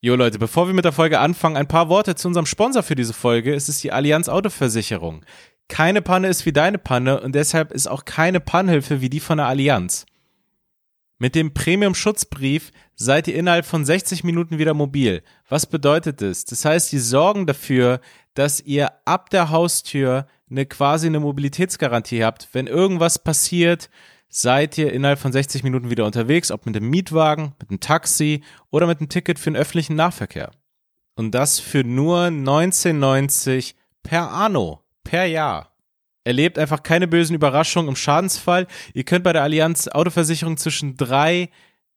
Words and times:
Jo 0.00 0.14
Leute, 0.14 0.38
bevor 0.38 0.68
wir 0.68 0.74
mit 0.74 0.84
der 0.84 0.92
Folge 0.92 1.18
anfangen, 1.18 1.56
ein 1.56 1.66
paar 1.66 1.88
Worte 1.88 2.14
zu 2.14 2.28
unserem 2.28 2.46
Sponsor 2.46 2.84
für 2.84 2.94
diese 2.94 3.12
Folge. 3.12 3.52
Es 3.52 3.68
ist 3.68 3.82
die 3.82 3.90
Allianz 3.90 4.28
Autoversicherung. 4.28 5.24
Keine 5.66 6.02
Panne 6.02 6.28
ist 6.28 6.46
wie 6.46 6.52
deine 6.52 6.78
Panne 6.78 7.20
und 7.20 7.34
deshalb 7.34 7.72
ist 7.72 7.88
auch 7.88 8.04
keine 8.04 8.38
Pannhilfe 8.38 9.00
wie 9.00 9.10
die 9.10 9.18
von 9.18 9.38
der 9.38 9.48
Allianz. 9.48 10.06
Mit 11.18 11.34
dem 11.34 11.52
Premium-Schutzbrief 11.52 12.70
seid 12.94 13.26
ihr 13.26 13.34
innerhalb 13.34 13.66
von 13.66 13.84
60 13.84 14.22
Minuten 14.22 14.58
wieder 14.58 14.72
mobil. 14.72 15.24
Was 15.48 15.66
bedeutet 15.66 16.22
das? 16.22 16.44
Das 16.44 16.64
heißt, 16.64 16.92
die 16.92 17.00
sorgen 17.00 17.48
dafür, 17.48 18.00
dass 18.34 18.60
ihr 18.60 18.92
ab 19.04 19.30
der 19.30 19.50
Haustür 19.50 20.28
eine 20.48 20.64
quasi 20.64 21.08
eine 21.08 21.18
Mobilitätsgarantie 21.18 22.22
habt. 22.22 22.48
Wenn 22.52 22.68
irgendwas 22.68 23.18
passiert, 23.18 23.90
seid 24.28 24.76
ihr 24.78 24.92
innerhalb 24.92 25.18
von 25.18 25.32
60 25.32 25.62
Minuten 25.62 25.90
wieder 25.90 26.04
unterwegs, 26.04 26.50
ob 26.50 26.66
mit 26.66 26.74
dem 26.74 26.90
Mietwagen, 26.90 27.54
mit 27.58 27.70
einem 27.70 27.80
Taxi 27.80 28.42
oder 28.70 28.86
mit 28.86 29.00
einem 29.00 29.08
Ticket 29.08 29.38
für 29.38 29.50
den 29.50 29.56
öffentlichen 29.56 29.96
Nahverkehr. 29.96 30.50
Und 31.14 31.34
das 31.34 31.58
für 31.58 31.84
nur 31.84 32.24
1990 32.24 33.74
per 34.02 34.30
Anno, 34.30 34.82
per 35.02 35.24
Jahr. 35.24 35.72
Erlebt 36.24 36.58
einfach 36.58 36.82
keine 36.82 37.08
bösen 37.08 37.34
Überraschungen 37.34 37.88
im 37.88 37.96
Schadensfall. 37.96 38.66
Ihr 38.92 39.04
könnt 39.04 39.24
bei 39.24 39.32
der 39.32 39.42
Allianz 39.42 39.88
Autoversicherung 39.88 40.58
zwischen 40.58 40.96
drei 40.96 41.48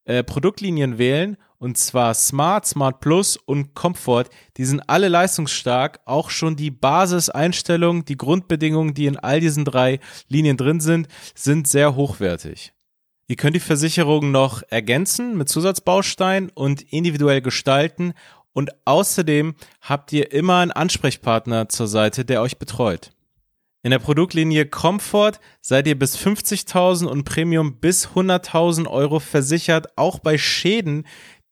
äh, 0.04 0.24
Produktlinien 0.24 0.98
wählen 0.98 1.36
und 1.62 1.78
zwar 1.78 2.12
Smart, 2.14 2.66
Smart 2.66 2.98
Plus 2.98 3.36
und 3.36 3.74
Comfort. 3.74 4.24
Die 4.56 4.64
sind 4.64 4.80
alle 4.88 5.06
leistungsstark. 5.06 6.00
Auch 6.06 6.28
schon 6.28 6.56
die 6.56 6.72
Basiseinstellungen, 6.72 8.04
die 8.04 8.16
Grundbedingungen, 8.16 8.94
die 8.94 9.06
in 9.06 9.16
all 9.16 9.38
diesen 9.38 9.64
drei 9.64 10.00
Linien 10.26 10.56
drin 10.56 10.80
sind, 10.80 11.06
sind 11.36 11.68
sehr 11.68 11.94
hochwertig. 11.94 12.72
Ihr 13.28 13.36
könnt 13.36 13.54
die 13.54 13.60
Versicherung 13.60 14.32
noch 14.32 14.64
ergänzen 14.70 15.38
mit 15.38 15.48
Zusatzbausteinen 15.48 16.50
und 16.52 16.82
individuell 16.92 17.40
gestalten. 17.40 18.14
Und 18.52 18.72
außerdem 18.84 19.54
habt 19.82 20.12
ihr 20.12 20.32
immer 20.32 20.58
einen 20.58 20.72
Ansprechpartner 20.72 21.68
zur 21.68 21.86
Seite, 21.86 22.24
der 22.24 22.42
euch 22.42 22.58
betreut. 22.58 23.12
In 23.84 23.90
der 23.90 24.00
Produktlinie 24.00 24.66
Comfort 24.66 25.40
seid 25.60 25.86
ihr 25.86 25.98
bis 25.98 26.16
50.000 26.16 27.06
und 27.06 27.24
Premium 27.24 27.80
bis 27.80 28.08
100.000 28.08 28.88
Euro 28.88 29.18
versichert, 29.18 29.96
auch 29.96 30.20
bei 30.20 30.38
Schäden, 30.38 31.04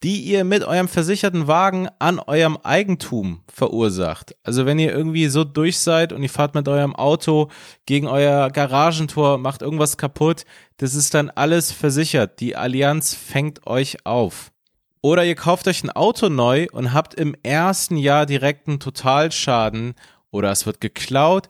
die 0.03 0.21
ihr 0.23 0.45
mit 0.45 0.65
eurem 0.65 0.89
versicherten 0.89 1.47
Wagen 1.47 1.89
an 1.99 2.19
eurem 2.19 2.57
Eigentum 2.63 3.43
verursacht. 3.53 4.35
Also 4.43 4.65
wenn 4.67 4.79
ihr 4.79 4.93
irgendwie 4.93 5.29
so 5.29 5.45
durch 5.45 5.79
seid 5.79 6.13
und 6.13 6.23
ihr 6.23 6.31
fahrt 6.31 6.55
mit 6.55 6.69
eurem 6.69 6.97
Auto 6.97 7.49
gegen 7.87 8.07
euer 8.07 8.51
Garagentor, 8.51 9.39
macht 9.39 9.63
irgendwas 9.63 9.99
kaputt, 9.99 10.45
das 10.79 10.95
ist 10.95 11.13
dann 11.15 11.31
alles 11.31 11.71
versichert. 11.73 12.41
Die 12.41 12.57
Allianz 12.57 13.15
fängt 13.15 13.67
euch 13.67 14.07
auf. 14.07 14.53
Oder 15.03 15.25
ihr 15.25 15.35
kauft 15.35 15.69
euch 15.69 15.85
ein 15.85 15.91
Auto 15.91 16.29
neu 16.29 16.67
und 16.73 16.93
habt 16.93 17.15
im 17.15 17.35
ersten 17.43 17.97
Jahr 17.97 18.27
direkt 18.27 18.69
einen 18.69 18.81
Totalschaden 18.81 19.95
oder 20.31 20.51
es 20.51 20.67
wird 20.67 20.81
geklaut 20.81 21.49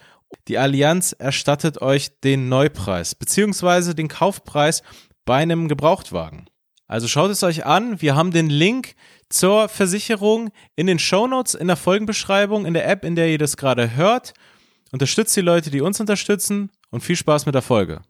die 0.48 0.58
Allianz 0.58 1.12
erstattet 1.12 1.80
euch 1.82 2.20
den 2.20 2.48
Neupreis 2.48 3.14
beziehungsweise 3.14 3.94
den 3.94 4.08
Kaufpreis 4.08 4.82
bei 5.24 5.36
einem 5.36 5.68
Gebrauchtwagen. 5.68 6.49
Also 6.90 7.06
schaut 7.06 7.30
es 7.30 7.44
euch 7.44 7.66
an. 7.66 8.02
Wir 8.02 8.16
haben 8.16 8.32
den 8.32 8.50
Link 8.50 8.96
zur 9.28 9.68
Versicherung 9.68 10.50
in 10.74 10.88
den 10.88 10.98
Shownotes, 10.98 11.54
in 11.54 11.68
der 11.68 11.76
Folgenbeschreibung, 11.76 12.66
in 12.66 12.74
der 12.74 12.88
App, 12.88 13.04
in 13.04 13.14
der 13.14 13.28
ihr 13.28 13.38
das 13.38 13.56
gerade 13.56 13.94
hört. 13.94 14.34
Unterstützt 14.90 15.36
die 15.36 15.40
Leute, 15.40 15.70
die 15.70 15.82
uns 15.82 16.00
unterstützen 16.00 16.72
und 16.90 17.02
viel 17.02 17.14
Spaß 17.14 17.46
mit 17.46 17.54
der 17.54 17.62
Folge. 17.62 18.00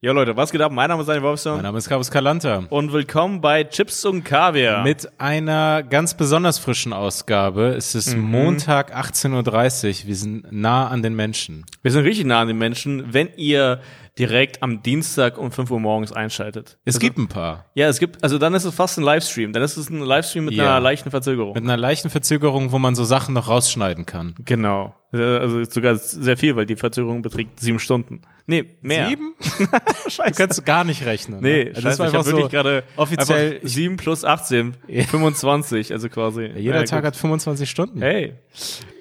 Ja, 0.00 0.12
Leute, 0.12 0.34
was 0.34 0.50
geht 0.50 0.62
ab? 0.62 0.72
Mein 0.72 0.88
Name 0.88 1.02
ist 1.02 1.08
Daniel 1.08 1.24
Wolfson. 1.24 1.56
Mein 1.56 1.64
Name 1.64 1.76
ist 1.76 1.88
Carlos 1.88 2.10
Kalanta. 2.10 2.62
Und 2.70 2.92
willkommen 2.92 3.42
bei 3.42 3.64
Chips 3.64 4.04
und 4.06 4.24
Kaviar. 4.24 4.82
Mit 4.82 5.20
einer 5.20 5.82
ganz 5.82 6.16
besonders 6.16 6.58
frischen 6.58 6.94
Ausgabe. 6.94 7.74
Es 7.76 7.94
ist 7.94 8.16
mhm. 8.16 8.30
Montag 8.30 8.96
18.30 8.96 9.88
Uhr. 10.04 10.06
Wir 10.06 10.16
sind 10.16 10.52
nah 10.52 10.86
an 10.86 11.02
den 11.02 11.16
Menschen. 11.16 11.66
Wir 11.82 11.90
sind 11.90 12.04
richtig 12.04 12.24
nah 12.24 12.40
an 12.40 12.48
den 12.48 12.58
Menschen, 12.58 13.12
wenn 13.12 13.28
ihr 13.36 13.80
direkt 14.18 14.62
am 14.62 14.82
Dienstag 14.82 15.38
um 15.38 15.52
5 15.52 15.70
Uhr 15.70 15.80
morgens 15.80 16.12
einschaltet. 16.12 16.78
Es 16.84 16.96
also, 16.96 17.06
gibt 17.06 17.18
ein 17.18 17.28
paar. 17.28 17.66
Ja, 17.74 17.88
es 17.88 17.98
gibt, 17.98 18.22
also 18.22 18.38
dann 18.38 18.54
ist 18.54 18.64
es 18.64 18.74
fast 18.74 18.98
ein 18.98 19.04
Livestream. 19.04 19.52
Dann 19.52 19.62
ist 19.62 19.76
es 19.76 19.90
ein 19.90 20.00
Livestream 20.00 20.46
mit 20.46 20.54
ja. 20.54 20.64
einer 20.64 20.80
leichten 20.80 21.10
Verzögerung. 21.10 21.54
Mit 21.54 21.64
einer 21.64 21.76
leichten 21.76 22.10
Verzögerung, 22.10 22.72
wo 22.72 22.78
man 22.78 22.94
so 22.94 23.04
Sachen 23.04 23.34
noch 23.34 23.48
rausschneiden 23.48 24.06
kann. 24.06 24.34
Genau. 24.44 24.94
Also 25.10 25.64
sogar 25.64 25.96
sehr 25.96 26.36
viel, 26.36 26.54
weil 26.54 26.66
die 26.66 26.76
Verzögerung 26.76 27.22
beträgt 27.22 27.60
sieben 27.60 27.78
Stunden. 27.78 28.20
Nee, 28.46 28.64
mehr. 28.82 29.08
Sieben? 29.08 29.34
Scheiße. 30.08 30.32
Du 30.32 30.36
kannst 30.36 30.66
gar 30.66 30.84
nicht 30.84 31.06
rechnen. 31.06 31.40
Nee, 31.40 31.64
ne? 31.64 31.72
das 31.72 31.98
war 31.98 32.06
einfach 32.06 32.20
ich 32.20 32.26
wirklich 32.26 32.50
gerade 32.50 32.84
offiziell 32.96 33.60
sieben 33.62 33.96
plus 33.96 34.24
18, 34.24 34.74
25, 34.86 35.92
also 35.92 36.10
quasi. 36.10 36.42
Ja, 36.42 36.56
jeder 36.56 36.80
ja, 36.80 36.84
Tag 36.84 37.04
hat 37.04 37.16
25 37.16 37.70
Stunden. 37.70 38.02
Hey. 38.02 38.34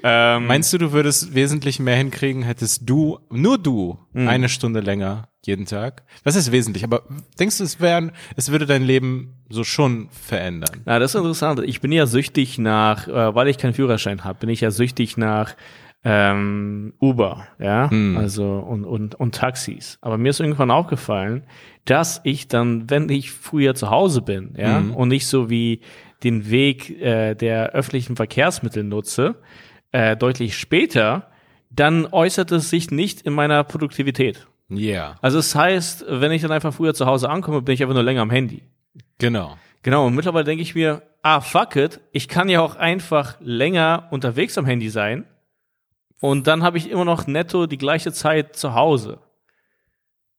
Ähm, 0.04 0.48
Meinst 0.48 0.72
du, 0.72 0.78
du 0.78 0.94
würdest 0.94 1.34
wesentlich 1.34 1.80
mehr 1.80 1.98
hinkriegen, 1.98 2.44
hättest 2.44 2.90
du, 2.90 3.20
nur 3.30 3.58
du, 3.58 3.98
mh. 4.18 4.30
eine 4.30 4.50
Stunde 4.50 4.80
länger 4.80 5.30
jeden 5.46 5.66
Tag? 5.66 6.04
Was 6.24 6.36
ist 6.36 6.52
wesentlich? 6.52 6.84
Aber 6.84 7.04
denkst 7.40 7.58
du, 7.58 7.64
es 7.64 7.80
wären, 7.80 8.12
es 8.36 8.52
würde 8.52 8.66
dein 8.66 8.84
Leben 8.84 9.36
so 9.50 9.64
schon 9.64 10.10
verändern? 10.10 10.82
Na, 10.86 11.00
das 11.00 11.14
ist 11.14 11.20
interessant. 11.20 11.62
Ich 11.64 11.82
bin 11.82 11.92
ja 11.92 12.06
süchtig 12.06 12.58
nach, 12.58 13.08
äh, 13.08 13.36
weil 13.36 13.48
ich 13.48 13.58
keinen 13.58 13.74
Führerschein 13.74 14.24
habe, 14.24 14.40
bin 14.40 14.50
ich 14.50 14.62
ja 14.62 14.72
süchtig 14.72 15.18
nach 15.18 15.56
ähm, 16.04 16.94
Uber, 17.02 17.48
ja, 17.60 17.90
hm. 17.90 18.18
also 18.18 18.60
und, 18.60 18.86
und, 18.86 19.16
und 19.16 19.36
Taxis. 19.36 19.98
Aber 20.02 20.18
mir 20.18 20.30
ist 20.30 20.40
irgendwann 20.40 20.72
aufgefallen, 20.72 21.44
dass 21.86 22.22
ich 22.24 22.48
dann, 22.48 22.90
wenn 22.90 23.10
ich 23.10 23.32
früher 23.32 23.76
zu 23.76 23.90
Hause 23.90 24.22
bin, 24.22 24.54
ja, 24.58 24.78
hm. 24.78 24.96
und 24.96 25.10
nicht 25.10 25.28
so 25.28 25.50
wie 25.50 25.82
den 26.24 26.50
Weg 26.50 27.02
äh, 27.02 27.36
der 27.36 27.72
öffentlichen 27.72 28.16
Verkehrsmittel 28.16 28.84
nutze, 28.84 29.36
äh, 29.92 30.16
deutlich 30.16 30.58
später, 30.58 31.30
dann 31.70 32.06
äußert 32.08 32.52
es 32.52 32.70
sich 32.70 32.92
nicht 32.92 33.22
in 33.22 33.34
meiner 33.34 33.64
Produktivität. 33.64 34.48
Ja. 34.70 34.78
Yeah. 34.78 35.16
Also 35.22 35.40
es 35.40 35.52
das 35.52 35.62
heißt, 35.62 36.06
wenn 36.08 36.32
ich 36.32 36.42
dann 36.42 36.52
einfach 36.52 36.74
früher 36.74 36.94
zu 36.94 37.06
Hause 37.06 37.30
ankomme, 37.30 37.62
bin 37.62 37.74
ich 37.74 37.82
einfach 37.82 37.96
nur 37.96 38.04
länger 38.04 38.22
am 38.22 38.30
Handy. 38.30 38.64
Genau. 39.18 39.58
Genau, 39.84 40.08
und 40.08 40.16
mittlerweile 40.16 40.44
denke 40.44 40.62
ich 40.62 40.76
mir, 40.76 41.04
ah, 41.22 41.40
fuck 41.40 41.76
it, 41.76 42.02
ich 42.12 42.28
kann 42.28 42.50
ja 42.50 42.62
auch 42.62 42.76
einfach 42.76 43.38
länger 43.40 44.08
unterwegs 44.12 44.58
am 44.58 44.66
Handy 44.66 44.90
sein 44.90 45.26
und 46.20 46.48
dann 46.48 46.64
habe 46.64 46.78
ich 46.78 46.90
immer 46.90 47.06
noch 47.06 47.28
netto 47.28 47.68
die 47.68 47.78
gleiche 47.78 48.12
Zeit 48.12 48.56
zu 48.56 48.74
Hause. 48.74 49.20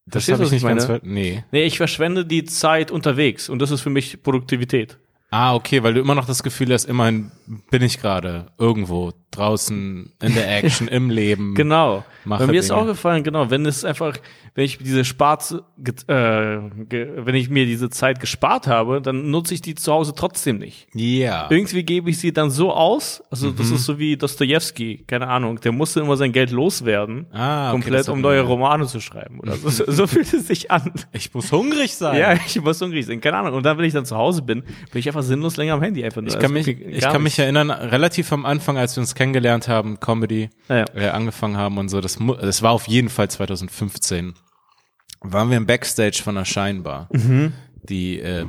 Das 0.06 0.28
habe 0.28 0.45
ich 0.45 0.50
nicht 0.50 0.62
meine? 0.62 0.87
ganz 0.87 1.03
nee. 1.03 1.45
Nee, 1.50 1.65
ich 1.65 1.77
verschwende 1.77 2.25
die 2.25 2.45
Zeit 2.45 2.91
unterwegs 2.91 3.49
und 3.49 3.60
das 3.60 3.71
ist 3.71 3.83
für 3.83 3.91
mich 3.91 4.22
Produktivität. 4.22 4.99
Ah, 5.31 5.55
okay, 5.55 5.83
weil 5.83 5.94
du 5.94 6.00
immer 6.00 6.15
noch 6.15 6.27
das 6.27 6.43
Gefühl 6.43 6.72
hast, 6.72 6.87
immerhin 6.87 7.31
bin 7.71 7.83
ich 7.83 8.00
gerade 8.00 8.47
irgendwo 8.59 9.12
draußen 9.31 10.12
in 10.22 10.34
der 10.34 10.56
Action, 10.56 10.89
im 10.89 11.11
Leben. 11.11 11.55
Genau. 11.55 12.05
Bei 12.25 12.39
mir 12.41 12.47
Dinge. 12.47 12.59
ist 12.59 12.71
auch 12.71 12.87
gefallen, 12.87 13.25
genau, 13.25 13.50
wenn 13.50 13.65
es 13.66 13.84
einfach, 13.84 14.16
wenn 14.55 14.65
ich 14.65 14.78
diese 14.78 15.05
Spart, 15.05 15.55
äh, 16.09 16.12
wenn 16.15 17.34
ich 17.34 17.49
mir 17.49 17.66
diese 17.66 17.91
Zeit 17.91 18.21
gespart 18.21 18.66
habe, 18.66 19.00
dann 19.00 19.31
nutze 19.31 19.55
ich 19.55 19.62
die 19.62 19.75
zu 19.75 19.93
Hause 19.93 20.12
trotzdem 20.15 20.59
nicht. 20.59 20.89
Ja. 20.94 21.19
Yeah. 21.19 21.50
Irgendwie 21.50 21.83
gebe 21.84 22.10
ich 22.10 22.19
sie 22.19 22.33
dann 22.33 22.50
so 22.50 22.72
aus, 22.72 23.22
also 23.31 23.49
mhm. 23.49 23.56
das 23.56 23.71
ist 23.71 23.84
so 23.84 23.99
wie 23.99 24.16
Dostoevsky, 24.16 25.05
keine 25.06 25.28
Ahnung, 25.28 25.60
der 25.60 25.72
musste 25.72 26.00
immer 26.00 26.16
sein 26.16 26.33
Geld 26.33 26.50
loswerden, 26.50 27.27
ah, 27.33 27.71
okay, 27.71 27.83
komplett, 27.83 28.09
um 28.09 28.21
neue 28.21 28.41
Romane 28.43 28.87
zu 28.87 29.00
schreiben 29.00 29.41
oder 29.41 29.56
so. 29.56 29.69
so 29.91 30.06
fühlt 30.06 30.33
es 30.33 30.47
sich 30.47 30.71
an. 30.71 30.93
Ich 31.12 31.33
muss 31.34 31.53
hungrig 31.53 31.95
sein. 31.95 32.19
Ja, 32.19 32.33
ich 32.47 32.60
muss 32.60 32.81
hungrig 32.81 33.06
sein, 33.06 33.21
keine 33.21 33.37
Ahnung. 33.39 33.55
Und 33.55 33.65
dann, 33.65 33.78
wenn 33.78 33.84
ich 33.84 33.95
dann 33.95 34.06
zu 34.06 34.16
Hause 34.16 34.43
bin, 34.43 34.62
bin 34.62 35.00
ich 35.00 35.06
einfach 35.06 35.17
sinnlos 35.22 35.56
länger 35.56 35.74
am 35.74 35.82
Handy 35.82 36.04
einfach 36.04 36.20
nur. 36.20 36.28
Ich 36.28 36.38
kann 36.38 36.56
also 36.56 36.70
mich, 36.70 36.80
ich 36.80 37.00
kann 37.00 37.22
mich 37.22 37.38
erinnern, 37.38 37.70
relativ 37.70 38.32
am 38.32 38.44
Anfang, 38.44 38.78
als 38.78 38.96
wir 38.96 39.00
uns 39.00 39.14
kennengelernt 39.14 39.68
haben, 39.68 40.00
Comedy, 40.00 40.50
ja. 40.68 40.84
äh, 40.94 41.08
angefangen 41.08 41.56
haben 41.56 41.78
und 41.78 41.88
so, 41.88 42.00
das, 42.00 42.18
das 42.40 42.62
war 42.62 42.72
auf 42.72 42.88
jeden 42.88 43.08
Fall 43.08 43.30
2015, 43.30 44.34
waren 45.20 45.50
wir 45.50 45.56
im 45.56 45.66
Backstage 45.66 46.20
von 46.22 46.34
der 46.34 46.44
Scheinbar. 46.44 47.08
Mhm. 47.12 47.52
Die 47.88 48.21
äh, 48.21 48.44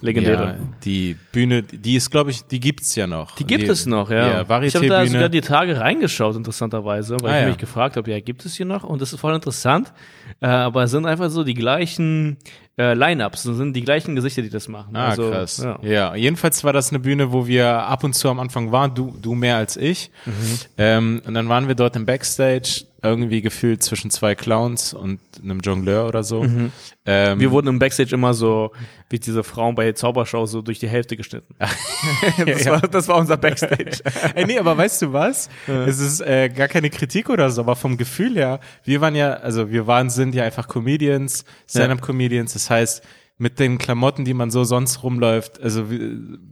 legendäre. 0.00 0.44
Ja, 0.44 0.56
die 0.84 1.16
Bühne, 1.32 1.62
die 1.62 1.96
ist, 1.96 2.10
glaube 2.10 2.30
ich, 2.30 2.42
die 2.44 2.60
gibt's 2.60 2.94
ja 2.94 3.06
noch. 3.06 3.34
Die 3.36 3.44
gibt 3.44 3.64
die, 3.64 3.68
es 3.68 3.86
noch, 3.86 4.10
ja. 4.10 4.42
ja 4.42 4.62
ich 4.62 4.74
habe 4.74 4.86
da 4.86 5.06
sogar 5.06 5.28
die 5.28 5.40
Tage 5.40 5.78
reingeschaut, 5.78 6.36
interessanterweise, 6.36 7.16
weil 7.20 7.30
ah, 7.30 7.36
ich 7.36 7.42
ja. 7.42 7.48
mich 7.48 7.58
gefragt 7.58 7.96
habe, 7.96 8.10
ja, 8.10 8.20
gibt 8.20 8.44
es 8.44 8.54
hier 8.54 8.66
noch? 8.66 8.84
Und 8.84 9.02
das 9.02 9.12
ist 9.12 9.20
voll 9.20 9.34
interessant. 9.34 9.92
Äh, 10.40 10.46
aber 10.46 10.84
es 10.84 10.90
sind 10.90 11.06
einfach 11.06 11.30
so 11.30 11.44
die 11.44 11.54
gleichen 11.54 12.38
äh, 12.78 12.94
Line-Ups, 12.94 13.42
sind 13.42 13.74
die 13.74 13.82
gleichen 13.82 14.14
Gesichter, 14.14 14.42
die 14.42 14.50
das 14.50 14.68
machen. 14.68 14.94
Ah, 14.94 15.08
also, 15.08 15.30
krass. 15.30 15.58
Ja. 15.58 15.78
ja. 15.82 16.14
jedenfalls 16.14 16.62
war 16.62 16.72
das 16.72 16.90
eine 16.90 17.00
Bühne, 17.00 17.32
wo 17.32 17.46
wir 17.46 17.68
ab 17.68 18.04
und 18.04 18.14
zu 18.14 18.28
am 18.28 18.38
Anfang 18.38 18.70
waren, 18.70 18.94
du, 18.94 19.14
du 19.20 19.34
mehr 19.34 19.56
als 19.56 19.76
ich. 19.76 20.10
Mhm. 20.26 20.32
Ähm, 20.78 21.22
und 21.26 21.34
dann 21.34 21.48
waren 21.48 21.66
wir 21.66 21.74
dort 21.74 21.96
im 21.96 22.06
Backstage, 22.06 22.84
irgendwie 23.02 23.42
gefühlt 23.42 23.82
zwischen 23.82 24.10
zwei 24.10 24.34
Clowns 24.34 24.92
und 24.92 25.20
einem 25.42 25.60
Jongleur 25.60 26.08
oder 26.08 26.24
so. 26.24 26.42
Mhm. 26.42 26.72
Ähm, 27.06 27.38
wir 27.38 27.52
wurden 27.52 27.68
im 27.68 27.78
Backstage 27.78 28.12
immer 28.12 28.34
so, 28.34 28.72
wie 29.08 29.20
diese 29.20 29.44
Frauen 29.44 29.76
bei 29.76 29.92
Zaubershow, 29.92 30.46
so 30.46 30.62
durch 30.62 30.80
die 30.80 30.88
Hälfte 30.88 31.16
geschnitten. 31.16 31.54
das, 32.46 32.66
war, 32.66 32.80
das 32.80 33.06
war 33.06 33.16
unser 33.16 33.36
Backstage. 33.36 34.02
Ey, 34.34 34.46
nee, 34.46 34.58
aber 34.58 34.76
weißt 34.76 35.02
du 35.02 35.12
was? 35.12 35.48
Ja. 35.68 35.84
Es 35.84 36.00
ist 36.00 36.20
äh, 36.20 36.48
gar 36.48 36.66
keine 36.66 36.90
Kritik 36.90 37.30
oder 37.30 37.50
so, 37.50 37.60
aber 37.60 37.76
vom 37.76 37.96
Gefühl 37.96 38.34
her, 38.34 38.58
wir 38.84 39.00
waren 39.00 39.14
ja, 39.14 39.34
also 39.34 39.70
wir 39.70 39.86
waren, 39.86 40.10
sind 40.10 40.34
ja 40.34 40.42
einfach 40.42 40.66
Comedians, 40.66 41.44
Stand-up-Comedians, 41.68 42.52
das 42.54 42.68
heißt, 42.68 43.02
mit 43.40 43.60
den 43.60 43.78
Klamotten, 43.78 44.24
die 44.24 44.34
man 44.34 44.50
so 44.50 44.64
sonst 44.64 45.04
rumläuft, 45.04 45.62
also 45.62 45.90
wir, 45.90 46.10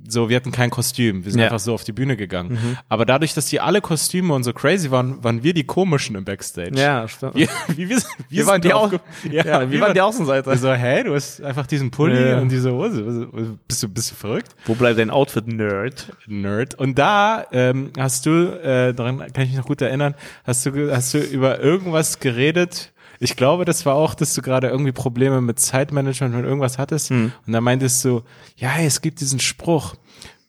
so, 0.09 0.29
wir 0.29 0.37
hatten 0.37 0.53
kein 0.53 0.71
Kostüm, 0.71 1.25
wir 1.25 1.33
sind 1.33 1.41
Ja. 1.41 1.47
einfach 1.47 1.59
so 1.59 1.75
auf 1.75 1.83
die 1.83 1.91
Bühne 1.93 2.17
gegangen. 2.17 2.79
Aber 2.89 3.05
dadurch, 3.05 3.35
dass 3.35 3.47
die 3.47 3.59
alle 3.61 3.81
Kostüme 3.81 4.33
und 4.35 4.45
so 4.45 4.53
crazy 4.53 4.93
waren, 4.93 5.23
waren 5.25 5.43
wir 5.43 5.53
die 5.53 5.65
komischen 5.65 6.15
im 6.15 6.25
Backstage. 6.25 6.79
Ja, 6.79 7.09
stimmt. 7.09 7.35
Wir, 7.35 7.49
wie, 7.69 7.89
wir, 7.89 7.97
wir, 7.97 8.03
Wir 8.29 8.47
waren 8.47 8.61
die 8.61 8.69
drauf 8.69 8.85
Au- 8.85 8.99
ge- 9.29 9.35
Ja, 9.45 9.69
wir 9.69 9.81
waren 9.81 9.95
die 9.95 10.01
Außenseiter. 10.01 10.53
Wir 10.53 10.59
so, 10.59 10.73
hä, 10.73 11.03
du 11.03 11.15
hast 11.15 11.43
einfach 11.43 11.67
diesen 11.67 11.91
Pulli 11.91 12.31
Ja. 12.31 12.39
und 12.39 12.51
diese 12.51 12.71
Hose. 12.73 13.05
Was- 13.33 13.47
Bist 13.67 13.83
du, 13.83 13.89
bist 13.89 14.11
du 14.13 14.15
verrückt? 14.15 14.55
Wo 14.67 14.75
bleibt 14.75 15.01
dein 15.01 15.11
Outfit, 15.11 15.49
Nerd? 15.49 16.13
Nerd. 16.29 16.77
Und 16.77 16.97
da 17.01 17.47
ähm, 17.51 17.91
hast 17.99 18.27
du, 18.27 18.31
äh, 18.63 18.95
daran 18.95 19.19
kann 19.19 19.43
ich 19.43 19.49
mich 19.51 19.57
noch 19.59 19.67
gut 19.67 19.83
erinnern, 19.83 20.15
hast 20.45 20.65
du, 20.67 20.95
hast 20.95 21.15
du 21.15 21.19
über 21.19 21.59
irgendwas 21.59 22.21
geredet. 22.21 22.93
Ich 23.21 23.37
glaube, 23.37 23.65
das 23.65 23.87
war 23.87 23.95
auch, 23.95 24.15
dass 24.15 24.35
du 24.35 24.43
gerade 24.43 24.69
irgendwie 24.69 24.93
Probleme 24.93 25.41
mit 25.41 25.59
Zeitmanagement 25.59 26.35
und 26.35 26.45
irgendwas 26.45 26.79
hattest. 26.79 27.11
Und 27.47 27.53
da 27.53 27.61
meintest 27.61 28.05
du, 28.05 28.23
ja, 28.57 28.79
es 28.79 29.01
gibt 29.01 29.21
diesen 29.21 29.41
Spruch, 29.41 29.95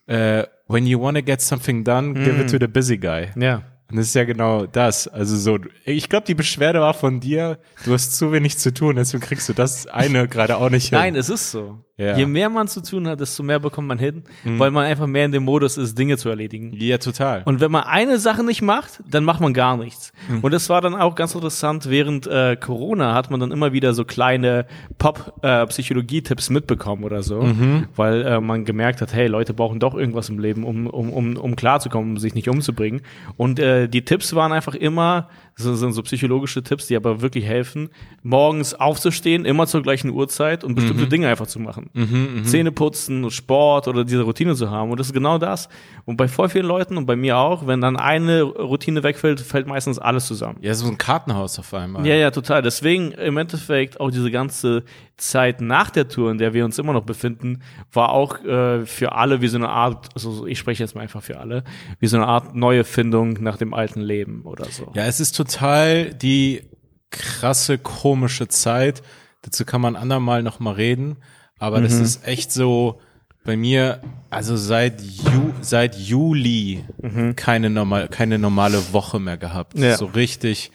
äh, 0.07 0.43
when 0.67 0.85
you 0.85 0.99
want 0.99 1.17
to 1.17 1.23
get 1.23 1.41
something 1.41 1.83
done, 1.83 2.13
give 2.13 2.41
it 2.41 2.49
to 2.49 2.57
the 2.59 2.67
busy 2.67 2.97
guy. 2.97 3.27
Ja. 3.35 3.63
Und 3.89 3.97
das 3.97 4.07
ist 4.07 4.15
ja 4.15 4.25
genau 4.25 4.65
das. 4.65 5.07
Also 5.07 5.37
so, 5.37 5.59
ich 5.85 6.09
glaube, 6.09 6.25
die 6.25 6.33
Beschwerde 6.33 6.81
war 6.81 6.93
von 6.93 7.21
dir, 7.21 7.57
du 7.85 7.93
hast 7.93 8.17
zu 8.17 8.33
wenig 8.33 8.57
zu 8.57 8.73
tun, 8.73 8.97
deswegen 8.97 9.23
kriegst 9.23 9.47
du 9.47 9.53
das 9.53 9.87
eine 9.87 10.27
gerade 10.27 10.57
auch 10.57 10.69
nicht 10.69 10.89
hin. 10.89 10.97
Nein, 10.97 11.15
es 11.15 11.29
ist 11.29 11.51
so. 11.51 11.79
Ja. 11.99 12.15
Je 12.15 12.27
mehr 12.27 12.47
man 12.49 12.67
zu 12.67 12.81
tun 12.83 13.07
hat, 13.07 13.19
desto 13.19 13.41
mehr 13.41 13.59
bekommt 13.59 13.87
man 13.87 13.97
hin, 13.97 14.23
weil 14.43 14.69
man 14.69 14.85
einfach 14.85 15.07
mehr 15.07 15.25
in 15.25 15.31
dem 15.31 15.43
Modus 15.43 15.77
ist, 15.77 15.97
Dinge 15.97 16.15
zu 16.17 16.29
erledigen. 16.29 16.71
Ja, 16.75 16.99
total. 16.99 17.41
Und 17.45 17.59
wenn 17.59 17.71
man 17.71 17.85
eine 17.85 18.19
Sache 18.19 18.43
nicht 18.43 18.61
macht, 18.61 19.01
dann 19.09 19.23
macht 19.23 19.41
man 19.41 19.51
gar 19.53 19.77
nichts. 19.77 20.13
Hm. 20.27 20.41
Und 20.41 20.53
das 20.53 20.69
war 20.69 20.79
dann 20.81 20.93
auch 20.93 21.15
ganz 21.15 21.33
interessant, 21.33 21.89
während 21.89 22.27
äh, 22.27 22.55
Corona 22.55 23.15
hat 23.15 23.31
man 23.31 23.39
dann 23.39 23.51
immer 23.51 23.73
wieder 23.73 23.95
so 23.95 24.05
kleine 24.05 24.67
Pop-Psychologie-Tipps 24.99 26.49
mitbekommen 26.49 27.03
oder 27.03 27.23
so, 27.23 27.41
Mhm. 27.41 27.87
weil 27.95 28.21
äh, 28.25 28.39
man 28.41 28.65
gemerkt 28.65 29.01
hat, 29.01 29.13
hey, 29.13 29.27
Leute 29.27 29.53
brauchen 29.53 29.79
doch 29.79 29.95
irgendwas 29.95 30.29
im 30.29 30.39
Leben, 30.39 30.63
um, 30.63 30.87
um, 30.87 31.11
um, 31.11 31.37
um 31.37 31.55
klarzukommen, 31.55 32.11
um 32.11 32.17
sich 32.17 32.35
nicht 32.35 32.47
umzubringen. 32.49 33.01
Und 33.37 33.59
äh, 33.59 33.87
die 33.87 34.03
Tipps 34.03 34.35
waren 34.35 34.51
einfach 34.51 34.75
immer, 34.75 35.29
das 35.57 35.79
sind 35.79 35.93
so 35.93 36.03
psychologische 36.03 36.61
Tipps, 36.63 36.87
die 36.87 36.95
aber 36.95 37.21
wirklich 37.21 37.45
helfen, 37.45 37.89
morgens 38.21 38.73
aufzustehen, 38.75 39.43
immer 39.45 39.65
zur 39.67 39.81
gleichen 39.81 40.11
Uhrzeit 40.11 40.63
und 40.63 40.75
bestimmte 40.75 41.05
Mhm. 41.05 41.09
Dinge 41.09 41.27
einfach 41.27 41.47
zu 41.47 41.59
machen. 41.59 41.89
Zähne 42.45 42.71
putzen, 42.71 43.29
Sport 43.31 43.87
oder 43.87 44.05
diese 44.05 44.21
Routine 44.21 44.53
zu 44.55 44.69
haben. 44.69 44.91
Und 44.91 44.99
das 44.99 45.07
ist 45.07 45.13
genau 45.13 45.37
das. 45.39 45.67
Und 46.05 46.15
bei 46.17 46.27
voll 46.27 46.49
vielen 46.49 46.67
Leuten 46.67 46.95
und 46.95 47.05
bei 47.07 47.15
mir 47.15 47.37
auch, 47.37 47.65
wenn 47.65 47.81
dann 47.81 47.97
eine 47.97 48.43
Routine 48.43 49.01
wegfällt, 49.03 49.39
fällt 49.39 49.65
meistens 49.67 49.97
alles 49.97 50.27
zusammen. 50.27 50.59
ja, 50.61 50.73
so 50.75 50.87
ein 50.87 50.97
Kartenhaus 50.97 51.57
auf 51.57 51.73
einmal. 51.73 52.05
Ja, 52.05 52.13
ja, 52.15 52.29
total. 52.29 52.61
Deswegen 52.61 53.11
im 53.13 53.37
Endeffekt 53.37 53.99
auch 53.99 54.11
diese 54.11 54.29
ganze 54.29 54.83
Zeit 55.17 55.61
nach 55.61 55.89
der 55.89 56.07
Tour, 56.07 56.29
in 56.29 56.37
der 56.37 56.53
wir 56.53 56.63
uns 56.63 56.77
immer 56.77 56.93
noch 56.93 57.03
befinden, 57.03 57.61
war 57.91 58.09
auch 58.11 58.43
äh, 58.45 58.85
für 58.85 59.13
alle 59.13 59.41
wie 59.41 59.47
so 59.47 59.57
eine 59.57 59.69
Art, 59.69 60.09
also 60.13 60.45
ich 60.45 60.59
spreche 60.59 60.83
jetzt 60.83 60.93
mal 60.93 61.01
einfach 61.01 61.23
für 61.23 61.39
alle, 61.39 61.63
wie 61.99 62.05
so 62.05 62.17
eine 62.17 62.27
Art 62.27 62.53
neue 62.55 62.83
Findung 62.83 63.33
nach 63.41 63.57
dem 63.57 63.73
alten 63.73 64.01
Leben 64.01 64.41
oder 64.43 64.65
so. 64.65 64.91
Ja, 64.93 65.05
es 65.05 65.19
ist 65.19 65.31
total 65.35 65.46
die 66.21 66.63
krasse, 67.09 67.77
komische 67.77 68.47
Zeit. 68.47 69.01
Dazu 69.41 69.65
kann 69.65 69.81
man 69.81 69.95
andermal 69.95 70.43
noch 70.43 70.59
mal 70.59 70.73
reden. 70.73 71.17
Aber 71.59 71.79
Mhm. 71.79 71.83
das 71.83 71.93
ist 71.93 72.27
echt 72.27 72.51
so 72.51 72.99
bei 73.45 73.55
mir, 73.55 74.01
also 74.29 74.57
seit, 74.57 75.01
Ju, 75.01 75.53
seit 75.61 75.95
Juli 75.95 76.83
keine, 77.35 77.69
normal, 77.69 78.09
keine 78.09 78.37
normale 78.37 78.93
Woche 78.93 79.19
mehr 79.19 79.37
gehabt. 79.37 79.77
Mhm. 79.77 79.83
Ja. 79.83 79.97
So 79.97 80.05
richtig, 80.07 80.71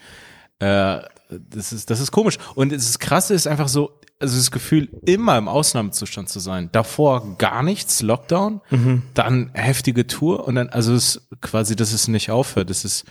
äh, 0.59 0.99
das 1.29 1.71
ist, 1.71 1.89
das 1.89 1.99
ist 1.99 2.11
komisch. 2.11 2.37
Und 2.55 2.71
das 2.71 2.97
Krasse 2.99 3.33
ist 3.35 3.47
einfach 3.47 3.67
so, 3.67 3.91
also 4.23 4.37
das 4.37 4.49
Gefühl, 4.51 4.89
immer 5.05 5.37
im 5.37 5.47
Ausnahmezustand 5.47 6.29
zu 6.29 6.39
sein. 6.39 6.69
Davor 6.71 7.35
gar 7.37 7.61
nichts, 7.61 8.01
Lockdown, 8.01 8.61
Mhm. 8.71 9.03
dann 9.13 9.51
heftige 9.53 10.07
Tour 10.07 10.47
und 10.47 10.55
dann, 10.55 10.69
also 10.69 10.93
es 10.93 11.17
ist 11.17 11.27
quasi, 11.41 11.75
dass 11.75 11.93
es 11.93 12.07
nicht 12.07 12.31
aufhört. 12.31 12.69
Das 12.69 12.83
ist, 12.85 13.05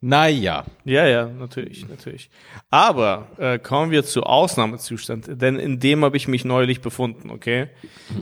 naja. 0.00 0.64
Ja, 0.84 1.06
ja, 1.06 1.26
natürlich, 1.26 1.88
natürlich. 1.88 2.30
Aber 2.70 3.28
äh, 3.38 3.58
kommen 3.58 3.90
wir 3.90 4.04
zu 4.04 4.22
Ausnahmezustand, 4.22 5.40
denn 5.40 5.56
in 5.58 5.80
dem 5.80 6.04
habe 6.04 6.16
ich 6.16 6.28
mich 6.28 6.44
neulich 6.44 6.80
befunden, 6.80 7.30
okay? 7.30 7.68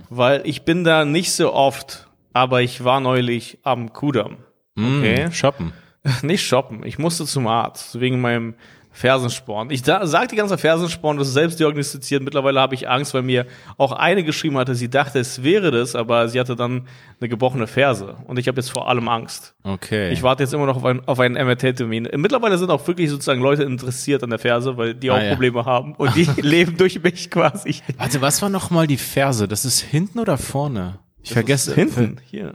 Weil 0.09 0.43
ich 0.45 0.63
bin 0.65 0.85
da 0.85 1.05
nicht 1.05 1.33
so 1.33 1.53
oft, 1.53 2.09
aber 2.33 2.63
ich 2.63 2.85
war 2.85 3.01
neulich 3.01 3.59
am 3.65 3.93
Kudamm. 3.93 4.39
Okay? 4.79 5.27
Mm, 5.29 5.33
shoppen. 5.33 5.73
Nicht 6.23 6.47
shoppen, 6.47 6.83
ich 6.87 6.99
musste 6.99 7.27
zum 7.27 7.47
Arzt, 7.47 8.01
wegen 8.01 8.23
meinem 8.23 8.55
Fersensporn. 8.93 9.71
Ich 9.71 9.83
da, 9.83 10.07
sag 10.07 10.29
die 10.31 10.37
ganze 10.37 10.59
Fersensporn, 10.59 11.17
das 11.17 11.29
ist 11.29 11.35
selbst 11.35 11.61
diagnostiziert. 11.61 12.23
Mittlerweile 12.23 12.61
habe 12.61 12.75
ich 12.75 12.89
Angst, 12.89 13.15
weil 13.15 13.23
mir 13.23 13.47
auch 13.77 13.93
eine 13.93 14.25
geschrieben 14.25 14.59
hatte, 14.59 14.75
sie 14.75 14.91
dachte, 14.91 15.19
es 15.21 15.43
wäre 15.43 15.71
das, 15.71 15.95
aber 15.95 16.29
sie 16.29 16.41
hatte 16.41 16.57
dann 16.57 16.89
eine 17.21 17.29
gebrochene 17.29 17.67
Ferse. 17.67 18.17
Und 18.27 18.39
ich 18.39 18.49
habe 18.49 18.57
jetzt 18.61 18.71
vor 18.71 18.89
allem 18.89 19.09
Angst. 19.09 19.55
Okay. 19.63 20.11
Ich 20.13 20.23
warte 20.23 20.43
jetzt 20.43 20.53
immer 20.53 20.67
noch 20.67 20.77
auf, 20.77 20.85
ein, 20.85 21.07
auf 21.07 21.21
einen 21.21 21.35
MRT-Termin. 21.35 22.09
Mittlerweile 22.17 22.59
sind 22.59 22.71
auch 22.71 22.87
wirklich 22.87 23.11
sozusagen 23.11 23.41
Leute 23.41 23.63
interessiert 23.63 24.23
an 24.25 24.31
der 24.31 24.39
Ferse, 24.39 24.77
weil 24.77 24.95
die 24.95 25.11
auch 25.11 25.17
Ah, 25.17 25.23
ja. 25.23 25.31
Probleme 25.31 25.65
haben. 25.65 25.95
Und 25.95 26.15
die 26.17 26.25
leben 26.41 26.77
durch 26.77 27.03
mich 27.03 27.31
quasi. 27.31 27.77
Warte, 27.97 28.21
was 28.21 28.43
war 28.43 28.49
noch 28.49 28.71
mal 28.71 28.87
die 28.87 28.97
Ferse? 28.99 29.47
Das 29.49 29.65
ist 29.65 29.81
hinten 29.81 30.19
oder 30.19 30.37
vorne? 30.37 30.99
Ich 31.23 31.33
vergesse. 31.33 31.75
Hinten, 31.75 32.19
hier. 32.29 32.55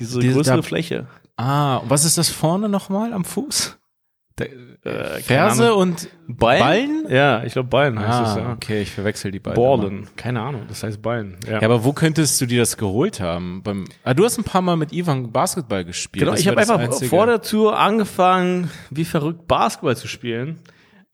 Diese 0.00 0.18
Diese- 0.20 0.34
größere 0.34 0.56
da- 0.56 0.62
Fläche. 0.62 1.06
Ah, 1.36 1.76
und 1.78 1.88
was 1.90 2.04
ist 2.04 2.18
das 2.18 2.28
vorne 2.28 2.68
noch 2.68 2.88
mal 2.88 3.12
am 3.12 3.24
Fuß? 3.24 3.78
Der, 4.38 4.48
Äh, 4.84 4.90
keine 4.90 5.22
Ferse 5.22 5.66
Ahnung. 5.66 5.78
und 5.78 6.08
Ballen? 6.26 6.60
Ballen? 6.60 7.06
Ja, 7.08 7.44
ich 7.44 7.52
glaube 7.52 7.68
Ballen 7.68 7.98
heißt 8.00 8.10
Ah, 8.10 8.30
es, 8.32 8.36
ja. 8.36 8.52
okay, 8.52 8.82
ich 8.82 8.90
verwechsel 8.90 9.30
die 9.30 9.38
beiden. 9.38 9.62
Ballen. 9.62 10.08
Keine 10.16 10.42
Ahnung, 10.42 10.62
das 10.68 10.82
heißt 10.82 11.00
Ballen. 11.00 11.36
Ja. 11.46 11.60
Ja, 11.60 11.62
aber 11.62 11.84
wo 11.84 11.92
könntest 11.92 12.40
du 12.40 12.46
dir 12.46 12.60
das 12.60 12.76
geholt 12.76 13.20
haben? 13.20 13.62
Beim, 13.62 13.84
ah, 14.02 14.12
du 14.12 14.24
hast 14.24 14.38
ein 14.38 14.44
paar 14.44 14.60
Mal 14.62 14.76
mit 14.76 14.92
Ivan 14.92 15.30
Basketball 15.30 15.84
gespielt. 15.84 16.22
Genau, 16.22 16.32
Das 16.32 16.40
ich 16.40 16.48
habe 16.48 16.58
einfach 16.58 16.78
Einzige. 16.80 17.08
vor 17.10 17.26
der 17.26 17.42
Tour 17.42 17.78
angefangen, 17.78 18.70
wie 18.90 19.04
verrückt 19.04 19.46
Basketball 19.46 19.96
zu 19.96 20.08
spielen. 20.08 20.58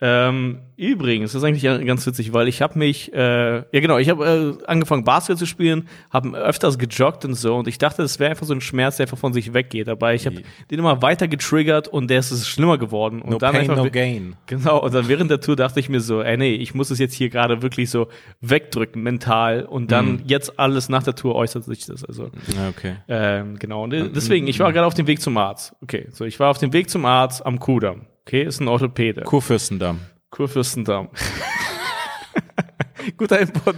Ähm, 0.01 0.61
übrigens, 0.77 1.33
das 1.33 1.43
ist 1.43 1.45
eigentlich 1.45 1.65
ganz 1.87 2.07
witzig, 2.07 2.33
weil 2.33 2.47
ich 2.47 2.63
habe 2.63 2.79
mich, 2.79 3.13
äh, 3.13 3.57
ja 3.57 3.65
genau, 3.73 3.99
ich 3.99 4.09
habe 4.09 4.57
äh, 4.61 4.65
angefangen 4.67 5.03
Basketball 5.03 5.37
zu 5.37 5.47
spielen, 5.47 5.89
habe 6.11 6.39
öfters 6.39 6.79
gejoggt 6.79 7.25
und 7.25 7.35
so 7.35 7.57
und 7.57 7.67
ich 7.67 7.79
dachte, 7.79 8.03
das 8.03 8.21
wäre 8.21 8.31
einfach 8.31 8.47
so 8.47 8.55
ein 8.55 8.61
Schmerz, 8.61 8.97
der 8.99 9.05
einfach 9.05 9.19
von 9.19 9.33
sich 9.33 9.55
weggeht, 9.55 9.89
aber 9.89 10.15
ich 10.15 10.27
habe 10.27 10.43
den 10.71 10.79
immer 10.79 11.03
weiter 11.03 11.27
getriggert 11.27 11.89
und 11.89 12.11
der 12.11 12.21
ist 12.21 12.31
es 12.31 12.47
schlimmer 12.47 12.79
geworden 12.79 13.21
und 13.23 13.31
No 13.31 13.39
dann 13.39 13.53
pain, 13.53 13.63
einfach, 13.63 13.77
no 13.83 13.91
gain. 13.91 14.37
Genau, 14.47 14.79
und 14.79 14.95
dann 14.95 15.09
während 15.09 15.33
der 15.33 15.41
Tour 15.41 15.57
dachte 15.57 15.81
ich 15.81 15.89
mir 15.89 16.01
so, 16.01 16.23
ey 16.23 16.37
nee, 16.37 16.55
ich 16.55 16.75
muss 16.75 16.91
es 16.91 17.01
jetzt 17.01 17.15
hier 17.15 17.29
gerade 17.29 17.61
wirklich 17.63 17.91
so 17.91 18.07
wegdrücken 18.41 19.03
mental 19.03 19.65
und 19.65 19.91
dann 19.91 20.23
jetzt 20.27 20.61
alles 20.61 20.89
nach 20.89 21.03
der 21.03 21.17
Tour 21.17 21.35
äußert 21.35 21.65
sich 21.65 21.87
das, 21.87 22.05
also 22.05 22.31
okay. 22.69 22.95
ähm, 23.09 23.59
genau. 23.59 23.83
Und 23.83 23.91
deswegen, 23.91 24.47
ich 24.47 24.61
war 24.61 24.73
gerade 24.73 24.87
auf 24.87 24.95
dem 24.95 25.09
Weg 25.09 25.21
zum 25.21 25.37
Arzt. 25.39 25.75
Okay, 25.83 26.07
so 26.13 26.25
ich 26.25 26.39
war 26.39 26.51
auf 26.51 26.59
dem 26.59 26.73
Weg 26.73 26.89
zum 26.89 27.05
Arzt 27.05 27.45
am 27.45 27.59
Kudamm. 27.59 28.07
Okay, 28.29 28.43
ist 28.43 28.61
ein 28.61 28.69
Orthopäde. 28.69 29.23
Kurfürstendamm. 29.23 30.01
Kurfürstendamm. 30.29 31.09
Guter 33.17 33.41
Input. 33.41 33.77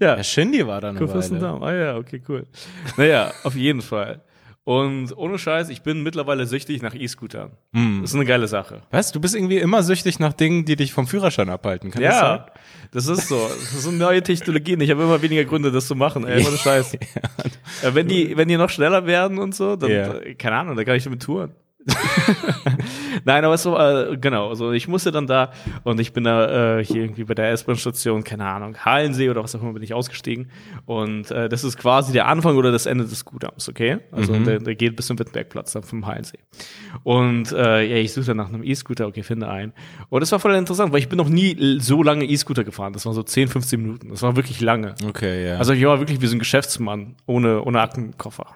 ja, 0.00 0.16
Ja, 0.16 0.24
Shindy 0.24 0.66
war 0.66 0.80
da 0.80 0.88
eine 0.88 0.98
Weile. 0.98 1.04
Kurfürstendamm. 1.06 1.62
Ah 1.62 1.74
ja, 1.74 1.96
okay, 1.98 2.22
cool. 2.30 2.46
Naja, 2.96 3.30
auf 3.44 3.54
jeden 3.54 3.82
Fall. 3.82 4.22
Und 4.64 5.14
ohne 5.18 5.38
Scheiß, 5.38 5.68
ich 5.68 5.82
bin 5.82 6.02
mittlerweile 6.02 6.46
süchtig 6.46 6.80
nach 6.80 6.94
E-Scootern. 6.94 7.50
Hm. 7.74 7.98
Das 8.00 8.10
ist 8.10 8.16
eine 8.16 8.24
geile 8.24 8.48
Sache. 8.48 8.80
Weißt 8.90 9.14
du, 9.14 9.20
bist 9.20 9.34
irgendwie 9.34 9.58
immer 9.58 9.82
süchtig 9.82 10.18
nach 10.18 10.32
Dingen, 10.32 10.64
die 10.64 10.76
dich 10.76 10.94
vom 10.94 11.06
Führerschein 11.06 11.50
abhalten. 11.50 11.90
Kann 11.90 12.02
das? 12.02 12.14
Ja, 12.14 12.46
das 12.92 13.06
ist 13.06 13.28
so. 13.28 13.36
Das 13.50 13.82
sind 13.82 13.98
neue 13.98 14.22
Technologien. 14.22 14.80
Ich 14.80 14.90
habe 14.90 15.02
immer 15.02 15.20
weniger 15.20 15.44
Gründe, 15.44 15.70
das 15.70 15.86
zu 15.88 15.94
machen. 15.94 16.26
Ey, 16.26 16.42
ohne 16.46 16.56
Scheiß. 16.56 16.96
Äh, 17.82 17.94
wenn, 17.94 18.08
die, 18.08 18.34
wenn 18.36 18.48
die 18.48 18.56
noch 18.56 18.70
schneller 18.70 19.04
werden 19.06 19.38
und 19.38 19.54
so, 19.54 19.76
dann, 19.76 19.90
Ja. 19.90 20.14
äh, 20.14 20.34
keine 20.36 20.56
Ahnung, 20.56 20.74
dann 20.74 20.84
kann 20.86 20.96
ich 20.96 21.04
damit 21.04 21.22
touren. 21.22 21.52
Nein, 23.24 23.44
aber 23.44 23.56
so, 23.58 23.76
äh, 23.78 24.16
genau, 24.20 24.48
also 24.48 24.72
ich 24.72 24.88
musste 24.88 25.12
dann 25.12 25.26
da 25.26 25.50
und 25.84 26.00
ich 26.00 26.12
bin 26.12 26.24
da 26.24 26.78
äh, 26.78 26.84
hier 26.84 27.02
irgendwie 27.02 27.24
bei 27.24 27.34
der 27.34 27.50
S-Bahn-Station, 27.50 28.24
keine 28.24 28.46
Ahnung, 28.46 28.76
Hallensee 28.84 29.30
oder 29.30 29.42
was 29.42 29.54
auch 29.54 29.62
immer, 29.62 29.72
bin 29.72 29.82
ich 29.82 29.94
ausgestiegen. 29.94 30.50
Und 30.86 31.30
äh, 31.30 31.48
das 31.48 31.64
ist 31.64 31.78
quasi 31.78 32.12
der 32.12 32.26
Anfang 32.26 32.56
oder 32.56 32.72
das 32.72 32.86
Ende 32.86 33.04
des 33.04 33.24
Gudams, 33.24 33.68
okay? 33.68 33.98
Also 34.12 34.34
der, 34.38 34.58
der 34.58 34.74
geht 34.74 34.96
bis 34.96 35.06
zum 35.06 35.18
Wittenbergplatz 35.18 35.72
dann 35.72 35.82
vom 35.82 36.06
Hallensee. 36.06 36.38
Und 37.02 37.52
äh, 37.52 37.84
ja, 37.84 37.96
ich 37.96 38.12
suche 38.12 38.26
dann 38.26 38.38
nach 38.38 38.48
einem 38.48 38.62
E-Scooter, 38.62 39.06
okay, 39.06 39.22
finde 39.22 39.48
einen. 39.48 39.72
Und 40.08 40.20
das 40.20 40.32
war 40.32 40.38
voll 40.38 40.54
interessant, 40.54 40.92
weil 40.92 41.00
ich 41.00 41.08
bin 41.08 41.16
noch 41.16 41.28
nie 41.28 41.78
so 41.80 42.02
lange 42.02 42.24
E-Scooter 42.24 42.64
gefahren. 42.64 42.92
Das 42.92 43.06
waren 43.06 43.14
so 43.14 43.22
10, 43.22 43.48
15 43.48 43.80
Minuten. 43.80 44.08
Das 44.10 44.22
war 44.22 44.36
wirklich 44.36 44.60
lange. 44.60 44.94
Okay, 45.06 45.48
ja. 45.48 45.56
Also 45.56 45.72
ich 45.72 45.84
war 45.84 45.98
wirklich 46.00 46.20
wie 46.20 46.26
so 46.26 46.36
ein 46.36 46.38
Geschäftsmann 46.38 47.16
ohne, 47.26 47.62
ohne 47.62 47.80
Aktenkoffer. 47.80 48.46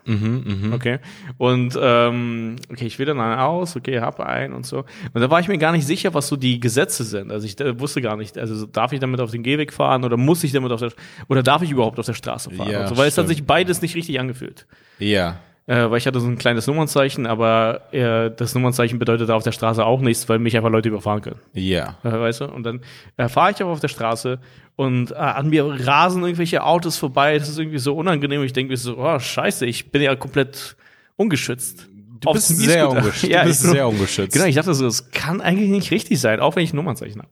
Okay. 0.73 0.99
Und 1.39 1.79
ähm, 1.81 2.57
okay, 2.71 2.87
ich 2.87 2.99
wähle 2.99 3.15
dann 3.15 3.21
einen 3.21 3.41
aus, 3.41 3.77
okay, 3.77 4.01
habe 4.01 4.27
einen 4.27 4.52
und 4.55 4.67
so. 4.67 4.85
Und 5.13 5.21
da 5.21 5.31
war 5.31 5.41
ich 5.41 5.49
mir 5.49 5.59
gar 5.59 5.73
nicht 5.73 5.87
sicher, 5.87 6.15
was 6.15 6.29
so 6.29 6.37
die 6.37 6.61
Gesetze 6.61 7.05
sind. 7.05 7.33
Also 7.33 7.47
ich 7.47 7.59
äh, 7.61 7.79
wusste 7.79 8.01
gar 8.01 8.17
nicht, 8.17 8.39
also 8.39 8.55
so, 8.55 8.67
darf 8.67 8.93
ich 8.93 9.01
damit 9.01 9.21
auf 9.21 9.31
den 9.31 9.43
Gehweg 9.43 9.73
fahren 9.73 10.05
oder 10.05 10.17
muss 10.17 10.45
ich 10.45 10.53
damit 10.53 10.73
auf 10.73 10.81
der 10.81 10.93
oder 11.29 11.43
darf 11.43 11.63
ich 11.63 11.71
überhaupt 11.71 11.99
auf 11.99 12.07
der 12.07 12.15
Straße 12.15 12.51
fahren? 12.51 12.71
Ja, 12.71 12.89
so, 12.89 12.97
weil 12.97 13.09
es 13.09 13.19
hat 13.19 13.29
sich 13.29 13.45
beides 13.45 13.83
nicht 13.83 13.95
richtig 13.95 14.19
angefühlt. 14.21 14.67
ja. 14.99 15.37
äh, 15.67 15.91
weil 15.91 15.99
ich 15.99 16.07
hatte 16.07 16.21
so 16.21 16.27
ein 16.27 16.39
kleines 16.39 16.67
Nummernzeichen, 16.67 17.27
aber 17.27 17.93
äh, 17.93 18.31
das 18.37 18.55
Nummernzeichen 18.55 18.99
bedeutet 18.99 19.31
auf 19.31 19.45
der 19.45 19.53
Straße 19.53 19.85
auch 19.85 20.01
nichts, 20.01 20.29
weil 20.29 20.39
mich 20.39 20.57
einfach 20.57 20.71
Leute 20.71 20.89
überfahren 20.89 21.23
können. 21.23 21.41
Ja. 21.55 21.97
Äh, 22.03 22.11
weißt 22.11 22.41
du? 22.41 22.45
Und 22.47 22.65
dann 22.65 22.81
äh, 23.17 23.29
fahre 23.29 23.53
ich 23.53 23.63
aber 23.63 23.71
auf 23.71 23.81
der 23.81 23.89
Straße 23.89 24.41
und 24.77 25.13
äh, 25.13 25.15
an 25.15 25.51
mir 25.51 25.65
rasen 25.87 26.23
irgendwelche 26.23 26.65
Autos 26.65 26.97
vorbei. 26.97 27.39
Das 27.39 27.49
ist 27.49 27.59
irgendwie 27.59 27.79
so 27.79 27.95
unangenehm. 27.95 28.43
Ich 28.43 28.53
denke 28.53 28.73
mir 28.73 28.77
so, 28.77 28.99
oh, 28.99 29.19
scheiße, 29.19 29.67
ich 29.67 29.91
bin 29.93 30.03
ja 30.03 30.17
komplett 30.17 30.77
ungeschützt. 31.17 31.89
Du 32.23 32.33
bist 32.33 32.49
sehr 32.49 32.89
ungeschützt. 32.89 33.25
Ja, 33.33 33.43
du 33.43 33.49
bist 33.49 33.63
sehr 33.63 33.89
ungeschützt. 33.89 34.33
Genau, 34.33 34.47
ich 34.47 34.55
dachte 34.55 34.73
so, 34.75 34.85
das 34.85 35.11
kann 35.11 35.41
eigentlich 35.41 35.69
nicht 35.71 35.91
richtig 35.91 36.21
sein, 36.21 36.41
auch 36.41 36.57
wenn 36.57 36.65
ich 36.65 36.73
ein 36.73 36.77
Nummernzeichen 36.77 37.21
habe. 37.21 37.31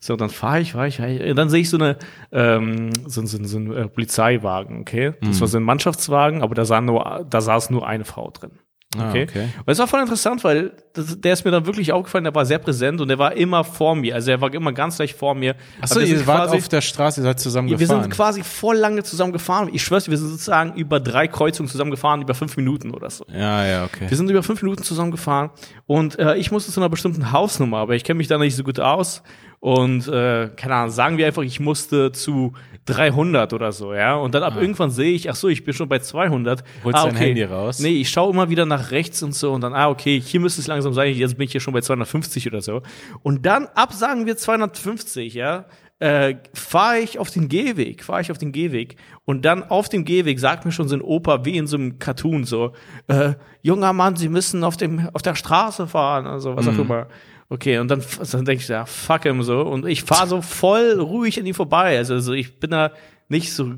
So, 0.00 0.16
dann 0.16 0.30
fahre 0.30 0.60
ich, 0.60 0.72
fahre 0.72 0.88
ich, 0.88 0.96
fahr 0.96 1.08
ich, 1.08 1.34
dann 1.34 1.48
sehe 1.50 1.60
ich 1.60 1.68
so 1.70 1.76
eine 1.76 1.98
ähm, 2.32 2.90
so, 3.06 3.24
so, 3.26 3.42
so 3.44 3.58
ein 3.58 3.72
äh, 3.72 3.86
Polizeiwagen, 3.88 4.80
okay? 4.80 5.12
Das 5.20 5.36
Mhm. 5.36 5.40
war 5.40 5.48
so 5.48 5.56
ein 5.58 5.62
Mannschaftswagen, 5.62 6.42
aber 6.42 6.54
da, 6.54 6.64
sah 6.64 6.80
nur, 6.80 7.26
da 7.28 7.40
saß 7.40 7.70
nur 7.70 7.86
eine 7.86 8.04
Frau 8.04 8.30
drin. 8.30 8.52
Ah, 8.98 9.10
Okay. 9.10 9.22
okay. 9.28 9.48
Und 9.64 9.70
es 9.72 9.78
war 9.78 9.86
voll 9.86 10.00
interessant, 10.00 10.42
weil 10.42 10.72
das, 10.94 11.20
der 11.20 11.32
ist 11.34 11.44
mir 11.44 11.52
dann 11.52 11.64
wirklich 11.64 11.92
aufgefallen, 11.92 12.24
der 12.24 12.34
war 12.34 12.44
sehr 12.44 12.58
präsent 12.58 13.00
und 13.00 13.06
der 13.06 13.18
war 13.20 13.36
immer 13.36 13.62
vor 13.62 13.94
mir. 13.94 14.16
Also 14.16 14.32
er 14.32 14.40
war 14.40 14.52
immer 14.52 14.72
ganz 14.72 14.98
leicht 14.98 15.16
vor 15.16 15.36
mir. 15.36 15.54
Achso, 15.80 16.00
Aber 16.00 16.08
wir 16.08 16.16
ihr 16.16 16.26
wart 16.26 16.46
quasi- 16.48 16.56
auf 16.56 16.68
der 16.68 16.80
Straße, 16.80 17.20
ihr 17.20 17.22
seid 17.24 17.38
zusammen 17.38 17.68
wir 17.68 17.76
gefahren. 17.76 18.02
sind 18.02 18.10
quasi 18.12 18.42
voll 18.42 18.74
lange 18.76 19.04
zusammen 19.04 19.32
gefahren. 19.32 19.70
Ich 19.72 19.84
schwör's, 19.84 20.10
wir 20.10 20.16
sind 20.18 20.30
sozusagen 20.30 20.74
über 20.74 20.98
drei 20.98 21.28
Kreuzungen 21.28 21.68
zusammen 21.70 21.92
gefahren, 21.92 22.22
über 22.22 22.34
fünf 22.34 22.56
Minuten 22.56 22.90
oder 22.90 23.10
so. 23.10 23.24
ja, 23.32 23.64
ja, 23.64 23.84
okay. 23.84 24.06
Wir 24.08 24.16
sind 24.16 24.28
über 24.28 24.42
fünf 24.42 24.60
Minuten 24.60 24.82
zusammen 24.82 25.12
gefahren 25.12 25.50
und 25.86 26.18
äh, 26.18 26.34
ich 26.36 26.50
musste 26.50 26.72
zu 26.72 26.80
einer 26.80 26.88
bestimmten 26.88 27.30
Hausnummer, 27.30 27.76
aber 27.78 27.94
ich 27.94 28.02
kenne 28.02 28.18
mich 28.18 28.26
da 28.26 28.38
nicht 28.38 28.56
so 28.56 28.64
gut 28.64 28.80
aus. 28.80 29.22
Und 29.60 30.08
äh, 30.08 30.48
keine 30.56 30.74
Ahnung, 30.74 30.90
sagen 30.90 31.18
wir 31.18 31.26
einfach, 31.26 31.42
ich 31.42 31.60
musste 31.60 32.12
zu 32.12 32.54
300 32.86 33.52
oder 33.52 33.72
so, 33.72 33.92
ja. 33.92 34.14
Und 34.14 34.34
dann 34.34 34.42
ab 34.42 34.54
irgendwann 34.58 34.90
sehe 34.90 35.12
ich, 35.12 35.28
ach 35.28 35.36
so, 35.36 35.48
ich 35.48 35.64
bin 35.64 35.74
schon 35.74 35.88
bei 35.88 35.98
200. 35.98 36.60
Ah. 36.60 36.64
Holst 36.84 37.04
dein 37.04 37.16
Handy 37.16 37.44
raus? 37.44 37.78
Nee, 37.78 38.00
ich 38.00 38.08
schaue 38.08 38.32
immer 38.32 38.48
wieder 38.48 38.64
nach 38.64 38.90
rechts 38.90 39.22
und 39.22 39.34
so 39.34 39.52
und 39.52 39.60
dann, 39.60 39.74
ah, 39.74 39.90
okay, 39.90 40.18
hier 40.18 40.40
müsste 40.40 40.62
es 40.62 40.66
langsam 40.66 40.94
sein, 40.94 41.14
jetzt 41.14 41.36
bin 41.36 41.44
ich 41.44 41.52
hier 41.52 41.60
schon 41.60 41.74
bei 41.74 41.82
250 41.82 42.46
oder 42.46 42.62
so. 42.62 42.80
Und 43.22 43.44
dann 43.44 43.66
ab, 43.74 43.92
sagen 43.92 44.24
wir 44.24 44.38
250, 44.38 45.34
ja, 45.34 45.66
äh, 45.98 46.36
fahre 46.54 47.00
ich 47.00 47.18
auf 47.18 47.30
den 47.30 47.50
Gehweg, 47.50 48.02
fahre 48.02 48.22
ich 48.22 48.30
auf 48.30 48.38
den 48.38 48.52
Gehweg 48.52 48.96
und 49.26 49.44
dann 49.44 49.62
auf 49.62 49.90
dem 49.90 50.06
Gehweg 50.06 50.40
sagt 50.40 50.64
mir 50.64 50.72
schon 50.72 50.88
so 50.88 50.96
ein 50.96 51.02
Opa 51.02 51.44
wie 51.44 51.58
in 51.58 51.66
so 51.66 51.76
einem 51.76 51.98
Cartoon 51.98 52.44
so, 52.44 52.72
äh, 53.08 53.34
junger 53.60 53.92
Mann, 53.92 54.16
Sie 54.16 54.30
müssen 54.30 54.64
auf 54.64 54.78
dem 54.78 55.10
auf 55.12 55.20
der 55.20 55.34
Straße 55.34 55.86
fahren, 55.86 56.26
also 56.26 56.56
was 56.56 56.66
auch 56.66 56.78
immer. 56.78 57.08
Okay, 57.52 57.78
und 57.78 57.88
dann, 57.88 58.00
dann 58.30 58.44
denke 58.44 58.62
ich, 58.62 58.68
ja, 58.68 58.86
fuck 58.86 59.24
him 59.24 59.42
so 59.42 59.62
und 59.62 59.84
ich 59.84 60.04
fahre 60.04 60.28
so 60.28 60.40
voll 60.40 61.00
ruhig 61.00 61.38
an 61.38 61.46
ihm 61.46 61.54
vorbei, 61.54 61.98
also, 61.98 62.14
also 62.14 62.32
ich 62.32 62.60
bin 62.60 62.70
da 62.70 62.92
nicht 63.28 63.52
so 63.52 63.74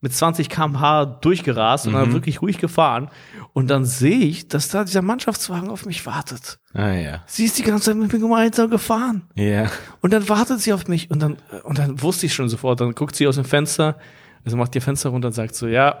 mit 0.00 0.12
20 0.12 0.48
km/h 0.48 1.04
durchgerast, 1.04 1.84
sondern 1.84 2.12
wirklich 2.12 2.40
ruhig 2.40 2.58
gefahren 2.58 3.10
und 3.52 3.68
dann 3.70 3.84
sehe 3.84 4.20
ich, 4.20 4.46
dass 4.46 4.68
da 4.68 4.84
dieser 4.84 5.02
Mannschaftswagen 5.02 5.68
auf 5.68 5.84
mich 5.84 6.06
wartet. 6.06 6.60
Ah, 6.72 6.92
ja. 6.92 7.24
Sie 7.26 7.44
ist 7.44 7.58
die 7.58 7.64
ganze 7.64 7.86
Zeit 7.86 7.96
mit 7.96 8.12
mir 8.12 8.20
gemeinsam 8.20 8.70
gefahren. 8.70 9.28
Ja. 9.34 9.68
Und 10.00 10.12
dann 10.12 10.28
wartet 10.28 10.60
sie 10.60 10.72
auf 10.72 10.86
mich 10.86 11.10
und 11.10 11.20
dann, 11.20 11.38
und 11.64 11.78
dann 11.78 12.00
wusste 12.00 12.26
ich 12.26 12.34
schon 12.34 12.48
sofort, 12.48 12.80
dann 12.80 12.94
guckt 12.94 13.16
sie 13.16 13.26
aus 13.26 13.34
dem 13.34 13.44
Fenster, 13.44 13.98
also 14.44 14.56
macht 14.56 14.76
ihr 14.76 14.82
Fenster 14.82 15.10
runter 15.10 15.26
und 15.26 15.34
sagt 15.34 15.56
so, 15.56 15.66
ja, 15.66 16.00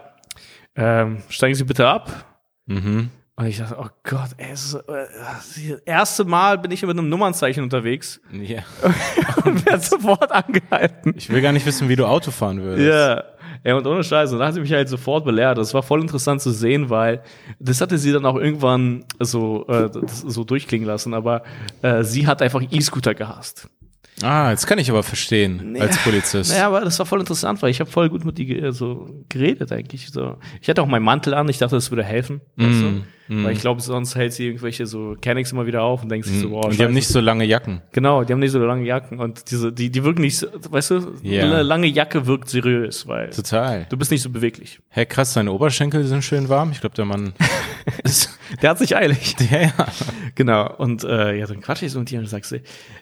ähm, 0.76 1.18
steigen 1.28 1.56
Sie 1.56 1.64
bitte 1.64 1.88
ab. 1.88 2.24
Mhm. 2.66 3.10
Und 3.38 3.46
ich 3.46 3.58
dachte, 3.58 3.76
oh 3.80 3.86
Gott, 4.02 4.30
ey, 4.36 4.50
es 4.52 4.64
ist, 4.66 4.74
äh, 4.74 5.06
das 5.16 5.56
erste 5.86 6.24
Mal 6.24 6.58
bin 6.58 6.72
ich 6.72 6.82
mit 6.82 6.90
einem 6.90 7.08
Nummernzeichen 7.08 7.62
unterwegs 7.62 8.20
Ja. 8.32 8.62
und 9.44 9.64
werde 9.64 9.80
sofort 9.80 10.32
angehalten. 10.32 11.14
Ich 11.16 11.30
will 11.30 11.40
gar 11.40 11.52
nicht 11.52 11.64
wissen, 11.64 11.88
wie 11.88 11.94
du 11.94 12.04
Auto 12.06 12.32
fahren 12.32 12.60
würdest. 12.60 12.88
Ja. 12.88 13.22
Ja, 13.64 13.76
und 13.76 13.86
ohne 13.86 14.02
Scheiße. 14.04 14.32
Und 14.34 14.40
da 14.40 14.46
hat 14.48 14.54
sie 14.54 14.60
mich 14.60 14.72
halt 14.72 14.88
sofort 14.88 15.24
belehrt. 15.24 15.56
Das 15.58 15.72
war 15.74 15.82
voll 15.82 16.00
interessant 16.00 16.40
zu 16.40 16.50
sehen, 16.50 16.90
weil 16.90 17.22
das 17.58 17.80
hatte 17.80 17.96
sie 17.98 18.12
dann 18.12 18.24
auch 18.26 18.36
irgendwann 18.36 19.04
so, 19.20 19.66
äh, 19.68 19.88
das 19.90 20.20
so 20.20 20.44
durchklingen 20.44 20.86
lassen, 20.86 21.12
aber 21.14 21.42
äh, 21.82 22.02
sie 22.04 22.26
hat 22.26 22.40
einfach 22.42 22.62
E-Scooter 22.70 23.14
gehasst. 23.14 23.68
Ah, 24.22 24.50
jetzt 24.50 24.66
kann 24.66 24.78
ich 24.78 24.90
aber 24.90 25.04
verstehen, 25.04 25.76
als 25.80 25.96
Polizist. 25.98 26.50
Naja, 26.52 26.66
aber 26.66 26.80
das 26.80 26.98
war 26.98 27.06
voll 27.06 27.20
interessant, 27.20 27.62
weil 27.62 27.70
ich 27.70 27.78
habe 27.78 27.88
voll 27.90 28.08
gut 28.08 28.24
mit 28.24 28.34
ge- 28.36 28.70
so 28.72 29.24
geredet 29.28 29.70
eigentlich. 29.70 30.10
So. 30.10 30.36
Ich 30.60 30.68
hatte 30.68 30.82
auch 30.82 30.86
meinen 30.88 31.04
Mantel 31.04 31.34
an, 31.34 31.48
ich 31.48 31.58
dachte, 31.58 31.76
das 31.76 31.90
würde 31.92 32.02
helfen. 32.02 32.40
Weißt 32.56 32.80
du? 32.80 33.02
Weil 33.30 33.52
ich 33.52 33.60
glaube, 33.60 33.80
sonst 33.80 34.14
hält 34.16 34.32
sie 34.32 34.46
irgendwelche 34.46 34.86
so 34.86 35.14
Cannings 35.20 35.52
immer 35.52 35.66
wieder 35.66 35.82
auf 35.82 36.02
und 36.02 36.08
denkt 36.10 36.26
sich 36.26 36.40
so, 36.40 36.48
boah, 36.50 36.64
Und 36.66 36.78
die 36.78 36.82
haben 36.84 36.94
nicht 36.94 37.08
so 37.08 37.20
lange 37.20 37.44
Jacken. 37.44 37.82
Genau, 37.92 38.24
die 38.24 38.32
haben 38.32 38.40
nicht 38.40 38.52
so 38.52 38.58
lange 38.58 38.86
Jacken 38.86 39.18
und 39.20 39.50
diese, 39.50 39.72
die, 39.72 39.90
die 39.90 40.02
wirken 40.04 40.22
nicht, 40.22 40.38
so, 40.38 40.46
weißt 40.70 40.90
du, 40.92 41.12
Ja. 41.22 41.44
eine 41.44 41.62
lange 41.62 41.86
Jacke 41.86 42.26
wirkt 42.26 42.48
seriös, 42.48 43.06
weil 43.06 43.30
Total. 43.30 43.86
du 43.90 43.96
bist 43.96 44.10
nicht 44.10 44.22
so 44.22 44.30
beweglich. 44.30 44.80
Hey, 44.88 45.04
krass, 45.06 45.34
deine 45.34 45.52
Oberschenkel 45.52 46.04
sind 46.04 46.24
schön 46.24 46.48
warm. 46.48 46.70
Ich 46.72 46.80
glaube, 46.80 46.94
der 46.96 47.04
Mann. 47.04 47.32
Der 48.62 48.70
hat 48.70 48.78
sich 48.78 48.96
eilig. 48.96 49.36
Ja, 49.50 49.60
ja. 49.60 49.72
Genau. 50.34 50.74
Und 50.76 51.04
äh, 51.04 51.36
ja, 51.38 51.46
dann 51.46 51.60
quatsche 51.60 51.86
ich 51.86 51.92
so 51.92 51.98
mit 52.00 52.10
dir 52.10 52.18
und 52.18 52.26
sagst 52.28 52.52
du, 52.52 52.60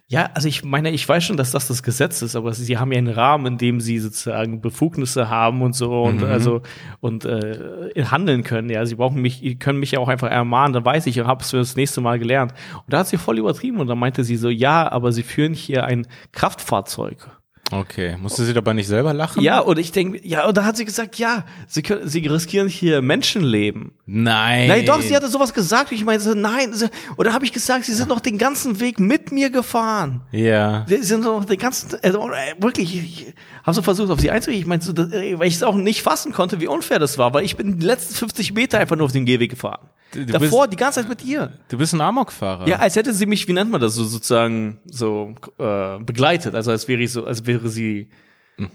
ja, 0.08 0.30
also 0.34 0.48
ich 0.48 0.64
meine, 0.64 0.90
ich 0.90 1.08
weiß 1.08 1.24
schon, 1.24 1.36
dass 1.36 1.50
das 1.50 1.66
das 1.68 1.82
Gesetz 1.82 2.22
ist, 2.22 2.36
aber 2.36 2.52
sie 2.52 2.78
haben 2.78 2.92
ja 2.92 2.98
einen 2.98 3.08
Rahmen, 3.12 3.46
in 3.46 3.58
dem 3.58 3.80
sie 3.80 3.98
sozusagen 3.98 4.60
Befugnisse 4.60 5.28
haben 5.28 5.62
und 5.62 5.74
so 5.74 6.02
und 6.02 6.22
also 6.22 6.62
und 7.00 7.24
äh, 7.24 8.04
handeln 8.04 8.42
können. 8.44 8.70
Ja, 8.70 8.84
sie 8.86 8.94
brauchen 8.96 9.20
mich, 9.22 9.58
können 9.58 9.80
mich 9.80 9.92
ja 9.92 9.98
auch 9.98 10.08
einfach 10.16 10.30
ermahnen. 10.30 10.72
Dann 10.72 10.84
weiß 10.84 11.06
ich, 11.06 11.18
habe 11.18 11.42
es 11.42 11.50
für 11.50 11.58
das 11.58 11.76
nächste 11.76 12.00
Mal 12.00 12.18
gelernt. 12.18 12.52
Und 12.74 12.92
da 12.92 12.98
hat 12.98 13.08
sie 13.08 13.16
voll 13.16 13.38
übertrieben 13.38 13.78
und 13.78 13.86
dann 13.86 13.98
meinte 13.98 14.24
sie 14.24 14.36
so, 14.36 14.48
ja, 14.48 14.90
aber 14.90 15.12
sie 15.12 15.22
führen 15.22 15.54
hier 15.54 15.84
ein 15.84 16.06
Kraftfahrzeug. 16.32 17.28
Okay. 17.72 18.16
Musste 18.20 18.44
sie 18.44 18.54
dabei 18.54 18.74
nicht 18.74 18.86
selber 18.86 19.12
lachen? 19.12 19.42
Ja, 19.42 19.58
und 19.58 19.78
ich 19.78 19.90
denke, 19.90 20.20
ja, 20.24 20.46
und 20.46 20.56
da 20.56 20.64
hat 20.64 20.76
sie 20.76 20.84
gesagt, 20.84 21.16
ja, 21.16 21.44
sie 21.66 21.82
können, 21.82 22.08
sie 22.08 22.24
riskieren 22.26 22.68
hier 22.68 23.02
Menschenleben. 23.02 23.92
Nein. 24.06 24.68
Nein, 24.68 24.86
doch, 24.86 25.00
sie 25.00 25.16
hatte 25.16 25.28
sowas 25.28 25.52
gesagt. 25.52 25.90
Ich 25.90 26.04
meine, 26.04 26.20
so, 26.20 26.34
nein. 26.34 26.72
So, 26.72 26.86
oder 27.16 27.32
habe 27.32 27.44
ich 27.44 27.52
gesagt, 27.52 27.84
sie 27.84 27.94
sind 27.94 28.08
noch 28.08 28.20
den 28.20 28.38
ganzen 28.38 28.78
Weg 28.78 29.00
mit 29.00 29.32
mir 29.32 29.50
gefahren. 29.50 30.22
Ja. 30.30 30.84
Sie 30.86 31.02
sind 31.02 31.24
noch 31.24 31.44
den 31.44 31.58
ganzen, 31.58 31.98
also, 32.02 32.30
wirklich, 32.58 32.96
ich 32.96 33.34
habe 33.64 33.74
so 33.74 33.82
versucht, 33.82 34.10
auf 34.10 34.20
sie 34.20 34.30
einzugehen. 34.30 34.60
Ich 34.60 34.66
meine, 34.66 34.82
so, 34.82 34.96
weil 34.96 35.48
ich 35.48 35.54
es 35.54 35.62
auch 35.64 35.74
nicht 35.74 36.02
fassen 36.02 36.32
konnte, 36.32 36.60
wie 36.60 36.68
unfair 36.68 37.00
das 37.00 37.18
war, 37.18 37.34
weil 37.34 37.44
ich 37.44 37.56
bin 37.56 37.80
die 37.80 37.86
letzten 37.86 38.14
50 38.14 38.54
Meter 38.54 38.78
einfach 38.78 38.94
nur 38.94 39.06
auf 39.06 39.12
den 39.12 39.26
Gehweg 39.26 39.50
gefahren. 39.50 39.88
Du- 40.12 40.24
Davor 40.24 40.68
die 40.68 40.76
ganze 40.76 41.00
Zeit 41.00 41.08
mit 41.08 41.24
ihr. 41.24 41.52
Du 41.68 41.76
bist 41.78 41.92
ein 41.92 42.00
Amokfahrer. 42.00 42.66
Ja, 42.68 42.76
als 42.76 42.96
hätte 42.96 43.12
sie 43.12 43.26
mich, 43.26 43.46
wie 43.48 43.52
nennt 43.52 43.70
man 43.70 43.80
das, 43.80 43.94
so 43.94 44.04
sozusagen 44.04 44.78
so 44.86 45.34
äh, 45.58 45.98
begleitet. 45.98 46.54
Also 46.54 46.70
als 46.70 46.86
wäre 46.88 47.02
ich 47.02 47.12
so, 47.12 47.24
als 47.26 47.44
wäre 47.46 47.68
sie, 47.68 48.08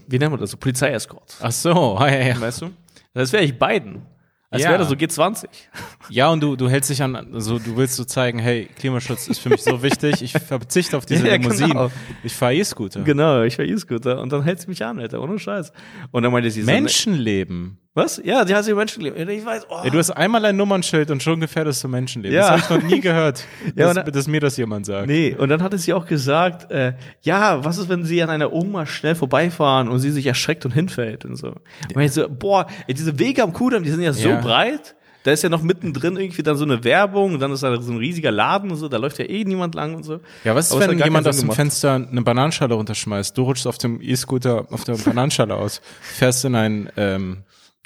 wie 0.07 0.19
nennt 0.19 0.31
man 0.31 0.39
das, 0.39 0.51
so 0.51 0.57
Polizeiescort. 0.57 1.35
Ach 1.41 1.51
so. 1.51 1.97
Ah, 1.99 2.09
ja, 2.09 2.27
ja. 2.27 2.41
Weißt 2.41 2.61
du? 2.61 2.71
Als 3.13 3.31
wäre 3.33 3.43
ich 3.43 3.57
Biden. 3.57 4.01
Als 4.49 4.63
Ja. 4.63 4.69
wäre 4.71 4.79
das 4.79 4.89
so 4.89 4.95
G20. 4.95 5.45
Ja, 6.09 6.27
und 6.29 6.41
du, 6.41 6.57
du 6.57 6.69
hältst 6.69 6.89
dich 6.89 7.01
an, 7.01 7.15
also 7.15 7.57
du 7.57 7.77
willst 7.77 7.95
so 7.95 8.03
zeigen, 8.03 8.37
hey, 8.39 8.67
Klimaschutz 8.77 9.29
ist 9.29 9.39
für 9.39 9.47
mich 9.47 9.63
so 9.63 9.81
wichtig, 9.81 10.21
ich 10.21 10.33
verzichte 10.33 10.97
auf 10.97 11.05
diese 11.07 11.25
Ja, 11.25 11.35
Limousinen. 11.35 11.69
genau. 11.71 11.91
Ich 12.23 12.33
fahre 12.35 12.55
E-Scooter. 12.55 13.01
Genau, 13.03 13.43
ich 13.43 13.57
war 13.57 13.63
E-Scooter 13.63 14.19
und 14.19 14.31
dann 14.33 14.43
hält 14.43 14.59
sie 14.59 14.67
mich 14.67 14.83
an, 14.83 14.99
Alter, 14.99 15.21
ohne 15.21 15.39
Scheiß. 15.39 15.71
Und 16.11 16.23
dann 16.23 16.33
meinte 16.33 16.51
sie 16.51 16.61
so, 16.63 16.65
Menschenleben. 16.69 17.77
Was? 17.93 18.21
Ja, 18.23 18.45
die 18.45 18.55
hat 18.55 18.63
sie 18.63 18.73
Menschenleben. 18.73 19.27
Ich 19.29 19.45
weiß, 19.45 19.67
oh. 19.69 19.79
Ey, 19.83 19.91
du 19.91 19.97
hast 19.97 20.11
einmal 20.11 20.43
ein 20.45 20.55
Nummernschild 20.55 21.11
und 21.11 21.21
schon 21.21 21.39
gefährdest 21.41 21.83
du 21.83 21.87
Menschenleben. 21.89 22.35
Ja. 22.35 22.51
Das 22.55 22.69
habe 22.69 22.77
ich 22.77 22.83
noch 22.83 22.89
nie 22.89 23.01
gehört, 23.01 23.43
Ja, 23.75 23.93
dass, 23.93 24.05
und- 24.07 24.15
dass 24.15 24.27
mir 24.27 24.39
das 24.39 24.55
jemand 24.57 24.85
sagt. 24.85 25.07
Nee, 25.07 25.35
und 25.37 25.49
dann 25.49 25.61
hatte 25.61 25.77
sie 25.77 25.93
auch 25.93 26.05
gesagt, 26.05 26.71
äh, 26.71 26.93
ja, 27.21 27.63
was 27.65 27.77
ist, 27.77 27.89
wenn 27.89 28.05
sie 28.05 28.21
an 28.23 28.29
einer 28.29 28.53
Oma 28.53 28.85
schnell 28.85 29.15
vorbeifahren 29.15 29.89
und 29.89 29.99
sie 29.99 30.11
sich 30.11 30.25
erschreckt 30.25 30.65
und 30.65 30.71
hinfällt 30.71 31.25
und 31.25 31.35
so. 31.35 31.55
Und 31.93 32.01
ich 32.01 32.11
so, 32.13 32.27
boah, 32.29 32.65
ey, 32.87 32.93
diese 32.93 33.19
Wege 33.19 33.43
am 33.43 33.51
Kudamm, 33.51 33.83
die 33.83 33.89
sind 33.89 34.01
ja 34.01 34.13
so 34.13 34.29
Ja. 34.29 34.39
breit. 34.39 34.95
Da 35.23 35.31
ist 35.31 35.43
ja 35.43 35.49
noch 35.49 35.61
mittendrin 35.61 36.17
irgendwie 36.17 36.41
dann 36.41 36.55
so 36.57 36.63
eine 36.65 36.83
Werbung 36.83 37.33
und 37.35 37.39
dann 37.41 37.51
ist 37.51 37.61
da 37.61 37.79
so 37.79 37.91
ein 37.91 37.97
riesiger 37.99 38.31
Laden 38.31 38.71
und 38.71 38.77
so, 38.77 38.87
da 38.87 38.97
läuft 38.97 39.19
ja 39.19 39.25
eh 39.25 39.43
niemand 39.43 39.75
lang 39.75 39.93
und 39.93 40.01
so. 40.03 40.19
Ja, 40.43 40.55
was 40.55 40.71
ist, 40.71 40.79
wenn 40.79 40.97
jemand 40.97 41.27
aus 41.27 41.41
dem. 41.41 41.51
Fenster 41.51 41.93
eine 41.93 42.23
Bananenschale 42.23 42.73
runterschmeißt? 42.73 43.37
Du 43.37 43.43
rutschst 43.43 43.67
auf 43.67 43.77
dem 43.77 44.01
E-Scooter 44.01 44.65
auf 44.71 44.83
der 44.83 44.93
Bananenschale 44.95 45.53
aus, 45.53 45.79
fährst 46.01 46.43
in 46.45 46.55
einen 46.55 46.89
ähm, 46.97 47.43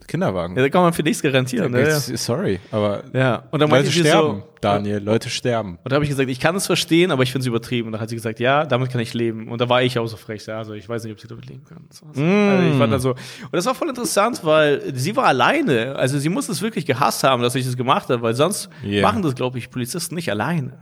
Kinderwagen. 0.07 0.55
Ja, 0.55 0.61
da 0.63 0.69
kann 0.69 0.81
man 0.81 0.93
für 0.93 1.03
nichts 1.03 1.21
garantieren. 1.21 1.73
Ja, 1.73 1.79
ja. 1.79 1.99
Sorry, 1.99 2.59
aber 2.71 3.03
ja. 3.13 3.43
Und 3.51 3.59
dann 3.61 3.69
meinte 3.69 3.87
Leute 3.89 3.99
sterben, 3.99 4.39
so, 4.41 4.47
Daniel, 4.61 4.97
Leute 5.03 5.29
sterben. 5.29 5.79
Und 5.83 5.91
da 5.91 5.95
habe 5.95 6.05
ich 6.05 6.09
gesagt, 6.09 6.29
ich 6.29 6.39
kann 6.39 6.55
es 6.55 6.65
verstehen, 6.65 7.11
aber 7.11 7.23
ich 7.23 7.31
finde 7.31 7.43
es 7.43 7.47
übertrieben. 7.47 7.87
Und 7.87 7.93
da 7.93 7.99
hat 7.99 8.09
sie 8.09 8.15
gesagt, 8.15 8.39
ja, 8.39 8.65
damit 8.65 8.89
kann 8.91 9.01
ich 9.01 9.13
leben. 9.13 9.47
Und 9.47 9.61
da 9.61 9.69
war 9.69 9.81
ich 9.83 9.97
auch 9.99 10.07
so 10.07 10.17
frech. 10.17 10.45
Ja, 10.45 10.57
also 10.57 10.73
ich 10.73 10.87
weiß 10.87 11.03
nicht, 11.03 11.13
ob 11.13 11.19
sie 11.19 11.27
damit 11.27 11.45
leben 11.47 11.63
kann. 11.63 11.85
So, 11.91 12.05
Also 12.07 12.21
ich 12.21 12.77
fand 12.77 12.93
dann 12.93 12.99
so. 12.99 13.11
Und 13.11 13.17
das 13.53 13.65
war 13.65 13.75
voll 13.75 13.89
interessant, 13.89 14.41
weil 14.43 14.81
sie 14.95 15.15
war 15.15 15.25
alleine. 15.25 15.95
Also 15.95 16.17
sie 16.19 16.29
muss 16.29 16.49
es 16.49 16.61
wirklich 16.61 16.85
gehasst 16.85 17.23
haben, 17.23 17.41
dass 17.41 17.55
ich 17.55 17.65
das 17.65 17.77
gemacht 17.77 18.09
habe, 18.09 18.21
weil 18.21 18.33
sonst 18.33 18.69
Ja. 18.83 19.01
machen 19.01 19.21
das, 19.21 19.35
glaube 19.35 19.57
ich, 19.57 19.69
Polizisten 19.69 20.15
nicht 20.15 20.29
alleine. 20.31 20.79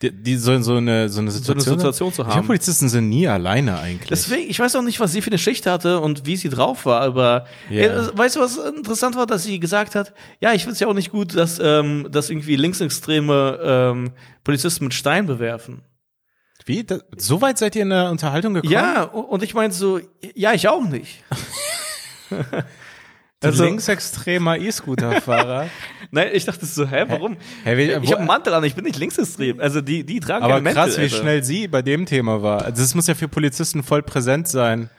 Die, 0.00 0.12
die 0.12 0.36
so, 0.36 0.56
so 0.62 0.76
eine 0.76 1.08
so 1.08 1.20
eine 1.20 1.30
So 1.32 1.52
eine 1.52 1.60
Situation, 1.60 1.78
Situation 1.78 2.12
zu 2.12 2.22
Ich 2.22 2.26
glaube, 2.26 2.36
haben. 2.36 2.46
Polizisten 2.46 2.88
sind 2.88 3.08
nie 3.08 3.26
alleine 3.26 3.80
eigentlich. 3.80 4.08
Deswegen, 4.08 4.48
ich 4.48 4.60
weiß 4.60 4.76
auch 4.76 4.82
nicht, 4.82 5.00
was 5.00 5.10
sie 5.10 5.22
für 5.22 5.30
eine 5.30 5.38
Schicht 5.38 5.66
hatte 5.66 5.98
und 5.98 6.24
wie 6.24 6.36
sie 6.36 6.48
drauf 6.48 6.86
war, 6.86 7.00
aber 7.00 7.46
Ja. 7.68 7.82
äh, 7.82 8.16
weißt 8.16 8.36
du, 8.36 8.40
was 8.40 8.56
interessant 8.58 9.16
war, 9.16 9.26
dass 9.26 9.42
sie 9.42 9.58
gesagt 9.58 9.96
hat, 9.96 10.14
ja, 10.40 10.52
ich 10.52 10.62
finde 10.62 10.74
es 10.74 10.80
ja 10.80 10.86
auch 10.86 10.94
nicht 10.94 11.10
gut, 11.10 11.34
dass, 11.36 11.58
ähm, 11.60 12.06
dass 12.12 12.30
irgendwie 12.30 12.54
linksextreme 12.54 13.58
ähm, 13.60 14.10
Polizisten 14.44 14.84
mit 14.84 14.94
Stein 14.94 15.26
bewerfen. 15.26 15.82
Wie? 16.64 16.84
Da, 16.84 16.98
so 17.16 17.40
weit 17.40 17.58
seid 17.58 17.74
ihr 17.74 17.82
in 17.82 17.90
der 17.90 18.10
Unterhaltung 18.10 18.54
gekommen? 18.54 18.72
Ja, 18.72 19.02
und 19.02 19.42
ich 19.42 19.54
meinte 19.54 19.74
so, 19.76 19.98
ja, 20.34 20.52
ich 20.52 20.68
auch 20.68 20.84
nicht. 20.84 21.24
Also, 23.44 23.64
linksextremer 23.64 24.58
E-Scooter-Fahrer. 24.58 25.68
Nein, 26.10 26.28
ich 26.32 26.44
dachte 26.44 26.66
so, 26.66 26.88
hä, 26.88 27.04
warum? 27.06 27.36
Hä, 27.64 27.76
hä, 27.76 27.98
ich 28.02 28.10
habe 28.10 28.18
einen 28.18 28.26
Mantel 28.26 28.54
an, 28.54 28.64
ich 28.64 28.74
bin 28.74 28.84
nicht 28.84 28.98
linksextrem. 28.98 29.60
Also 29.60 29.80
die, 29.80 30.04
die 30.04 30.18
tragen 30.18 30.44
Aber 30.44 30.54
keine 30.54 30.72
krass, 30.72 30.96
Mäntel, 30.96 31.04
wie 31.04 31.08
schnell 31.10 31.44
sie 31.44 31.68
bei 31.68 31.82
dem 31.82 32.06
Thema 32.06 32.42
war. 32.42 32.64
Also 32.64 32.82
das 32.82 32.94
muss 32.94 33.06
ja 33.06 33.14
für 33.14 33.28
Polizisten 33.28 33.82
voll 33.82 34.02
präsent 34.02 34.48
sein 34.48 34.90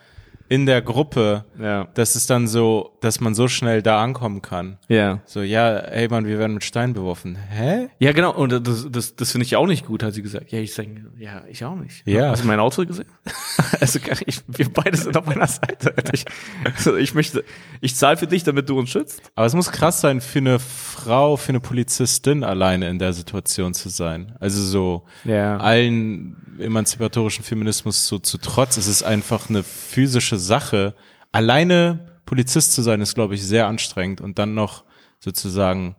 in 0.50 0.66
der 0.66 0.82
Gruppe, 0.82 1.44
ja. 1.62 1.86
dass 1.94 2.16
es 2.16 2.26
dann 2.26 2.48
so, 2.48 2.98
dass 3.00 3.20
man 3.20 3.36
so 3.36 3.46
schnell 3.46 3.82
da 3.82 4.02
ankommen 4.02 4.42
kann. 4.42 4.78
Ja. 4.88 5.20
So, 5.24 5.42
ja, 5.42 5.78
ey 5.78 6.08
Mann, 6.08 6.26
wir 6.26 6.40
werden 6.40 6.54
mit 6.54 6.64
Steinen 6.64 6.92
beworfen. 6.92 7.36
Hä? 7.36 7.88
Ja, 8.00 8.10
genau. 8.10 8.34
Und 8.34 8.66
das, 8.66 8.88
das, 8.90 9.14
das 9.14 9.30
finde 9.30 9.44
ich 9.44 9.54
auch 9.54 9.68
nicht 9.68 9.86
gut, 9.86 10.02
hat 10.02 10.12
sie 10.12 10.22
gesagt. 10.22 10.50
Ja, 10.50 10.58
ich 10.58 10.74
sage, 10.74 11.06
ja, 11.16 11.44
ich 11.48 11.64
auch 11.64 11.76
nicht. 11.76 12.04
Ja. 12.04 12.30
Hast 12.30 12.42
du 12.42 12.48
mein 12.48 12.58
Auto 12.58 12.84
gesehen? 12.84 13.06
also, 13.80 14.00
ich, 14.26 14.42
wir 14.48 14.68
beide 14.72 14.96
sind 14.96 15.16
auf 15.16 15.24
meiner 15.24 15.46
Seite. 15.46 15.94
Ich, 16.12 16.24
also 16.64 16.96
ich 16.96 17.14
möchte, 17.14 17.44
ich 17.80 17.94
zahle 17.94 18.16
für 18.16 18.26
dich, 18.26 18.42
damit 18.42 18.68
du 18.68 18.76
uns 18.76 18.90
schützt. 18.90 19.22
Aber 19.36 19.46
es 19.46 19.54
muss 19.54 19.70
krass 19.70 20.00
sein, 20.00 20.20
für 20.20 20.40
eine 20.40 20.58
Frau, 20.58 21.36
für 21.36 21.50
eine 21.50 21.60
Polizistin 21.60 22.42
alleine 22.42 22.88
in 22.88 22.98
der 22.98 23.12
Situation 23.12 23.72
zu 23.72 23.88
sein. 23.88 24.34
Also 24.40 24.60
so, 24.60 25.04
ja. 25.24 25.58
allen 25.58 26.36
emanzipatorischen 26.58 27.44
Feminismus 27.44 28.06
so 28.06 28.18
zu 28.18 28.38
trotz, 28.38 28.76
es 28.76 28.86
ist 28.86 29.02
einfach 29.02 29.48
eine 29.48 29.62
physische 29.62 30.39
Sache. 30.40 30.94
Alleine 31.32 32.20
Polizist 32.26 32.72
zu 32.72 32.82
sein, 32.82 33.00
ist, 33.00 33.14
glaube 33.14 33.34
ich, 33.34 33.46
sehr 33.46 33.66
anstrengend. 33.66 34.20
Und 34.20 34.38
dann 34.38 34.54
noch 34.54 34.84
sozusagen, 35.18 35.96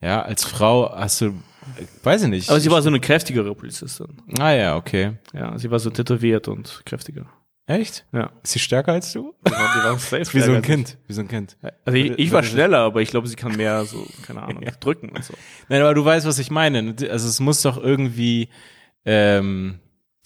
ja, 0.00 0.22
als 0.22 0.44
Frau 0.44 0.94
hast 0.94 1.20
du, 1.20 1.34
weiß 2.02 2.22
ich 2.22 2.28
nicht. 2.28 2.50
Aber 2.50 2.60
sie 2.60 2.70
war 2.70 2.82
so 2.82 2.88
eine 2.88 3.00
kräftigere 3.00 3.54
Polizistin. 3.54 4.22
Ah 4.38 4.52
ja, 4.52 4.76
okay. 4.76 5.18
Ja, 5.32 5.58
sie 5.58 5.70
war 5.70 5.78
so 5.78 5.90
tätowiert 5.90 6.48
und 6.48 6.82
kräftiger. 6.84 7.26
Echt? 7.66 8.04
Ja. 8.12 8.30
Ist 8.42 8.52
sie 8.52 8.58
stärker 8.58 8.92
als 8.92 9.12
du? 9.12 9.34
Die 9.46 9.50
war, 9.50 9.74
die 9.74 9.84
war 9.84 9.98
safe 9.98 10.20
wie 10.34 10.40
so 10.40 10.52
ein 10.52 10.60
Kind. 10.60 10.98
Wie 11.06 11.14
so 11.14 11.22
ein 11.22 11.28
Kind. 11.28 11.56
Also 11.84 11.98
ich, 11.98 12.10
ich 12.18 12.30
war 12.30 12.42
schneller, 12.42 12.80
aber 12.80 13.00
ich 13.00 13.10
glaube, 13.10 13.26
sie 13.26 13.36
kann 13.36 13.56
mehr 13.56 13.84
so, 13.86 14.06
keine 14.26 14.42
Ahnung, 14.42 14.62
ja. 14.66 14.70
drücken 14.72 15.08
und 15.08 15.24
so. 15.24 15.32
Nein, 15.68 15.80
aber 15.80 15.94
du 15.94 16.04
weißt, 16.04 16.26
was 16.26 16.38
ich 16.38 16.50
meine. 16.50 16.94
Also 17.10 17.26
es 17.26 17.40
muss 17.40 17.62
doch 17.62 17.78
irgendwie, 17.78 18.50
ähm, 19.06 19.80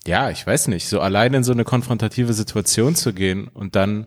ja, 0.09 0.31
ich 0.31 0.45
weiß 0.47 0.69
nicht, 0.69 0.89
so 0.89 1.01
allein 1.01 1.35
in 1.35 1.45
so 1.45 1.53
eine 1.53 1.65
konfrontative 1.65 2.33
Situation 2.33 2.97
zu 2.97 3.13
gehen 3.13 3.49
und 3.49 3.77
dann 3.77 4.07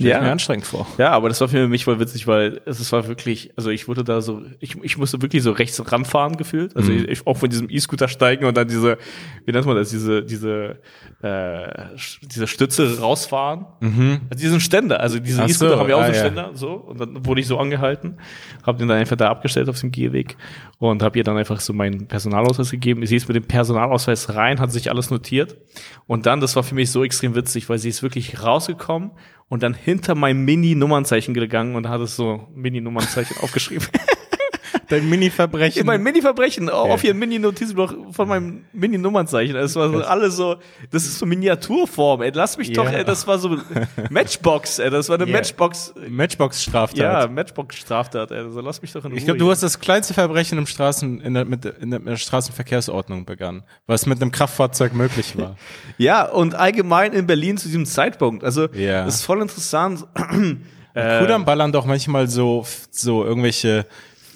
Stell 0.00 0.12
ja. 0.12 0.20
mir 0.22 0.32
anstrengend 0.32 0.64
vor. 0.64 0.86
Ja, 0.96 1.10
aber 1.10 1.28
das 1.28 1.42
war 1.42 1.48
für 1.48 1.68
mich 1.68 1.84
voll 1.84 2.00
witzig, 2.00 2.26
weil 2.26 2.62
es 2.64 2.90
war 2.90 3.06
wirklich, 3.06 3.52
also 3.56 3.68
ich 3.68 3.86
wurde 3.86 4.02
da 4.02 4.22
so, 4.22 4.40
ich, 4.58 4.82
ich 4.82 4.96
musste 4.96 5.20
wirklich 5.20 5.42
so 5.42 5.52
rechts 5.52 5.92
ranfahren 5.92 6.38
gefühlt. 6.38 6.74
Also 6.74 6.90
mhm. 6.90 7.04
ich, 7.06 7.26
auch 7.26 7.36
von 7.36 7.50
diesem 7.50 7.68
E-Scooter 7.68 8.08
steigen 8.08 8.46
und 8.46 8.56
dann 8.56 8.66
diese, 8.66 8.96
wie 9.44 9.52
nennt 9.52 9.66
man 9.66 9.76
das, 9.76 9.90
diese, 9.90 10.22
diese, 10.22 10.78
äh, 11.20 11.84
diese 12.22 12.46
Stütze 12.46 12.98
rausfahren. 12.98 13.66
Mhm. 13.80 14.20
Also 14.30 14.40
diesen 14.40 14.60
Ständer, 14.60 15.00
also 15.00 15.18
diese 15.18 15.42
E-Scooter 15.42 15.74
so, 15.74 15.78
haben 15.80 15.90
ja 15.90 15.96
auch 15.96 16.00
ah, 16.00 16.06
so 16.06 16.12
ja. 16.12 16.18
Ständer, 16.18 16.50
so. 16.54 16.70
Und 16.70 16.98
dann 16.98 17.26
wurde 17.26 17.42
ich 17.42 17.46
so 17.46 17.58
angehalten, 17.58 18.16
habe 18.62 18.78
den 18.78 18.88
dann 18.88 18.96
einfach 18.96 19.16
da 19.16 19.28
abgestellt 19.28 19.68
auf 19.68 19.78
dem 19.78 19.90
Gehweg 19.90 20.38
und 20.78 21.02
habe 21.02 21.18
ihr 21.18 21.24
dann 21.24 21.36
einfach 21.36 21.60
so 21.60 21.74
meinen 21.74 22.06
Personalausweis 22.06 22.70
gegeben. 22.70 23.04
Sie 23.04 23.16
ist 23.16 23.28
mit 23.28 23.36
dem 23.36 23.44
Personalausweis 23.44 24.34
rein, 24.34 24.60
hat 24.60 24.72
sich 24.72 24.90
alles 24.90 25.10
notiert. 25.10 25.58
Und 26.06 26.24
dann, 26.24 26.40
das 26.40 26.56
war 26.56 26.62
für 26.62 26.74
mich 26.74 26.90
so 26.90 27.04
extrem 27.04 27.34
witzig, 27.34 27.68
weil 27.68 27.78
sie 27.78 27.90
ist 27.90 28.02
wirklich 28.02 28.42
rausgekommen 28.42 29.10
und 29.50 29.62
dann 29.62 29.74
hinter 29.74 30.14
mein 30.14 30.44
Mini-Nummernzeichen 30.44 31.34
gegangen 31.34 31.74
und 31.74 31.88
hat 31.88 32.00
es 32.00 32.16
so 32.16 32.48
Mini-Nummernzeichen 32.54 33.36
aufgeschrieben. 33.42 33.86
Dein 34.88 35.08
Mini-Verbrechen. 35.08 35.86
Mein 35.86 36.02
Mini-Verbrechen 36.02 36.66
ja. 36.66 36.72
auf 36.72 37.04
ihren 37.04 37.18
Mini-Notizblock 37.18 38.14
von 38.14 38.28
meinem 38.28 38.64
Mini-Nummernzeichen. 38.72 39.56
Es 39.56 39.76
war 39.76 39.90
so 39.90 40.02
alles 40.02 40.36
so, 40.36 40.56
das 40.90 41.04
ist 41.04 41.18
so 41.18 41.26
Miniaturform, 41.26 42.22
ey. 42.22 42.30
Lass 42.34 42.58
mich 42.58 42.68
ja. 42.68 42.74
doch, 42.74 42.90
ey, 42.90 43.04
das 43.04 43.26
war 43.26 43.38
so 43.38 43.56
Matchbox, 44.10 44.78
ey. 44.78 44.90
Das 44.90 45.08
war 45.08 45.16
eine 45.16 45.26
yeah. 45.26 45.36
Matchbox. 45.36 45.94
Matchbox-Straftat. 46.08 46.98
Ja, 46.98 47.28
Matchbox-Straftat, 47.28 48.30
ey. 48.30 48.38
Also 48.38 48.60
lass 48.60 48.82
mich 48.82 48.92
doch 48.92 49.04
in 49.04 49.12
Ruhe. 49.12 49.18
Ich 49.18 49.24
glaube, 49.24 49.38
du 49.38 49.50
hast 49.50 49.62
das 49.62 49.78
kleinste 49.78 50.14
Verbrechen 50.14 50.58
im 50.58 50.66
Straßen, 50.66 51.20
in 51.20 51.34
der, 51.34 51.44
mit, 51.44 51.64
in 51.64 51.90
der, 51.90 52.16
Straßenverkehrsordnung 52.16 53.24
begangen, 53.24 53.62
was 53.86 54.06
mit 54.06 54.20
einem 54.20 54.32
Kraftfahrzeug 54.32 54.94
möglich 54.94 55.36
war. 55.38 55.56
ja, 55.98 56.24
und 56.24 56.54
allgemein 56.54 57.12
in 57.12 57.26
Berlin 57.26 57.56
zu 57.56 57.68
diesem 57.68 57.86
Zeitpunkt. 57.86 58.44
Also, 58.44 58.68
ja. 58.72 59.04
das 59.04 59.16
ist 59.16 59.22
voll 59.22 59.40
interessant. 59.40 60.06
Kudam 60.92 61.44
ballern 61.44 61.72
doch 61.72 61.86
manchmal 61.86 62.28
so, 62.28 62.66
so 62.90 63.24
irgendwelche 63.24 63.86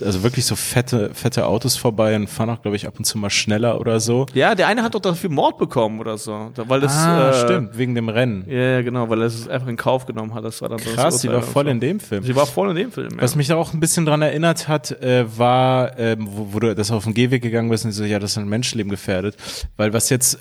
also 0.03 0.23
wirklich 0.23 0.45
so 0.47 0.57
fette, 0.57 1.11
fette 1.15 1.47
Autos 1.47 1.77
vorbei 1.77 2.17
und 2.17 2.29
fahren 2.29 2.51
auch, 2.51 2.63
glaube 2.63 2.77
ich, 2.77 2.87
ab 2.87 2.95
und 2.99 3.05
zu 3.05 3.19
mal 3.19 3.31
schneller 3.31 3.81
oder 3.81 4.01
so. 4.01 4.27
Ja, 4.35 4.55
der 4.55 4.69
eine 4.69 4.83
hat 4.83 4.95
doch 4.95 5.01
dafür 5.01 5.31
Mord 5.31 5.59
bekommen 5.59 6.01
oder 6.01 6.19
so. 6.19 6.51
Weil 6.57 6.81
das, 6.81 6.93
ah, 6.95 7.31
äh, 7.31 7.45
stimmt, 7.45 7.79
wegen 7.79 7.95
dem 7.95 8.09
Rennen. 8.09 8.45
Ja, 8.49 8.83
genau, 8.83 9.09
weil 9.09 9.21
er 9.21 9.27
es 9.27 9.49
einfach 9.49 9.69
in 9.69 9.77
Kauf 9.77 10.07
genommen 10.07 10.35
hat. 10.35 10.45
Das 10.45 10.61
war 10.63 10.69
dann 10.69 10.79
Krass, 10.79 11.21
sie 11.21 11.29
war 11.29 11.43
voll 11.43 11.65
so. 11.65 11.71
in 11.71 11.81
dem 11.81 12.01
Film. 12.01 12.25
Sie 12.25 12.35
war 12.35 12.47
voll 12.47 12.71
in 12.71 12.77
dem 12.77 12.93
Film, 12.93 13.11
ja. 13.13 13.23
Was 13.23 13.37
mich 13.37 13.49
da 13.49 13.57
auch 13.57 13.73
ein 13.73 13.81
bisschen 13.81 14.07
dran 14.07 14.23
erinnert 14.23 14.69
hat, 14.69 14.91
äh, 15.03 15.25
war, 15.39 15.99
äh, 15.99 16.17
wo, 16.19 16.55
wo 16.55 16.61
du 16.61 16.75
das 16.75 16.91
auf 16.91 17.05
den 17.05 17.15
Gehweg 17.15 17.43
gegangen 17.43 17.71
bist 17.71 17.85
und 17.85 17.93
so, 17.93 18.05
ja, 18.05 18.19
das 18.19 18.33
ist 18.33 18.39
ein 18.39 18.49
Menschenleben 18.49 18.91
gefährdet. 18.91 19.37
Weil 19.77 19.93
was 19.93 20.11
jetzt 20.11 20.39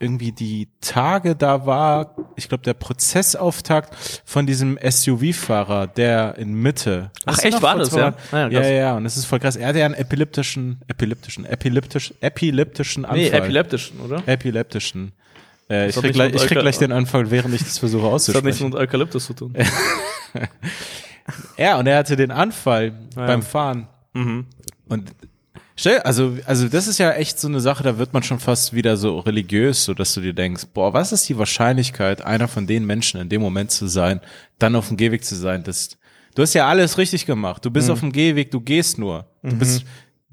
irgendwie 0.00 0.32
die 0.32 0.68
Tage 0.80 1.36
da 1.36 1.66
war, 1.66 2.16
ich 2.36 2.48
glaube, 2.48 2.64
der 2.64 2.74
Prozessauftakt 2.74 4.22
von 4.24 4.46
diesem 4.46 4.78
SUV-Fahrer, 4.82 5.86
der 5.86 6.36
in 6.36 6.54
Mitte. 6.54 7.10
Ach, 7.24 7.38
echt 7.42 7.62
war 7.62 7.78
das, 7.78 7.94
ja? 7.94 8.14
Ah, 8.32 8.48
ja? 8.48 8.48
Ja, 8.48 8.68
ja, 8.68 8.96
und 8.96 9.06
es 9.06 9.16
ist 9.16 9.26
voll 9.26 9.38
krass. 9.38 9.56
Er 9.56 9.68
hatte 9.68 9.78
ja 9.78 9.86
einen 9.86 9.94
epileptischen, 9.94 10.80
epileptischen, 10.88 11.44
epileptisch, 11.44 12.12
epileptischen 12.20 13.04
Anfall. 13.04 13.18
Nee, 13.18 13.28
epileptischen, 13.28 14.00
oder? 14.00 14.22
Epileptischen. 14.26 15.12
Äh, 15.70 15.88
ich 15.88 15.96
krieg, 15.96 16.12
gleich, 16.12 16.34
ich 16.34 16.46
krieg 16.46 16.58
gleich 16.58 16.78
den 16.78 16.92
Anfall, 16.92 17.30
während 17.30 17.54
ich 17.54 17.62
das 17.62 17.78
versuche 17.78 18.06
auszusprechen. 18.06 18.46
Das 18.46 18.56
hat 18.56 18.60
nichts 18.60 18.74
mit 18.74 18.74
Eukalyptus 18.74 19.26
zu 19.26 19.32
tun. 19.32 19.54
ja, 21.56 21.78
und 21.78 21.86
er 21.86 21.98
hatte 21.98 22.16
den 22.16 22.32
Anfall 22.32 22.92
ja. 23.16 23.26
beim 23.26 23.42
Fahren. 23.42 23.86
Mhm. 24.12 24.46
Und 24.88 25.12
Stell, 25.76 25.98
also, 26.00 26.36
also 26.46 26.68
das 26.68 26.86
ist 26.86 26.98
ja 26.98 27.12
echt 27.12 27.40
so 27.40 27.48
eine 27.48 27.60
Sache, 27.60 27.82
da 27.82 27.98
wird 27.98 28.12
man 28.12 28.22
schon 28.22 28.38
fast 28.38 28.74
wieder 28.74 28.96
so 28.96 29.18
religiös, 29.18 29.84
so 29.84 29.92
dass 29.92 30.14
du 30.14 30.20
dir 30.20 30.32
denkst, 30.32 30.66
boah, 30.72 30.92
was 30.92 31.10
ist 31.10 31.28
die 31.28 31.36
Wahrscheinlichkeit, 31.36 32.24
einer 32.24 32.46
von 32.46 32.66
den 32.66 32.86
Menschen 32.86 33.20
in 33.20 33.28
dem 33.28 33.42
Moment 33.42 33.72
zu 33.72 33.88
sein, 33.88 34.20
dann 34.58 34.76
auf 34.76 34.88
dem 34.88 34.96
Gehweg 34.96 35.24
zu 35.24 35.34
sein? 35.34 35.64
Das, 35.64 35.96
du 36.36 36.42
hast 36.42 36.54
ja 36.54 36.68
alles 36.68 36.96
richtig 36.96 37.26
gemacht. 37.26 37.64
Du 37.64 37.70
bist 37.70 37.88
mhm. 37.88 37.92
auf 37.92 38.00
dem 38.00 38.12
Gehweg, 38.12 38.52
du 38.52 38.60
gehst 38.60 38.98
nur. 38.98 39.26
Du 39.42 39.56
mhm. 39.56 39.58
bist 39.58 39.84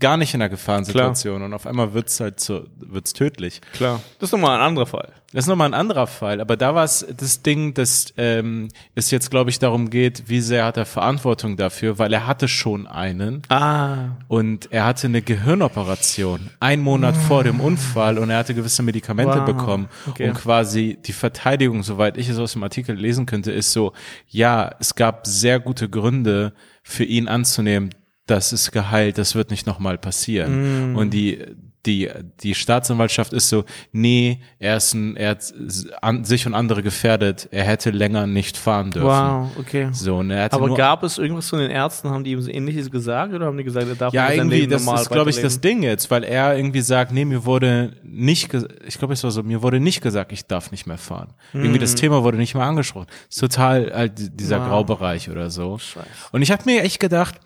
gar 0.01 0.17
nicht 0.17 0.33
in 0.33 0.41
einer 0.41 0.49
Gefahrensituation 0.49 1.37
Klar. 1.37 1.45
und 1.45 1.53
auf 1.53 1.65
einmal 1.65 1.93
wird's 1.93 2.19
halt 2.19 2.41
so, 2.41 2.65
wird's 2.77 3.13
tödlich. 3.13 3.61
Klar. 3.73 4.01
Das 4.19 4.27
ist 4.27 4.33
nochmal 4.33 4.59
ein 4.59 4.65
anderer 4.65 4.85
Fall. 4.85 5.13
Das 5.33 5.45
ist 5.45 5.47
nochmal 5.47 5.69
ein 5.69 5.73
anderer 5.73 6.07
Fall, 6.07 6.41
aber 6.41 6.57
da 6.57 6.75
war 6.75 6.83
es 6.83 7.05
das 7.15 7.41
Ding, 7.41 7.73
dass 7.73 8.13
ähm, 8.17 8.67
es 8.95 9.11
jetzt, 9.11 9.31
glaube 9.31 9.49
ich, 9.49 9.59
darum 9.59 9.89
geht, 9.89 10.23
wie 10.27 10.41
sehr 10.41 10.65
hat 10.65 10.75
er 10.75 10.85
Verantwortung 10.85 11.55
dafür, 11.55 11.97
weil 11.97 12.11
er 12.11 12.27
hatte 12.27 12.49
schon 12.49 12.85
einen. 12.85 13.43
Ah. 13.47 14.17
Und 14.27 14.69
er 14.73 14.83
hatte 14.83 15.07
eine 15.07 15.21
Gehirnoperation, 15.21 16.49
ein 16.59 16.81
Monat 16.81 17.15
oh. 17.17 17.27
vor 17.27 17.43
dem 17.45 17.61
Unfall 17.61 18.17
und 18.17 18.29
er 18.29 18.39
hatte 18.39 18.53
gewisse 18.53 18.83
Medikamente 18.83 19.37
wow. 19.37 19.45
bekommen. 19.45 19.87
Okay. 20.09 20.27
Und 20.27 20.35
quasi 20.35 20.97
die 21.05 21.13
Verteidigung, 21.13 21.83
soweit 21.83 22.17
ich 22.17 22.27
es 22.27 22.37
aus 22.37 22.51
dem 22.51 22.63
Artikel 22.63 22.97
lesen 22.97 23.25
könnte, 23.25 23.53
ist 23.53 23.71
so, 23.71 23.93
ja, 24.27 24.75
es 24.81 24.95
gab 24.95 25.25
sehr 25.27 25.61
gute 25.61 25.87
Gründe 25.87 26.51
für 26.83 27.05
ihn 27.05 27.29
anzunehmen, 27.29 27.91
das 28.31 28.53
ist 28.53 28.71
geheilt, 28.71 29.17
das 29.17 29.35
wird 29.35 29.51
nicht 29.51 29.67
nochmal 29.67 29.97
passieren. 29.97 30.93
Mm. 30.93 30.95
Und 30.95 31.13
die, 31.13 31.39
die, 31.85 32.09
die 32.41 32.53
Staatsanwaltschaft 32.53 33.33
ist 33.33 33.49
so, 33.49 33.65
nee, 33.91 34.39
er 34.59 34.77
ist 34.77 34.93
ein, 34.93 35.15
er 35.15 35.31
hat 35.31 35.53
an, 36.01 36.23
sich 36.23 36.45
und 36.45 36.53
andere 36.53 36.83
gefährdet, 36.83 37.49
er 37.51 37.63
hätte 37.63 37.89
länger 37.89 38.27
nicht 38.27 38.55
fahren 38.55 38.91
dürfen. 38.91 39.07
Wow, 39.07 39.49
okay. 39.57 39.89
So, 39.91 40.17
und 40.17 40.29
er 40.29 40.43
hatte 40.43 40.55
Aber 40.55 40.75
gab 40.75 41.03
es 41.03 41.17
irgendwas 41.17 41.49
von 41.49 41.59
den 41.59 41.71
Ärzten, 41.71 42.09
haben 42.09 42.23
die 42.23 42.31
ihm 42.31 42.41
so 42.41 42.51
ähnliches 42.51 42.91
gesagt 42.91 43.33
oder 43.33 43.47
haben 43.47 43.57
die 43.57 43.63
gesagt, 43.63 43.87
er 43.87 43.95
darf 43.95 44.13
ja, 44.13 44.31
irgendwie, 44.31 44.61
Leben 44.61 44.71
das 44.71 45.01
ist, 45.01 45.09
glaube 45.09 45.31
ich, 45.31 45.41
das 45.41 45.59
Ding 45.59 45.81
jetzt, 45.81 46.11
weil 46.11 46.23
er 46.23 46.55
irgendwie 46.55 46.81
sagt, 46.81 47.11
nee, 47.11 47.25
mir 47.25 47.45
wurde 47.45 47.93
nicht, 48.03 48.53
ich 48.85 48.97
glaube, 48.97 49.13
es 49.13 49.23
war 49.23 49.31
so, 49.31 49.41
mir 49.41 49.63
wurde 49.63 49.79
nicht 49.79 50.01
gesagt, 50.01 50.31
ich 50.31 50.45
darf 50.45 50.71
nicht 50.71 50.85
mehr 50.85 50.99
fahren. 50.99 51.33
Mm. 51.53 51.61
Irgendwie 51.61 51.79
das 51.79 51.95
Thema 51.95 52.23
wurde 52.23 52.37
nicht 52.37 52.53
mehr 52.53 52.65
angesprochen. 52.65 53.07
Ist 53.29 53.39
total 53.39 53.91
halt 53.93 54.39
dieser 54.39 54.59
wow. 54.59 54.67
Graubereich 54.67 55.29
oder 55.29 55.49
so. 55.49 55.79
Scheiße. 55.79 56.07
Und 56.31 56.43
ich 56.43 56.51
habe 56.51 56.63
mir 56.65 56.83
echt 56.83 56.99
gedacht, 56.99 57.39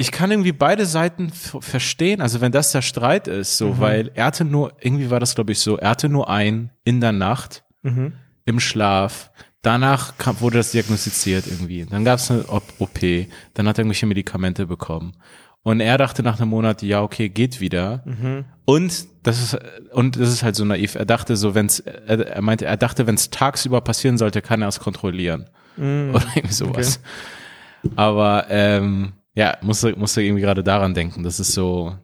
ich 0.00 0.12
kann 0.12 0.30
irgendwie 0.30 0.52
beide 0.52 0.86
Seiten 0.86 1.30
verstehen, 1.30 2.22
also 2.22 2.40
wenn 2.40 2.52
das 2.52 2.70
der 2.70 2.82
Streit 2.82 3.26
ist, 3.26 3.58
so, 3.58 3.74
mhm. 3.74 3.80
weil 3.80 4.10
er 4.14 4.26
hatte 4.26 4.44
nur, 4.44 4.72
irgendwie 4.80 5.10
war 5.10 5.18
das 5.18 5.34
glaube 5.34 5.52
ich 5.52 5.58
so, 5.58 5.76
er 5.76 5.90
hatte 5.90 6.08
nur 6.08 6.30
ein 6.30 6.70
in 6.84 7.00
der 7.00 7.10
Nacht, 7.10 7.64
mhm. 7.82 8.12
im 8.44 8.60
Schlaf, 8.60 9.32
danach 9.60 10.16
kam, 10.16 10.40
wurde 10.40 10.58
das 10.58 10.70
diagnostiziert 10.70 11.48
irgendwie, 11.48 11.84
dann 11.84 12.04
gab 12.04 12.20
es 12.20 12.30
eine 12.30 12.44
OP, 12.48 13.00
dann 13.54 13.66
hat 13.66 13.76
er 13.76 13.82
irgendwelche 13.82 14.06
Medikamente 14.06 14.66
bekommen 14.66 15.16
und 15.64 15.80
er 15.80 15.98
dachte 15.98 16.22
nach 16.22 16.40
einem 16.40 16.50
Monat, 16.50 16.82
ja 16.82 17.02
okay, 17.02 17.28
geht 17.28 17.60
wieder 17.60 18.04
mhm. 18.04 18.44
und 18.66 19.08
das 19.24 19.42
ist, 19.42 19.58
und 19.92 20.14
das 20.14 20.28
ist 20.28 20.44
halt 20.44 20.54
so 20.54 20.64
naiv, 20.64 20.94
er 20.94 21.06
dachte 21.06 21.36
so, 21.36 21.56
wenn's, 21.56 21.80
er, 21.80 22.24
er 22.24 22.42
meinte, 22.42 22.66
er 22.66 22.76
dachte, 22.76 23.08
wenn 23.08 23.16
es 23.16 23.30
tagsüber 23.30 23.80
passieren 23.80 24.16
sollte, 24.16 24.42
kann 24.42 24.62
er 24.62 24.68
es 24.68 24.78
kontrollieren 24.78 25.50
mhm. 25.76 26.12
oder 26.14 26.26
irgendwie 26.36 26.54
sowas. 26.54 27.00
Okay. 27.82 27.94
Aber, 27.96 28.46
ähm, 28.48 29.12
ja, 29.38 29.56
musste, 29.62 29.96
musste 29.96 30.20
irgendwie 30.20 30.42
gerade 30.42 30.64
daran 30.64 30.94
denken. 30.94 31.22
Das 31.22 31.38
ist 31.38 31.52
so, 31.52 31.96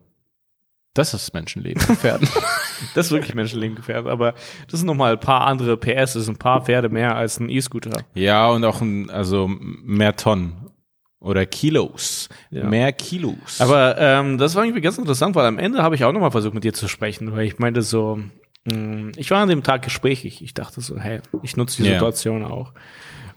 das 0.94 1.14
ist 1.14 1.35
Menschenleben 1.35 1.85
gefährden. 1.85 2.29
das 2.94 3.07
ist 3.07 3.12
wirklich 3.12 3.35
menschenleben 3.35 3.75
gefährdet. 3.75 4.07
Aber 4.07 4.35
das 4.70 4.79
sind 4.79 4.87
nochmal 4.87 5.14
ein 5.14 5.20
paar 5.20 5.40
andere 5.40 5.77
PS, 5.77 6.12
das 6.12 6.27
sind 6.27 6.35
ein 6.35 6.38
paar 6.38 6.64
Pferde 6.64 6.90
mehr 6.90 7.16
als 7.16 7.40
ein 7.40 7.49
E-Scooter. 7.51 8.05
Ja, 8.14 8.49
und 8.51 8.64
auch 8.64 8.81
ein, 8.81 9.11
also 9.11 9.49
mehr 9.49 10.14
Tonnen. 10.14 10.70
Oder 11.18 11.44
Kilos. 11.44 12.29
Ja. 12.51 12.68
Mehr 12.68 12.92
Kilos. 12.92 13.61
Aber 13.61 13.99
ähm, 13.99 14.38
das 14.38 14.55
war 14.55 14.62
irgendwie 14.62 14.83
ganz 14.83 14.99
interessant, 14.99 15.35
weil 15.35 15.47
am 15.47 15.59
Ende 15.59 15.83
habe 15.83 15.97
ich 15.97 16.05
auch 16.05 16.12
nochmal 16.12 16.31
versucht, 16.31 16.55
mit 16.55 16.62
dir 16.62 16.73
zu 16.73 16.87
sprechen, 16.87 17.33
weil 17.33 17.47
ich 17.47 17.59
meinte 17.59 17.83
so, 17.83 18.20
mh, 18.66 18.77
mm, 18.77 19.12
ich 19.16 19.29
war 19.33 19.40
an 19.40 19.49
dem 19.49 19.64
Tag 19.64 19.83
gesprächig. 19.83 20.40
Ich 20.40 20.55
dachte 20.55 20.81
so, 20.81 21.01
hey, 21.01 21.20
ich 21.42 21.57
nutze 21.57 21.83
die 21.83 21.88
Situation 21.88 22.42
yeah. 22.42 22.51
auch. 22.51 22.75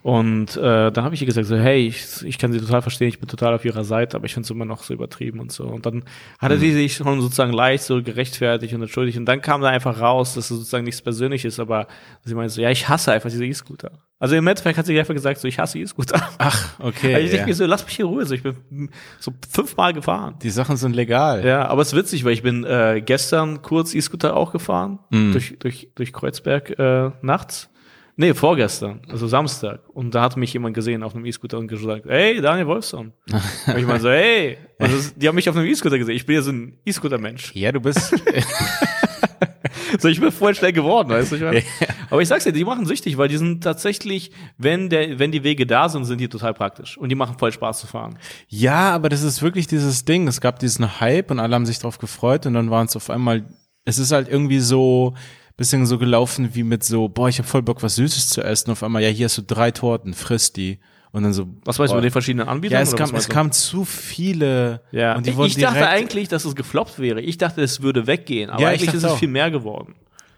Und 0.02 0.56
äh, 0.56 0.92
dann 0.92 1.04
habe 1.04 1.14
ich 1.14 1.20
ihr 1.20 1.26
gesagt, 1.26 1.46
so, 1.46 1.56
hey, 1.56 1.86
ich, 1.86 2.24
ich 2.24 2.38
kann 2.38 2.52
sie 2.52 2.60
total 2.60 2.82
verstehen, 2.82 3.08
ich 3.08 3.18
bin 3.18 3.28
total 3.28 3.54
auf 3.54 3.64
ihrer 3.64 3.84
Seite, 3.84 4.16
aber 4.16 4.26
ich 4.26 4.34
finde 4.34 4.46
es 4.46 4.50
immer 4.50 4.64
noch 4.64 4.82
so 4.82 4.94
übertrieben 4.94 5.40
und 5.40 5.50
so. 5.50 5.64
Und 5.64 5.86
dann 5.86 6.04
hatte 6.38 6.56
mhm. 6.56 6.60
sie 6.60 6.72
sich 6.72 6.94
schon 6.94 7.20
sozusagen 7.20 7.52
leicht 7.52 7.84
so 7.84 8.02
gerechtfertigt 8.02 8.74
und 8.74 8.82
entschuldigt. 8.82 9.18
Und 9.18 9.26
dann 9.26 9.42
kam 9.42 9.60
da 9.60 9.68
einfach 9.68 10.00
raus, 10.00 10.34
dass 10.34 10.50
es 10.50 10.56
sozusagen 10.56 10.84
nichts 10.84 11.02
Persönliches, 11.02 11.58
aber 11.58 11.88
sie 12.24 12.34
meinte 12.34 12.52
so, 12.52 12.60
ja, 12.60 12.70
ich 12.70 12.88
hasse 12.88 13.12
einfach 13.12 13.28
diese 13.28 13.44
E-Scooter. 13.44 13.90
Also 14.20 14.34
im 14.34 14.46
Endeffekt 14.46 14.78
hat 14.78 14.86
sie 14.86 14.98
einfach 14.98 15.14
gesagt, 15.14 15.40
so, 15.40 15.48
ich 15.48 15.58
hasse 15.58 15.78
E-Scooter. 15.78 16.20
Ach, 16.38 16.78
okay. 16.80 17.14
Also 17.14 17.26
ich 17.26 17.32
ja. 17.32 17.38
denke 17.38 17.46
mir 17.48 17.54
so, 17.54 17.66
lass 17.66 17.84
mich 17.84 17.96
hier 17.96 18.06
Ruhe. 18.06 18.24
So, 18.24 18.34
ich 18.34 18.42
bin 18.42 18.90
so 19.18 19.32
fünfmal 19.48 19.92
gefahren. 19.92 20.36
Die 20.42 20.50
Sachen 20.50 20.76
sind 20.76 20.94
legal. 20.94 21.44
Ja, 21.44 21.66
aber 21.68 21.82
es 21.82 21.88
ist 21.88 21.98
witzig, 21.98 22.24
weil 22.24 22.32
ich 22.32 22.42
bin 22.42 22.64
äh, 22.64 23.02
gestern 23.04 23.62
kurz 23.62 23.94
E-Scooter 23.94 24.36
auch 24.36 24.52
gefahren, 24.52 25.00
mhm. 25.10 25.32
durch, 25.32 25.56
durch, 25.58 25.90
durch 25.94 26.12
Kreuzberg 26.12 26.78
äh, 26.78 27.10
nachts. 27.22 27.70
Nee, 28.20 28.34
vorgestern, 28.34 29.00
also 29.08 29.28
Samstag. 29.28 29.78
Und 29.94 30.12
da 30.12 30.22
hat 30.22 30.36
mich 30.36 30.52
jemand 30.52 30.74
gesehen 30.74 31.04
auf 31.04 31.14
einem 31.14 31.24
E-Scooter 31.24 31.56
und 31.56 31.68
gesagt, 31.68 32.04
hey, 32.08 32.40
Daniel 32.40 32.66
Wolfson. 32.66 33.12
und 33.30 33.78
ich 33.78 33.86
meine 33.86 34.00
so, 34.00 34.10
hey, 34.10 34.58
ist, 34.80 35.14
die 35.22 35.28
haben 35.28 35.36
mich 35.36 35.48
auf 35.48 35.54
einem 35.54 35.66
E-Scooter 35.66 35.98
gesehen. 35.98 36.16
Ich 36.16 36.26
bin 36.26 36.34
ja 36.34 36.42
so 36.42 36.50
ein 36.50 36.76
E-Scooter-Mensch. 36.84 37.54
Ja, 37.54 37.70
du 37.70 37.78
bist. 37.78 38.10
so, 40.00 40.08
ich 40.08 40.20
bin 40.20 40.32
voll 40.32 40.52
schnell 40.56 40.72
geworden, 40.72 41.10
weißt 41.10 41.30
du? 41.30 41.36
Ich 41.36 41.42
meine, 41.42 41.62
aber 42.10 42.20
ich 42.20 42.26
sag's 42.26 42.42
dir, 42.42 42.50
die 42.50 42.64
machen 42.64 42.86
süchtig, 42.86 43.16
weil 43.18 43.28
die 43.28 43.36
sind 43.36 43.62
tatsächlich, 43.62 44.32
wenn 44.56 44.90
der, 44.90 45.20
wenn 45.20 45.30
die 45.30 45.44
Wege 45.44 45.64
da 45.64 45.88
sind, 45.88 46.04
sind 46.04 46.20
die 46.20 46.28
total 46.28 46.54
praktisch. 46.54 46.98
Und 46.98 47.10
die 47.10 47.14
machen 47.14 47.38
voll 47.38 47.52
Spaß 47.52 47.78
zu 47.78 47.86
fahren. 47.86 48.18
Ja, 48.48 48.90
aber 48.90 49.10
das 49.10 49.22
ist 49.22 49.42
wirklich 49.42 49.68
dieses 49.68 50.04
Ding. 50.04 50.26
Es 50.26 50.40
gab 50.40 50.58
diesen 50.58 50.98
Hype 50.98 51.30
und 51.30 51.38
alle 51.38 51.54
haben 51.54 51.66
sich 51.66 51.78
drauf 51.78 51.98
gefreut 51.98 52.46
und 52.46 52.54
dann 52.54 52.68
waren 52.68 52.88
es 52.88 52.96
auf 52.96 53.10
einmal, 53.10 53.44
es 53.84 54.00
ist 54.00 54.10
halt 54.10 54.28
irgendwie 54.28 54.58
so, 54.58 55.14
bisschen 55.58 55.84
so 55.86 55.98
gelaufen 55.98 56.54
wie 56.54 56.62
mit 56.62 56.84
so, 56.84 57.08
boah, 57.08 57.28
ich 57.28 57.38
habe 57.38 57.48
voll 57.48 57.62
Bock, 57.62 57.82
was 57.82 57.96
Süßes 57.96 58.28
zu 58.28 58.42
essen. 58.42 58.70
Auf 58.70 58.82
einmal, 58.82 59.02
ja, 59.02 59.08
hier 59.08 59.26
hast 59.26 59.36
du 59.36 59.42
drei 59.42 59.70
Torten, 59.70 60.14
friss 60.14 60.54
die. 60.54 60.78
Und 61.10 61.24
dann 61.24 61.32
so. 61.32 61.48
Was 61.64 61.78
weißt 61.78 61.92
du 61.92 61.96
über 61.96 62.02
die 62.02 62.10
verschiedenen 62.10 62.48
Anbieter? 62.48 62.76
Ja, 62.76 62.80
es 62.80 62.94
kam, 62.94 63.14
es 63.14 63.28
kam 63.28 63.50
zu 63.50 63.84
viele. 63.84 64.82
Ja. 64.92 65.16
Und 65.16 65.26
die 65.26 65.30
ich, 65.30 65.38
ich 65.38 65.56
dachte 65.56 65.88
eigentlich, 65.88 66.28
dass 66.28 66.44
es 66.44 66.54
gefloppt 66.54 66.98
wäre. 66.98 67.20
Ich 67.20 67.38
dachte, 67.38 67.62
es 67.62 67.82
würde 67.82 68.06
weggehen. 68.06 68.50
Aber 68.50 68.62
ja, 68.62 68.68
eigentlich 68.68 68.94
ist 68.94 69.02
es 69.02 69.14
viel 69.14 69.28
mehr 69.28 69.50
geworden. 69.50 69.94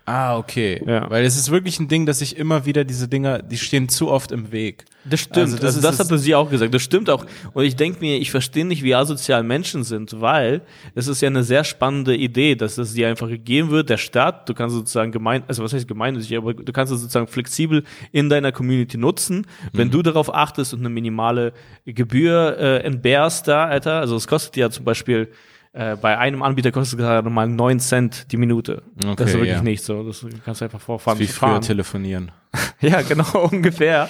Ah, 0.07 0.37
okay. 0.37 0.83
Ja. 0.87 1.09
Weil 1.09 1.25
es 1.25 1.37
ist 1.37 1.51
wirklich 1.51 1.79
ein 1.79 1.89
Ding, 1.89 2.07
dass 2.07 2.21
ich 2.21 2.37
immer 2.37 2.65
wieder 2.67 2.85
diese 2.85 3.07
Dinger, 3.07 3.43
die 3.43 3.59
stehen 3.59 3.89
zu 3.89 4.11
oft 4.11 4.33
im 4.33 4.51
Weg. 4.51 4.85
Das 5.05 5.21
stimmt. 5.21 5.39
Also 5.39 5.57
das, 5.57 5.77
also 5.77 5.81
das 5.83 6.01
hatte 6.01 6.19
sie 6.19 6.35
auch 6.35 6.51
gesagt. 6.51 6.75
Das 6.75 6.83
stimmt 6.83 7.09
auch. 7.09 7.25
Und 7.53 7.65
ich 7.65 7.77
denke 7.77 8.01
mir, 8.01 8.19
ich 8.19 8.31
verstehe 8.31 8.65
nicht, 8.65 8.83
wie 8.83 8.95
asozial 8.95 9.43
Menschen 9.43 9.85
sind, 9.85 10.21
weil 10.21 10.63
es 10.95 11.07
ist 11.07 11.23
ja 11.23 11.29
eine 11.29 11.45
sehr 11.45 11.65
spannende 11.65 12.17
Idee, 12.17 12.55
dass 12.55 12.77
es 12.77 12.95
dir 12.95 13.09
einfach 13.09 13.29
gegeben 13.29 13.71
wird, 13.71 13.89
der 13.89 13.99
Staat, 13.99 14.49
du 14.49 14.55
kannst 14.55 14.75
sozusagen 14.75 15.13
gemein, 15.13 15.43
also 15.47 15.63
was 15.63 15.73
heißt 15.73 15.89
gemeinnützig, 15.89 16.37
aber 16.37 16.55
du 16.55 16.73
kannst 16.73 16.93
es 16.93 17.01
sozusagen 17.01 17.29
flexibel 17.29 17.85
in 18.13 18.29
deiner 18.29 18.53
Community 18.53 18.99
nutzen, 18.99 19.47
wenn 19.73 19.89
mhm. 19.89 19.93
du 19.93 20.03
darauf 20.03 20.35
achtest 20.35 20.75
und 20.75 20.81
eine 20.81 20.91
minimale 20.91 21.53
Gebühr 21.85 22.57
äh, 22.59 22.79
entbehrst 22.79 23.49
da, 23.49 23.67
Alter. 23.67 24.01
Also 24.01 24.17
es 24.17 24.27
kostet 24.27 24.57
ja 24.57 24.71
zum 24.71 24.85
Beispiel 24.85 25.29
äh, 25.73 25.97
bei 25.97 26.19
einem 26.19 26.43
Anbieter 26.43 26.73
kostet 26.73 26.99
es 26.99 27.05
gerade 27.05 27.31
mal 27.31 27.47
9 27.47 27.79
Cent 27.79 28.33
die 28.33 28.37
Minute. 28.37 28.83
Okay, 29.05 29.15
das 29.17 29.29
ist 29.31 29.35
wirklich 29.35 29.53
ja. 29.53 29.63
nicht 29.63 29.85
so. 29.85 30.03
Das 30.03 30.27
kannst 30.45 30.61
du 30.61 30.65
einfach 30.65 30.81
vorfahren. 30.81 31.19
Wie 31.19 31.27
früher 31.27 31.51
fahren. 31.51 31.63
telefonieren. 31.63 32.33
ja, 32.81 33.03
genau, 33.03 33.49
ungefähr. 33.51 34.09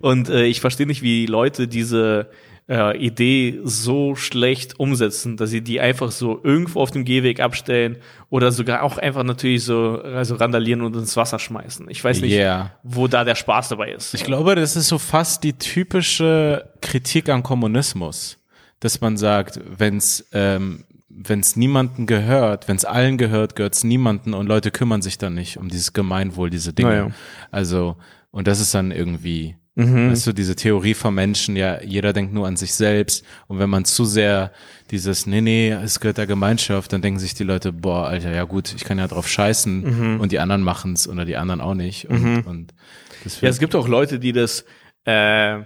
Und 0.00 0.28
äh, 0.28 0.44
ich 0.44 0.60
verstehe 0.60 0.86
nicht, 0.86 1.02
wie 1.02 1.24
Leute 1.24 1.66
diese 1.66 2.28
äh, 2.68 2.98
Idee 2.98 3.58
so 3.64 4.14
schlecht 4.14 4.78
umsetzen, 4.78 5.38
dass 5.38 5.48
sie 5.48 5.62
die 5.62 5.80
einfach 5.80 6.10
so 6.10 6.40
irgendwo 6.42 6.80
auf 6.80 6.90
dem 6.90 7.06
Gehweg 7.06 7.40
abstellen 7.40 7.96
oder 8.28 8.52
sogar 8.52 8.82
auch 8.82 8.98
einfach 8.98 9.24
natürlich 9.24 9.64
so 9.64 10.02
also 10.02 10.34
randalieren 10.34 10.82
und 10.82 10.94
ins 10.94 11.16
Wasser 11.16 11.38
schmeißen. 11.38 11.88
Ich 11.88 12.04
weiß 12.04 12.20
nicht, 12.20 12.34
yeah. 12.34 12.72
wo 12.82 13.08
da 13.08 13.24
der 13.24 13.34
Spaß 13.34 13.70
dabei 13.70 13.92
ist. 13.92 14.12
Ich 14.12 14.24
glaube, 14.24 14.54
das 14.54 14.76
ist 14.76 14.88
so 14.88 14.98
fast 14.98 15.42
die 15.44 15.54
typische 15.54 16.70
Kritik 16.82 17.30
am 17.30 17.42
Kommunismus, 17.42 18.36
dass 18.80 19.00
man 19.00 19.16
sagt, 19.16 19.58
wenn 19.64 19.96
es 19.96 20.28
ähm, 20.32 20.84
wenn 21.26 21.40
es 21.40 21.56
niemanden 21.56 22.06
gehört, 22.06 22.68
wenn 22.68 22.76
es 22.76 22.84
allen 22.84 23.18
gehört, 23.18 23.56
gehört 23.56 23.74
es 23.74 23.84
niemanden 23.84 24.34
und 24.34 24.46
Leute 24.46 24.70
kümmern 24.70 25.02
sich 25.02 25.18
dann 25.18 25.34
nicht 25.34 25.56
um 25.58 25.68
dieses 25.68 25.92
Gemeinwohl, 25.92 26.50
diese 26.50 26.72
Dinge. 26.72 26.90
Naja. 26.90 27.10
Also, 27.50 27.96
und 28.30 28.46
das 28.46 28.60
ist 28.60 28.74
dann 28.74 28.92
irgendwie, 28.92 29.56
mhm. 29.74 30.10
weißt 30.10 30.28
du, 30.28 30.32
diese 30.32 30.54
Theorie 30.54 30.94
von 30.94 31.14
Menschen, 31.14 31.56
ja, 31.56 31.82
jeder 31.82 32.12
denkt 32.12 32.32
nur 32.32 32.46
an 32.46 32.56
sich 32.56 32.74
selbst. 32.74 33.24
Und 33.48 33.58
wenn 33.58 33.68
man 33.68 33.84
zu 33.84 34.04
sehr 34.04 34.52
dieses, 34.90 35.26
nee, 35.26 35.40
nee, 35.40 35.70
es 35.70 35.98
gehört 35.98 36.18
der 36.18 36.26
Gemeinschaft, 36.26 36.92
dann 36.92 37.02
denken 37.02 37.18
sich 37.18 37.34
die 37.34 37.44
Leute, 37.44 37.72
boah, 37.72 38.06
Alter, 38.06 38.32
ja 38.32 38.44
gut, 38.44 38.72
ich 38.74 38.84
kann 38.84 38.98
ja 38.98 39.08
drauf 39.08 39.28
scheißen 39.28 40.14
mhm. 40.14 40.20
und 40.20 40.30
die 40.30 40.38
anderen 40.38 40.62
machen's 40.62 41.08
oder 41.08 41.24
die 41.24 41.36
anderen 41.36 41.60
auch 41.60 41.74
nicht. 41.74 42.08
Und, 42.08 42.22
mhm. 42.22 42.40
und 42.46 42.74
ja, 43.40 43.48
es 43.48 43.58
gibt 43.58 43.74
auch 43.74 43.88
Leute, 43.88 44.20
die 44.20 44.32
das 44.32 44.64
äh, 45.04 45.62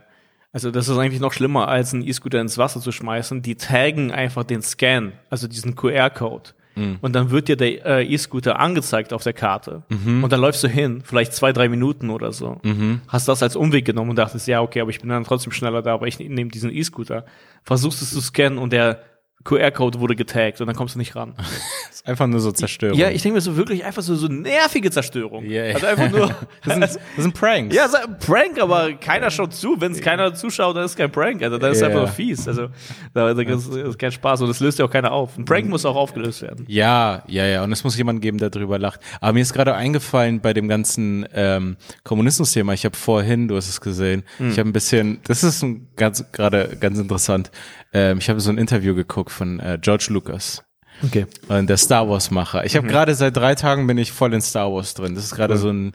also 0.53 0.71
das 0.71 0.88
ist 0.88 0.99
eigentlich 0.99 1.21
noch 1.21 1.33
schlimmer, 1.33 1.69
als 1.69 1.95
einen 1.95 2.07
E-Scooter 2.07 2.41
ins 2.41 2.59
Wasser 2.59 2.81
zu 2.81 2.93
schmeißen. 2.93 3.41
Die 3.41 3.57
taggen 3.57 4.12
einfach 4.12 4.45
den 4.45 4.62
Scan, 4.62 5.12
also 5.31 5.49
diesen 5.49 5.75
QR-Code. 5.75 6.51
Mhm. 6.75 6.99
Und 7.01 7.15
dann 7.15 7.31
wird 7.31 7.49
dir 7.49 7.57
der 7.57 7.85
äh, 7.85 8.05
E-Scooter 8.07 8.59
angezeigt 8.59 9.12
auf 9.12 9.23
der 9.23 9.33
Karte. 9.33 9.83
Mhm. 9.88 10.25
Und 10.25 10.33
dann 10.33 10.41
läufst 10.41 10.62
du 10.62 10.69
hin, 10.69 11.03
vielleicht 11.05 11.33
zwei, 11.33 11.53
drei 11.53 11.69
Minuten 11.69 12.11
oder 12.11 12.33
so. 12.33 12.61
Mhm. 12.62 13.01
Hast 13.09 13.29
das 13.29 13.43
als 13.43 13.57
Umweg 13.57 13.85
genommen 13.85 14.11
und 14.11 14.17
dachtest, 14.17 14.47
ja, 14.47 14.61
okay, 14.61 14.81
aber 14.81 14.91
ich 14.91 15.01
bin 15.01 15.09
dann 15.09 15.25
trotzdem 15.25 15.53
schneller 15.53 15.83
da, 15.83 15.95
aber 15.95 16.07
ich 16.07 16.19
nehme 16.19 16.51
diesen 16.51 16.71
E-Scooter. 16.71 17.25
Versuchst 17.62 18.03
es 18.03 18.11
zu 18.11 18.21
scannen 18.21 18.59
und 18.59 18.73
der 18.73 19.03
QR-Code 19.45 20.01
wurde 20.01 20.17
getaggt 20.17 20.61
und 20.61 20.67
dann 20.67 20.77
kommst 20.77 20.95
du 20.95 20.99
nicht 20.99 21.17
ran. 21.17 21.35
das 21.37 21.47
ist 21.91 22.07
einfach 22.07 22.27
nur 22.27 22.41
so 22.41 22.53
Zerstörung. 22.53 22.99
Ja, 22.99 23.11
ich 23.11 23.23
denke 23.23 23.35
mir 23.35 23.41
so 23.41 23.57
wirklich 23.57 23.85
einfach 23.85 24.03
so, 24.03 24.15
so 24.15 24.29
nervige 24.29 24.91
Zerstörung. 24.91 25.45
Yeah, 25.45 25.67
yeah. 25.67 25.75
Also 25.75 25.87
einfach 25.87 26.11
nur. 26.11 26.27
das, 26.65 26.75
sind, 26.75 26.81
das 26.83 26.99
sind 27.17 27.35
Pranks. 27.35 27.75
Ja, 27.75 27.87
ein 27.87 28.19
Prank, 28.19 28.61
aber 28.61 28.93
keiner 28.95 29.31
schaut 29.31 29.55
zu. 29.55 29.81
Wenn 29.81 29.93
es 29.93 30.01
keiner 30.01 30.35
zuschaut, 30.35 30.77
dann 30.77 30.85
ist 30.85 30.97
kein 30.97 31.11
Prank. 31.11 31.43
Also 31.43 31.59
dann 31.59 31.73
ist 31.73 31.79
yeah. 31.79 31.89
einfach 31.89 32.01
nur 32.03 32.09
fies. 32.09 32.47
Also 32.47 32.69
da, 33.15 33.35
da 33.35 33.43
ist, 33.43 33.69
ist 33.69 33.99
kein 33.99 34.13
Spaß 34.13 34.43
und 34.43 34.49
das 34.49 34.61
löst 34.61 34.79
ja 34.79 34.85
auch 34.85 34.91
keiner 34.91 35.13
auf. 35.13 35.37
Ein 35.37 35.45
Prank 35.45 35.69
muss 35.69 35.85
auch 35.85 35.97
aufgelöst 35.97 36.43
werden. 36.43 36.65
Ja, 36.69 37.23
ja, 37.27 37.47
ja. 37.47 37.65
Und 37.65 37.73
es 37.73 37.85
muss 37.85 37.97
jemand 37.97 38.23
geben, 38.23 38.39
der 38.39 38.51
drüber 38.51 38.79
lacht. 38.79 39.01
Aber 39.21 39.33
mir 39.33 39.41
ist 39.41 39.53
gerade 39.53 39.75
eingefallen 39.75 40.41
bei 40.41 40.53
dem 40.53 40.69
ganzen 40.69 41.27
ähm, 41.35 41.77
Kommunismus-Thema. 42.05 42.73
Ich 42.75 42.85
habe 42.85 42.97
vorhin, 42.97 43.49
du 43.49 43.57
hast 43.57 43.69
es 43.69 43.81
gesehen, 43.81 44.23
hm. 44.39 44.51
ich 44.51 44.59
habe 44.59 44.69
ein 44.69 44.73
bisschen, 44.73 45.21
das 45.25 45.43
ist 45.43 45.63
ein 45.63 45.89
ganz 45.97 46.25
gerade 46.33 46.77
ganz 46.81 46.99
interessant. 46.99 47.51
Ähm, 47.93 48.19
ich 48.19 48.29
habe 48.29 48.41
so 48.41 48.51
ein 48.51 48.59
Interview 48.59 48.95
geguckt 48.95 49.31
von 49.31 49.61
äh, 49.61 49.79
George 49.81 50.09
Lucas. 50.11 50.63
Okay. 51.05 51.27
Und 51.49 51.69
der 51.69 51.77
Star 51.77 52.09
Wars 52.09 52.31
Macher. 52.31 52.65
Ich 52.65 52.77
habe 52.77 52.87
mhm. 52.87 52.91
gerade 52.91 53.15
seit 53.15 53.37
drei 53.37 53.55
Tagen 53.55 53.87
bin 53.87 53.99
ich 53.99 54.13
voll 54.13 54.33
in 54.35 54.41
Star 54.41 54.73
Wars 54.73 54.95
drin. 54.95 55.15
Das 55.15 55.25
ist 55.25 55.35
gerade 55.35 55.55
cool. 55.55 55.61
so 55.61 55.71
ein 55.71 55.93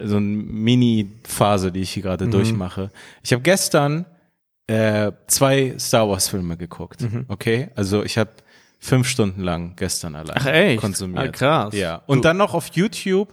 so 0.00 0.16
ein 0.16 0.46
Mini-Phase, 0.46 1.72
die 1.72 1.80
ich 1.80 1.90
hier 1.90 2.04
gerade 2.04 2.26
mhm. 2.26 2.30
durchmache. 2.30 2.90
Ich 3.24 3.32
habe 3.32 3.42
gestern 3.42 4.06
äh, 4.68 5.10
zwei 5.26 5.74
Star 5.78 6.08
Wars 6.08 6.28
Filme 6.28 6.56
geguckt. 6.56 7.00
Mhm. 7.00 7.24
Okay, 7.26 7.70
also 7.74 8.04
ich 8.04 8.16
habe 8.16 8.30
fünf 8.78 9.08
Stunden 9.08 9.42
lang 9.42 9.74
gestern 9.74 10.14
allein 10.14 10.36
Ach, 10.38 10.46
echt? 10.46 10.80
konsumiert. 10.80 11.28
Ah, 11.28 11.32
krass. 11.32 11.74
Ja. 11.74 12.02
Und 12.06 12.18
du. 12.18 12.22
dann 12.22 12.36
noch 12.36 12.54
auf 12.54 12.68
YouTube 12.74 13.32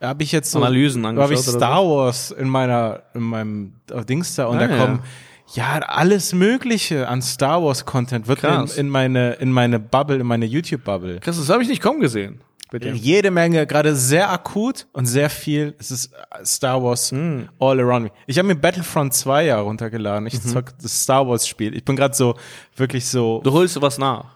habe 0.00 0.22
ich 0.22 0.30
jetzt 0.30 0.52
so 0.52 0.60
Analysen 0.60 1.04
angeschaut. 1.04 1.30
Habe 1.30 1.34
ich 1.34 1.40
Star 1.40 1.84
Wars 1.84 2.30
in 2.30 2.48
meiner 2.48 3.02
in 3.14 3.22
meinem 3.22 3.72
Dings 4.08 4.36
da 4.36 4.46
und 4.46 4.58
ah, 4.58 4.68
da 4.68 4.68
kommen 4.68 5.00
ja 5.02 5.10
ja, 5.54 5.78
alles 5.78 6.34
Mögliche 6.34 7.08
an 7.08 7.22
Star 7.22 7.62
Wars 7.62 7.84
Content 7.84 8.26
wird 8.28 8.44
in, 8.44 8.66
in, 8.76 8.88
meine 8.88 9.32
in 9.34 9.50
meine 9.50 9.78
Bubble, 9.78 10.16
in 10.16 10.26
meine 10.26 10.44
YouTube 10.44 10.84
Bubble. 10.84 11.20
Krass, 11.20 11.38
das 11.38 11.48
habe 11.48 11.62
ich 11.62 11.68
nicht 11.68 11.82
kommen 11.82 12.00
gesehen. 12.00 12.40
Bitte. 12.70 12.90
Jede 12.90 13.30
Menge, 13.30 13.66
gerade 13.66 13.96
sehr 13.96 14.30
akut 14.30 14.86
und 14.92 15.06
sehr 15.06 15.30
viel. 15.30 15.74
Es 15.78 15.90
ist 15.90 16.12
Star 16.44 16.82
Wars 16.82 17.12
mm. 17.12 17.44
all 17.58 17.80
around 17.80 18.04
me. 18.04 18.10
Ich 18.26 18.38
habe 18.38 18.46
mir 18.46 18.56
Battlefront 18.56 19.14
2 19.14 19.46
ja 19.46 19.58
runtergeladen. 19.58 20.26
Ich 20.26 20.34
mhm. 20.34 20.48
zock 20.48 20.78
das 20.82 21.02
Star 21.02 21.26
Wars 21.26 21.48
Spiel. 21.48 21.74
Ich 21.74 21.84
bin 21.84 21.96
gerade 21.96 22.14
so 22.14 22.34
wirklich 22.76 23.06
so. 23.06 23.40
Du 23.42 23.52
holst 23.52 23.80
was 23.80 23.96
nach? 23.96 24.26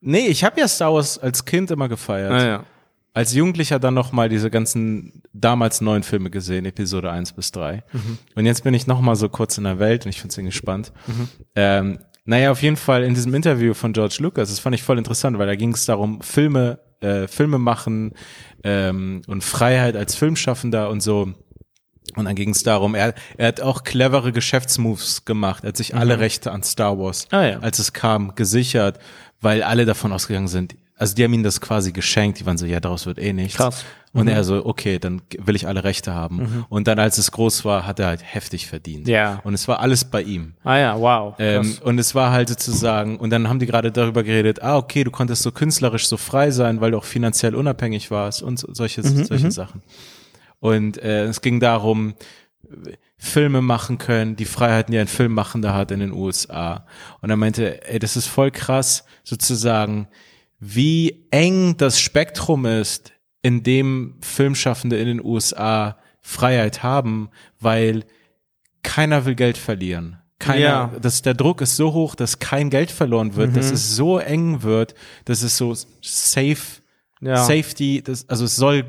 Nee, 0.00 0.28
ich 0.28 0.42
habe 0.42 0.58
ja 0.58 0.68
Star 0.68 0.94
Wars 0.94 1.18
als 1.18 1.44
Kind 1.44 1.70
immer 1.70 1.88
gefeiert. 1.88 2.32
Ah, 2.32 2.44
ja 2.46 2.64
als 3.14 3.34
Jugendlicher 3.34 3.78
dann 3.78 3.94
noch 3.94 4.12
mal 4.12 4.28
diese 4.28 4.50
ganzen 4.50 5.22
damals 5.32 5.80
neuen 5.80 6.02
Filme 6.02 6.30
gesehen, 6.30 6.64
Episode 6.64 7.10
1 7.10 7.32
bis 7.32 7.52
3. 7.52 7.82
Mhm. 7.92 8.18
Und 8.34 8.46
jetzt 8.46 8.64
bin 8.64 8.74
ich 8.74 8.86
noch 8.86 9.00
mal 9.00 9.16
so 9.16 9.28
kurz 9.28 9.58
in 9.58 9.64
der 9.64 9.78
Welt 9.78 10.06
und 10.06 10.10
ich 10.10 10.20
finde 10.20 10.32
es 10.32 10.38
irgendwie 10.38 10.56
spannend. 10.56 10.92
Mhm. 11.06 11.28
Ähm, 11.54 11.98
naja, 12.24 12.52
auf 12.52 12.62
jeden 12.62 12.76
Fall 12.76 13.02
in 13.02 13.14
diesem 13.14 13.34
Interview 13.34 13.74
von 13.74 13.92
George 13.92 14.16
Lucas, 14.20 14.48
das 14.48 14.60
fand 14.60 14.74
ich 14.74 14.82
voll 14.82 14.96
interessant, 14.96 15.38
weil 15.38 15.46
da 15.46 15.56
ging 15.56 15.74
es 15.74 15.84
darum, 15.84 16.22
Filme, 16.22 16.78
äh, 17.00 17.26
Filme 17.26 17.58
machen 17.58 18.12
ähm, 18.64 19.22
und 19.26 19.42
Freiheit 19.42 19.96
als 19.96 20.14
Filmschaffender 20.14 20.88
und 20.88 21.02
so. 21.02 21.34
Und 22.14 22.24
dann 22.24 22.34
ging 22.34 22.50
es 22.50 22.62
darum, 22.62 22.94
er, 22.94 23.14
er 23.36 23.48
hat 23.48 23.60
auch 23.60 23.84
clevere 23.84 24.32
Geschäftsmoves 24.32 25.24
gemacht. 25.24 25.64
Er 25.64 25.68
hat 25.68 25.76
sich 25.76 25.92
mhm. 25.92 25.98
alle 25.98 26.18
Rechte 26.18 26.50
an 26.52 26.62
Star 26.62 26.98
Wars, 26.98 27.26
ah, 27.30 27.44
ja. 27.44 27.58
als 27.58 27.78
es 27.78 27.92
kam, 27.92 28.34
gesichert, 28.34 28.98
weil 29.40 29.62
alle 29.62 29.84
davon 29.84 30.12
ausgegangen 30.12 30.48
sind, 30.48 30.76
also 30.96 31.14
die 31.14 31.24
haben 31.24 31.32
ihm 31.34 31.42
das 31.42 31.60
quasi 31.60 31.92
geschenkt, 31.92 32.38
die 32.40 32.46
waren 32.46 32.58
so, 32.58 32.66
ja, 32.66 32.78
daraus 32.80 33.06
wird 33.06 33.18
eh 33.18 33.32
nichts. 33.32 33.56
Krass. 33.56 33.84
Und 34.14 34.28
er 34.28 34.44
so, 34.44 34.66
okay, 34.66 34.98
dann 34.98 35.22
will 35.38 35.56
ich 35.56 35.66
alle 35.66 35.84
Rechte 35.84 36.12
haben. 36.12 36.66
Und 36.68 36.86
dann, 36.86 36.98
als 36.98 37.16
es 37.16 37.32
groß 37.32 37.64
war, 37.64 37.86
hat 37.86 37.98
er 37.98 38.08
halt 38.08 38.20
heftig 38.22 38.66
verdient. 38.66 39.08
Ja. 39.08 39.40
Und 39.42 39.54
es 39.54 39.66
war 39.68 39.80
alles 39.80 40.04
bei 40.04 40.20
ihm. 40.22 40.52
Ah 40.64 40.76
ja, 40.76 41.00
wow. 41.00 41.34
Ähm, 41.38 41.78
und 41.82 41.98
es 41.98 42.14
war 42.14 42.30
halt 42.30 42.50
sozusagen, 42.50 43.16
und 43.16 43.30
dann 43.30 43.48
haben 43.48 43.58
die 43.58 43.64
gerade 43.64 43.90
darüber 43.90 44.22
geredet, 44.22 44.62
ah, 44.62 44.76
okay, 44.76 45.02
du 45.02 45.10
konntest 45.10 45.42
so 45.42 45.50
künstlerisch 45.50 46.06
so 46.08 46.18
frei 46.18 46.50
sein, 46.50 46.82
weil 46.82 46.90
du 46.90 46.98
auch 46.98 47.04
finanziell 47.04 47.54
unabhängig 47.54 48.10
warst 48.10 48.42
und 48.42 48.58
so- 48.58 48.68
solche, 48.74 49.00
Mhm, 49.00 49.24
solche 49.24 49.50
Sachen. 49.50 49.80
Und 50.60 50.98
äh, 51.02 51.24
es 51.24 51.40
ging 51.40 51.58
darum, 51.58 52.12
Filme 53.16 53.62
machen 53.62 53.98
können, 53.98 54.36
die 54.36 54.44
Freiheiten, 54.44 54.92
die 54.92 54.98
ein 54.98 55.06
Filmmachender 55.08 55.74
hat 55.74 55.90
in 55.90 56.00
den 56.00 56.12
USA. 56.12 56.86
Und 57.22 57.30
er 57.30 57.36
meinte, 57.36 57.88
ey, 57.88 57.98
das 57.98 58.16
ist 58.16 58.26
voll 58.26 58.50
krass, 58.50 59.04
sozusagen, 59.24 60.08
wie 60.64 61.26
eng 61.32 61.76
das 61.76 62.00
Spektrum 62.00 62.66
ist, 62.66 63.12
in 63.42 63.64
dem 63.64 64.14
Filmschaffende 64.20 64.96
in 64.96 65.08
den 65.08 65.24
USA 65.24 65.96
Freiheit 66.20 66.84
haben, 66.84 67.30
weil 67.58 68.04
keiner 68.84 69.24
will 69.24 69.34
Geld 69.34 69.58
verlieren. 69.58 70.18
Keiner, 70.38 70.60
Ja. 70.60 70.92
das, 71.02 71.22
der 71.22 71.34
Druck 71.34 71.60
ist 71.62 71.74
so 71.76 71.92
hoch, 71.92 72.14
dass 72.14 72.38
kein 72.38 72.70
Geld 72.70 72.92
verloren 72.92 73.34
wird, 73.34 73.56
dass 73.56 73.72
es 73.72 73.96
so 73.96 74.18
eng 74.18 74.62
wird, 74.62 74.94
dass 75.24 75.42
es 75.42 75.56
so 75.56 75.74
safe, 76.00 76.80
Ja. 77.20 77.36
Safety, 77.44 78.00
das, 78.02 78.28
also 78.28 78.44
es 78.44 78.54
soll 78.54 78.84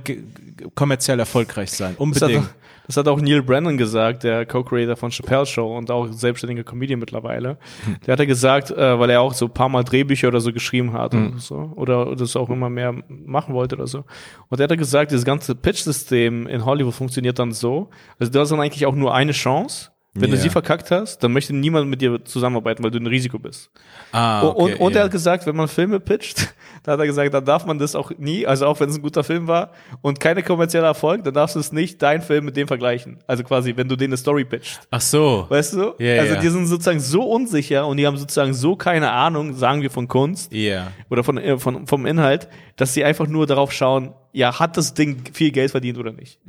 kommerziell 0.75 1.19
erfolgreich 1.19 1.71
sein, 1.71 1.95
unbedingt. 1.97 2.49
Das 2.87 2.97
hat 2.97 3.07
auch 3.07 3.21
Neil 3.21 3.41
Brennan 3.41 3.77
gesagt, 3.77 4.23
der 4.23 4.45
Co-Creator 4.45 4.95
von 4.95 5.11
Chappelle 5.11 5.45
Show 5.45 5.77
und 5.77 5.89
auch 5.89 6.11
selbstständiger 6.11 6.63
Comedian 6.63 6.99
mittlerweile. 6.99 7.57
Der 8.05 8.13
hat 8.13 8.19
ja 8.19 8.25
gesagt, 8.25 8.71
äh, 8.71 8.99
weil 8.99 9.09
er 9.09 9.21
auch 9.21 9.33
so 9.33 9.45
ein 9.45 9.53
paar 9.53 9.69
Mal 9.69 9.83
Drehbücher 9.83 10.27
oder 10.27 10.41
so 10.41 10.51
geschrieben 10.51 10.93
hat 10.93 11.13
und 11.13 11.41
so, 11.41 11.71
oder 11.75 12.15
das 12.15 12.35
auch 12.35 12.49
immer 12.49 12.69
mehr 12.69 12.93
machen 13.07 13.53
wollte 13.53 13.75
oder 13.75 13.87
so. 13.87 14.03
Und 14.49 14.59
der 14.59 14.65
hat 14.65 14.71
ja 14.71 14.77
gesagt, 14.77 15.11
dieses 15.11 15.25
ganze 15.25 15.55
Pitch-System 15.55 16.47
in 16.47 16.65
Hollywood 16.65 16.93
funktioniert 16.93 17.39
dann 17.39 17.51
so, 17.51 17.89
also 18.19 18.31
du 18.31 18.39
hast 18.39 18.51
dann 18.51 18.59
eigentlich 18.59 18.85
auch 18.85 18.95
nur 18.95 19.13
eine 19.13 19.31
Chance. 19.31 19.92
Wenn 20.15 20.29
du 20.29 20.35
Ja. 20.37 20.43
sie 20.43 20.49
verkackt 20.51 20.91
hast, 20.91 21.23
dann 21.23 21.33
möchte 21.33 21.55
niemand 21.55 21.89
mit 21.89 21.99
dir 21.99 22.23
zusammenarbeiten, 22.23 22.83
weil 22.83 22.91
du 22.91 22.99
ein 22.99 23.07
Risiko 23.07 23.39
bist. 23.39 23.71
Ah, 24.11 24.41
Und- 24.41 24.49
okay, 24.61 24.73
und, 24.75 24.79
und 24.81 24.91
ja. 24.93 24.99
er 24.99 25.03
hat 25.05 25.11
gesagt, 25.11 25.47
wenn 25.47 25.55
man 25.55 25.67
Filme 25.67 25.99
pitcht, 25.99 26.53
da 26.83 26.91
hat 26.91 26.99
er 26.99 27.07
gesagt, 27.07 27.33
dann 27.33 27.43
darf 27.43 27.65
man 27.65 27.79
das 27.79 27.95
auch 27.95 28.11
nie, 28.19 28.45
also 28.45 28.67
auch 28.67 28.79
wenn 28.79 28.89
es 28.89 28.95
ein 28.97 29.01
guter 29.01 29.23
Film 29.23 29.47
war 29.47 29.71
und 30.03 30.19
keine 30.19 30.43
kommerzieller 30.43 30.85
Erfolg, 30.85 31.23
dann 31.23 31.33
darfst 31.33 31.55
du 31.55 31.59
es 31.59 31.71
nicht 31.71 31.99
dein 32.03 32.21
Film 32.21 32.45
mit 32.45 32.55
dem 32.55 32.67
vergleichen. 32.67 33.17
Also 33.25 33.43
quasi, 33.43 33.75
wenn 33.75 33.87
du 33.89 33.95
denen 33.95 34.11
eine 34.13 34.17
Story 34.17 34.45
pitcht. 34.45 34.81
Ach 34.91 35.01
so. 35.01 35.47
Weißt 35.49 35.73
du? 35.73 35.93
Ja, 35.97 36.21
also 36.21 36.35
die 36.39 36.49
sind 36.49 36.67
sozusagen 36.67 36.99
so 36.99 37.23
unsicher 37.23 37.87
und 37.87 37.97
die 37.97 38.05
haben 38.05 38.17
sozusagen 38.17 38.53
so 38.53 38.75
keine 38.75 39.09
Ahnung, 39.11 39.55
sagen 39.55 39.81
wir 39.81 39.89
von 39.89 40.07
Kunst 40.07 40.53
Ja. 40.53 40.91
oder 41.09 41.23
von, 41.23 41.39
äh, 41.39 41.57
von 41.57 41.87
vom 41.87 42.05
Inhalt, 42.05 42.47
dass 42.75 42.93
sie 42.93 43.03
einfach 43.03 43.27
nur 43.27 43.45
darauf 43.45 43.71
schauen, 43.71 44.13
ja, 44.31 44.59
hat 44.59 44.77
das 44.77 44.95
Ding 44.95 45.21
viel 45.31 45.51
Geld 45.51 45.69
verdient 45.71 45.97
oder 45.99 46.11
nicht? 46.11 46.39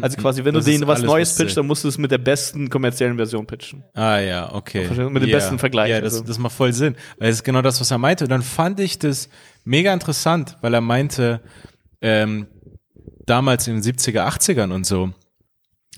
Also 0.00 0.16
quasi, 0.16 0.44
wenn 0.44 0.54
Mhm. 0.54 0.58
Das 0.58 0.64
du 0.64 0.70
denen 0.70 0.86
was 0.86 1.02
Neues 1.02 1.36
pitchst, 1.36 1.56
dann 1.58 1.66
musst 1.66 1.84
du 1.84 1.88
es 1.88 1.98
mit 1.98 2.10
der 2.10 2.18
besten 2.18 2.70
kommerziellen 2.70 3.16
Version 3.16 3.46
pitchen. 3.46 3.84
Ah 3.92 4.18
ja, 4.18 4.50
okay. 4.54 4.88
Mit 5.10 5.22
dem 5.22 5.28
ja. 5.28 5.36
besten 5.36 5.58
Vergleich, 5.58 5.90
Ja, 5.90 6.00
das, 6.00 6.14
also. 6.14 6.24
das 6.24 6.38
macht 6.38 6.54
voll 6.54 6.72
Sinn. 6.72 6.96
Weil 7.18 7.28
das 7.28 7.36
ist 7.36 7.44
genau 7.44 7.60
das, 7.60 7.80
was 7.80 7.90
er 7.90 7.98
meinte. 7.98 8.24
Und 8.24 8.30
dann 8.30 8.42
fand 8.42 8.80
ich 8.80 8.98
das 8.98 9.28
mega 9.64 9.92
interessant, 9.92 10.56
weil 10.62 10.72
er 10.72 10.80
meinte, 10.80 11.42
ähm, 12.00 12.46
damals 13.26 13.68
in 13.68 13.80
den 13.80 13.82
70er, 13.82 14.26
80ern 14.26 14.72
und 14.72 14.86
so, 14.86 15.12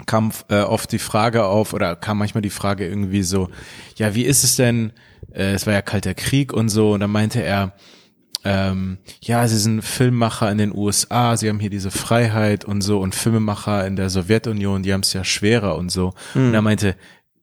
kam 0.06 0.32
äh, 0.48 0.60
oft 0.60 0.90
die 0.90 0.98
Frage 0.98 1.44
auf, 1.44 1.72
oder 1.72 1.94
kam 1.96 2.18
manchmal 2.18 2.42
die 2.42 2.50
Frage 2.50 2.86
irgendwie 2.86 3.22
so, 3.22 3.48
ja, 3.96 4.14
wie 4.14 4.24
ist 4.24 4.42
es 4.44 4.56
denn, 4.56 4.92
äh, 5.32 5.52
es 5.52 5.66
war 5.66 5.72
ja 5.72 5.80
kalter 5.80 6.14
Krieg 6.14 6.52
und 6.52 6.68
so, 6.68 6.92
und 6.92 7.00
dann 7.00 7.10
meinte 7.10 7.40
er, 7.40 7.72
ähm, 8.46 8.98
ja, 9.22 9.48
sie 9.48 9.58
sind 9.58 9.82
Filmmacher 9.82 10.50
in 10.52 10.58
den 10.58 10.72
USA, 10.72 11.36
sie 11.36 11.48
haben 11.48 11.58
hier 11.58 11.70
diese 11.70 11.90
Freiheit 11.90 12.64
und 12.64 12.80
so 12.80 13.00
und 13.00 13.14
Filmemacher 13.14 13.84
in 13.86 13.96
der 13.96 14.08
Sowjetunion, 14.08 14.84
die 14.84 14.92
haben 14.92 15.00
es 15.00 15.12
ja 15.12 15.24
schwerer 15.24 15.76
und 15.76 15.90
so. 15.90 16.14
Und 16.34 16.54
er 16.54 16.62
meinte, 16.62 16.94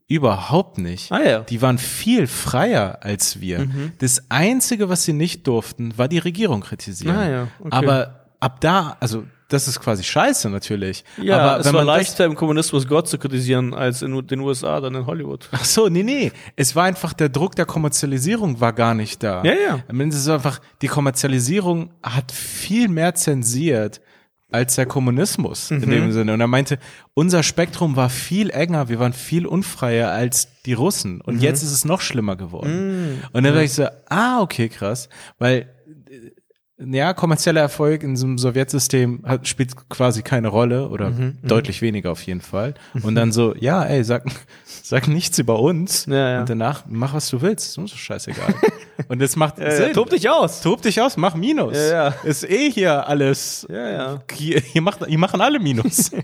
überhaupt 0.08 0.78
nicht. 0.78 1.12
Ah, 1.12 1.22
ja. 1.22 1.40
Die 1.42 1.62
waren 1.62 1.78
viel 1.78 2.28
freier 2.28 3.00
als 3.02 3.42
wir. 3.42 3.68
Das 3.98 4.30
Einzige, 4.30 4.88
was 4.88 5.04
sie 5.04 5.14
nicht 5.14 5.46
durften, 5.46 5.98
war 5.98 6.08
die 6.08 6.20
Regierung 6.20 6.62
kritisieren. 6.62 7.16
Ah, 7.16 7.30
ja, 7.30 7.48
okay. 7.60 7.70
Aber 7.72 8.26
ab 8.40 8.62
da, 8.62 8.96
also 9.00 9.26
das 9.54 9.68
ist 9.68 9.80
quasi 9.80 10.04
scheiße 10.04 10.50
natürlich. 10.50 11.04
Ja, 11.22 11.38
aber 11.40 11.60
es 11.60 11.66
wenn 11.68 11.74
war 11.74 11.86
man 11.86 11.96
leichter 11.96 12.26
im 12.26 12.36
Kommunismus 12.36 12.88
Gott 12.88 13.08
zu 13.08 13.18
kritisieren 13.18 13.74
als 13.74 14.02
in 14.02 14.28
den 14.28 14.40
USA, 14.42 14.82
dann 14.82 14.96
in 14.96 15.06
Hollywood. 15.06 15.48
Ach 15.52 15.64
so, 15.64 15.88
nee, 15.90 16.04
nee. 16.04 16.32
Es 16.56 16.76
war 16.76 16.86
einfach, 16.86 17.14
der 17.14 17.30
Druck 17.30 17.56
der 17.56 17.66
Kommerzialisierung 17.66 18.60
war 18.60 18.74
gar 18.74 18.94
nicht 18.96 19.24
da. 19.24 19.44
Ja, 19.44 19.54
ja. 19.54 19.80
Ende 19.88 20.08
ist 20.08 20.16
es 20.16 20.28
einfach, 20.30 20.60
die 20.82 20.88
Kommerzialisierung 20.88 21.92
hat 22.02 22.32
viel 22.32 22.88
mehr 22.90 23.16
zensiert 23.16 24.02
als 24.52 24.76
der 24.76 24.86
Kommunismus 24.86 25.72
Mhm. 25.72 25.84
in 25.84 25.90
dem 25.90 26.12
Sinne. 26.12 26.34
Und 26.34 26.40
er 26.42 26.46
meinte, 26.48 26.78
unser 27.16 27.42
Spektrum 27.42 27.96
war 27.96 28.10
viel 28.10 28.52
enger, 28.52 28.88
wir 28.88 29.00
waren 29.00 29.14
viel 29.14 29.48
unfreier 29.48 30.12
als 30.12 30.48
die 30.68 30.74
Russen. 30.74 31.22
Und 31.22 31.36
Mhm. 31.38 31.42
jetzt 31.42 31.64
ist 31.64 31.72
es 31.72 31.86
noch 31.86 32.02
schlimmer 32.02 32.36
geworden. 32.36 33.20
Und 33.32 33.44
dann 33.44 33.54
dachte 33.54 33.64
ich 33.66 33.74
so, 33.74 33.88
ah, 34.10 34.42
okay, 34.42 34.70
krass. 34.70 35.10
Weil 35.40 35.73
ja, 36.80 37.14
kommerzieller 37.14 37.62
Erfolg 37.62 38.04
in 38.04 38.16
so 38.18 38.26
einem 38.26 38.38
Sowjetsystem 38.38 39.24
hat, 39.26 39.48
spielt 39.48 39.90
quasi 39.90 40.22
keine 40.24 40.48
Rolle 40.48 40.90
oder 40.90 41.12
Mhm, 41.12 41.38
deutlich 41.44 41.82
weniger 41.82 42.12
auf 42.12 42.22
jeden 42.24 42.42
Fall. 42.42 42.74
Und 43.04 43.16
dann 43.16 43.32
so, 43.32 43.56
ja, 43.56 43.84
ey, 43.84 44.04
sag, 44.04 44.26
sag 44.66 45.08
nichts 45.08 45.38
über 45.40 45.60
uns. 45.60 46.06
Ja, 46.08 46.30
ja. 46.32 46.40
Und 46.42 46.50
danach 46.50 46.84
mach, 46.88 47.14
was 47.14 47.30
du 47.30 47.42
willst. 47.42 47.68
Ist 47.68 47.78
uns 47.78 47.92
doch 47.92 47.98
scheißegal. 47.98 48.54
Und 49.08 49.22
das 49.22 49.36
macht 49.36 49.58
Ja, 49.60 49.72
Sinn. 49.72 49.94
tob 49.94 50.10
dich 50.12 50.30
aus. 50.30 50.62
Tob 50.62 50.82
dich 50.82 51.02
aus, 51.02 51.18
mach 51.18 51.34
Minus. 51.36 51.76
Ist 52.24 52.48
eh 52.50 52.70
hier 52.72 53.08
alles. 53.08 53.66
Ja, 53.70 53.90
ja. 53.90 54.20
Hier, 54.32 54.60
hier, 54.60 54.82
macht, 54.82 55.06
hier 55.06 55.18
machen 55.20 55.42
alle 55.42 55.60
Minus. 55.60 56.10
und, 56.12 56.24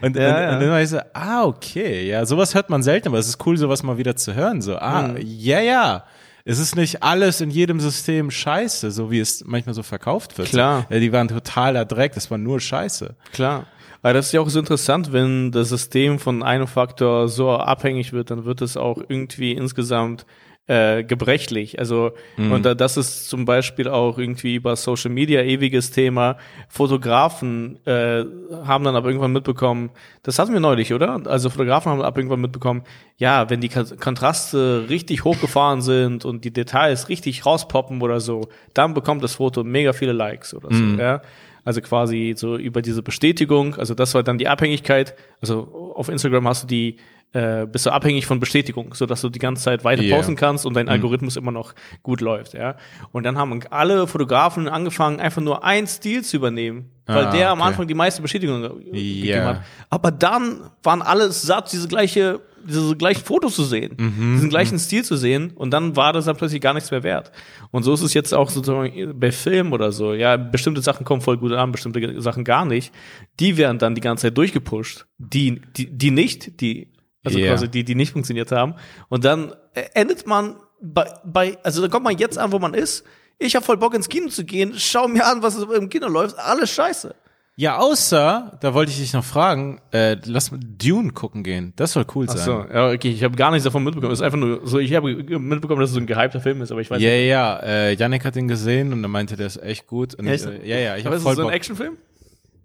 und, 0.00 0.16
und 0.16 0.16
dann 0.16 0.70
war 0.70 0.80
ich 0.80 0.88
so, 0.90 0.98
ah, 1.12 1.44
okay, 1.44 2.08
ja, 2.08 2.24
sowas 2.24 2.54
hört 2.54 2.70
man 2.70 2.82
selten, 2.82 3.08
aber 3.08 3.18
es 3.18 3.26
ist 3.28 3.44
cool, 3.46 3.56
sowas 3.56 3.82
mal 3.82 3.98
wieder 3.98 4.14
zu 4.16 4.34
hören. 4.34 4.60
So, 4.62 4.76
ah, 4.76 5.08
Mhm. 5.08 5.16
ja, 5.22 5.60
ja. 5.60 6.04
Es 6.44 6.58
ist 6.58 6.76
nicht 6.76 7.02
alles 7.02 7.40
in 7.40 7.50
jedem 7.50 7.80
System 7.80 8.30
scheiße, 8.30 8.90
so 8.90 9.10
wie 9.10 9.20
es 9.20 9.44
manchmal 9.44 9.74
so 9.74 9.82
verkauft 9.82 10.38
wird. 10.38 10.48
Klar. 10.48 10.86
Ja, 10.90 10.98
die 10.98 11.12
waren 11.12 11.28
totaler 11.28 11.84
Dreck, 11.84 12.14
das 12.14 12.30
war 12.30 12.38
nur 12.38 12.60
scheiße. 12.60 13.14
Klar. 13.32 13.66
Aber 14.02 14.14
das 14.14 14.26
ist 14.26 14.32
ja 14.32 14.40
auch 14.40 14.48
so 14.48 14.58
interessant, 14.58 15.12
wenn 15.12 15.52
das 15.52 15.68
System 15.68 16.18
von 16.18 16.42
einem 16.42 16.66
Faktor 16.66 17.28
so 17.28 17.50
abhängig 17.52 18.12
wird, 18.12 18.30
dann 18.32 18.44
wird 18.44 18.60
es 18.60 18.76
auch 18.76 18.98
irgendwie 19.08 19.52
insgesamt 19.52 20.26
äh, 20.68 21.02
gebrechlich. 21.02 21.78
Also 21.78 22.12
und 22.36 22.64
da, 22.64 22.74
das 22.74 22.96
ist 22.96 23.28
zum 23.28 23.44
Beispiel 23.44 23.88
auch 23.88 24.16
irgendwie 24.16 24.54
über 24.54 24.76
Social 24.76 25.10
Media 25.10 25.42
ewiges 25.42 25.90
Thema. 25.90 26.36
Fotografen 26.68 27.84
äh, 27.84 28.24
haben 28.64 28.84
dann 28.84 28.94
aber 28.94 29.08
irgendwann 29.08 29.32
mitbekommen, 29.32 29.90
das 30.22 30.38
hatten 30.38 30.52
wir 30.52 30.60
neulich, 30.60 30.94
oder? 30.94 31.20
Also 31.26 31.50
Fotografen 31.50 31.90
haben 31.90 32.02
ab 32.02 32.16
irgendwann 32.16 32.40
mitbekommen, 32.40 32.84
ja, 33.16 33.50
wenn 33.50 33.60
die 33.60 33.68
Kontraste 33.68 34.86
richtig 34.88 35.24
hochgefahren 35.24 35.82
sind 35.82 36.24
und 36.24 36.44
die 36.44 36.52
Details 36.52 37.08
richtig 37.08 37.44
rauspoppen 37.44 38.00
oder 38.00 38.20
so, 38.20 38.48
dann 38.72 38.94
bekommt 38.94 39.24
das 39.24 39.34
Foto 39.34 39.64
mega 39.64 39.92
viele 39.92 40.12
Likes 40.12 40.54
oder 40.54 40.68
so. 40.72 40.84
Ja? 40.98 41.22
Also 41.64 41.80
quasi 41.80 42.34
so 42.36 42.56
über 42.56 42.82
diese 42.82 43.02
Bestätigung, 43.02 43.76
also 43.76 43.94
das 43.94 44.14
war 44.14 44.22
dann 44.22 44.38
die 44.38 44.48
Abhängigkeit. 44.48 45.14
Also 45.40 45.92
auf 45.94 46.08
Instagram 46.08 46.48
hast 46.48 46.64
du 46.64 46.66
die, 46.66 46.96
äh, 47.32 47.66
bist 47.66 47.86
du 47.86 47.90
abhängig 47.90 48.26
von 48.26 48.40
Bestätigung, 48.40 48.94
so 48.94 49.06
dass 49.06 49.20
du 49.22 49.28
die 49.30 49.38
ganze 49.38 49.62
Zeit 49.62 49.84
weiter 49.84 50.02
Ja. 50.02 50.16
posten 50.16 50.36
kannst 50.36 50.66
und 50.66 50.74
dein 50.74 50.88
Algorithmus 50.88 51.36
immer 51.36 51.52
noch 51.52 51.74
gut 52.02 52.20
läuft, 52.20 52.52
ja. 52.54 52.76
Und 53.12 53.24
dann 53.24 53.38
haben 53.38 53.60
alle 53.70 54.06
Fotografen 54.06 54.68
angefangen, 54.68 55.18
einfach 55.20 55.40
nur 55.42 55.64
einen 55.64 55.86
Stil 55.86 56.22
zu 56.22 56.36
übernehmen, 56.36 56.90
weil 57.06 57.26
Ah, 57.26 57.30
der 57.32 57.50
am 57.50 57.60
okay. 57.60 57.68
Anfang 57.68 57.86
die 57.88 57.94
meiste 57.94 58.20
Bestätigung 58.22 58.60
ge- 58.62 58.84
gegeben 58.92 59.44
hat. 59.44 59.62
Aber 59.90 60.10
dann 60.10 60.60
waren 60.82 61.00
alle 61.02 61.30
satt, 61.32 61.72
diese 61.72 61.88
gleiche, 61.88 62.40
diese 62.64 62.94
gleichen 62.96 63.24
Fotos 63.24 63.56
zu 63.56 63.64
sehen, 63.64 63.96
Mhm, 63.98 64.34
diesen 64.34 64.48
gleichen 64.50 64.78
Stil 64.78 65.02
zu 65.02 65.16
sehen 65.16 65.50
und 65.56 65.72
dann 65.72 65.96
war 65.96 66.12
das 66.12 66.26
dann 66.26 66.36
plötzlich 66.36 66.60
gar 66.60 66.74
nichts 66.74 66.90
mehr 66.92 67.02
wert. 67.02 67.32
Und 67.72 67.82
so 67.82 67.92
ist 67.94 68.02
es 68.02 68.14
jetzt 68.14 68.32
auch 68.32 68.50
sozusagen 68.50 69.18
bei 69.18 69.32
Film 69.32 69.72
oder 69.72 69.90
so. 69.90 70.14
Ja, 70.14 70.36
bestimmte 70.36 70.80
Sachen 70.80 71.04
kommen 71.04 71.22
voll 71.22 71.38
gut 71.38 71.52
an, 71.52 71.72
bestimmte 71.72 72.20
Sachen 72.20 72.44
gar 72.44 72.64
nicht. 72.64 72.92
Die 73.40 73.56
werden 73.56 73.78
dann 73.78 73.94
die 73.96 74.00
ganze 74.00 74.28
Zeit 74.28 74.36
durchgepusht. 74.38 75.06
Die, 75.18 75.60
die, 75.76 75.86
die 75.90 76.10
nicht, 76.12 76.60
die, 76.60 76.91
also 77.24 77.38
Ja. 77.38 77.48
quasi 77.52 77.68
die, 77.68 77.84
die 77.84 77.94
nicht 77.94 78.12
funktioniert 78.12 78.50
haben. 78.52 78.74
Und 79.08 79.24
dann 79.24 79.52
äh, 79.74 79.84
endet 79.94 80.26
man 80.26 80.56
bei, 80.80 81.06
bei, 81.24 81.58
also 81.62 81.80
da 81.82 81.88
kommt 81.88 82.04
man 82.04 82.16
jetzt 82.18 82.38
an, 82.38 82.52
wo 82.52 82.58
man 82.58 82.74
ist. 82.74 83.04
Ich 83.38 83.56
habe 83.56 83.64
voll 83.64 83.76
Bock 83.76 83.94
ins 83.94 84.08
Kino 84.08 84.28
zu 84.28 84.44
gehen, 84.44 84.74
schau 84.76 85.08
mir 85.08 85.26
an, 85.26 85.42
was 85.42 85.56
im 85.56 85.88
Kino 85.88 86.08
läuft, 86.08 86.38
alles 86.38 86.70
scheiße. 86.70 87.14
Ja, 87.54 87.76
außer, 87.78 88.56
da 88.60 88.72
wollte 88.72 88.90
ich 88.92 88.98
dich 88.98 89.12
noch 89.12 89.24
fragen, 89.24 89.78
äh, 89.92 90.16
lass 90.24 90.50
mal 90.50 90.58
Dune 90.62 91.12
gucken 91.12 91.42
gehen. 91.44 91.74
Das 91.76 91.92
soll 91.92 92.06
cool 92.14 92.26
sein. 92.26 92.38
So, 92.38 92.64
ja, 92.72 92.88
okay, 92.90 93.10
ich 93.10 93.22
habe 93.22 93.36
gar 93.36 93.50
nichts 93.50 93.64
davon 93.64 93.84
mitbekommen. 93.84 94.10
Es 94.12 94.20
ist 94.20 94.24
einfach 94.24 94.38
nur 94.38 94.66
so, 94.66 94.78
ich 94.78 94.94
habe 94.94 95.12
mitbekommen, 95.14 95.80
dass 95.80 95.90
es 95.90 95.94
so 95.94 96.00
ein 96.00 96.06
gehypter 96.06 96.40
Film 96.40 96.62
ist, 96.62 96.72
aber 96.72 96.80
ich 96.80 96.90
weiß 96.90 97.00
Ja, 97.02 97.10
nicht. 97.10 97.28
ja, 97.28 97.58
äh, 97.62 97.94
Yannick 97.94 98.24
hat 98.24 98.36
ihn 98.36 98.48
gesehen 98.48 98.92
und 98.94 99.04
er 99.04 99.08
meinte, 99.08 99.36
der 99.36 99.48
ist 99.48 99.62
echt 99.62 99.86
gut. 99.86 100.14
Und, 100.14 100.26
Echt? 100.28 100.46
äh, 100.46 100.66
ja, 100.66 100.78
ja, 100.78 100.96
ich 100.96 101.04
habe 101.04 101.16
ist 101.16 101.22
voll 101.22 101.32
es 101.32 101.38
so 101.38 101.46
ein. 101.46 101.52
Actionfilm? 101.52 101.98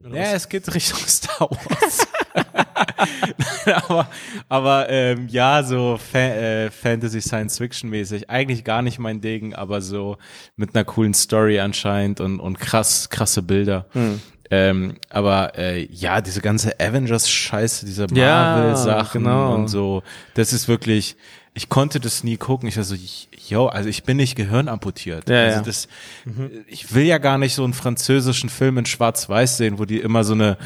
Ja, 0.10 0.32
es 0.34 0.48
geht 0.48 0.74
Richtung 0.74 1.00
Star 1.06 1.50
Wars. 1.52 2.08
aber 3.66 4.08
aber 4.50 4.90
ähm, 4.90 5.28
ja, 5.30 5.64
so 5.64 5.98
Fa 5.98 6.20
äh, 6.20 6.72
Fantasy 6.72 7.22
Science 7.22 7.58
Fiction 7.58 7.90
mäßig. 7.90 8.30
Eigentlich 8.30 8.64
gar 8.64 8.82
nicht 8.82 9.00
mein 9.00 9.22
Ding, 9.22 9.54
aber 9.54 9.82
so 9.82 10.18
mit 10.56 10.76
einer 10.76 10.86
coolen 10.86 11.14
Story 11.14 11.60
anscheinend 11.60 12.20
und, 12.20 12.40
und 12.40 12.60
krass, 12.60 13.10
krasse 13.10 13.42
Bilder. 13.42 13.86
Hm. 13.92 14.20
Ähm, 14.50 14.96
aber 15.10 15.58
äh, 15.58 15.86
ja, 15.92 16.22
diese 16.22 16.42
ganze 16.42 16.80
Avengers-Scheiße, 16.80 17.86
diese 17.86 18.08
Marvel-Sachen 18.08 19.26
ja, 19.26 19.32
genau. 19.32 19.56
und 19.56 19.68
so, 19.68 20.04
das 20.36 20.54
ist 20.54 20.70
wirklich, 20.70 21.18
ich 21.54 21.70
konnte 21.70 22.00
das 22.00 22.24
nie 22.24 22.38
gucken. 22.38 22.70
Ich 22.70 22.78
war 22.78 22.84
so, 22.84 22.96
yo, 23.48 23.68
also 23.68 23.90
ich 23.90 24.04
bin 24.04 24.18
nicht 24.18 24.36
gehirnamputiert. 24.36 25.30
Ja, 25.30 25.44
also 25.46 25.62
das, 25.62 25.88
mhm. 26.24 26.52
ich 26.68 26.94
will 26.94 27.04
ja 27.04 27.18
gar 27.18 27.38
nicht 27.38 27.56
so 27.56 27.64
einen 27.64 27.74
französischen 27.74 28.50
Film 28.50 28.78
in 28.78 28.86
Schwarz-Weiß 28.86 29.58
sehen, 29.58 29.80
wo 29.80 29.86
die 29.86 30.00
immer 30.00 30.24
so 30.24 30.34
eine, 30.34 30.58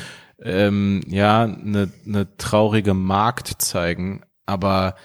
ähm, 0.44 1.02
ja, 1.08 1.44
eine, 1.44 1.92
eine 2.06 2.38
traurige 2.38 2.94
Markt 2.94 3.62
zeigen. 3.62 4.22
Aber 4.46 4.96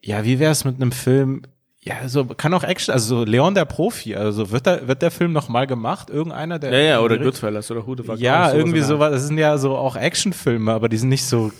ja, 0.00 0.24
wie 0.24 0.38
wäre 0.38 0.52
es 0.52 0.64
mit 0.64 0.76
einem 0.76 0.92
Film, 0.92 1.42
ja, 1.80 2.08
so 2.08 2.24
kann 2.24 2.52
auch 2.52 2.64
Action, 2.64 2.92
also 2.92 3.18
so 3.18 3.24
Leon 3.24 3.54
der 3.54 3.64
Profi, 3.64 4.16
also 4.16 4.50
wird 4.50 4.66
da 4.66 4.88
wird 4.88 5.02
der 5.02 5.12
Film 5.12 5.32
noch 5.32 5.48
mal 5.48 5.68
gemacht, 5.68 6.10
irgendeiner 6.10 6.58
der 6.58 6.72
Ja, 6.72 6.78
ja, 6.78 7.00
oder 7.00 7.16
Goodfellas 7.16 7.70
oder 7.70 7.84
fuck 7.84 8.18
Ja, 8.18 8.52
irgendwie 8.52 8.80
sowas, 8.80 9.12
das 9.12 9.28
sind 9.28 9.38
ja 9.38 9.56
so 9.56 9.76
auch 9.76 9.94
Actionfilme, 9.94 10.72
aber 10.72 10.88
die 10.88 10.96
sind 10.96 11.10
nicht 11.10 11.24
so 11.24 11.52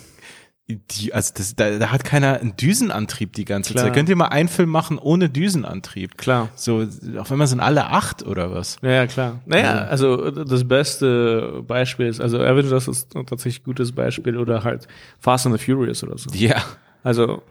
die, 0.67 1.13
also 1.13 1.33
das, 1.35 1.55
da, 1.55 1.77
da 1.79 1.91
hat 1.91 2.03
keiner 2.03 2.41
einen 2.41 2.57
Düsenantrieb 2.57 3.33
die 3.33 3.45
ganze 3.45 3.71
Klar. 3.71 3.85
Zeit. 3.85 3.93
Könnt 3.93 4.09
ihr 4.09 4.17
mal 4.17 4.27
einen 4.27 4.49
Film 4.49 4.69
machen 4.69 4.97
ohne 4.97 5.29
Düsenantrieb? 5.29 6.17
Klar. 6.17 6.49
So, 6.55 6.85
auch 7.19 7.29
wenn 7.29 7.37
man 7.37 7.47
sind 7.47 7.61
alle 7.61 7.85
acht 7.87 8.25
oder 8.25 8.53
was? 8.53 8.77
Ja, 8.81 8.89
ja 8.89 9.07
klar. 9.07 9.39
Naja, 9.45 9.63
ja. 9.63 9.81
also 9.85 10.29
das 10.29 10.67
beste 10.67 11.63
Beispiel 11.65 12.07
ist, 12.07 12.19
also 12.19 12.39
Avengers 12.39 12.89
ist 12.89 13.11
tatsächlich 13.11 13.61
ein 13.61 13.63
gutes 13.63 13.93
Beispiel 13.93 14.37
oder 14.37 14.65
halt 14.65 14.89
Fast 15.19 15.45
and 15.45 15.57
the 15.57 15.63
Furious 15.63 16.03
oder 16.03 16.17
so. 16.17 16.29
Ja. 16.33 16.61
Also. 17.01 17.43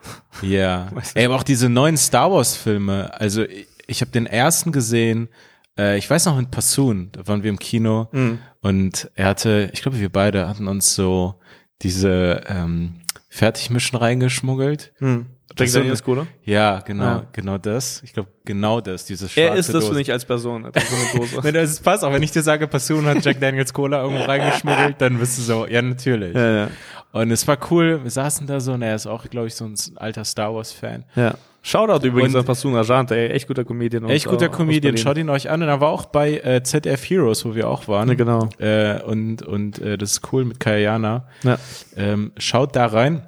Ja. 0.43 0.89
Ey, 1.15 1.25
aber 1.25 1.37
auch 1.37 1.43
diese 1.43 1.71
neuen 1.71 1.97
Star 1.97 2.31
Wars 2.31 2.55
Filme. 2.55 3.19
Also 3.19 3.45
ich, 3.45 3.67
ich 3.87 4.01
habe 4.03 4.11
den 4.11 4.27
ersten 4.27 4.73
gesehen. 4.73 5.31
Äh, 5.79 5.97
ich 5.97 6.11
weiß 6.11 6.27
noch 6.27 6.37
mit 6.37 6.51
Passun, 6.51 7.09
da 7.13 7.27
waren 7.27 7.43
wir 7.43 7.49
im 7.49 7.59
Kino 7.59 8.09
mhm. 8.13 8.41
und 8.61 9.11
er 9.15 9.27
hatte, 9.27 9.71
ich 9.73 9.81
glaube, 9.81 10.01
wir 10.01 10.11
beide 10.11 10.49
hatten 10.49 10.69
uns 10.69 10.95
so 10.95 11.37
diese 11.83 12.43
ähm, 12.49 12.95
Fertigmischen 13.37 13.97
reingeschmuggelt. 13.99 14.93
Hm. 14.97 15.27
Jack 15.59 15.71
Daniels 15.71 16.03
Cola? 16.03 16.27
Ja, 16.45 16.81
genau, 16.81 17.05
ja. 17.05 17.27
genau 17.33 17.59
das. 17.59 18.03
Ich 18.03 18.15
glaube, 18.15 18.31
genau 18.47 18.81
das, 18.81 19.05
dieses 19.05 19.31
schwarze 19.31 19.51
Er 19.51 19.57
ist 19.57 19.69
das 19.69 19.83
Dose. 19.83 19.93
für 19.93 19.99
nicht 19.99 20.11
als 20.11 20.25
Person, 20.25 20.63
so 20.65 20.71
eine 20.71 21.07
Dose. 21.15 21.45
Wenn 21.45 21.55
das 21.55 21.79
passt, 21.81 22.03
auch 22.03 22.13
wenn 22.13 22.23
ich 22.23 22.31
dir 22.33 22.43
sage, 22.43 22.67
Passion 22.67 23.05
hat 23.05 23.23
Jack 23.23 23.39
Daniels 23.41 23.75
Cola 23.75 24.03
irgendwo 24.03 24.25
reingeschmuggelt, 24.25 24.97
dann 25.01 25.19
bist 25.19 25.37
du 25.37 25.43
so, 25.43 25.67
ja, 25.67 25.83
natürlich. 25.83 26.35
Ja, 26.35 26.51
ja. 26.51 26.71
Und 27.13 27.31
es 27.31 27.47
war 27.47 27.59
cool, 27.71 28.03
wir 28.03 28.11
saßen 28.11 28.47
da 28.47 28.59
so 28.59 28.73
und 28.73 28.81
er 28.81 28.95
ist 28.95 29.07
auch, 29.07 29.29
glaube 29.29 29.49
ich, 29.49 29.55
so 29.55 29.67
ein 29.67 29.75
alter 29.97 30.25
Star 30.25 30.55
Wars-Fan. 30.55 31.05
Ja. 31.15 31.35
Shoutout 31.67 32.07
übrigens 32.07 32.33
und 32.33 32.41
an 32.41 32.47
Pasuna 32.47 32.79
Argent, 32.79 33.11
ey, 33.11 33.27
echt 33.31 33.49
guter 33.49 33.65
Comedian. 33.65 34.09
Echt 34.09 34.27
guter 34.27 34.49
Comedian, 34.49 34.97
schaut 34.97 35.19
ihn 35.19 35.29
euch 35.29 35.51
an. 35.51 35.63
Und 35.63 35.69
er 35.69 35.81
war 35.81 35.89
auch 35.89 36.07
bei 36.07 36.39
äh, 36.39 36.63
ZF 36.63 37.11
Heroes, 37.11 37.45
wo 37.45 37.57
wir 37.57 37.69
auch 37.69 37.89
waren. 37.89 38.09
Ja, 38.09 38.15
genau. 38.15 38.49
Äh, 38.59 39.03
und 39.03 39.43
und 39.43 39.81
äh, 39.81 39.99
das 39.99 40.13
ist 40.13 40.33
cool 40.33 40.45
mit 40.45 40.61
Kayana. 40.61 41.27
Ja. 41.43 41.59
Ähm, 41.97 42.31
schaut 42.39 42.77
da 42.77 42.87
rein. 42.87 43.27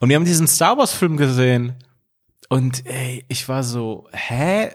Und 0.00 0.08
wir 0.08 0.16
haben 0.16 0.24
diesen 0.24 0.46
Star 0.46 0.78
Wars 0.78 0.94
Film 0.94 1.18
gesehen. 1.18 1.74
Und 2.48 2.86
ey, 2.86 3.26
ich 3.28 3.46
war 3.46 3.62
so, 3.62 4.08
hä? 4.12 4.70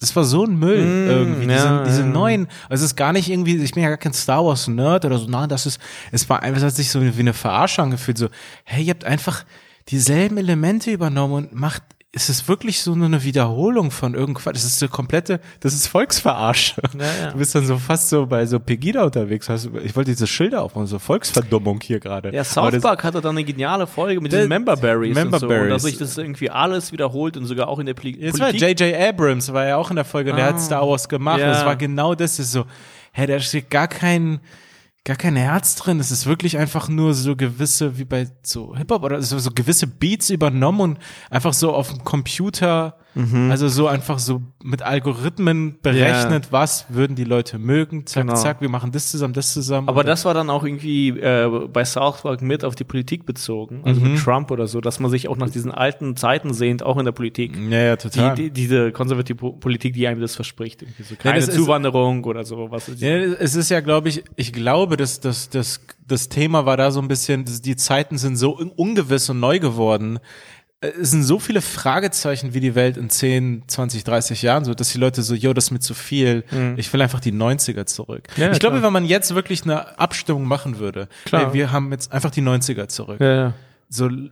Das 0.00 0.16
war 0.16 0.24
so 0.24 0.44
ein 0.44 0.58
Müll 0.58 0.84
mm, 0.84 1.10
irgendwie. 1.10 1.46
Diese, 1.46 1.82
diese 1.86 2.00
ja. 2.00 2.06
neuen, 2.08 2.48
also 2.68 2.84
es 2.84 2.90
ist 2.90 2.96
gar 2.96 3.12
nicht 3.12 3.30
irgendwie, 3.30 3.62
ich 3.62 3.74
bin 3.74 3.84
ja 3.84 3.90
gar 3.90 3.98
kein 3.98 4.12
Star 4.12 4.44
Wars 4.44 4.66
Nerd 4.66 5.04
oder 5.04 5.18
so, 5.18 5.28
nein, 5.28 5.48
das 5.48 5.66
ist, 5.66 5.80
es 6.10 6.28
war 6.28 6.42
einfach, 6.42 6.58
es 6.58 6.64
hat 6.64 6.74
sich 6.74 6.90
so 6.90 7.00
wie 7.00 7.20
eine 7.20 7.34
Verarschung 7.34 7.90
gefühlt, 7.90 8.18
so, 8.18 8.28
hey, 8.64 8.82
ihr 8.82 8.90
habt 8.90 9.04
einfach 9.04 9.44
dieselben 9.88 10.36
Elemente 10.38 10.90
übernommen 10.90 11.34
und 11.34 11.52
macht 11.52 11.82
es 12.12 12.30
ist 12.30 12.48
wirklich 12.48 12.80
so 12.80 12.94
eine 12.94 13.22
Wiederholung 13.22 13.90
von 13.90 14.14
irgendwas. 14.14 14.54
Das 14.54 14.64
ist 14.64 14.78
so 14.78 14.88
komplette, 14.88 15.40
das 15.60 15.74
ist 15.74 15.88
Volksverarsche. 15.88 16.80
Ja, 16.98 17.04
ja. 17.04 17.30
Du 17.32 17.38
bist 17.38 17.54
dann 17.54 17.66
so 17.66 17.76
fast 17.76 18.08
so 18.08 18.26
bei 18.26 18.46
so 18.46 18.58
Pegida 18.58 19.04
unterwegs. 19.04 19.48
Ich 19.84 19.94
wollte 19.94 20.10
diese 20.10 20.26
Schilder 20.26 20.62
aufmachen, 20.62 20.86
so 20.86 20.98
Volksverdummung 20.98 21.80
hier 21.82 22.00
gerade. 22.00 22.34
Ja, 22.34 22.44
South 22.44 22.80
Park 22.80 23.04
hatte 23.04 23.20
dann 23.20 23.36
eine 23.36 23.44
geniale 23.44 23.86
Folge 23.86 24.22
mit 24.22 24.32
diesen 24.32 24.48
Member 24.48 24.76
Berries 24.76 25.14
Member 25.14 25.36
und 25.36 25.40
so, 25.40 25.48
Berries. 25.48 25.70
dass 25.70 25.82
sich 25.82 25.98
das 25.98 26.16
irgendwie 26.16 26.48
alles 26.48 26.92
wiederholt 26.92 27.36
und 27.36 27.44
sogar 27.44 27.68
auch 27.68 27.78
in 27.78 27.84
der 27.84 27.94
Poli 27.94 28.16
Jetzt 28.18 28.38
Politik. 28.38 28.62
war 28.62 28.68
J.J. 28.70 29.08
Abrams, 29.08 29.52
war 29.52 29.66
ja 29.66 29.76
auch 29.76 29.90
in 29.90 29.96
der 29.96 30.06
Folge, 30.06 30.30
und 30.30 30.36
ah, 30.36 30.40
der 30.40 30.46
hat 30.46 30.60
Star 30.60 30.88
Wars 30.88 31.08
gemacht. 31.08 31.40
Ja. 31.40 31.50
Und 31.50 31.56
es 31.58 31.64
war 31.64 31.76
genau 31.76 32.14
das, 32.14 32.38
das 32.38 32.46
ist 32.46 32.52
so, 32.52 32.64
hä, 33.12 33.26
da 33.26 33.38
steht 33.38 33.68
gar 33.70 33.86
kein, 33.86 34.40
gar 35.08 35.16
kein 35.16 35.36
Herz 35.36 35.74
drin. 35.74 36.00
Es 36.00 36.10
ist 36.10 36.26
wirklich 36.26 36.58
einfach 36.58 36.90
nur 36.90 37.14
so 37.14 37.34
gewisse, 37.34 37.96
wie 37.96 38.04
bei 38.04 38.28
so 38.42 38.76
Hip-Hop 38.76 39.02
oder 39.02 39.22
so, 39.22 39.38
so 39.38 39.50
gewisse 39.50 39.86
Beats 39.86 40.28
übernommen 40.28 40.80
und 40.80 40.98
einfach 41.30 41.54
so 41.54 41.72
auf 41.72 41.88
dem 41.88 42.04
Computer 42.04 42.98
Mhm. 43.14 43.50
Also 43.50 43.68
so 43.68 43.88
einfach 43.88 44.18
so 44.18 44.42
mit 44.62 44.82
Algorithmen 44.82 45.78
berechnet, 45.82 46.44
yeah. 46.44 46.52
was 46.52 46.86
würden 46.88 47.16
die 47.16 47.24
Leute 47.24 47.58
mögen, 47.58 48.06
zack, 48.06 48.26
genau. 48.26 48.34
zack, 48.36 48.60
wir 48.60 48.68
machen 48.68 48.92
das 48.92 49.10
zusammen, 49.10 49.34
das 49.34 49.52
zusammen. 49.52 49.88
Aber 49.88 50.04
das 50.04 50.24
war 50.24 50.34
dann 50.34 50.50
auch 50.50 50.62
irgendwie 50.62 51.08
äh, 51.08 51.68
bei 51.72 51.84
South 51.84 52.22
Park 52.22 52.42
mit 52.42 52.64
auf 52.64 52.74
die 52.74 52.84
Politik 52.84 53.26
bezogen, 53.26 53.80
also 53.84 54.00
mhm. 54.00 54.12
mit 54.12 54.22
Trump 54.22 54.50
oder 54.50 54.66
so, 54.66 54.80
dass 54.80 55.00
man 55.00 55.10
sich 55.10 55.28
auch 55.28 55.36
nach 55.36 55.50
diesen 55.50 55.72
alten 55.72 56.16
Zeiten 56.16 56.52
sehnt, 56.52 56.82
auch 56.82 56.98
in 56.98 57.06
der 57.06 57.12
Politik. 57.12 57.56
Ja, 57.56 57.78
ja, 57.78 57.96
total. 57.96 58.34
Die, 58.34 58.44
die, 58.44 58.50
diese 58.50 58.92
konservative 58.92 59.52
Politik, 59.52 59.94
die 59.94 60.06
einem 60.06 60.20
das 60.20 60.36
verspricht. 60.36 60.82
Irgendwie 60.82 61.02
so 61.02 61.16
keine 61.16 61.40
ja, 61.40 61.48
Zuwanderung 61.48 62.20
ist, 62.20 62.26
oder 62.26 62.44
so. 62.44 62.70
Was 62.70 62.88
ja, 62.98 63.16
es 63.16 63.56
ist 63.56 63.70
ja, 63.70 63.80
glaube 63.80 64.10
ich, 64.10 64.22
ich 64.36 64.52
glaube, 64.52 64.96
dass 64.96 65.20
das, 65.20 65.48
das, 65.48 65.80
das 66.06 66.28
Thema 66.28 66.66
war 66.66 66.76
da 66.76 66.90
so 66.90 67.00
ein 67.00 67.08
bisschen, 67.08 67.44
die 67.46 67.76
Zeiten 67.76 68.18
sind 68.18 68.36
so 68.36 68.56
ungewiss 68.56 69.28
und 69.30 69.40
neu 69.40 69.58
geworden 69.58 70.20
es 70.80 71.10
sind 71.10 71.24
so 71.24 71.40
viele 71.40 71.60
Fragezeichen, 71.60 72.54
wie 72.54 72.60
die 72.60 72.74
Welt 72.74 72.96
in 72.96 73.10
10, 73.10 73.64
20, 73.66 74.04
30 74.04 74.42
Jahren 74.42 74.64
so, 74.64 74.74
dass 74.74 74.92
die 74.92 74.98
Leute 74.98 75.22
so, 75.22 75.34
yo, 75.34 75.52
das 75.52 75.64
ist 75.64 75.70
mir 75.72 75.80
zu 75.80 75.94
viel. 75.94 76.44
Mhm. 76.50 76.74
Ich 76.76 76.92
will 76.92 77.02
einfach 77.02 77.20
die 77.20 77.32
90er 77.32 77.86
zurück. 77.86 78.28
Ja, 78.36 78.52
ich 78.52 78.58
klar. 78.58 78.70
glaube, 78.70 78.82
wenn 78.82 78.92
man 78.92 79.04
jetzt 79.04 79.34
wirklich 79.34 79.64
eine 79.64 79.98
Abstimmung 79.98 80.44
machen 80.44 80.78
würde, 80.78 81.08
klar. 81.24 81.48
Ey, 81.48 81.52
wir 81.52 81.72
haben 81.72 81.90
jetzt 81.90 82.12
einfach 82.12 82.30
die 82.30 82.42
90er 82.42 82.86
zurück. 82.86 83.20
Ja, 83.20 83.34
ja. 83.34 83.52
So, 83.88 84.08
äh, 84.08 84.30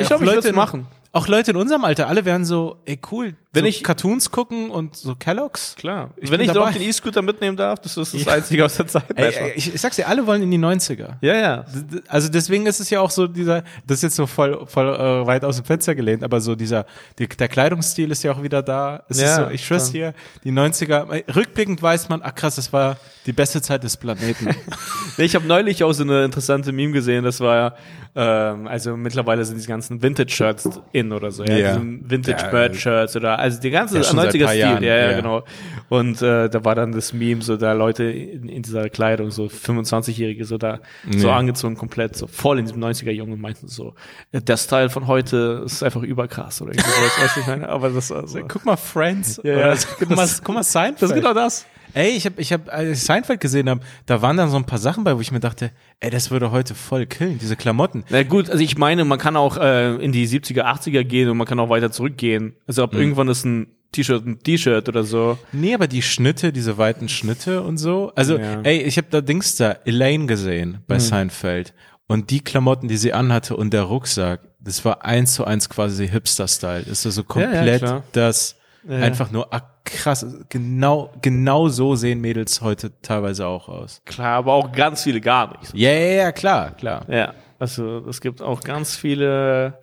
ich 0.00 0.06
glaube, 0.06 0.26
Leute 0.26 0.52
machen 0.52 0.86
auch 1.16 1.28
Leute 1.28 1.52
in 1.52 1.56
unserem 1.56 1.84
Alter, 1.84 2.08
alle 2.08 2.24
wären 2.24 2.44
so, 2.44 2.76
ey 2.84 2.98
cool, 3.10 3.34
wenn 3.56 3.64
so 3.64 3.68
ich 3.68 3.82
Cartoons 3.82 4.30
gucken 4.30 4.70
und 4.70 4.96
so 4.96 5.14
Kelloggs. 5.14 5.74
Klar. 5.76 6.10
Ich 6.16 6.30
wenn 6.30 6.40
ich 6.42 6.48
dabei. 6.48 6.66
doch 6.66 6.72
den 6.72 6.82
E-Scooter 6.82 7.22
mitnehmen 7.22 7.56
darf, 7.56 7.80
das 7.80 7.96
ist 7.96 8.12
das 8.12 8.24
ja. 8.24 8.32
Einzige 8.32 8.64
aus 8.64 8.76
der 8.76 8.86
Zeit. 8.86 9.04
Ey, 9.14 9.32
ey, 9.34 9.52
ich, 9.56 9.74
ich 9.74 9.80
sag's 9.80 9.96
dir, 9.96 10.06
alle 10.06 10.26
wollen 10.26 10.42
in 10.42 10.50
die 10.50 10.58
90er. 10.58 11.14
Ja, 11.22 11.34
ja. 11.34 11.64
Also 12.08 12.28
deswegen 12.28 12.66
ist 12.66 12.80
es 12.80 12.90
ja 12.90 13.00
auch 13.00 13.10
so 13.10 13.26
dieser, 13.26 13.62
das 13.86 13.98
ist 13.98 14.02
jetzt 14.02 14.16
so 14.16 14.26
voll, 14.26 14.66
voll 14.66 14.88
äh, 14.88 15.26
weit 15.26 15.44
aus 15.44 15.56
dem 15.56 15.64
Fenster 15.64 15.94
gelehnt, 15.94 16.22
aber 16.22 16.40
so 16.40 16.54
dieser, 16.54 16.84
die, 17.18 17.26
der 17.26 17.48
Kleidungsstil 17.48 18.10
ist 18.10 18.22
ja 18.22 18.32
auch 18.32 18.42
wieder 18.42 18.62
da. 18.62 19.04
Es 19.08 19.20
ja, 19.20 19.26
ist 19.26 19.36
so, 19.36 19.50
ich 19.50 19.64
schwör's 19.64 19.90
hier, 19.90 20.12
die 20.44 20.52
90er, 20.52 21.34
rückblickend 21.34 21.80
weiß 21.80 22.10
man, 22.10 22.20
ach 22.22 22.34
krass, 22.34 22.56
das 22.56 22.72
war 22.74 22.98
die 23.24 23.32
beste 23.32 23.62
Zeit 23.62 23.82
des 23.84 23.96
Planeten. 23.96 24.54
ich 25.16 25.34
habe 25.34 25.46
neulich 25.46 25.82
auch 25.82 25.92
so 25.92 26.02
eine 26.02 26.24
interessante 26.24 26.72
Meme 26.72 26.92
gesehen, 26.92 27.24
das 27.24 27.40
war 27.40 27.56
ja, 27.56 27.74
ähm, 28.14 28.66
also 28.66 28.96
mittlerweile 28.96 29.44
sind 29.44 29.56
diese 29.56 29.68
ganzen 29.68 30.02
Vintage-Shirts 30.02 30.80
in 30.92 31.05
oder 31.12 31.30
so, 31.30 31.44
ja, 31.44 31.56
ja. 31.56 31.82
Vintage-Bird-Shirts 31.82 33.14
ja, 33.14 33.20
oder 33.20 33.38
also 33.38 33.60
die 33.60 33.70
ganze 33.70 33.98
ja, 33.98 34.02
90er-Stil, 34.02 34.84
ja, 34.84 34.96
ja, 34.96 35.12
genau. 35.16 35.44
Und 35.88 36.22
äh, 36.22 36.48
da 36.48 36.64
war 36.64 36.74
dann 36.74 36.92
das 36.92 37.12
Meme, 37.12 37.42
so 37.42 37.56
da 37.56 37.72
Leute 37.72 38.04
in, 38.04 38.48
in 38.48 38.62
dieser 38.62 38.88
Kleidung, 38.88 39.30
so 39.30 39.44
25-Jährige, 39.44 40.44
so 40.44 40.58
da 40.58 40.80
so 41.10 41.30
angezogen, 41.30 41.76
komplett 41.76 42.16
so 42.16 42.26
voll 42.26 42.58
in 42.58 42.66
diesem 42.66 42.82
90er-Jungen 42.82 43.40
meinten 43.40 43.68
so, 43.68 43.94
der 44.32 44.56
Style 44.56 44.90
von 44.90 45.06
heute 45.06 45.62
ist 45.64 45.82
einfach 45.82 46.02
überkrass 46.02 46.60
oder 46.62 46.72
irgendwie 46.72 46.90
sowas, 46.90 47.20
weiß 47.20 47.36
ich 47.36 47.46
meine, 47.46 47.68
aber 47.68 47.90
das 47.90 48.10
also, 48.12 48.40
Guck 48.46 48.64
mal 48.64 48.76
Friends, 48.76 49.40
ja, 49.42 49.58
ja. 49.58 49.74
guck 49.98 50.10
mal, 50.10 50.28
guck 50.42 50.54
mal 50.54 50.62
Seinfeld. 50.62 51.02
Das 51.02 51.10
ist 51.10 51.16
genau 51.16 51.34
das. 51.34 51.66
Ey, 51.96 52.10
ich 52.10 52.26
habe, 52.26 52.42
ich 52.42 52.52
hab, 52.52 52.70
als 52.70 52.98
ich 52.98 53.04
Seinfeld 53.04 53.40
gesehen 53.40 53.70
habe, 53.70 53.80
da 54.04 54.20
waren 54.20 54.36
dann 54.36 54.50
so 54.50 54.58
ein 54.58 54.66
paar 54.66 54.78
Sachen 54.78 55.02
bei, 55.02 55.16
wo 55.16 55.20
ich 55.22 55.32
mir 55.32 55.40
dachte, 55.40 55.70
ey, 56.00 56.10
das 56.10 56.30
würde 56.30 56.50
heute 56.50 56.74
voll 56.74 57.06
killen, 57.06 57.38
diese 57.38 57.56
Klamotten. 57.56 58.04
Na 58.10 58.22
gut, 58.22 58.50
also 58.50 58.62
ich 58.62 58.76
meine, 58.76 59.06
man 59.06 59.18
kann 59.18 59.34
auch 59.34 59.56
äh, 59.56 59.94
in 59.96 60.12
die 60.12 60.28
70er, 60.28 60.64
80er 60.64 61.04
gehen 61.04 61.30
und 61.30 61.38
man 61.38 61.46
kann 61.46 61.58
auch 61.58 61.70
weiter 61.70 61.90
zurückgehen. 61.90 62.54
Also 62.66 62.84
ob 62.84 62.92
mhm. 62.92 63.00
irgendwann 63.00 63.28
ist 63.28 63.46
ein 63.46 63.68
T-Shirt, 63.92 64.26
ein 64.26 64.40
T-Shirt 64.40 64.90
oder 64.90 65.04
so. 65.04 65.38
Nee, 65.52 65.72
aber 65.72 65.86
die 65.86 66.02
Schnitte, 66.02 66.52
diese 66.52 66.76
weiten 66.76 67.08
Schnitte 67.08 67.62
und 67.62 67.78
so. 67.78 68.12
Also, 68.14 68.36
ja. 68.36 68.60
ey, 68.60 68.82
ich 68.82 68.98
habe 68.98 69.08
da 69.10 69.22
Dings 69.22 69.56
da, 69.56 69.78
Elaine 69.86 70.26
gesehen 70.26 70.80
bei 70.86 70.96
mhm. 70.96 71.00
Seinfeld. 71.00 71.72
Und 72.08 72.28
die 72.28 72.40
Klamotten, 72.40 72.88
die 72.88 72.98
sie 72.98 73.14
anhatte 73.14 73.56
und 73.56 73.72
der 73.72 73.84
Rucksack, 73.84 74.40
das 74.60 74.84
war 74.84 75.02
eins 75.06 75.32
zu 75.32 75.46
eins 75.46 75.70
quasi 75.70 76.06
Hipster-Style. 76.08 76.82
Das 76.82 76.92
ist 76.92 77.02
so 77.04 77.08
also 77.08 77.24
komplett 77.24 77.80
ja, 77.80 77.88
ja, 77.88 78.02
das 78.12 78.56
ja. 78.88 78.98
einfach 78.98 79.30
nur 79.30 79.48
krass, 79.84 80.26
genau, 80.48 81.12
genau 81.22 81.68
so 81.68 81.94
sehen 81.94 82.20
Mädels 82.20 82.60
heute 82.60 82.92
teilweise 83.02 83.46
auch 83.46 83.68
aus. 83.68 84.02
Klar, 84.04 84.38
aber 84.38 84.52
auch 84.52 84.72
ganz 84.72 85.02
viele 85.02 85.20
gar 85.20 85.58
nicht. 85.58 85.74
Ja, 85.74 85.90
ja, 85.90 86.12
ja, 86.24 86.32
klar, 86.32 86.72
klar. 86.72 87.04
Ja, 87.08 87.34
also 87.58 88.06
es 88.08 88.20
gibt 88.20 88.42
auch 88.42 88.60
ganz 88.60 88.96
viele, 88.96 89.78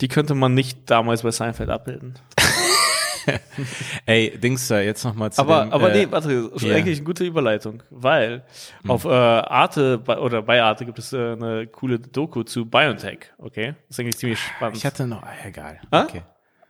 die 0.00 0.08
könnte 0.08 0.34
man 0.34 0.54
nicht 0.54 0.90
damals 0.90 1.22
bei 1.22 1.30
Seinfeld 1.30 1.70
abbilden. 1.70 2.14
Ey, 4.06 4.38
Dings 4.38 4.68
da, 4.68 4.80
jetzt 4.80 5.04
nochmal 5.04 5.32
zu 5.32 5.40
aber, 5.40 5.64
dem, 5.64 5.72
Aber 5.72 5.92
äh, 5.92 6.04
nee, 6.04 6.12
warte, 6.12 6.28
das 6.28 6.52
ist 6.52 6.62
hier. 6.62 6.76
eigentlich 6.76 6.98
eine 6.98 7.04
gute 7.04 7.24
Überleitung, 7.24 7.82
weil 7.90 8.44
auf 8.86 9.04
äh, 9.04 9.08
Arte 9.08 9.98
bei, 9.98 10.18
oder 10.18 10.42
bei 10.42 10.62
Arte 10.62 10.84
gibt 10.86 11.00
es 11.00 11.12
äh, 11.12 11.32
eine 11.32 11.66
coole 11.66 11.98
Doku 11.98 12.44
zu 12.44 12.66
BioNTech, 12.66 13.32
okay? 13.38 13.74
Das 13.88 13.98
ist 13.98 14.00
eigentlich 14.00 14.18
ziemlich 14.18 14.38
spannend. 14.38 14.76
Ich 14.76 14.86
hatte 14.86 15.06
noch, 15.08 15.22
ah, 15.22 15.32
egal. 15.44 15.80
Ah? 15.90 16.04
Okay. 16.04 16.22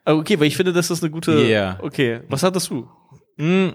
Ah, 0.07 0.15
okay, 0.15 0.39
weil 0.39 0.47
ich 0.47 0.57
finde, 0.57 0.73
das 0.73 0.91
ist 0.91 1.03
eine 1.03 1.11
gute. 1.11 1.33
Ja. 1.47 1.79
Okay, 1.83 2.21
was 2.29 2.43
hattest 2.45 2.71
du? 2.71 2.89
Mm, 3.37 3.71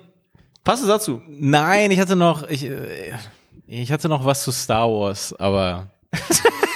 Passt 0.64 0.82
es 0.82 0.88
dazu? 0.88 1.22
nein, 1.28 1.92
ich 1.92 2.00
hatte 2.00 2.16
noch, 2.16 2.48
ich, 2.48 2.64
äh, 2.66 3.12
ich 3.68 3.92
hatte 3.92 4.08
noch 4.08 4.26
was 4.26 4.44
zu 4.44 4.52
Star 4.52 4.88
Wars, 4.90 5.36
aber 5.38 5.92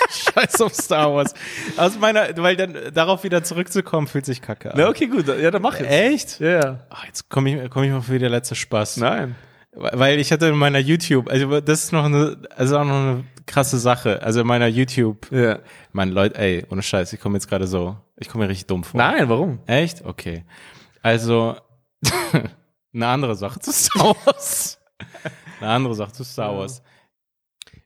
Scheiß 0.10 0.62
auf 0.62 0.74
Star 0.74 1.14
Wars. 1.14 1.34
Aus 1.78 1.98
meiner, 1.98 2.28
weil 2.38 2.56
dann 2.58 2.76
darauf 2.94 3.24
wieder 3.24 3.44
zurückzukommen, 3.44 4.08
fühlt 4.08 4.26
sich 4.26 4.42
kacke 4.42 4.72
an. 4.72 4.78
Na, 4.78 4.90
okay, 4.90 5.08
gut. 5.08 5.28
Ja, 5.28 5.52
dann 5.52 5.62
mach 5.62 5.80
jetzt. 5.80 5.90
Echt? 5.90 6.40
Ja. 6.42 6.86
Ach, 6.90 7.06
jetzt 7.06 7.30
komme 7.30 7.64
ich, 7.64 7.70
komm 7.70 7.84
ich 7.84 7.92
mal 7.92 8.02
für 8.02 8.20
der 8.20 8.30
letzte 8.30 8.56
Spaß. 8.56 8.98
Nein. 8.98 9.36
Weil 9.72 10.20
ich 10.20 10.32
hatte 10.32 10.48
in 10.48 10.58
meiner 10.58 10.80
YouTube, 10.80 11.30
also 11.30 11.62
das 11.62 11.86
ist 11.86 11.92
noch 11.94 12.06
eine, 12.06 12.38
also 12.56 12.78
auch 12.78 12.86
noch 12.86 12.94
eine 12.96 13.24
krasse 13.46 13.78
Sache. 13.80 14.22
Also 14.22 14.42
in 14.42 14.48
meiner 14.48 14.68
YouTube, 14.68 15.32
Ja. 15.32 15.60
mein 15.92 16.10
Leute, 16.12 16.38
ey, 16.40 16.66
ohne 16.70 16.82
Scheiß, 16.82 17.14
ich 17.14 17.20
komme 17.20 17.36
jetzt 17.38 17.48
gerade 17.48 17.68
so, 17.68 17.96
ich 18.18 18.28
komme 18.30 18.46
mir 18.46 18.50
richtig 18.50 18.68
dumm 18.68 18.84
vor. 18.84 18.98
Nein, 18.98 19.30
warum? 19.30 19.60
Echt? 19.68 20.04
Okay. 20.06 20.44
Also, 21.02 21.56
eine 22.94 23.08
andere 23.08 23.36
Sache 23.36 23.60
zu 23.60 23.72
Star 23.72 24.16
Wars. 24.26 24.80
eine 25.60 25.70
andere 25.70 25.96
Sache 25.96 26.12
zu 26.14 26.24
Star 26.24 26.58
Wars. 26.58 26.82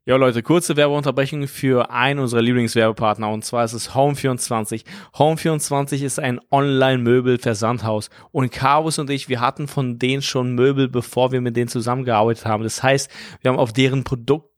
Ja, 0.05 0.16
Leute, 0.16 0.41
kurze 0.41 0.76
Werbeunterbrechung 0.76 1.47
für 1.47 1.91
einen 1.91 2.20
unserer 2.20 2.41
Lieblingswerbepartner 2.41 3.30
und 3.30 3.45
zwar 3.45 3.64
ist 3.64 3.74
es 3.74 3.91
Home24. 3.91 4.84
Home24 5.14 6.03
ist 6.03 6.20
ein 6.20 6.39
Online-Möbel-Versandhaus 6.49 8.10
und 8.32 8.51
Carvus 8.51 8.97
und 8.97 9.10
ich, 9.12 9.30
wir 9.30 9.39
hatten 9.39 9.68
von 9.68 9.99
denen 9.99 10.22
schon 10.24 10.53
Möbel, 10.53 10.88
bevor 10.88 11.32
wir 11.32 11.41
mit 11.41 11.55
denen 11.55 11.68
zusammengearbeitet 11.68 12.45
haben. 12.45 12.64
Das 12.64 12.82
heißt, 12.82 13.12
wir 13.41 13.51
haben 13.51 13.60
auf 13.60 13.72
deren 13.74 14.03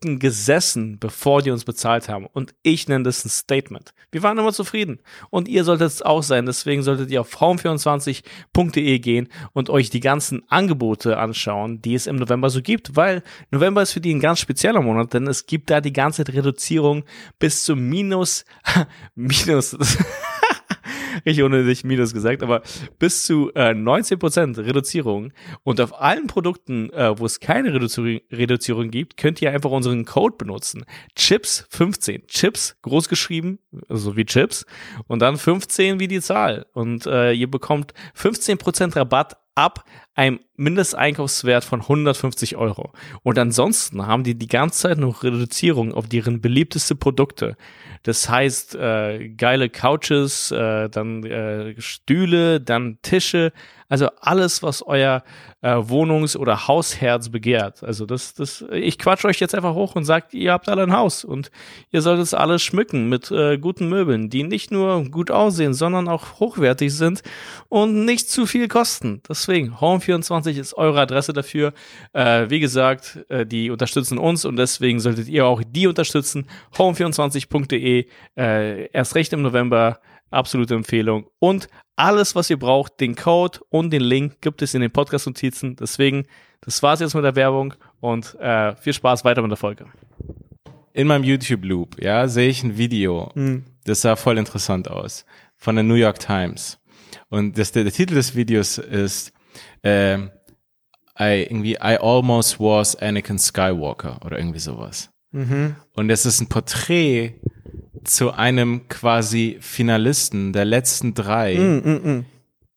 Produkten 0.01 0.19
gesessen, 0.19 0.97
bevor 0.99 1.43
die 1.43 1.51
uns 1.51 1.63
bezahlt 1.63 2.09
haben 2.09 2.25
und 2.25 2.55
ich 2.63 2.87
nenne 2.87 3.03
das 3.03 3.23
ein 3.23 3.29
Statement. 3.29 3.93
Wir 4.11 4.23
waren 4.23 4.37
immer 4.37 4.51
zufrieden 4.51 4.99
und 5.29 5.47
ihr 5.47 5.63
solltet 5.63 5.87
es 5.87 6.01
auch 6.01 6.23
sein. 6.23 6.47
Deswegen 6.47 6.81
solltet 6.81 7.11
ihr 7.11 7.21
auf 7.21 7.39
home24.de 7.39 8.99
gehen 8.99 9.29
und 9.53 9.69
euch 9.69 9.91
die 9.91 9.99
ganzen 9.99 10.41
Angebote 10.49 11.17
anschauen, 11.17 11.81
die 11.83 11.93
es 11.93 12.07
im 12.07 12.15
November 12.15 12.49
so 12.49 12.61
gibt, 12.61 12.95
weil 12.95 13.21
November 13.51 13.83
ist 13.83 13.93
für 13.93 14.01
die 14.01 14.13
ein 14.13 14.19
ganz 14.19 14.39
spezieller 14.39 14.81
Monat, 14.81 15.13
denn 15.13 15.27
es 15.27 15.45
gibt 15.45 15.69
da 15.69 15.81
die 15.81 15.93
ganze 15.93 16.27
Reduzierung 16.27 17.03
bis 17.37 17.63
zu 17.63 17.75
minus, 17.75 18.45
minus, 19.15 19.77
richtig 21.25 21.43
unnötig 21.43 21.83
minus 21.83 22.13
gesagt, 22.13 22.43
aber 22.43 22.61
bis 22.99 23.25
zu 23.25 23.51
äh, 23.53 23.71
19% 23.71 24.57
Reduzierung. 24.57 25.33
Und 25.63 25.81
auf 25.81 25.99
allen 25.99 26.27
Produkten, 26.27 26.91
äh, 26.91 27.17
wo 27.17 27.25
es 27.25 27.39
keine 27.39 27.73
Reduzierung, 27.73 28.21
Reduzierung 28.31 28.91
gibt, 28.91 29.17
könnt 29.17 29.41
ihr 29.41 29.51
einfach 29.51 29.71
unseren 29.71 30.05
Code 30.05 30.35
benutzen. 30.37 30.85
Chips 31.15 31.65
15. 31.69 32.27
Chips 32.27 32.77
groß 32.81 33.09
geschrieben, 33.09 33.59
also 33.89 34.15
wie 34.15 34.25
Chips. 34.25 34.65
Und 35.07 35.21
dann 35.21 35.37
15 35.37 35.99
wie 35.99 36.07
die 36.07 36.21
Zahl. 36.21 36.65
Und 36.73 37.05
äh, 37.05 37.33
ihr 37.33 37.49
bekommt 37.49 37.93
15% 38.17 38.95
Rabatt 38.95 39.37
ab 39.55 39.83
einem 40.15 40.39
Mindesteinkaufswert 40.57 41.63
von 41.63 41.81
150 41.81 42.55
Euro. 42.55 42.91
Und 43.23 43.39
ansonsten 43.39 44.05
haben 44.05 44.23
die 44.23 44.35
die 44.35 44.47
ganze 44.47 44.81
Zeit 44.81 44.97
noch 44.97 45.23
Reduzierung 45.23 45.93
auf 45.93 46.07
deren 46.07 46.41
beliebteste 46.41 46.95
Produkte. 46.95 47.55
Das 48.03 48.29
heißt, 48.29 48.75
äh, 48.75 49.29
geile 49.29 49.69
Couches, 49.69 50.51
äh, 50.51 50.89
dann 50.89 51.23
äh, 51.23 51.79
Stühle, 51.79 52.59
dann 52.59 52.99
Tische, 53.01 53.53
also 53.91 54.07
alles, 54.21 54.63
was 54.63 54.81
euer 54.81 55.21
äh, 55.61 55.73
Wohnungs- 55.73 56.37
oder 56.37 56.69
Hausherz 56.69 57.27
begehrt. 57.27 57.83
Also 57.83 58.05
das, 58.05 58.33
das, 58.33 58.63
ich 58.71 58.97
quatsch 58.97 59.25
euch 59.25 59.41
jetzt 59.41 59.53
einfach 59.53 59.73
hoch 59.73 59.95
und 59.95 60.05
sagt, 60.05 60.33
ihr 60.33 60.53
habt 60.53 60.69
alle 60.69 60.83
ein 60.83 60.93
Haus 60.93 61.25
und 61.25 61.51
ihr 61.91 62.01
solltet 62.01 62.23
es 62.23 62.33
alles 62.33 62.63
schmücken 62.63 63.09
mit 63.09 63.31
äh, 63.31 63.57
guten 63.57 63.89
Möbeln, 63.89 64.29
die 64.29 64.43
nicht 64.43 64.71
nur 64.71 65.03
gut 65.09 65.29
aussehen, 65.29 65.73
sondern 65.73 66.07
auch 66.07 66.39
hochwertig 66.39 66.95
sind 66.95 67.21
und 67.67 68.05
nicht 68.05 68.29
zu 68.29 68.45
viel 68.45 68.69
kosten. 68.69 69.21
Deswegen, 69.27 69.81
Home24 70.01 70.59
ist 70.59 70.73
eure 70.73 71.01
Adresse 71.01 71.33
dafür. 71.33 71.73
Äh, 72.13 72.49
wie 72.49 72.59
gesagt, 72.59 73.19
äh, 73.29 73.45
die 73.45 73.69
unterstützen 73.69 74.17
uns 74.17 74.45
und 74.45 74.55
deswegen 74.55 74.99
solltet 74.99 75.27
ihr 75.27 75.45
auch 75.45 75.61
die 75.65 75.87
unterstützen. 75.87 76.47
Home24.de, 76.75 78.07
äh, 78.37 78.85
erst 78.91 79.15
recht 79.15 79.33
im 79.33 79.41
November, 79.41 79.99
absolute 80.29 80.75
Empfehlung. 80.75 81.27
Und 81.39 81.67
alles, 81.95 82.35
was 82.35 82.49
ihr 82.49 82.57
braucht, 82.57 82.99
den 82.99 83.15
Code 83.15 83.59
und 83.69 83.91
den 83.91 84.01
Link 84.01 84.41
gibt 84.41 84.61
es 84.61 84.73
in 84.73 84.81
den 84.81 84.91
Podcast-Notizen. 84.91 85.75
Deswegen, 85.75 86.25
das 86.61 86.81
war's 86.81 86.99
jetzt 86.99 87.13
mit 87.13 87.23
der 87.23 87.35
Werbung 87.35 87.73
und 87.99 88.35
äh, 88.39 88.75
viel 88.75 88.93
Spaß 88.93 89.23
weiter 89.23 89.41
mit 89.41 89.51
der 89.51 89.57
Folge. 89.57 89.85
In 90.93 91.07
meinem 91.07 91.23
YouTube-Loop, 91.23 92.01
ja, 92.01 92.27
sehe 92.27 92.49
ich 92.49 92.63
ein 92.63 92.77
Video. 92.77 93.31
Das 93.85 94.01
sah 94.01 94.15
voll 94.15 94.37
interessant 94.37 94.89
aus. 94.89 95.25
Von 95.55 95.75
der 95.75 95.83
New 95.83 95.95
York 95.95 96.19
Times. 96.19 96.79
Und 97.29 97.57
das, 97.57 97.71
der, 97.71 97.83
der 97.83 97.93
Titel 97.93 98.15
des 98.15 98.35
Videos 98.35 98.77
ist, 98.77 99.31
ähm, 99.83 100.31
I, 101.19 101.43
irgendwie, 101.43 101.73
I 101.73 101.97
almost 102.01 102.59
was 102.59 102.95
Anakin 102.95 103.37
Skywalker 103.37 104.19
oder 104.25 104.37
irgendwie 104.39 104.59
sowas. 104.59 105.09
Und 105.33 106.09
es 106.09 106.25
ist 106.25 106.41
ein 106.41 106.47
Porträt 106.49 107.35
zu 108.03 108.31
einem 108.31 108.87
quasi 108.89 109.57
Finalisten 109.61 110.51
der 110.51 110.65
letzten 110.65 111.13
drei, 111.13 112.23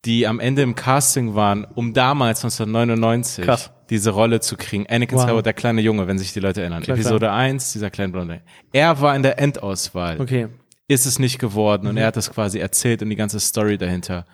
die 0.05 0.27
am 0.27 0.39
Ende 0.39 0.61
im 0.61 0.75
Casting 0.75 1.35
waren, 1.35 1.65
um 1.65 1.93
damals 1.93 2.43
1999 2.45 3.43
Krass. 3.45 3.71
diese 3.89 4.11
Rolle 4.11 4.39
zu 4.39 4.55
kriegen. 4.55 4.85
Anakin 4.87 5.17
Wow. 5.17 5.23
Skywalker, 5.23 5.43
der 5.43 5.53
kleine 5.53 5.81
Junge, 5.81 6.07
wenn 6.07 6.17
sich 6.19 6.31
die 6.33 6.39
Leute 6.39 6.61
erinnern. 6.61 6.83
Klar, 6.83 6.97
Episode 6.97 7.31
1, 7.31 7.73
dieser 7.73 7.89
kleine 7.89 8.11
Blonde. 8.13 8.41
Er 8.71 9.01
war 9.01 9.15
in 9.15 9.23
der 9.23 9.39
Endauswahl. 9.39 10.21
Okay. 10.21 10.47
Ist 10.87 11.05
es 11.07 11.17
nicht 11.17 11.39
geworden 11.39 11.87
und 11.87 11.97
er 11.97 12.07
hat 12.07 12.15
das 12.15 12.31
quasi 12.31 12.59
erzählt 12.59 13.01
und 13.01 13.09
die 13.09 13.15
ganze 13.15 13.39
Story 13.39 13.77
dahinter. 13.79 14.25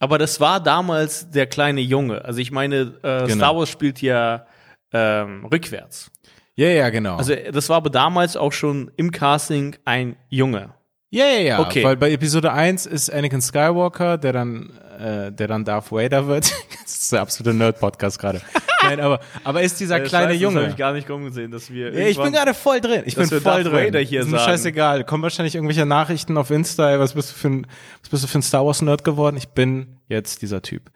Aber 0.00 0.18
das 0.18 0.40
war 0.40 0.60
damals 0.62 1.30
der 1.30 1.46
kleine 1.46 1.80
Junge. 1.80 2.24
Also 2.24 2.40
ich 2.40 2.50
meine, 2.50 2.94
äh, 3.02 3.26
Genau. 3.26 3.34
Star 3.34 3.56
Wars 3.56 3.68
spielt 3.68 4.00
ja 4.00 4.46
ähm, 4.92 5.44
rückwärts. 5.46 6.10
Ja, 6.54 6.68
ja, 6.68 6.88
genau. 6.90 7.16
Also 7.16 7.34
das 7.52 7.68
war 7.68 7.76
aber 7.76 7.90
damals 7.90 8.36
auch 8.36 8.52
schon 8.52 8.90
im 8.96 9.10
Casting 9.12 9.76
ein 9.84 10.16
Junge. 10.28 10.70
Ja, 11.10 11.24
ja, 11.26 11.40
ja. 11.40 11.60
Okay. 11.60 11.84
Weil 11.84 11.96
bei 11.96 12.10
Episode 12.10 12.52
1 12.52 12.84
ist 12.86 13.10
Anakin 13.12 13.40
Skywalker, 13.40 14.18
der 14.18 14.32
dann, 14.32 14.72
äh, 14.98 15.32
der 15.32 15.46
dann 15.48 15.64
Darth 15.64 15.90
Vader 15.92 16.26
wird. 16.26 16.52
das 16.82 16.92
ist 16.96 17.12
der 17.12 17.20
absolute 17.22 17.54
Nerd-Podcast 17.56 18.18
gerade. 18.18 18.40
Nein, 18.82 19.00
aber, 19.00 19.20
aber 19.44 19.62
ist 19.62 19.80
dieser 19.80 20.00
kleine 20.00 20.28
Scheiße, 20.28 20.34
Das 20.34 20.40
Junge. 20.42 20.60
habe 20.60 20.70
ich 20.70 20.76
gar 20.76 20.92
nicht 20.92 21.06
kommen 21.06 21.24
gesehen, 21.24 21.50
dass 21.50 21.70
wir. 21.70 21.92
Ja, 21.92 22.06
ich 22.06 22.16
bin 22.20 22.32
gerade 22.32 22.54
voll 22.54 22.80
drin. 22.80 23.02
Ich 23.06 23.16
bin 23.16 23.26
voll 23.28 23.40
Darth 23.40 23.64
drin. 23.66 23.72
Vader 23.72 23.98
hier 24.00 24.20
ist 24.20 24.26
mir 24.28 24.38
sagen. 24.38 24.50
scheißegal. 24.52 25.04
Kommen 25.04 25.22
wahrscheinlich 25.22 25.54
irgendwelche 25.54 25.84
Nachrichten 25.84 26.36
auf 26.38 26.50
Insta. 26.50 26.90
Ey, 26.92 26.98
was 27.00 27.14
bist 27.14 27.30
du 27.30 27.34
für 27.34 27.48
ein, 27.48 27.66
was 28.02 28.08
bist 28.10 28.24
du 28.24 28.28
für 28.28 28.38
ein 28.38 28.42
Star 28.42 28.64
Wars 28.64 28.80
Nerd 28.82 29.04
geworden? 29.04 29.36
Ich 29.36 29.48
bin 29.48 29.98
jetzt 30.08 30.42
dieser 30.42 30.62
Typ. 30.62 30.90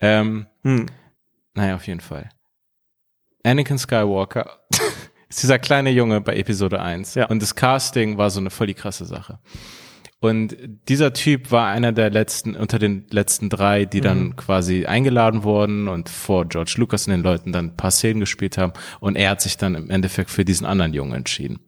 Ähm, 0.00 0.46
Hm. 0.64 0.86
naja, 1.54 1.74
auf 1.76 1.86
jeden 1.86 2.00
Fall. 2.00 2.28
Anakin 3.44 3.78
Skywalker 3.78 4.58
ist 5.28 5.42
dieser 5.42 5.58
kleine 5.58 5.90
Junge 5.90 6.20
bei 6.20 6.36
Episode 6.36 6.80
1. 6.80 7.14
Ja. 7.14 7.26
Und 7.26 7.40
das 7.42 7.54
Casting 7.54 8.18
war 8.18 8.30
so 8.30 8.40
eine 8.40 8.50
voll 8.50 8.66
die 8.66 8.74
krasse 8.74 9.04
Sache. 9.04 9.38
Und 10.20 10.56
dieser 10.88 11.12
Typ 11.12 11.52
war 11.52 11.68
einer 11.68 11.92
der 11.92 12.10
letzten, 12.10 12.56
unter 12.56 12.80
den 12.80 13.06
letzten 13.10 13.48
drei, 13.50 13.84
die 13.84 14.00
dann 14.00 14.34
quasi 14.34 14.84
eingeladen 14.84 15.44
wurden 15.44 15.86
und 15.86 16.08
vor 16.08 16.46
George 16.46 16.74
Lucas 16.76 17.06
und 17.06 17.12
den 17.12 17.22
Leuten 17.22 17.52
dann 17.52 17.66
ein 17.66 17.76
paar 17.76 17.92
Szenen 17.92 18.20
gespielt 18.20 18.58
haben. 18.58 18.72
Und 18.98 19.16
er 19.16 19.30
hat 19.30 19.40
sich 19.40 19.56
dann 19.56 19.76
im 19.76 19.90
Endeffekt 19.90 20.30
für 20.30 20.44
diesen 20.44 20.66
anderen 20.66 20.92
Jungen 20.92 21.14
entschieden. 21.14 21.60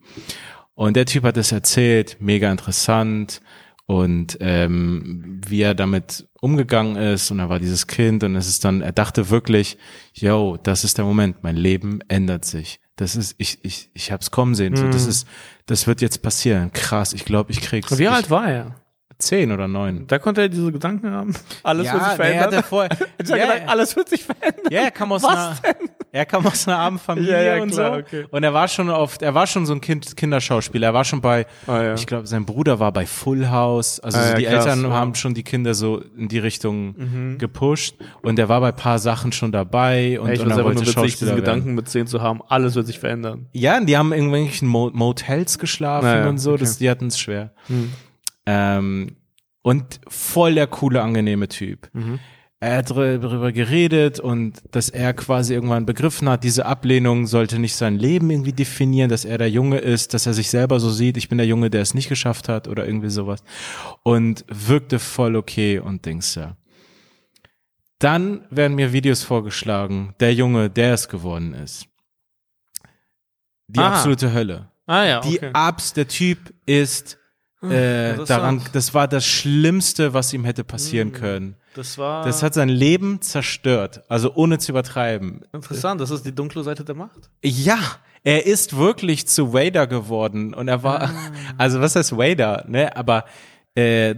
Und 0.75 0.97
der 0.97 1.07
Typ 1.07 1.25
hat 1.25 1.37
es 1.37 1.53
erzählt, 1.53 2.17
mega 2.21 2.51
interessant 2.51 3.41
und 3.87 4.39
ähm, 4.41 5.41
wie 5.47 5.63
er 5.63 5.75
damit 5.75 6.29
umgegangen 6.41 6.97
ist 6.97 7.31
und 7.31 7.39
er 7.39 7.49
war 7.49 7.59
dieses 7.59 7.87
Kind 7.87 8.25
und 8.25 8.35
es 8.35 8.49
ist 8.49 8.65
dann, 8.65 8.81
er 8.83 8.93
dachte 8.93 9.31
wirklich, 9.31 9.79
yo, 10.13 10.57
das 10.63 10.85
ist 10.85 10.97
der 10.97 11.05
Moment, 11.05 11.43
mein 11.43 11.57
Leben 11.57 12.01
ändert 12.09 12.45
sich. 12.45 12.81
Das 13.01 13.17
ist, 13.17 13.35
ich, 13.39 13.59
ich, 13.65 13.89
ich 13.95 14.13
hab's 14.13 14.31
kommen 14.31 14.55
sehen. 14.55 14.77
So, 14.77 14.87
das 14.89 15.07
ist, 15.07 15.27
das 15.65 15.87
wird 15.87 16.03
jetzt 16.03 16.21
passieren. 16.21 16.71
Krass, 16.71 17.15
ich 17.15 17.25
glaube, 17.25 17.51
ich 17.51 17.63
krieg's. 17.63 17.97
Wie 17.99 18.03
ich, 18.03 18.11
alt 18.11 18.29
war 18.29 18.47
er? 18.47 18.75
Zehn 19.17 19.53
oder 19.53 19.69
neun. 19.69 20.07
Da 20.07 20.19
konnte 20.19 20.43
er 20.43 20.51
diese 20.51 20.71
Gedanken 20.71 21.11
haben. 21.11 21.35
Alles 21.63 21.91
wird 21.91 22.05
sich 22.05 22.19
nee, 22.19 22.25
er 22.35 22.41
hat 22.43 22.51
verändern. 22.51 22.53
er 22.53 22.63
vorher, 22.63 22.91
ja, 23.25 23.37
gedacht, 23.37 23.63
alles 23.69 23.97
wird 23.97 24.09
sich 24.11 24.25
verändern. 24.25 24.67
ja, 24.71 24.83
er 24.83 24.91
kam 24.91 25.13
aus 25.13 25.23
Was 25.23 25.33
einer, 25.33 25.77
er 26.13 26.27
kam 26.27 26.47
aus 26.47 26.67
einer 26.67 26.79
armen 26.79 26.99
Familie 27.07 27.33
Ja, 27.33 27.57
ja, 27.57 27.63
und 27.63 27.71
klar, 27.71 27.93
so. 27.95 27.99
okay. 28.01 28.27
Und 28.31 28.43
er 28.43 28.53
war 28.53 28.67
schon 28.69 28.91
oft, 28.91 29.23
er 29.23 29.35
war 29.35 29.47
schon 29.47 29.67
so 29.67 29.73
ein 29.75 29.81
kind, 29.81 30.17
Kinderschauspieler. 30.17 30.89
Er 30.89 30.95
war 30.95 31.05
schon 31.05 31.21
bei, 31.21 31.47
Ah, 31.67 31.83
ja. 31.83 31.95
ich 31.95 32.07
glaube, 32.07 32.27
sein 32.27 32.45
Bruder 32.45 32.81
war 32.81 32.93
bei 32.93 33.07
Full 33.07 33.49
House. 33.49 34.01
Also 34.01 34.19
Ah, 34.19 34.31
so 34.31 34.37
die 34.37 34.45
krass, 34.45 34.67
Eltern. 34.67 34.83
Mhm. 34.83 34.93
haben 34.93 35.15
schon 35.15 35.35
die 35.35 35.43
Kinder 35.43 35.75
so 35.75 36.03
in 36.17 36.29
die 36.29 36.39
Richtung 36.39 37.37
gepusht. 37.39 37.97
Und 38.23 38.39
er 38.39 38.49
war 38.49 38.61
bei 38.61 38.73
paar 38.73 38.99
Sachen 38.99 39.33
schon 39.33 39.53
dabei 39.53 40.21
und, 40.21 40.31
ich 40.31 40.41
und 40.41 40.51
er 40.51 40.57
nur 40.57 40.65
wollte 40.65 40.81
witzig, 40.81 40.95
Schauspieler 40.95 41.13
diesen 41.13 41.27
werden. 41.29 41.37
Gedanken 41.45 41.75
mit 41.75 41.89
10 41.89 42.07
zu 42.07 42.21
haben, 42.23 42.41
alles 42.49 42.75
wird 42.75 42.87
sich 42.87 42.99
verändern. 42.99 43.47
Ja, 43.53 43.77
und 43.79 43.87
die 43.87 43.97
haben 43.97 44.13
in 44.13 44.19
irgendwelchen 44.31 44.69
Mo 44.69 44.91
Motels 44.93 45.59
geschlafen 45.59 46.27
und 46.29 46.39
so. 46.39 46.53
okay. 46.53 46.61
Das, 46.61 46.79
die 46.79 46.91
hatten 46.91 47.07
es 47.07 47.19
schwer. 47.19 47.53
Ähm, 48.47 49.17
und 49.63 50.01
voll 50.09 50.55
der 50.55 50.67
coole, 50.67 51.03
angenehme 51.03 51.49
Typ. 51.49 51.89
Mhm. 51.93 52.19
Er 52.63 52.77
hat 52.77 52.91
darüber 52.91 53.53
geredet 53.53 54.21
und 54.21 54.63
dass 54.71 54.91
er 54.91 55.15
quasi 55.15 55.55
irgendwann 55.55 55.87
begriffen 55.87 56.29
hat, 56.29 56.45
diese 56.45 56.67
Ablehnung 56.67 57.27
sollte 57.27 57.59
nicht 57.59 57.75
sein 57.75 57.99
Leben 57.99 58.29
irgendwie 58.31 58.53
definieren, 58.53 59.09
dass 59.09 59.25
er 59.25 59.39
der 59.39 59.51
Junge 59.51 59.79
ist, 59.79 60.13
dass 60.13 60.27
er 60.27 60.35
sich 60.35 60.51
selber 60.51 60.79
so 60.79 60.91
sieht, 60.91 61.17
ich 61.17 61.31
bin 61.31 61.39
der 61.39 61.47
Junge, 61.47 61.71
der 61.71 61.81
es 61.81 61.95
nicht 61.95 62.11
geschafft 62.11 62.51
hat 62.51 62.69
oder 62.69 62.85
irgendwie 62.87 63.09
sowas. 63.09 63.43
Und 64.03 64.45
wirkte 64.49 64.99
voll 64.99 65.37
okay 65.37 65.79
und 65.79 66.05
Dings 66.05 66.35
ja. 66.35 66.57
Dann 67.99 68.47
werden 68.51 68.75
mir 68.75 68.93
Videos 68.93 69.23
vorgeschlagen, 69.23 70.15
der 70.21 70.35
Junge, 70.35 70.69
der 70.71 70.95
es 70.95 71.09
geworden 71.09 71.55
ist. 71.55 71.87
Die 73.69 73.79
Ah. 73.81 73.89
absolute 73.95 74.33
Hölle. 74.35 74.71
Ah 74.87 75.05
ja, 75.05 75.21
Die 75.21 75.39
okay. 75.39 75.51
Abs, 75.53 75.93
der 75.95 76.09
Typ 76.09 76.53
ist 76.67 77.19
äh, 77.63 78.17
daran, 78.27 78.63
das 78.73 78.93
war 78.95 79.07
das 79.07 79.25
Schlimmste, 79.27 80.13
was 80.15 80.33
ihm 80.33 80.45
hätte 80.45 80.65
passieren 80.65 81.13
können. 81.13 81.57
Das 81.75 81.99
war 81.99 82.25
Das 82.25 82.43
hat 82.43 82.55
sein 82.55 82.69
Leben 82.69 83.21
zerstört, 83.21 84.03
also 84.09 84.35
ohne 84.35 84.59
zu 84.59 84.73
übertreiben. 84.73 85.45
interessant. 85.53 86.01
Das 86.01 86.11
ist 86.11 86.27
die 86.27 86.35
dunkle 86.35 86.63
Seite 86.65 86.85
der 86.85 86.95
Macht. 86.95 87.31
Ja, 87.43 87.79
er 88.25 88.47
ist 88.47 88.77
wirklich 88.77 89.27
zu 89.29 89.53
Vader 89.53 89.87
geworden 89.87 90.53
und 90.53 90.69
er 90.69 90.83
war, 90.83 91.11
also 91.59 91.81
was 91.81 91.97
heißt 91.97 92.17
Vader, 92.17 92.65
ne? 92.69 92.97
Aber 92.97 93.25
äh, 93.75 94.15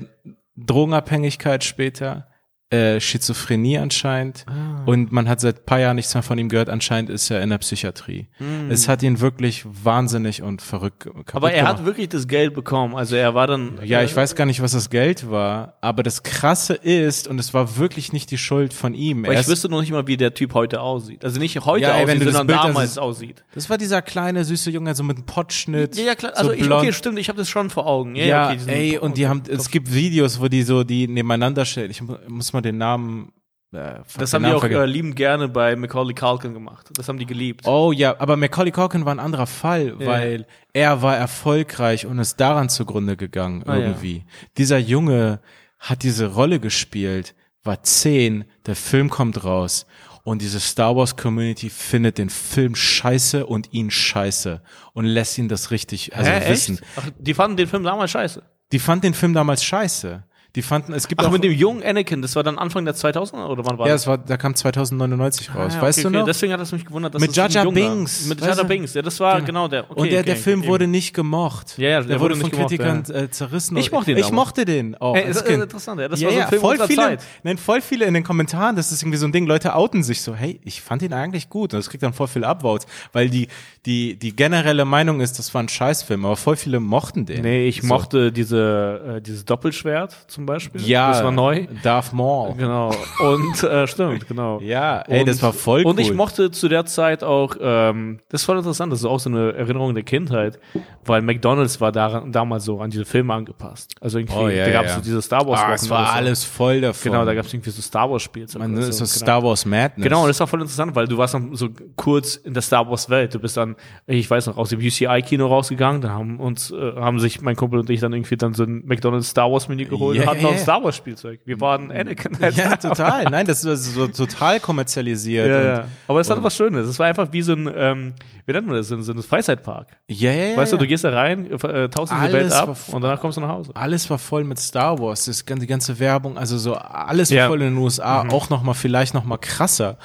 Drogenabhängigkeit 0.56 1.64
später, 1.64 2.26
äh, 2.72 3.00
Schizophrenie 3.00 3.78
anscheinend 3.78 4.44
und 4.86 5.12
man 5.12 5.28
hat 5.28 5.40
seit 5.40 5.66
paar 5.66 5.78
Jahren 5.78 5.96
nichts 5.96 6.14
mehr 6.14 6.22
von 6.22 6.38
ihm 6.38 6.48
gehört. 6.48 6.68
Anscheinend 6.70 7.10
ist 7.10 7.30
er 7.30 7.42
in 7.42 7.50
der 7.50 7.58
Psychiatrie. 7.58 8.28
Es 8.70 8.88
hat 8.88 9.02
ihn 9.02 9.20
wirklich 9.20 9.64
wahnsinnig 9.66 10.42
und 10.42 10.62
verrückt 10.62 11.00
kaputt 11.04 11.34
Aber 11.34 11.52
er 11.52 11.64
gemacht. 11.64 11.78
hat 11.78 11.84
wirklich 11.86 12.08
das 12.08 12.26
Geld 12.26 12.54
bekommen. 12.54 12.96
Also 12.96 13.14
er 13.16 13.34
war 13.34 13.46
dann. 13.46 13.78
Ja, 13.84 14.02
ich 14.02 14.14
weiß 14.16 14.34
gar 14.34 14.46
nicht, 14.46 14.62
was 14.62 14.72
das 14.72 14.88
Geld 14.90 15.30
war, 15.30 15.74
aber 15.80 16.02
das 16.02 16.22
Krasse 16.22 16.74
ist, 16.74 17.28
und 17.28 17.38
es 17.38 17.52
war 17.54 17.76
wirklich 17.76 18.12
nicht 18.12 18.30
die 18.30 18.38
Schuld 18.38 18.72
von 18.72 18.94
ihm. 18.94 19.24
Aber 19.24 19.34
Er 19.34 19.40
ich 19.40 19.48
wüsste 19.48 19.68
noch 19.68 19.80
nicht 19.80 19.92
mal, 19.92 20.06
wie 20.06 20.16
der 20.16 20.34
Typ 20.34 20.54
heute 20.54 20.80
aussieht. 20.80 21.24
Also 21.24 21.38
nicht 21.38 21.60
heute 21.64 21.82
Ja, 21.82 21.96
ey, 21.96 22.06
wenn 22.06 22.16
aussieht, 22.16 22.20
du 22.22 22.24
das 22.26 22.34
sondern 22.36 22.46
Bild- 22.46 22.58
das 22.58 22.66
damals 22.74 22.90
ist- 22.92 22.98
aussieht. 22.98 23.44
das 23.54 23.68
war 23.70 23.76
dieser 23.78 24.00
kleine, 24.02 24.44
süße 24.44 24.70
Junge, 24.70 24.94
so 24.94 25.02
mit 25.02 25.16
einem 25.18 25.26
Pottschnitt. 25.26 25.96
Ja, 25.96 26.04
ja, 26.04 26.14
klar. 26.14 26.32
so 26.34 26.38
Also 26.40 26.52
ich, 26.52 26.62
blond. 26.62 26.82
okay, 26.82 26.92
stimmt, 26.92 27.18
ich 27.18 27.28
habe 27.28 27.36
das 27.38 27.48
schon 27.50 27.68
vor 27.70 27.86
Augen. 27.86 28.14
Ja, 28.16 28.24
Ja, 28.24 28.50
okay, 28.50 28.58
ey, 28.92 28.98
und 28.98 29.16
die 29.18 29.28
haben, 29.28 29.42
es 29.48 29.70
gibt 29.70 29.92
Videos, 29.92 30.40
wo 30.40 30.48
die 30.48 30.62
so 30.62 30.84
die 30.84 31.06
nebeneinander 31.06 31.64
stellen. 31.66 31.90
Ich 31.90 32.00
mu- 32.00 32.16
muss 32.28 32.52
mal 32.54 32.61
den 32.62 32.78
Namen. 32.78 33.32
Äh, 33.72 34.00
Das 34.18 34.32
haben 34.34 34.44
die 34.44 34.50
auch 34.50 34.62
äh, 34.64 34.84
liebend 34.86 35.16
gerne 35.16 35.48
bei 35.48 35.74
Macaulay 35.76 36.14
Culkin 36.14 36.52
gemacht. 36.52 36.88
Das 36.94 37.08
haben 37.08 37.18
die 37.18 37.26
geliebt. 37.26 37.66
Oh 37.66 37.90
ja, 37.92 38.14
aber 38.20 38.36
Macaulay 38.36 38.70
Culkin 38.70 39.04
war 39.04 39.14
ein 39.14 39.20
anderer 39.20 39.46
Fall, 39.46 39.96
Ja. 39.98 40.06
weil 40.06 40.46
er 40.72 41.00
war 41.02 41.16
erfolgreich 41.16 42.04
und 42.06 42.18
ist 42.18 42.38
daran 42.40 42.68
zugrunde 42.68 43.16
gegangen 43.16 43.62
Ah, 43.66 43.76
ja. 43.76 43.86
irgendwie. 43.86 44.24
Dieser 44.58 44.78
Junge 44.78 45.40
hat 45.78 46.02
diese 46.02 46.26
Rolle 46.34 46.60
gespielt, 46.60 47.34
war 47.64 47.82
zehn, 47.82 48.44
der 48.66 48.76
Film 48.76 49.08
kommt 49.10 49.42
raus 49.44 49.86
und 50.24 50.42
diese 50.42 50.60
Star 50.60 50.94
Wars 50.94 51.16
Community 51.16 51.70
findet 51.70 52.18
den 52.18 52.28
Film 52.30 52.74
scheiße 52.76 53.46
und 53.46 53.72
ihn 53.72 53.90
scheiße 53.90 54.62
und 54.92 55.04
lässt 55.06 55.38
ihn 55.38 55.48
das 55.48 55.70
richtig 55.70 56.14
also 56.14 56.30
Hä, 56.30 56.50
wissen. 56.50 56.78
Ach, 56.96 57.08
die 57.18 57.34
fanden 57.34 57.56
den 57.56 57.66
Film 57.66 57.82
damals 57.84 58.10
scheiße. 58.12 58.42
Die 58.70 58.78
fanden 58.78 59.02
den 59.02 59.14
Film 59.14 59.32
damals 59.34 59.64
scheiße. 59.64 60.24
Die 60.54 60.60
fanden, 60.60 60.92
es 60.92 61.08
gibt 61.08 61.22
Ach, 61.22 61.28
auch 61.28 61.32
mit 61.32 61.42
dem 61.44 61.52
jungen 61.52 61.82
Anakin, 61.82 62.20
das 62.20 62.36
war 62.36 62.42
dann 62.42 62.58
Anfang 62.58 62.84
der 62.84 62.94
2000er 62.94 63.46
oder 63.46 63.64
wann 63.64 63.78
war 63.78 63.86
ja, 63.86 63.94
das? 63.94 64.02
es 64.02 64.06
war, 64.06 64.18
da 64.18 64.36
kam 64.36 64.54
2099 64.54 65.54
raus. 65.54 65.56
Ah, 65.56 65.76
ja, 65.76 65.82
weißt 65.82 65.98
okay, 65.98 66.02
du 66.02 66.08
okay. 66.08 66.18
noch? 66.18 66.26
Deswegen 66.26 66.52
hat 66.52 66.60
es 66.60 66.72
mich 66.72 66.84
gewundert, 66.84 67.14
dass 67.14 67.22
Mit 67.22 67.34
Jar 67.34 67.48
Jar 67.48 67.64
junger- 67.64 67.74
Binks. 67.74 68.26
Mit 68.26 68.38
Weißt 68.38 68.48
Jar 68.48 68.56
Jar 68.56 68.64
du? 68.64 68.68
Binks, 68.68 68.92
ja, 68.92 69.00
das 69.00 69.18
war 69.20 69.40
genau, 69.40 69.46
Genau. 69.46 69.68
der. 69.68 69.90
Okay, 69.90 70.00
und 70.00 70.10
der, 70.10 70.20
okay, 70.20 70.26
der 70.26 70.36
Film 70.36 70.60
eben. 70.60 70.68
wurde 70.68 70.86
nicht 70.86 71.14
gemocht. 71.14 71.78
Ja, 71.78 71.88
ja, 71.88 71.98
der, 72.00 72.08
der 72.08 72.20
wurde 72.20 72.34
wurde 72.34 72.50
von 72.50 72.50
Kritikern 72.50 73.02
ja. 73.08 73.14
äh, 73.14 73.30
zerrissen. 73.30 73.76
Ich 73.78 73.90
mochte 73.92 74.10
ihn 74.10 74.18
Ich 74.18 74.30
mochte 74.30 74.66
den 74.66 74.94
auch 74.96 75.16
Ey, 75.16 75.22
als 75.24 75.28
das 75.28 75.36
ist 75.44 75.48
Kind. 75.48 75.62
interessant, 75.62 76.00
ja. 76.00 76.08
Das 76.08 76.20
ja, 76.20 76.26
war 76.26 76.32
so 76.32 76.38
ein 76.38 76.42
ja, 76.42 76.48
Film 76.48 76.60
voll 76.60 76.78
viele, 76.86 77.02
Zeit. 77.02 77.24
Nein, 77.42 77.56
voll 77.56 77.80
viele 77.80 78.04
in 78.04 78.14
den 78.14 78.24
Kommentaren, 78.24 78.76
das 78.76 78.92
ist 78.92 79.02
irgendwie 79.02 79.18
so 79.18 79.26
ein 79.26 79.32
Ding, 79.32 79.46
Leute 79.46 79.74
outen 79.74 80.02
sich 80.02 80.20
so, 80.20 80.34
hey, 80.34 80.60
ich 80.64 80.82
fand 80.82 81.00
ihn 81.02 81.14
eigentlich 81.14 81.48
gut 81.48 81.72
und 81.72 81.78
das 81.78 81.88
kriegt 81.88 82.02
dann 82.02 82.12
voll 82.12 82.28
viele 82.28 82.46
Upvotes, 82.46 82.86
weil 83.12 83.30
die, 83.30 83.48
die, 83.86 84.16
die 84.16 84.36
generelle 84.36 84.84
Meinung 84.84 85.20
ist, 85.20 85.38
das 85.38 85.54
war 85.54 85.62
ein 85.62 85.68
Scheißfilm, 85.68 86.26
aber 86.26 86.36
voll 86.36 86.56
viele 86.56 86.78
mochten 86.78 87.24
den. 87.24 87.40
Nee, 87.42 87.68
ich 87.68 87.82
mochte 87.82 88.32
diese, 88.32 89.16
äh, 89.16 89.20
dieses 89.22 89.44
Doppelschwert 89.44 90.14
zum 90.28 90.41
Beispiel. 90.46 90.80
Ja, 90.82 91.10
Das 91.12 91.24
war 91.24 91.30
neu. 91.30 91.66
Darth 91.82 92.12
Maul. 92.12 92.54
Genau. 92.56 92.90
Und 93.20 93.62
äh, 93.62 93.86
stimmt, 93.86 94.26
genau. 94.28 94.60
Ja, 94.62 95.00
ey, 95.02 95.20
und, 95.20 95.28
das 95.28 95.42
war 95.42 95.52
voll 95.52 95.82
Und 95.84 95.98
ich 96.00 96.10
cool. 96.10 96.16
mochte 96.16 96.50
zu 96.50 96.68
der 96.68 96.84
Zeit 96.84 97.22
auch, 97.24 97.56
ähm, 97.60 98.18
das 98.28 98.42
ist 98.42 98.44
voll 98.46 98.56
interessant, 98.58 98.92
das 98.92 99.00
ist 99.00 99.04
auch 99.06 99.18
so 99.20 99.30
eine 99.30 99.52
Erinnerung 99.54 99.94
der 99.94 100.02
Kindheit, 100.04 100.58
weil 101.04 101.22
McDonalds 101.22 101.80
war 101.80 101.92
daran, 101.92 102.32
damals 102.32 102.64
so 102.64 102.80
an 102.80 102.90
diese 102.90 103.04
Filme 103.04 103.34
angepasst. 103.34 103.94
Also 104.00 104.18
irgendwie, 104.18 104.36
Oh, 104.38 104.48
ja, 104.48 104.64
da 104.66 104.72
gab 104.72 104.84
es 104.84 104.90
ja. 104.92 104.96
so 104.96 105.02
diese 105.02 105.22
Star 105.22 105.46
Wars 105.46 105.60
Ah, 105.60 105.72
es 105.74 105.88
war 105.90 106.06
so. 106.06 106.12
alles 106.12 106.44
voll 106.44 106.80
davon. 106.80 107.12
Genau, 107.12 107.24
da 107.24 107.34
gab 107.34 107.44
es 107.44 107.52
irgendwie 107.52 107.70
so 107.70 107.82
Star 107.82 108.10
Wars 108.10 108.22
Spielzeug. 108.22 108.60
Man, 108.62 108.74
das 108.76 108.88
ist 108.88 108.98
so 108.98 109.04
genau. 109.04 109.14
Star 109.16 109.42
Wars 109.42 109.64
Madness. 109.66 110.04
Genau, 110.04 110.22
und 110.22 110.28
das 110.28 110.40
war 110.40 110.46
voll 110.46 110.60
interessant, 110.60 110.94
weil 110.94 111.06
du 111.06 111.18
warst 111.18 111.34
dann 111.34 111.54
so 111.54 111.68
kurz 111.96 112.36
in 112.36 112.54
der 112.54 112.62
Star 112.62 112.88
Wars 112.88 113.08
Welt. 113.10 113.34
Du 113.34 113.38
bist 113.38 113.56
dann, 113.56 113.76
ich 114.06 114.30
weiß 114.30 114.46
noch, 114.46 114.56
aus 114.56 114.70
dem 114.70 114.80
UCI-Kino 114.80 115.46
rausgegangen. 115.46 116.00
Da 116.00 116.10
haben 116.10 116.38
uns, 116.40 116.70
äh, 116.70 116.92
haben 116.96 117.18
sich 117.20 117.40
mein 117.42 117.56
Kumpel 117.56 117.80
und 117.80 117.90
ich 117.90 118.00
dann 118.00 118.12
irgendwie 118.12 118.36
dann 118.36 118.54
so 118.54 118.64
ein 118.64 118.82
McDonald's 118.86 119.28
Star 119.28 119.50
Wars 119.50 119.68
Menü 119.68 119.84
geholt 119.86 120.18
und 120.18 120.26
hatten 120.32 120.42
noch 120.42 120.50
ein 120.50 120.56
ja. 120.56 120.62
Star 120.62 120.82
Wars 120.84 120.96
Spielzeug. 120.96 121.40
Wir 121.44 121.60
waren 121.60 121.90
Anakin. 121.90 122.36
Ja, 122.54 122.76
total. 122.76 123.24
Nein, 123.24 123.46
das 123.46 123.64
ist 123.64 123.94
so 123.94 124.06
total 124.08 124.60
kommerzialisiert. 124.60 125.48
Ja, 125.48 125.62
ja. 125.62 125.84
Aber 126.08 126.20
es 126.20 126.28
hat 126.28 126.42
was 126.42 126.56
Schönes. 126.56 126.88
Es 126.88 126.98
war 126.98 127.06
einfach 127.06 127.32
wie 127.32 127.42
so 127.42 127.52
ein, 127.52 127.70
ähm, 127.74 128.14
wie 128.46 128.52
nennt 128.52 128.66
man 128.66 128.76
das, 128.76 128.88
so 128.88 128.96
ein, 128.96 129.02
so 129.02 129.12
ein 129.12 129.22
Freizeitpark. 129.22 129.88
Ja, 130.08 130.32
ja, 130.32 130.44
ja. 130.46 130.56
weißt 130.56 130.72
du, 130.72 130.76
du 130.76 130.86
gehst 130.86 131.04
da 131.04 131.10
rein, 131.10 131.46
äh, 131.46 131.84
in 131.84 131.90
diese 131.90 132.12
Alles 132.12 132.32
Welt 132.32 132.52
ab 132.52 132.76
und 132.92 133.02
danach 133.02 133.20
kommst 133.20 133.36
du 133.36 133.40
nach 133.40 133.48
Hause. 133.48 133.72
alles 133.74 134.10
war 134.10 134.18
voll 134.18 134.44
mit 134.44 134.58
Star 134.58 134.98
Wars, 134.98 135.24
das, 135.26 135.44
die 135.44 135.66
ganze 135.66 135.98
Werbung, 135.98 136.36
also 136.36 136.58
so 136.58 136.74
alles 136.74 137.30
Ja. 137.30 137.46
Mhm. 137.46 137.50
voll 137.50 137.62
in 137.62 137.74
den 137.74 137.78
USA, 137.78 138.26
auch 138.28 138.50
noch 138.50 138.62
mal 138.62 138.74
vielleicht 138.74 139.14
noch 139.14 139.24
mal 139.24 139.38
krasser. 139.38 139.98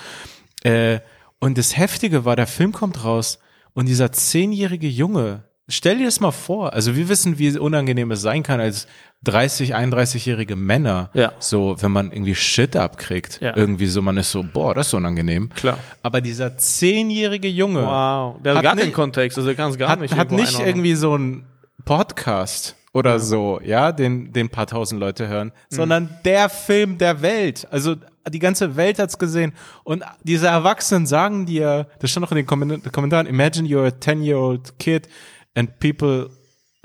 Äh, 0.63 0.99
und 1.39 1.57
das 1.57 1.77
Heftige 1.77 2.25
war, 2.25 2.35
der 2.35 2.47
Film 2.47 2.71
kommt 2.71 3.03
raus 3.03 3.39
und 3.73 3.87
dieser 3.87 4.11
zehnjährige 4.11 4.87
Junge, 4.87 5.43
stell 5.67 5.97
dir 5.97 6.05
das 6.05 6.19
mal 6.19 6.31
vor, 6.31 6.73
also 6.73 6.95
wir 6.95 7.09
wissen, 7.09 7.37
wie 7.37 7.57
unangenehm 7.57 8.11
es 8.11 8.21
sein 8.21 8.43
kann 8.43 8.59
als 8.59 8.87
30, 9.23 9.75
31-jährige 9.75 10.55
Männer, 10.55 11.09
Ja. 11.13 11.33
so 11.39 11.75
wenn 11.79 11.91
man 11.91 12.11
irgendwie 12.11 12.35
Shit 12.35 12.75
abkriegt, 12.75 13.39
Ja. 13.41 13.55
irgendwie 13.57 13.87
so, 13.87 14.01
man 14.01 14.15
ist 14.17 14.31
so, 14.31 14.43
boah, 14.43 14.73
das 14.75 14.87
ist 14.87 14.93
unangenehm. 14.93 15.49
Klar. 15.55 15.79
Aber 16.03 16.21
dieser 16.21 16.55
zehnjährige 16.57 17.47
Junge 17.49 17.81
Wow. 17.83 18.41
Der 18.43 18.51
hat, 18.51 18.57
Hat 18.57 18.63
gar 18.63 18.75
nicht- 18.75 18.83
keinen 18.85 18.93
Kontext, 18.93 19.37
also 19.37 19.47
der 19.47 19.55
kann 19.55 19.71
es 19.71 19.77
gar 19.77 19.89
hat, 19.89 19.99
nicht. 20.01 20.15
hat 20.15 20.31
nicht 20.31 20.59
irgendwie 20.59 20.93
so 20.95 21.15
ein 21.17 21.45
Podcast 21.83 22.75
oder 22.93 23.19
so, 23.19 23.59
ja, 23.63 23.91
den, 23.91 24.33
den 24.33 24.49
paar 24.49 24.67
tausend 24.67 24.99
Leute 24.99 25.27
hören, 25.27 25.47
Mhm. 25.47 25.75
sondern 25.75 26.09
der 26.25 26.47
Film 26.49 26.97
der 26.97 27.21
Welt. 27.21 27.67
Also 27.71 27.95
die 28.29 28.39
ganze 28.39 28.75
Welt 28.75 28.99
hat's 28.99 29.17
gesehen. 29.17 29.53
Und 29.83 30.03
diese 30.23 30.47
Erwachsenen 30.47 31.05
sagen 31.07 31.45
dir, 31.45 31.87
das 31.99 32.11
stand 32.11 32.25
auch 32.25 32.31
in 32.31 32.37
den 32.37 32.45
Kommen- 32.45 32.83
Kommentaren, 32.91 33.25
imagine 33.25 33.67
you're 33.67 33.87
a 33.87 33.91
10-year-old 33.91 34.77
kid 34.79 35.07
and 35.55 35.79
people 35.79 36.29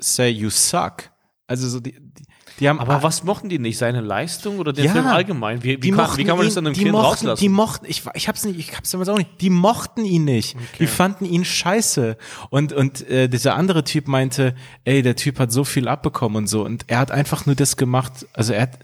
say 0.01 0.29
you 0.29 0.51
suck. 0.51 1.11
Also 1.53 1.69
so 1.69 1.81
die, 1.81 1.93
die, 1.93 2.25
die 2.61 2.69
haben 2.71 2.81
Aber 2.81 3.03
was 3.03 3.25
mochten 3.25 3.51
die 3.51 3.59
nicht? 3.59 3.77
Seine 3.77 4.01
Leistung 4.01 4.59
oder 4.59 4.73
den 4.73 4.87
Ja. 4.87 4.93
Film 4.93 5.07
allgemein? 5.07 5.63
Wie, 5.63 5.83
wie, 5.83 5.91
kann, 5.91 5.99
mochten 5.99 6.17
wie 6.17 6.25
kann 6.25 6.39
man 6.39 6.47
das 6.47 6.57
an 6.57 6.67
einem 6.67 6.75
die 6.75 6.81
Kind 6.81 6.93
mochten, 6.93 7.07
rauslassen? 7.07 7.41
Die 7.43 7.49
mochten, 7.51 7.85
ich, 7.87 8.03
ich 8.15 8.27
hab's 8.27 8.45
nicht, 8.47 8.59
ich 8.59 8.75
hab's 8.75 8.91
damals 8.91 9.11
auch 9.11 9.19
nicht, 9.19 9.39
die 9.43 9.51
mochten 9.51 10.07
ihn 10.07 10.25
nicht. 10.25 10.57
Die 10.79 10.87
fanden 10.87 11.27
ihn 11.27 11.45
scheiße. 11.45 12.17
Und, 12.49 12.73
und 12.73 13.07
äh, 13.07 13.29
dieser 13.29 13.55
andere 13.57 13.85
Typ 13.85 14.09
meinte, 14.09 14.55
ey, 14.85 15.03
der 15.03 15.15
Typ 15.15 15.39
hat 15.39 15.53
so 15.53 15.63
viel 15.65 15.89
abbekommen 15.89 16.37
und 16.39 16.47
so. 16.47 16.65
Und 16.65 16.85
er 16.87 16.99
hat 17.01 17.11
einfach 17.11 17.45
nur 17.45 17.55
das 17.55 17.77
gemacht, 17.77 18.27
also 18.33 18.55
er 18.55 18.63
hat, 18.63 18.79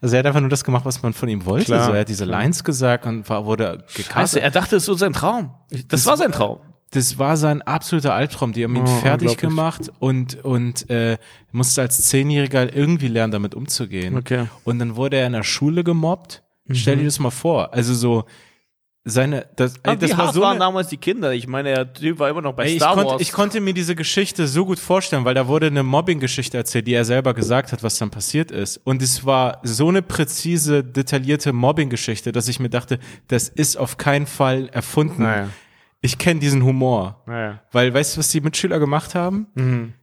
also 0.00 0.14
er 0.14 0.18
hat 0.20 0.26
einfach 0.26 0.40
nur 0.40 0.50
das 0.50 0.62
gemacht, 0.62 0.84
was 0.84 1.02
man 1.02 1.14
von 1.14 1.28
ihm 1.28 1.44
wollte. 1.46 1.64
Klar. 1.64 1.86
So, 1.86 1.92
er 1.92 2.00
hat 2.02 2.08
diese 2.08 2.26
Lines 2.26 2.62
gesagt 2.62 3.06
und 3.06 3.28
war, 3.28 3.44
wurde 3.44 3.84
Scheiße, 3.88 4.02
gecastet. 4.04 4.42
er 4.44 4.50
dachte, 4.52 4.76
es 4.76 4.84
ist 4.84 4.86
so 4.86 4.94
sein 4.94 5.12
Traum. 5.12 5.52
Das, 5.70 5.80
Das 5.88 6.06
war 6.06 6.16
sein 6.16 6.30
Traum. 6.30 6.60
Das 6.92 7.18
war 7.18 7.36
sein 7.36 7.62
absoluter 7.62 8.14
Albtraum. 8.14 8.52
Die 8.52 8.64
haben 8.64 8.76
ihn 8.76 8.84
Oh, 8.84 9.00
fertig 9.00 9.38
gemacht 9.38 9.90
und, 9.98 10.44
und 10.44 10.88
äh, 10.90 11.18
musste 11.50 11.80
als 11.82 12.00
Zehnjähriger 12.02 12.74
irgendwie 12.74 13.08
lernen, 13.08 13.32
damit 13.32 13.54
umzugehen. 13.54 14.16
Okay. 14.16 14.46
Und 14.64 14.78
dann 14.78 14.94
wurde 14.96 15.16
er 15.16 15.26
in 15.26 15.32
der 15.32 15.42
Schule 15.42 15.84
gemobbt. 15.84 16.42
Stell 16.70 16.98
dir 16.98 17.04
das 17.04 17.18
mal 17.18 17.30
vor. 17.30 17.74
Also 17.74 17.92
so 17.94 18.24
seine, 19.04 19.46
das, 19.56 19.74
ey, 19.82 19.96
das 19.98 20.10
wie 20.10 20.16
war 20.16 20.26
hart 20.26 20.34
so 20.34 20.40
waren 20.42 20.50
eine, 20.52 20.60
damals 20.60 20.88
die 20.88 20.96
Kinder? 20.96 21.32
Ich 21.32 21.48
meine, 21.48 21.74
der 21.74 21.92
Typ 21.92 22.20
war 22.20 22.30
immer 22.30 22.40
noch 22.40 22.52
bei 22.52 22.66
ey, 22.66 22.72
ich, 22.72 22.76
Star 22.76 22.94
konnte, 22.94 23.10
Wars. 23.10 23.22
ich 23.22 23.32
konnte 23.32 23.60
mir 23.60 23.74
diese 23.74 23.96
Geschichte 23.96 24.46
so 24.46 24.64
gut 24.64 24.78
vorstellen, 24.78 25.24
weil 25.24 25.34
da 25.34 25.48
wurde 25.48 25.66
eine 25.66 25.82
Mobbing-Geschichte 25.82 26.56
erzählt, 26.56 26.86
die 26.86 26.94
er 26.94 27.04
selber 27.04 27.34
gesagt 27.34 27.72
hat, 27.72 27.82
was 27.82 27.98
dann 27.98 28.10
passiert 28.10 28.52
ist. 28.52 28.76
Und 28.84 29.02
es 29.02 29.26
war 29.26 29.58
so 29.64 29.88
eine 29.88 30.02
präzise, 30.02 30.84
detaillierte 30.84 31.52
Mobbing-Geschichte, 31.52 32.30
dass 32.30 32.46
ich 32.46 32.60
mir 32.60 32.70
dachte, 32.70 33.00
das 33.26 33.48
ist 33.48 33.76
auf 33.76 33.96
keinen 33.96 34.26
Fall 34.26 34.68
erfunden. 34.68 35.22
naja. 35.24 35.48
Ich 36.02 36.18
kenne 36.18 36.40
diesen 36.40 36.62
Humor. 36.64 37.22
Naja. 37.26 37.62
Weil, 37.72 37.94
weißt 37.94 38.14
du, 38.16 38.18
was 38.18 38.28
die 38.30 38.40
Mitschüler 38.40 38.78
gemacht 38.78 39.14
haben? 39.14 39.46
Mhm. 39.54 39.94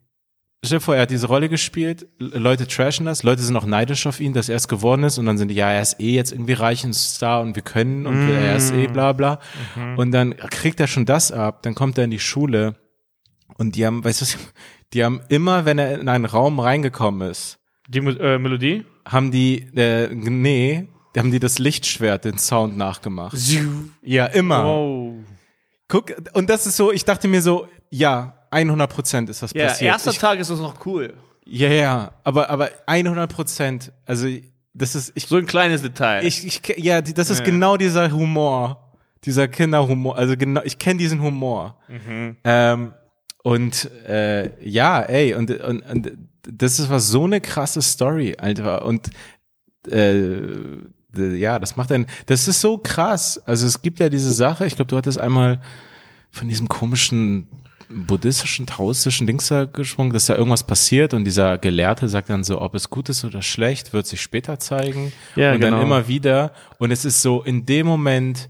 Stell 0.66 0.80
dir 0.80 0.84
vor, 0.84 0.96
er 0.96 1.04
hat 1.04 1.12
diese 1.12 1.28
Rolle 1.28 1.48
gespielt, 1.48 2.08
Leute 2.20 2.68
trashen 2.68 3.06
das, 3.06 3.24
Leute 3.24 3.42
sind 3.42 3.56
auch 3.56 3.66
neidisch 3.66 4.06
auf 4.08 4.20
ihn, 4.20 4.34
dass 4.34 4.50
er 4.50 4.58
es 4.58 4.68
geworden 4.68 5.04
ist 5.04 5.18
und 5.18 5.26
dann 5.26 5.38
sind 5.38 5.48
die, 5.48 5.56
ja, 5.56 5.72
er 5.72 5.82
ist 5.82 6.02
eh 6.02 6.12
jetzt 6.14 6.34
irgendwie 6.34 6.52
reich 6.52 6.84
und 6.84 6.94
Star 6.94 7.40
und 7.42 7.56
wir 7.56 7.62
können 7.64 8.06
und 8.06 8.30
er 8.30 8.58
ist 8.58 8.74
eh 8.74 8.88
bla 8.88 9.14
bla. 9.14 9.40
Und 9.96 10.12
dann 10.12 10.36
kriegt 10.36 10.82
er 10.82 10.88
schon 10.88 11.06
das 11.06 11.32
ab, 11.32 11.64
dann 11.64 11.76
kommt 11.76 11.98
er 11.98 12.04
in 12.04 12.12
die 12.12 12.20
Schule 12.20 12.76
und 13.58 13.78
die 13.78 13.86
haben, 13.86 14.04
weißt 14.04 14.20
du, 14.20 14.26
was, 14.26 14.38
die 14.94 15.06
haben 15.06 15.22
immer, 15.30 15.64
wenn 15.64 15.80
er 15.80 15.98
in 15.98 16.10
einen 16.10 16.26
Raum 16.26 16.60
reingekommen 16.60 17.30
ist, 17.30 17.58
Die 17.88 18.00
äh, 18.00 18.38
Melodie? 18.38 18.84
haben 19.06 19.32
die, 19.32 19.60
äh, 19.78 20.14
nee, 20.14 20.90
die 21.16 21.20
haben 21.20 21.32
die 21.32 21.40
das 21.40 21.58
Lichtschwert, 21.60 22.26
den 22.26 22.38
Sound 22.38 22.76
nachgemacht. 22.76 23.38
Ja, 24.02 24.26
immer. 24.26 24.66
Wow. 24.66 25.14
Guck, 25.90 26.14
und 26.34 26.50
das 26.50 26.66
ist 26.66 26.78
so, 26.78 26.92
ich 26.94 27.04
dachte 27.04 27.28
mir 27.28 27.42
so, 27.42 27.68
ja, 27.90 28.36
100 28.52 28.90
Prozent 28.90 29.30
ist 29.30 29.42
das 29.44 29.52
Ja, 29.54 29.68
passiert. 29.68 29.92
erster 29.92 30.12
ich, 30.12 30.18
Tag 30.20 30.40
ist 30.40 30.50
das 30.50 30.60
noch 30.60 30.86
cool. 30.86 31.14
ja, 31.46 31.68
ja, 31.70 32.12
aber, 32.24 32.50
aber 32.50 32.70
100 32.86 33.30
Prozent, 33.32 33.92
also, 34.06 34.28
das 34.74 34.96
ist, 34.96 35.12
ich, 35.16 35.26
So 35.28 35.36
ein 35.38 35.46
kleines 35.48 35.82
Detail. 35.82 36.24
ich, 36.26 36.46
ich, 36.46 36.62
ja, 36.78 37.02
das 37.02 37.30
ist 37.30 37.40
Ja. 37.40 37.46
genau 37.46 37.76
dieser 37.76 38.12
Humor, 38.12 38.94
dieser 39.26 39.48
Kinderhumor, 39.50 40.16
also 40.16 40.38
genau, 40.38 40.62
ich 40.64 40.78
kenne 40.80 41.00
diesen 41.00 41.22
Humor. 41.22 41.78
Ähm, 42.44 42.94
und 43.44 43.90
äh, 44.08 44.52
ja, 44.64 45.02
ey, 45.02 45.34
und, 45.34 45.50
und, 45.60 45.82
und 45.82 46.12
das 46.44 46.80
ist 46.80 46.90
was 46.90 47.08
so 47.08 47.24
eine 47.26 47.42
krasse 47.42 47.82
Story, 47.82 48.36
Alter. 48.38 48.86
Und 48.86 49.10
äh, 49.90 50.42
ja, 51.16 51.60
das 51.60 51.76
macht 51.76 51.92
einen, 51.92 52.06
das 52.28 52.48
ist 52.48 52.62
so 52.62 52.78
krass. 52.78 53.42
Also 53.46 53.66
es 53.66 53.82
gibt 53.82 54.00
ja 54.00 54.10
diese 54.10 54.32
Sache, 54.32 54.66
ich 54.66 54.76
glaube, 54.76 54.90
du 54.90 54.98
hattest 54.98 55.20
einmal 55.20 55.62
von 56.32 56.48
diesem 56.48 56.68
komischen 56.68 57.48
buddhistischen, 57.92 58.68
taoistischen 58.68 59.26
Dings 59.26 59.48
da 59.48 59.66
gesprungen, 59.66 60.14
dass 60.14 60.28
da 60.28 60.36
irgendwas 60.36 60.64
passiert 60.64 61.16
und 61.16 61.26
dieser 61.26 61.58
Gelehrte 61.58 62.08
sagt 62.08 62.30
dann 62.30 62.44
so, 62.44 62.62
ob 62.62 62.76
es 62.76 62.92
gut 62.92 63.10
ist 63.10 63.26
oder 63.26 63.42
schlecht, 63.42 63.94
wird 63.94 64.06
sich 64.06 64.22
später 64.22 64.60
zeigen. 64.60 65.12
Ja, 65.36 65.54
und 65.54 65.60
genau. 65.62 65.78
dann 65.78 65.86
immer 65.88 66.08
wieder. 66.08 66.54
Und 66.78 66.92
es 66.92 67.04
ist 67.04 67.24
so, 67.24 67.42
in 67.42 67.66
dem 67.66 67.88
Moment 67.88 68.50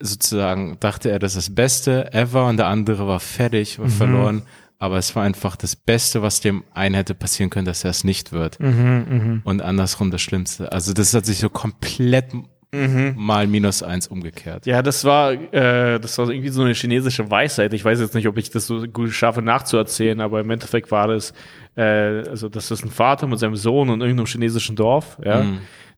sozusagen 0.00 0.76
dachte 0.78 1.10
er, 1.10 1.18
das 1.18 1.34
ist 1.34 1.48
das 1.48 1.54
Beste 1.56 2.12
ever 2.12 2.46
und 2.46 2.58
der 2.58 2.68
andere 2.68 3.08
war 3.08 3.18
fertig, 3.20 3.78
Mhm. 3.78 3.82
war 3.82 3.90
verloren. 3.90 4.42
Aber 4.78 4.96
es 4.98 5.14
war 5.16 5.24
einfach 5.24 5.56
das 5.56 5.74
Beste, 5.74 6.22
was 6.22 6.40
dem 6.40 6.62
einen 6.72 6.94
hätte 6.94 7.14
passieren 7.14 7.50
können, 7.50 7.66
dass 7.66 7.82
er 7.84 7.90
es 7.90 8.04
nicht 8.04 8.32
wird. 8.32 8.60
Mhm, 8.60 9.42
Und 9.44 9.60
andersrum 9.60 10.10
das 10.10 10.22
Schlimmste. 10.22 10.70
Also 10.72 10.92
das 10.92 11.12
hat 11.14 11.26
sich 11.26 11.38
so 11.38 11.48
komplett 11.48 12.26
mal 12.70 13.46
minus 13.46 13.82
eins 13.82 14.08
umgekehrt. 14.08 14.66
Mhm. 14.66 14.72
Ja, 14.72 14.82
das 14.82 15.04
war, 15.04 15.32
äh, 15.32 15.98
das 15.98 16.18
war 16.18 16.28
irgendwie 16.28 16.50
so 16.50 16.62
eine 16.62 16.74
chinesische 16.74 17.30
Weisheit. 17.30 17.72
Ich 17.72 17.84
weiß 17.84 17.98
jetzt 17.98 18.14
nicht, 18.14 18.28
ob 18.28 18.36
ich 18.36 18.50
das 18.50 18.66
so 18.66 18.82
gut 18.82 19.10
schaffe 19.10 19.40
nachzuerzählen, 19.40 20.20
aber 20.20 20.40
im 20.40 20.50
Endeffekt 20.50 20.90
war 20.90 21.08
das, 21.08 21.32
äh, 21.76 21.82
also 22.28 22.48
das 22.48 22.70
ist 22.70 22.84
ein 22.84 22.90
Vater 22.90 23.26
mit 23.26 23.38
seinem 23.38 23.56
Sohn 23.56 23.88
in 23.88 24.00
irgendeinem 24.00 24.26
chinesischen 24.26 24.76
Dorf. 24.76 25.18
Ja, 25.24 25.44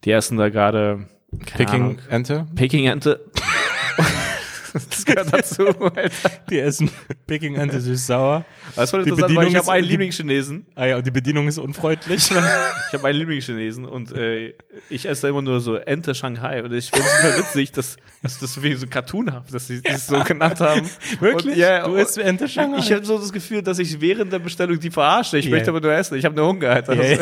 die 0.05 0.13
essen 0.13 0.39
da 0.39 0.49
gerade 0.49 1.09
keine 1.47 1.71
Ahnung, 1.71 1.99
Picking 2.55 2.87
Ente? 2.87 3.21
Das 4.73 5.05
gehört 5.05 5.33
dazu. 5.33 5.67
Alter. 5.81 6.11
Die 6.49 6.59
essen 6.59 6.91
Picking 7.27 7.57
Ente 7.57 7.81
süß-sauer. 7.81 8.45
Das 8.77 8.93
war 8.93 9.03
Die 9.03 9.09
interessant, 9.11 9.37
weil 9.37 9.49
ich 9.49 9.57
habe 9.57 9.73
einen 9.73 9.87
Lieblingschinesen. 9.87 10.67
Ah 10.75 10.87
ja, 10.87 10.97
und 10.97 11.07
die 11.07 11.11
Bedienung 11.11 11.49
ist 11.49 11.59
unfreundlich. 11.59 12.31
Ich 12.93 12.95
habe 12.99 13.07
einen 13.09 13.19
Lieblingschinesen 13.19 13.85
und 13.85 14.13
äh, 14.13 14.53
ich 14.89 15.07
esse 15.07 15.29
immer 15.29 15.43
nur 15.43 15.61
so 15.61 15.77
Ente 15.77 16.13
Shanghai 16.15 16.63
und 16.65 16.73
ich 16.73 16.91
finde 16.91 17.07
es 17.07 17.23
super 17.23 17.39
witzig, 17.39 17.73
dass, 17.73 17.97
dass 18.23 18.39
das 18.41 18.61
wie 18.63 18.75
so 18.75 18.87
cartoonhaft, 18.89 19.55
dass 19.55 19.69
sie 19.69 19.81
das 19.81 20.09
so 20.09 20.19
genannt 20.25 20.59
haben. 20.61 20.89
Wirklich? 21.21 21.55
Und, 21.55 21.59
ja, 21.61 21.87
du 21.87 21.95
isst 21.95 22.19
Ente 22.19 22.49
Shanghai? 22.49 22.79
Ich 22.81 22.93
habe 22.93 23.05
so 23.05 23.17
das 23.19 23.33
Gefühl, 23.33 23.63
dass 23.63 23.79
ich 23.79 24.01
während 24.01 24.33
der 24.33 24.41
Bestellung 24.41 24.79
die 24.81 24.91
verarsche. 24.91 25.39
Ich 25.39 25.45
Ja. 25.45 25.53
möchte 25.53 25.71
aber 25.71 25.81
nur 25.81 25.93
essen. 25.93 26.17
Ich 26.19 26.25
habe 26.25 26.35
nur 26.35 26.49
Hunger, 26.49 26.71
Alter. 26.71 26.93
Ich 27.01 27.19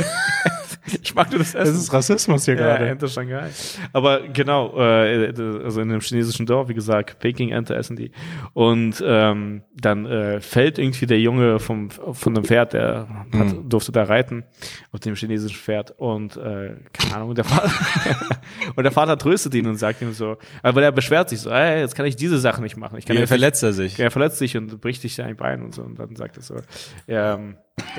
mag 1.19 1.31
nur 1.31 1.39
das 1.41 1.55
Essen. 1.55 1.73
das 1.75 1.83
ist 1.83 1.93
Rassismus 1.93 2.45
hier 2.45 2.55
ja, 2.55 2.61
gerade. 2.61 2.89
Ente 2.89 3.09
Shanghai. 3.09 3.49
Aber 3.93 4.21
genau, 4.29 4.79
äh, 4.79 5.33
also 5.65 5.81
in 5.81 5.91
einem 5.91 6.01
chinesischen 6.01 6.47
Dorf, 6.47 6.69
wie 6.69 6.75
gesagt, 6.75 7.19
Peking-Ente 7.19 7.75
essen 7.75 7.97
die. 7.97 8.13
Und 8.55 9.03
ähm, 9.05 9.63
dann 9.75 10.07
äh, 10.07 10.41
fällt 10.41 10.79
irgendwie 10.79 11.07
der 11.07 11.21
Junge 11.21 11.59
vom, 11.59 11.91
von 11.91 12.35
dem 12.35 12.45
Pferd, 12.45 12.73
der 12.73 13.09
hat, 13.33 13.55
durfte 13.69 13.93
da 13.93 14.05
reiten, 14.05 14.45
auf 14.93 15.01
dem 15.01 15.15
chinesischen 15.15 15.59
Pferd. 15.59 15.93
Und 15.99 16.37
äh, 16.37 16.77
keine 16.93 17.17
Ahnung, 17.17 17.35
der 17.35 17.45
Vater, 17.45 17.71
und 18.77 18.85
der 18.85 18.93
Vater 18.93 19.19
tröstet 19.19 19.55
ihn 19.55 19.67
und 19.67 19.77
sagt 19.77 20.03
ihm 20.03 20.13
so, 20.13 20.33
äh, 20.63 20.75
weil 20.75 20.83
er 20.83 20.93
beschwert 20.93 21.29
sich 21.29 21.41
so, 21.41 21.51
ey, 21.51 21.81
jetzt 21.81 21.95
kann 21.95 22.07
ich 22.07 22.17
diese 22.17 22.39
Sache 22.39 22.63
nicht 22.63 22.77
machen. 22.77 22.99
Ich 22.99 23.07
kann 23.07 23.17
Wie 23.17 23.21
nicht 23.21 23.29
verletzt 23.29 23.63
er 23.63 23.73
sich? 23.73 23.99
er 23.99 24.11
verletzt 24.11 24.39
sich 24.39 24.57
und 24.57 24.81
bricht 24.81 25.03
sich 25.03 25.21
ein 25.23 25.37
Bein 25.37 25.63
und 25.63 25.75
so. 25.75 25.83
Und 25.83 25.99
dann 25.99 26.15
sagt 26.17 26.37
er 26.37 26.43
so, 26.43 26.57
ähm, 27.07 27.57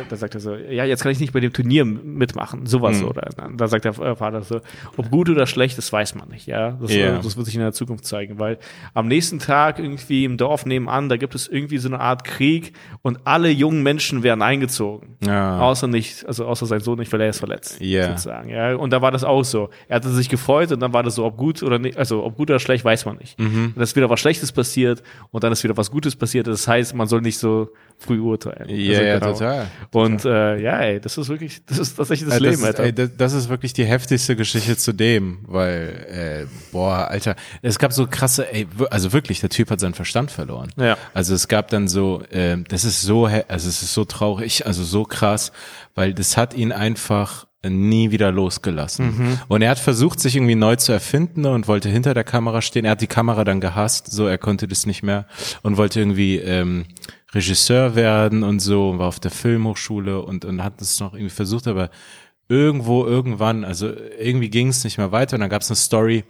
da, 0.10 0.16
sagt 0.16 0.36
er 0.36 0.42
so, 0.42 0.56
ja, 0.56 0.86
jetzt 0.86 1.04
kann 1.04 1.12
ich 1.12 1.20
nicht 1.20 1.34
bei 1.34 1.40
dem 1.40 1.54
Turnier 1.54 1.86
mitmachen, 1.86 2.66
sowas 2.66 3.02
Mhm. 3.02 3.08
Oder. 3.10 3.28
Da 3.58 3.68
sagt 3.68 3.86
der 3.86 3.94
Vater 3.94 4.42
so, 4.42 4.62
ob 4.98 5.10
gut 5.12 5.30
oder 5.30 5.46
schlecht, 5.48 5.78
das 5.78 5.92
weiß 5.92 6.16
man 6.16 6.30
nicht, 6.30 6.48
ja. 6.48 6.72
Das, 6.80 6.94
Ja. 6.94 7.18
äh, 7.18 7.22
das 7.22 7.36
wird 7.36 7.46
sich 7.46 7.56
in 7.56 7.62
der 7.62 7.74
Zukunft 7.74 8.06
zeigen, 8.06 8.40
weil 8.40 8.58
am 8.94 9.08
nächsten 9.08 9.40
Tag 9.40 9.80
irgendwie 9.80 10.26
im 10.26 10.38
Dorf 10.38 10.66
nebenan, 10.66 11.10
da 11.10 11.18
gibt 11.18 11.36
es 11.36 11.48
irgendwie 11.48 11.78
so 11.78 11.88
eine 11.90 12.00
Art 12.00 12.24
Krieg 12.24 12.74
und 13.02 13.20
alle 13.26 13.50
jungen 13.50 13.84
Menschen 13.84 14.24
werden 14.24 14.42
eingezogen. 14.42 15.16
Ja. 15.26 15.60
Außer 15.60 15.88
nicht, 15.88 16.26
also 16.26 16.46
außer 16.46 16.66
sein 16.66 16.80
Sohn 16.80 17.00
nicht, 17.00 17.12
weil 17.12 17.22
er 17.22 17.30
ist 17.30 17.40
verletzt, 17.40 17.80
Ja. 17.82 18.10
sozusagen. 18.10 18.50
Ja, 18.50 18.76
und 18.76 18.92
da 18.92 19.02
war 19.02 19.12
das 19.12 19.24
auch 19.24 19.44
so. 19.44 19.70
Er 19.88 19.98
hatte 19.98 20.10
sich 20.10 20.30
gefreut 20.30 20.72
und 20.72 20.80
dann 20.80 20.94
war 20.94 21.04
das 21.04 21.16
so, 21.16 21.26
ob 21.26 21.38
gut 21.38 21.64
oder 21.64 21.80
nicht, 21.80 21.98
also 21.98 22.24
ob 22.24 22.36
gut 22.38 22.50
oder 22.50 22.60
schlecht, 22.60 22.86
weiß 22.86 23.06
man 23.06 23.18
nicht. 23.18 23.40
Mhm. 23.40 23.66
Und 23.68 23.74
dann 23.76 23.84
ist 23.84 23.96
wieder 23.96 24.10
was 24.10 24.20
Schlechtes 24.20 24.52
passiert 24.52 25.02
und 25.32 25.44
dann 25.44 25.52
ist 25.52 25.64
wieder 25.64 25.76
was 25.78 25.90
Gutes 25.92 26.16
passiert. 26.16 26.48
Das 26.48 26.68
heißt, 26.68 26.94
man 26.96 27.08
soll 27.08 27.22
nicht 27.22 27.38
so 27.38 27.70
früh 27.98 28.20
urteilen. 28.20 28.70
Ja, 28.70 28.92
Also 29.00 29.04
ja, 29.04 29.20
genau. 29.20 29.32
total. 29.34 29.68
Und 29.92 30.26
äh, 30.26 30.62
ja, 30.62 30.80
ey, 30.80 31.00
das 31.02 31.18
ist 31.18 31.28
wirklich, 31.30 31.66
das 31.66 31.80
ist 31.80 31.96
tatsächlich 31.96 32.30
das 32.30 32.38
Äh, 32.40 32.44
Leben, 32.44 32.54
ist, 32.56 32.64
Alter. 32.64 32.84
ey, 32.84 32.94
das, 33.08 33.34
ist 33.34 33.50
wirklich 33.50 33.74
die 33.74 33.86
heftigste 33.86 34.36
Geschichte 34.36 34.78
zu 34.78 34.94
dem, 34.94 35.40
weil, 35.48 36.46
äh, 36.48 36.72
boah, 36.72 37.08
Alter, 37.10 37.36
es 37.62 37.80
gab 37.80 37.94
so 37.94 38.08
krasse, 38.08 38.52
ey, 38.52 38.68
also 38.90 39.14
wirklich, 39.14 39.40
der 39.40 39.50
Typ 39.50 39.72
hat 39.72 39.80
seinen 39.80 39.94
Verstand 39.94 40.32
verloren. 40.32 40.72
Ja. 40.78 40.98
Also 41.14 41.34
es 41.34 41.48
gab 41.48 41.70
dann 41.70 41.88
so, 41.88 42.24
ähm, 42.32 42.66
das 42.68 42.84
ist 42.84 43.02
so, 43.02 43.26
also 43.26 43.70
es 43.70 43.82
ist 43.82 43.94
so 43.94 44.06
traurig, 44.06 44.66
also 44.66 44.84
so 44.84 45.04
krass, 45.04 45.52
weil 45.96 46.14
das 46.14 46.38
hat 46.38 46.54
ihn 46.54 46.72
einfach 46.72 47.48
nie 47.68 48.12
wieder 48.12 48.32
losgelassen. 48.32 49.18
Mhm. 49.18 49.40
Und 49.50 49.62
er 49.62 49.72
hat 49.72 49.80
versucht, 49.80 50.20
sich 50.22 50.36
irgendwie 50.36 50.56
neu 50.56 50.78
zu 50.78 50.94
erfinden 50.94 51.46
und 51.46 51.68
wollte 51.68 51.90
hinter 51.90 52.14
der 52.14 52.24
Kamera 52.24 52.62
stehen. 52.62 52.86
Er 52.86 52.92
hat 52.92 53.02
die 53.02 53.08
Kamera 53.08 53.44
dann 53.44 53.60
gehasst, 53.60 54.10
so 54.12 54.28
er 54.28 54.38
konnte 54.38 54.68
das 54.68 54.86
nicht 54.86 55.04
mehr 55.04 55.26
und 55.62 55.76
wollte 55.76 56.00
irgendwie 56.00 56.38
ähm, 56.38 56.86
Regisseur 57.34 57.96
werden 57.96 58.44
und 58.44 58.60
so, 58.60 58.98
war 58.98 59.08
auf 59.08 59.20
der 59.20 59.32
Filmhochschule 59.32 60.22
und, 60.22 60.46
und 60.46 60.64
hat 60.64 60.80
das 60.80 61.00
noch 61.00 61.14
irgendwie 61.14 61.34
versucht, 61.34 61.68
aber 61.68 61.90
irgendwo, 62.50 63.06
irgendwann, 63.06 63.64
also 63.64 63.94
irgendwie 64.20 64.50
ging 64.50 64.68
es 64.68 64.84
nicht 64.84 64.98
mehr 64.98 65.12
weiter 65.12 65.36
und 65.36 65.42
dann 65.42 65.50
gab 65.50 65.62
es 65.62 65.70
eine 65.70 65.78
Story, 65.78 66.26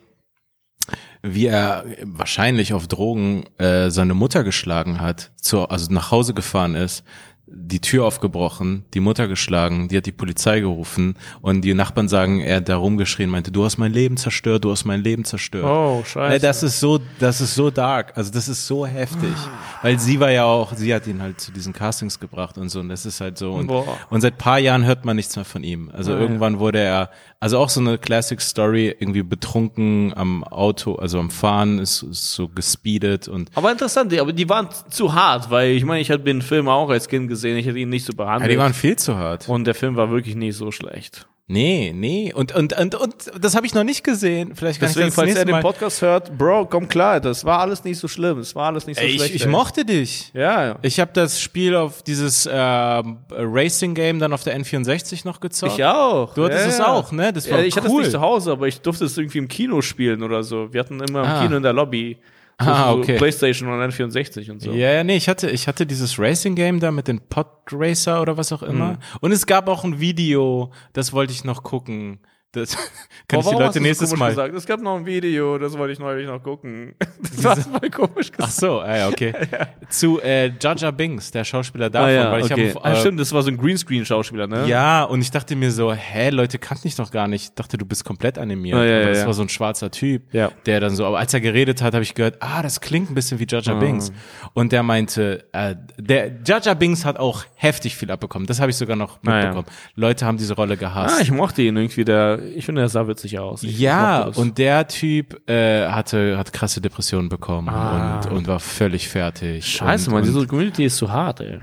wie 1.21 1.47
er 1.47 1.85
wahrscheinlich 2.03 2.73
auf 2.73 2.87
Drogen 2.87 3.45
äh, 3.57 3.89
seine 3.89 4.13
Mutter 4.13 4.43
geschlagen 4.43 5.01
hat, 5.01 5.31
zu, 5.41 5.67
also 5.67 5.91
nach 5.91 6.11
Hause 6.11 6.33
gefahren 6.33 6.75
ist, 6.75 7.03
die 7.51 7.79
Tür 7.79 8.05
aufgebrochen, 8.05 8.85
die 8.93 8.99
Mutter 8.99 9.27
geschlagen, 9.27 9.87
die 9.87 9.97
hat 9.97 10.05
die 10.05 10.11
Polizei 10.11 10.59
gerufen 10.59 11.15
und 11.41 11.61
die 11.61 11.73
Nachbarn 11.73 12.07
sagen, 12.07 12.39
er 12.39 12.57
hat 12.57 12.69
da 12.69 12.77
rumgeschrien, 12.77 13.29
meinte, 13.29 13.51
du 13.51 13.63
hast 13.63 13.77
mein 13.77 13.91
Leben 13.91 14.17
zerstört, 14.17 14.65
du 14.65 14.71
hast 14.71 14.85
mein 14.85 15.01
Leben 15.01 15.25
zerstört. 15.25 15.65
Oh, 15.65 16.03
scheiße. 16.05 16.39
Das 16.39 16.63
ist 16.63 16.79
so, 16.79 16.99
das 17.19 17.41
ist 17.41 17.55
so 17.55 17.69
dark, 17.69 18.13
also 18.15 18.31
das 18.31 18.47
ist 18.47 18.67
so 18.67 18.85
heftig, 18.85 19.33
weil 19.81 19.99
sie 19.99 20.19
war 20.19 20.31
ja 20.31 20.45
auch, 20.45 20.73
sie 20.75 20.93
hat 20.93 21.07
ihn 21.07 21.21
halt 21.21 21.41
zu 21.41 21.51
diesen 21.51 21.73
Castings 21.73 22.19
gebracht 22.19 22.57
und 22.57 22.69
so 22.69 22.79
und 22.79 22.89
das 22.89 23.05
ist 23.05 23.19
halt 23.21 23.37
so 23.37 23.53
und, 23.53 23.69
und 23.69 24.21
seit 24.21 24.37
paar 24.37 24.59
Jahren 24.59 24.85
hört 24.85 25.05
man 25.05 25.15
nichts 25.15 25.35
mehr 25.35 25.45
von 25.45 25.63
ihm. 25.63 25.91
Also 25.93 26.11
Nein. 26.11 26.21
irgendwann 26.21 26.59
wurde 26.59 26.79
er, 26.79 27.09
also 27.39 27.57
auch 27.57 27.69
so 27.69 27.79
eine 27.79 27.97
Classic 27.97 28.39
Story, 28.41 28.95
irgendwie 28.99 29.23
betrunken 29.23 30.13
am 30.15 30.43
Auto, 30.43 30.95
also 30.95 31.19
am 31.19 31.29
Fahren, 31.29 31.79
ist, 31.79 32.03
ist 32.03 32.31
so 32.33 32.47
gespeedet 32.47 33.27
und 33.27 33.49
aber 33.55 33.71
interessant, 33.71 34.13
aber 34.19 34.33
die 34.33 34.49
waren 34.49 34.69
zu 34.89 35.13
hart, 35.13 35.49
weil 35.49 35.71
ich 35.71 35.85
meine, 35.85 36.01
ich 36.01 36.11
habe 36.11 36.23
den 36.23 36.41
Film 36.41 36.67
auch 36.67 36.89
als 36.89 37.07
Kind 37.07 37.27
gesehen, 37.27 37.38
ich 37.43 37.65
hätte 37.65 37.79
ihn 37.79 37.89
nicht 37.89 38.05
so 38.05 38.13
ja, 38.13 38.23
behandelt. 38.23 38.51
die 38.51 38.57
waren 38.57 38.73
viel 38.73 38.95
zu 38.97 39.15
hart. 39.17 39.47
und 39.49 39.65
der 39.65 39.75
Film 39.75 39.95
war 39.95 40.11
wirklich 40.11 40.35
nicht 40.35 40.55
so 40.55 40.71
schlecht. 40.71 41.27
Nee, 41.51 41.93
nee. 41.95 42.31
Und, 42.31 42.53
und, 42.53 42.77
und, 42.77 42.93
und 42.93 43.15
das 43.41 43.55
habe 43.55 43.65
ich 43.65 43.73
noch 43.73 43.83
nicht 43.83 44.03
gesehen. 44.03 44.53
Vielleicht 44.53 44.79
kann 44.79 44.89
Deswegen, 44.89 45.07
ich 45.07 45.15
das 45.15 45.23
falls 45.25 45.35
er 45.35 45.45
den. 45.45 45.59
Podcast 45.61 46.03
hört, 46.03 46.37
Bro, 46.37 46.67
komm 46.67 46.87
klar, 46.87 47.19
das 47.19 47.43
war 47.43 47.59
alles 47.61 47.83
nicht 47.83 47.97
so 47.97 48.07
schlimm, 48.07 48.37
es 48.37 48.53
war 48.53 48.67
alles 48.67 48.85
nicht 48.85 48.99
so 48.99 49.03
Ey, 49.03 49.13
schlecht. 49.15 49.33
ich, 49.33 49.41
ich 49.41 49.47
mochte 49.47 49.83
dich. 49.83 50.29
Ja, 50.35 50.63
ja. 50.63 50.75
Ich 50.83 50.99
habe 50.99 51.09
das 51.11 51.41
Spiel 51.41 51.75
auf 51.75 52.03
dieses 52.03 52.47
ähm, 52.51 53.17
Racing 53.31 53.95
Game 53.95 54.19
dann 54.19 54.31
auf 54.31 54.43
der 54.43 54.55
N64 54.61 55.25
noch 55.25 55.39
gezockt. 55.39 55.73
Ich 55.73 55.83
auch. 55.83 56.35
Du 56.35 56.45
hattest 56.45 56.65
ja, 56.65 56.71
es 56.71 56.77
ja. 56.77 56.87
auch, 56.87 57.11
ne? 57.11 57.33
Das 57.33 57.49
war 57.49 57.57
ja, 57.61 57.65
ich 57.65 57.75
hatte 57.75 57.87
es 57.87 57.93
cool. 57.93 58.01
nicht 58.03 58.11
zu 58.11 58.21
Hause, 58.21 58.51
aber 58.51 58.67
ich 58.67 58.81
durfte 58.81 59.05
es 59.05 59.17
irgendwie 59.17 59.39
im 59.39 59.47
Kino 59.47 59.81
spielen 59.81 60.21
oder 60.21 60.43
so. 60.43 60.71
Wir 60.71 60.81
hatten 60.81 60.99
immer 60.99 61.23
im 61.23 61.29
Ah. 61.29 61.41
Kino 61.41 61.57
in 61.57 61.63
der 61.63 61.73
Lobby 61.73 62.19
so, 62.59 62.69
Ah, 62.69 62.91
so 62.91 62.99
okay. 62.99 63.17
Playstation 63.17 63.69
und 63.69 63.79
N64 63.79 64.51
und 64.51 64.61
so. 64.61 64.71
Ja, 64.71 64.91
ja, 64.91 65.03
nee, 65.03 65.15
ich 65.15 65.29
hatte, 65.29 65.49
ich 65.49 65.67
hatte 65.67 65.85
dieses 65.85 66.19
Racing 66.19 66.55
Game 66.55 66.79
da 66.79 66.91
mit 66.91 67.07
den 67.07 67.19
Pod 67.29 67.47
Racer 67.71 68.21
oder 68.21 68.37
was 68.37 68.51
auch 68.51 68.63
immer. 68.63 68.93
Mhm. 68.93 68.97
Und 69.21 69.31
es 69.31 69.45
gab 69.45 69.67
auch 69.67 69.83
ein 69.83 69.99
Video, 69.99 70.71
das 70.93 71.13
wollte 71.13 71.33
ich 71.33 71.43
noch 71.43 71.63
gucken, 71.63 72.19
Das 72.51 72.75
kann 73.27 73.41
ich 73.41 73.45
die 73.47 73.55
Leute 73.55 73.79
nächstes 73.79 74.15
Mal. 74.15 74.29
Gesagt? 74.29 74.55
Es 74.55 74.65
gab 74.65 74.81
noch 74.81 74.97
ein 74.97 75.05
Video, 75.05 75.59
das 75.59 75.77
wollte 75.77 75.93
ich 75.93 75.99
neulich 75.99 76.27
noch 76.27 76.41
gucken. 76.41 76.95
Das 77.21 77.43
war 77.43 77.55
voll 77.57 77.89
komisch 77.89 78.31
gesagt. 78.31 78.41
Ach 78.41 78.49
so, 78.49 78.79
ah, 78.79 78.97
ja, 78.97 79.07
okay. 79.07 79.33
ja. 79.51 79.67
Zu 79.89 80.19
äh, 80.21 80.51
Jaja 80.59 80.91
Bings, 80.91 81.31
der 81.31 81.43
Schauspieler 81.43 81.89
davon. 81.89 82.09
Ah, 82.09 82.11
ja, 82.11 82.31
weil 82.31 82.45
ich 82.45 82.51
okay. 82.51 82.73
hab, 82.73 82.85
äh, 82.85 82.89
ah, 82.89 82.95
stimmt, 82.95 83.19
das 83.19 83.31
war 83.31 83.43
so 83.43 83.49
ein 83.49 83.57
Greenscreen-Schauspieler, 83.57 84.47
ne? 84.47 84.67
Ja, 84.67 85.03
und 85.03 85.21
ich 85.21 85.31
dachte 85.31 85.55
mir 85.55 85.71
so, 85.71 85.93
hä, 85.93 86.31
Leute 86.31 86.59
kannten 86.59 86.83
dich 86.83 86.95
doch 86.95 87.11
gar 87.11 87.27
nicht. 87.27 87.43
Ich 87.43 87.53
dachte, 87.53 87.77
du 87.77 87.85
bist 87.85 88.03
komplett 88.03 88.37
animiert. 88.37 88.77
Ah, 88.77 88.83
ja, 88.83 89.01
aber 89.01 89.11
das 89.11 89.25
war 89.25 89.33
so 89.33 89.43
ein 89.43 89.49
schwarzer 89.49 89.91
Typ, 89.91 90.33
ja. 90.33 90.51
der 90.65 90.79
dann 90.79 90.95
so, 90.95 91.05
aber 91.05 91.19
als 91.19 91.33
er 91.33 91.39
geredet 91.39 91.81
hat, 91.81 91.93
habe 91.93 92.03
ich 92.03 92.15
gehört, 92.15 92.37
ah, 92.41 92.61
das 92.61 92.81
klingt 92.81 93.11
ein 93.11 93.15
bisschen 93.15 93.39
wie 93.39 93.45
Jaja 93.47 93.73
ah. 93.73 93.79
Bings. 93.79 94.11
Und 94.53 94.71
der 94.71 94.83
meinte, 94.83 95.45
äh, 95.53 95.75
der 95.97 96.31
Jaja 96.45 96.73
Bings 96.73 97.05
hat 97.05 97.19
auch 97.19 97.45
heftig 97.55 97.95
viel 97.95 98.11
abbekommen. 98.11 98.47
Das 98.47 98.59
habe 98.59 98.71
ich 98.71 98.77
sogar 98.77 98.95
noch 98.95 99.21
mitbekommen. 99.21 99.67
Leute 99.95 100.25
haben 100.25 100.37
diese 100.37 100.55
Rolle 100.55 100.77
gehasst. 100.77 101.17
Ah, 101.19 101.21
ich 101.21 101.31
mochte 101.31 101.61
ihn 101.61 101.77
irgendwie, 101.77 102.05
der, 102.05 102.38
ich 102.43 102.65
finde, 102.65 102.81
der 102.81 102.89
sah 102.89 103.07
witzig 103.07 103.39
aus. 103.39 103.63
Ich 103.63 103.79
ja, 103.79 104.23
und 104.23 104.57
der 104.57 104.87
Typ 104.87 105.49
äh, 105.49 105.87
hatte 105.87 106.37
hat 106.37 106.53
krasse 106.53 106.81
Depressionen 106.81 107.29
bekommen 107.29 107.69
ah. 107.69 108.21
und, 108.21 108.31
und 108.31 108.47
war 108.47 108.59
völlig 108.59 109.07
fertig. 109.07 109.65
Scheiße, 109.65 110.09
und, 110.09 110.13
man, 110.15 110.23
diese 110.23 110.45
Community 110.47 110.85
ist 110.85 110.97
zu 110.97 111.11
hart, 111.11 111.41
ey. 111.41 111.59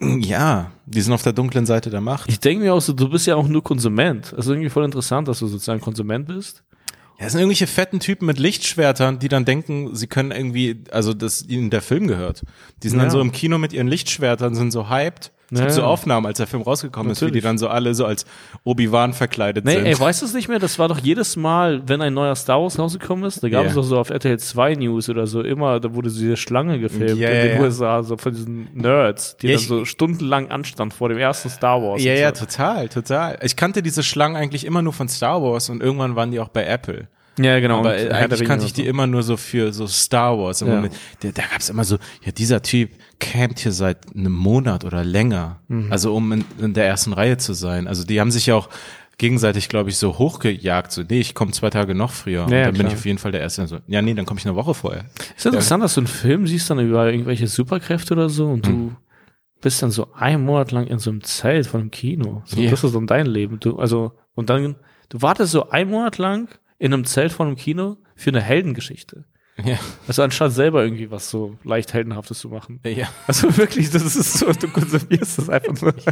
Ja, 0.00 0.70
die 0.86 1.00
sind 1.02 1.12
auf 1.12 1.22
der 1.22 1.34
dunklen 1.34 1.66
Seite 1.66 1.90
der 1.90 2.00
Macht. 2.00 2.28
Ich 2.30 2.40
denke 2.40 2.64
mir 2.64 2.72
auch 2.72 2.80
so, 2.80 2.92
du 2.94 3.10
bist 3.10 3.26
ja 3.26 3.36
auch 3.36 3.46
nur 3.46 3.62
Konsument. 3.62 4.32
Also 4.34 4.52
irgendwie 4.52 4.70
voll 4.70 4.84
interessant, 4.84 5.28
dass 5.28 5.40
du 5.40 5.46
sozusagen 5.46 5.80
Konsument 5.80 6.26
bist. 6.26 6.62
Ja, 7.18 7.26
es 7.26 7.32
sind 7.32 7.42
irgendwelche 7.42 7.66
fetten 7.66 8.00
Typen 8.00 8.24
mit 8.24 8.38
Lichtschwertern, 8.38 9.18
die 9.18 9.28
dann 9.28 9.44
denken, 9.44 9.94
sie 9.94 10.06
können 10.06 10.30
irgendwie, 10.30 10.84
also 10.90 11.12
dass 11.12 11.46
ihnen 11.46 11.68
der 11.68 11.82
Film 11.82 12.06
gehört. 12.06 12.44
Die 12.82 12.88
sind 12.88 12.98
ja. 12.98 13.04
dann 13.04 13.10
so 13.10 13.20
im 13.20 13.30
Kino 13.30 13.58
mit 13.58 13.74
ihren 13.74 13.88
Lichtschwertern, 13.88 14.54
sind 14.54 14.70
so 14.70 14.88
hyped 14.88 15.32
es 15.52 15.60
gibt 15.60 15.72
so 15.72 15.82
Aufnahmen, 15.82 16.26
als 16.26 16.38
der 16.38 16.46
Film 16.46 16.62
rausgekommen 16.62 17.08
Natürlich. 17.08 17.30
ist, 17.30 17.34
wie 17.34 17.38
die 17.38 17.42
dann 17.42 17.58
so 17.58 17.68
alle 17.68 17.94
so 17.94 18.04
als 18.04 18.24
Obi-Wan 18.64 19.12
verkleidet 19.14 19.64
nee, 19.64 19.72
sind. 19.72 19.86
Ey, 19.86 19.98
weißt 19.98 20.22
du 20.22 20.26
es 20.26 20.34
nicht 20.34 20.48
mehr? 20.48 20.58
Das 20.58 20.78
war 20.78 20.88
doch 20.88 20.98
jedes 20.98 21.36
Mal, 21.36 21.82
wenn 21.86 22.00
ein 22.00 22.14
neuer 22.14 22.36
Star 22.36 22.62
Wars 22.62 22.78
rausgekommen 22.78 23.24
ist, 23.24 23.42
da 23.42 23.48
gab 23.48 23.62
yeah. 23.62 23.70
es 23.70 23.74
doch 23.74 23.82
so 23.82 23.98
auf 23.98 24.10
RTL 24.10 24.38
2 24.38 24.74
News 24.76 25.08
oder 25.08 25.26
so 25.26 25.42
immer, 25.42 25.80
da 25.80 25.92
wurde 25.94 26.10
so 26.10 26.20
diese 26.20 26.36
Schlange 26.36 26.78
gefilmt 26.78 27.18
yeah, 27.18 27.30
in 27.30 27.48
den 27.48 27.56
yeah. 27.56 27.62
USA, 27.62 28.02
so 28.02 28.16
von 28.16 28.32
diesen 28.32 28.68
Nerds, 28.74 29.36
die 29.38 29.48
ja, 29.48 29.56
dann 29.56 29.64
so 29.64 29.84
stundenlang 29.84 30.50
anstanden 30.50 30.94
vor 30.94 31.08
dem 31.08 31.18
ersten 31.18 31.50
Star 31.50 31.82
Wars. 31.82 32.02
Ja, 32.02 32.14
ja, 32.14 32.34
so. 32.34 32.44
total, 32.44 32.88
total. 32.88 33.38
Ich 33.42 33.56
kannte 33.56 33.82
diese 33.82 34.02
Schlangen 34.02 34.36
eigentlich 34.36 34.64
immer 34.64 34.82
nur 34.82 34.92
von 34.92 35.08
Star 35.08 35.42
Wars 35.42 35.68
und 35.68 35.82
irgendwann 35.82 36.16
waren 36.16 36.30
die 36.30 36.38
auch 36.38 36.48
bei 36.48 36.64
Apple. 36.64 37.08
Ja, 37.42 37.60
genau. 37.60 37.80
Aber 37.80 37.92
eigentlich 37.92 38.44
kannte 38.44 38.66
ich 38.66 38.72
die 38.72 38.86
immer 38.86 39.06
nur 39.06 39.22
so 39.22 39.36
für 39.36 39.72
so 39.72 39.86
Star 39.86 40.38
Wars. 40.38 40.60
Ja. 40.60 40.80
Mit, 40.80 40.92
da, 41.20 41.30
da 41.30 41.42
gab 41.42 41.60
es 41.60 41.70
immer 41.70 41.84
so, 41.84 41.96
ja, 42.24 42.32
dieser 42.32 42.62
Typ 42.62 42.90
campt 43.18 43.60
hier 43.60 43.72
seit 43.72 44.14
einem 44.14 44.32
Monat 44.32 44.84
oder 44.84 45.04
länger. 45.04 45.60
Mhm. 45.68 45.92
Also 45.92 46.14
um 46.14 46.32
in, 46.32 46.44
in 46.58 46.74
der 46.74 46.86
ersten 46.86 47.12
Reihe 47.12 47.36
zu 47.36 47.52
sein. 47.52 47.86
Also 47.86 48.04
die 48.04 48.20
haben 48.20 48.30
sich 48.30 48.46
ja 48.46 48.54
auch 48.54 48.68
gegenseitig, 49.18 49.68
glaube 49.68 49.90
ich, 49.90 49.98
so 49.98 50.18
hochgejagt. 50.18 50.90
So, 50.90 51.02
nee, 51.02 51.20
ich 51.20 51.34
komme 51.34 51.52
zwei 51.52 51.70
Tage 51.70 51.94
noch 51.94 52.10
früher. 52.10 52.40
Ja, 52.40 52.44
und 52.44 52.50
dann 52.50 52.60
klar. 52.62 52.72
bin 52.72 52.86
ich 52.86 52.94
auf 52.94 53.04
jeden 53.04 53.18
Fall 53.18 53.32
der 53.32 53.42
Erste. 53.42 53.66
So, 53.66 53.78
ja, 53.86 54.00
nee, 54.00 54.14
dann 54.14 54.24
komme 54.24 54.40
ich 54.40 54.46
eine 54.46 54.56
Woche 54.56 54.74
vorher. 54.74 55.04
Ist 55.36 55.46
interessant, 55.46 55.80
ja. 55.80 55.84
dass 55.84 55.94
du 55.94 56.00
einen 56.00 56.06
Film 56.06 56.46
siehst, 56.46 56.70
dann 56.70 56.80
über 56.80 57.10
irgendwelche 57.10 57.46
Superkräfte 57.46 58.14
oder 58.14 58.30
so 58.30 58.48
und 58.48 58.66
mhm. 58.66 58.72
du 58.72 58.96
bist 59.60 59.82
dann 59.82 59.90
so 59.90 60.12
einen 60.14 60.44
Monat 60.44 60.72
lang 60.72 60.86
in 60.86 60.98
so 60.98 61.10
einem 61.10 61.22
Zelt 61.22 61.66
von 61.66 61.80
einem 61.80 61.90
Kino. 61.90 62.42
So, 62.46 62.58
yeah. 62.58 62.70
Das 62.70 62.82
ist 62.82 62.92
so 62.92 63.00
dein 63.00 63.26
Leben. 63.26 63.60
Du, 63.60 63.78
also, 63.78 64.12
und 64.34 64.48
dann, 64.48 64.76
du 65.10 65.20
wartest 65.20 65.52
so 65.52 65.68
einen 65.68 65.90
Monat 65.90 66.16
lang 66.16 66.48
in 66.80 66.92
einem 66.92 67.04
Zelt 67.04 67.30
von 67.30 67.46
einem 67.46 67.56
Kino 67.56 67.98
für 68.16 68.30
eine 68.30 68.40
Heldengeschichte. 68.40 69.24
Ja. 69.62 69.78
Also 70.08 70.22
anstatt 70.22 70.52
selber 70.52 70.82
irgendwie 70.82 71.10
was 71.10 71.28
so 71.28 71.58
leicht 71.62 71.92
Heldenhaftes 71.92 72.38
zu 72.38 72.48
machen. 72.48 72.80
Ja. 72.84 73.08
Also 73.26 73.54
wirklich, 73.58 73.90
das 73.90 74.02
ist 74.16 74.38
so, 74.38 74.50
du 74.52 74.68
konsumierst 74.68 75.38
das 75.38 75.48
einfach 75.50 75.80
nur. 75.82 75.94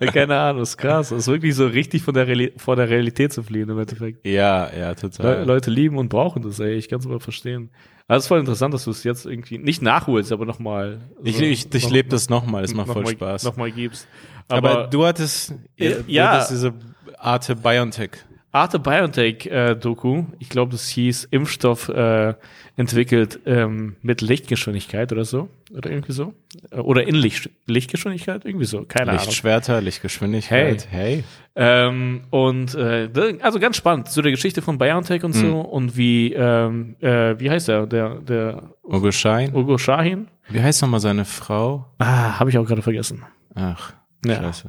Ja. 0.00 0.10
Keine 0.10 0.36
Ahnung, 0.36 0.60
das 0.60 0.70
ist 0.70 0.76
krass. 0.76 1.10
Das 1.10 1.20
ist 1.20 1.28
wirklich 1.28 1.54
so 1.54 1.68
richtig 1.68 2.02
von 2.02 2.14
der 2.14 2.26
Realität, 2.26 2.60
vor 2.60 2.74
der 2.74 2.88
Realität 2.88 3.32
zu 3.32 3.44
fliehen 3.44 3.68
im 3.68 3.78
Endeffekt. 3.78 4.26
Ja, 4.26 4.74
ja, 4.76 4.94
total. 4.94 5.40
Le 5.40 5.44
Leute 5.44 5.70
lieben 5.70 5.98
und 5.98 6.08
brauchen 6.08 6.42
das, 6.42 6.58
ey. 6.58 6.74
Ich 6.74 6.88
kann 6.88 6.98
es 6.98 7.06
mal 7.06 7.20
verstehen. 7.20 7.70
Also 8.08 8.18
es 8.18 8.24
ist 8.24 8.28
voll 8.28 8.40
interessant, 8.40 8.74
dass 8.74 8.84
du 8.84 8.90
es 8.90 9.04
jetzt 9.04 9.24
irgendwie 9.24 9.58
nicht 9.58 9.80
nachholst, 9.80 10.32
aber 10.32 10.44
nochmal. 10.44 11.00
So 11.18 11.24
ich 11.24 11.40
ich, 11.40 11.72
ich 11.72 11.84
noch, 11.84 11.90
lebe 11.92 12.08
das 12.08 12.28
nochmal, 12.28 12.64
es 12.64 12.74
macht 12.74 12.90
voll 12.90 13.06
Spaß. 13.06 13.44
Nochmal 13.44 13.70
gibst. 13.70 14.08
Aber, 14.48 14.70
aber, 14.70 14.86
du 14.88 15.06
hattest, 15.06 15.54
ja, 15.76 16.32
hattest 16.32 16.50
diese 16.50 16.74
Arte 17.18 17.54
Biontech. 17.54 18.10
Arte 18.54 18.78
Biotech 18.78 19.46
äh, 19.46 19.74
Doku, 19.74 20.26
ich 20.38 20.48
glaube, 20.48 20.70
das 20.70 20.88
hieß 20.88 21.24
Impfstoff 21.32 21.88
äh, 21.88 22.34
entwickelt 22.76 23.40
ähm, 23.46 23.96
mit 24.00 24.20
Lichtgeschwindigkeit 24.20 25.10
oder 25.10 25.24
so 25.24 25.48
oder 25.76 25.90
irgendwie 25.90 26.12
so 26.12 26.34
äh, 26.70 26.76
oder 26.76 27.04
in 27.04 27.16
Licht, 27.16 27.50
Lichtgeschwindigkeit 27.66 28.44
irgendwie 28.44 28.66
so, 28.66 28.84
keine 28.84 29.10
Ahnung. 29.10 29.24
Lichtschwerter, 29.24 29.80
Lichtgeschwindigkeit. 29.80 30.86
Hey, 30.88 31.24
hey. 31.24 31.24
Ähm, 31.56 32.20
und 32.30 32.76
äh, 32.76 33.08
also 33.40 33.58
ganz 33.58 33.76
spannend, 33.76 34.08
so 34.08 34.22
der 34.22 34.30
Geschichte 34.30 34.62
von 34.62 34.78
BioNTech 34.78 35.24
und 35.24 35.34
mhm. 35.34 35.40
so 35.40 35.60
und 35.60 35.96
wie 35.96 36.32
ähm, 36.32 36.94
äh, 37.00 37.34
wie 37.40 37.50
heißt 37.50 37.66
der 37.66 37.86
der 37.86 38.20
der 38.20 38.70
Ugo 38.84 39.10
Shahin? 39.10 39.52
Ugo 39.52 39.78
Shahin. 39.78 40.28
Wie 40.48 40.62
heißt 40.62 40.80
nochmal 40.80 41.00
seine 41.00 41.24
Frau? 41.24 41.86
Ah, 41.98 42.38
habe 42.38 42.50
ich 42.50 42.58
auch 42.58 42.66
gerade 42.66 42.82
vergessen. 42.82 43.24
Ach. 43.56 43.94
Ja. 44.24 44.36
Scheiße. 44.36 44.68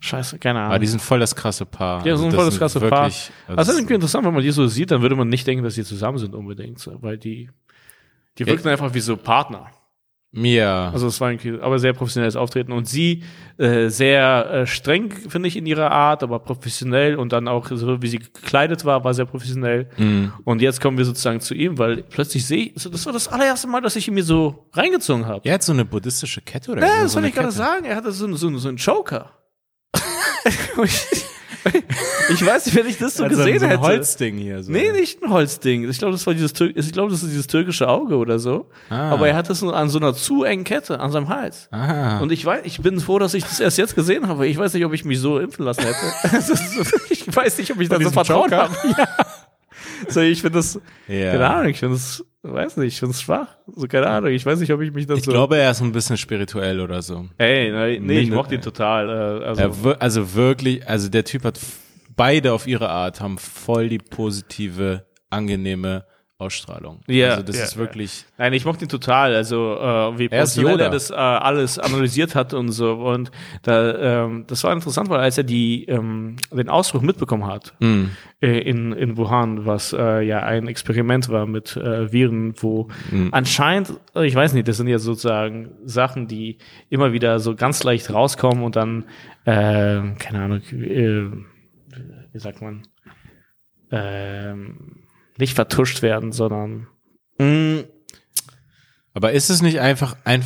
Scheiße, 0.00 0.38
keine 0.38 0.60
Ahnung. 0.60 0.72
Aber 0.72 0.78
die 0.78 0.86
sind 0.86 1.00
voll 1.00 1.20
das 1.20 1.34
krasse 1.34 1.66
Paar. 1.66 2.04
Ja, 2.04 2.12
also 2.12 2.24
sind 2.24 2.34
voll 2.34 2.44
das 2.44 2.58
krasse 2.58 2.80
wirklich, 2.80 2.90
Paar. 2.90 3.04
Also, 3.04 3.56
das 3.56 3.68
ist 3.68 3.76
irgendwie 3.76 3.94
interessant, 3.94 4.26
wenn 4.26 4.34
man 4.34 4.42
die 4.42 4.50
so 4.50 4.66
sieht, 4.66 4.90
dann 4.90 5.02
würde 5.02 5.16
man 5.16 5.28
nicht 5.28 5.46
denken, 5.46 5.64
dass 5.64 5.74
die 5.74 5.84
zusammen 5.84 6.18
sind 6.18 6.34
unbedingt, 6.34 6.88
weil 7.00 7.18
die, 7.18 7.50
die 8.38 8.46
wirken 8.46 8.66
ja. 8.66 8.72
einfach 8.72 8.92
wie 8.94 9.00
so 9.00 9.16
Partner. 9.16 9.70
Ja. 10.32 10.90
Also 10.90 11.06
es 11.06 11.20
war 11.20 11.30
irgendwie, 11.30 11.58
aber 11.60 11.78
sehr 11.78 11.94
professionelles 11.94 12.36
Auftreten 12.36 12.72
und 12.72 12.86
sie 12.86 13.24
äh, 13.56 13.88
sehr 13.88 14.50
äh, 14.50 14.66
streng, 14.66 15.10
finde 15.10 15.48
ich, 15.48 15.56
in 15.56 15.64
ihrer 15.64 15.90
Art, 15.90 16.22
aber 16.22 16.38
professionell 16.38 17.16
und 17.16 17.32
dann 17.32 17.48
auch 17.48 17.66
so, 17.70 18.02
wie 18.02 18.08
sie 18.08 18.18
gekleidet 18.18 18.84
war, 18.84 19.04
war 19.04 19.14
sehr 19.14 19.24
professionell. 19.24 19.88
Mhm. 19.96 20.32
Und 20.44 20.60
jetzt 20.60 20.82
kommen 20.82 20.98
wir 20.98 21.06
sozusagen 21.06 21.40
zu 21.40 21.54
ihm, 21.54 21.78
weil 21.78 22.02
plötzlich 22.02 22.46
sehe 22.46 22.66
ich, 22.66 22.74
das 22.74 23.06
war 23.06 23.12
das 23.12 23.28
allererste 23.28 23.68
Mal, 23.68 23.80
dass 23.80 23.96
ich 23.96 24.06
ihn 24.06 24.14
mir 24.14 24.22
so 24.22 24.68
reingezogen 24.74 25.26
habe. 25.26 25.48
Er 25.48 25.54
hat 25.54 25.62
so 25.62 25.72
eine 25.72 25.86
buddhistische 25.86 26.42
Kette 26.42 26.72
oder? 26.72 26.86
Ja, 26.86 27.02
das 27.02 27.14
wollte 27.14 27.28
ich 27.28 27.34
gerade 27.34 27.50
sagen. 27.50 27.86
Er 27.86 27.96
hatte 27.96 28.12
so, 28.12 28.30
so, 28.34 28.58
so 28.58 28.68
einen 28.68 28.78
Choker. 28.78 29.32
ich 32.32 32.44
weiß 32.44 32.66
nicht, 32.66 32.76
wenn 32.76 32.86
ich 32.86 32.98
das 32.98 33.16
so 33.16 33.24
also 33.24 33.36
gesehen 33.36 33.58
so 33.58 33.64
ein 33.64 33.70
hätte. 33.70 33.82
Holzding 33.82 34.36
hier. 34.36 34.62
So. 34.62 34.72
Nee, 34.72 34.92
nicht 34.92 35.22
ein 35.22 35.30
Holzding. 35.30 35.88
Ich 35.88 35.98
glaube, 35.98 36.12
das 36.12 36.26
war 36.26 36.34
dieses, 36.34 36.52
ich 36.60 36.92
glaube, 36.92 37.10
das 37.10 37.22
ist 37.22 37.30
dieses 37.30 37.46
türkische 37.46 37.88
Auge 37.88 38.16
oder 38.16 38.38
so. 38.38 38.66
Ah. 38.90 39.10
Aber 39.10 39.28
er 39.28 39.36
hat 39.36 39.50
das 39.50 39.62
an 39.62 39.88
so 39.88 39.98
einer 39.98 40.14
zu 40.14 40.44
engen 40.44 40.64
Kette 40.64 41.00
an 41.00 41.10
seinem 41.10 41.28
Hals. 41.28 41.68
Ah. 41.70 42.20
Und 42.20 42.32
ich 42.32 42.44
weiß, 42.44 42.62
ich 42.64 42.80
bin 42.80 43.00
froh, 43.00 43.18
dass 43.18 43.34
ich 43.34 43.44
das 43.44 43.60
erst 43.60 43.78
jetzt 43.78 43.94
gesehen 43.94 44.28
habe. 44.28 44.46
Ich 44.46 44.58
weiß 44.58 44.74
nicht, 44.74 44.84
ob 44.84 44.92
ich 44.92 45.04
mich 45.04 45.20
so 45.20 45.38
impfen 45.38 45.64
lassen 45.64 45.84
hätte. 45.84 45.96
ich 47.10 47.34
weiß 47.34 47.58
nicht, 47.58 47.72
ob 47.72 47.80
ich 47.80 47.88
da 47.88 48.00
so 48.00 48.10
vertraut 48.10 48.52
habe. 48.52 48.74
Ja. 48.96 49.08
So, 50.08 50.20
ich 50.20 50.40
finde 50.40 50.58
das, 50.58 50.80
ja. 51.08 51.32
keine 51.32 51.48
Ahnung, 51.48 51.70
ich 51.70 51.78
finde 51.78 51.96
das, 51.96 52.24
weiß 52.42 52.76
nicht, 52.78 53.02
ich 53.02 53.16
schwach. 53.16 53.56
So, 53.66 53.86
keine 53.88 54.06
Ahnung, 54.06 54.30
ich 54.30 54.44
weiß 54.44 54.60
nicht, 54.60 54.72
ob 54.72 54.80
ich 54.80 54.92
mich 54.92 55.04
ich 55.04 55.08
so. 55.08 55.16
Ich 55.16 55.22
glaube, 55.24 55.56
er 55.56 55.70
ist 55.70 55.80
ein 55.80 55.92
bisschen 55.92 56.16
spirituell 56.16 56.80
oder 56.80 57.02
so. 57.02 57.26
Ey, 57.36 57.72
nee, 57.72 58.00
nee 58.00 58.20
ich 58.20 58.30
mochte 58.30 58.54
ihn 58.54 58.60
total. 58.60 59.08
Äh, 59.08 59.44
also. 59.44 59.94
also 59.98 60.34
wirklich, 60.34 60.88
also 60.88 61.08
der 61.08 61.24
Typ 61.24 61.44
hat 61.44 61.58
beide 62.16 62.52
auf 62.52 62.66
ihre 62.66 62.88
Art 62.90 63.20
haben 63.20 63.38
voll 63.38 63.88
die 63.88 63.98
positive, 63.98 65.06
angenehme 65.30 66.04
Ausstrahlung. 66.40 67.00
Ja, 67.08 67.30
also 67.30 67.42
das 67.42 67.58
ja, 67.58 67.64
ist 67.64 67.76
wirklich. 67.76 68.20
Ja. 68.20 68.26
Nein, 68.44 68.52
ich 68.52 68.64
mochte 68.64 68.84
ihn 68.84 68.88
total. 68.88 69.34
Also 69.34 69.74
äh, 69.74 70.18
wie 70.20 70.28
professionell 70.28 70.78
er 70.78 70.88
das 70.88 71.10
äh, 71.10 71.14
alles 71.14 71.80
analysiert 71.80 72.36
hat 72.36 72.54
und 72.54 72.70
so. 72.70 72.92
Und 72.92 73.32
da, 73.62 74.24
ähm, 74.24 74.44
das 74.46 74.62
war 74.62 74.72
interessant, 74.72 75.10
weil 75.10 75.18
als 75.18 75.36
er 75.36 75.42
die 75.42 75.86
ähm, 75.86 76.36
den 76.52 76.68
Ausbruch 76.68 77.02
mitbekommen 77.02 77.44
hat 77.44 77.74
mm. 77.80 78.04
äh, 78.40 78.60
in 78.60 78.92
in 78.92 79.16
Wuhan, 79.16 79.66
was 79.66 79.92
äh, 79.92 80.20
ja 80.20 80.44
ein 80.44 80.68
Experiment 80.68 81.28
war 81.28 81.44
mit 81.46 81.76
äh, 81.76 82.12
Viren, 82.12 82.54
wo 82.58 82.88
mm. 83.10 83.30
anscheinend, 83.32 83.94
ich 84.14 84.34
weiß 84.36 84.52
nicht, 84.52 84.68
das 84.68 84.76
sind 84.76 84.86
ja 84.86 85.00
sozusagen 85.00 85.72
Sachen, 85.86 86.28
die 86.28 86.58
immer 86.88 87.12
wieder 87.12 87.40
so 87.40 87.56
ganz 87.56 87.82
leicht 87.82 88.12
rauskommen 88.12 88.62
und 88.62 88.76
dann 88.76 89.06
äh, 89.44 90.14
keine 90.20 90.40
Ahnung. 90.44 90.60
Äh, 90.70 91.24
wie 92.32 92.38
sagt 92.38 92.62
man, 92.62 92.82
ähm, 93.90 95.07
nicht 95.38 95.54
vertuscht 95.54 96.02
werden, 96.02 96.32
sondern 96.32 96.88
mh, 97.38 97.46
mm. 97.46 97.84
aber 99.14 99.32
ist 99.32 99.50
es 99.50 99.62
nicht 99.62 99.80
einfach 99.80 100.16
ein, 100.24 100.44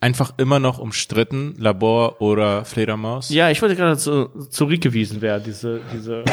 einfach 0.00 0.34
immer 0.36 0.60
noch 0.60 0.78
umstritten, 0.78 1.54
Labor 1.58 2.20
oder 2.20 2.64
Fledermaus? 2.64 3.30
Ja, 3.30 3.50
ich 3.50 3.62
wollte 3.62 3.74
gerade 3.74 3.96
zu, 3.96 4.28
zurückgewiesen 4.50 5.22
werden, 5.22 5.44
diese, 5.46 5.80
diese, 5.92 6.24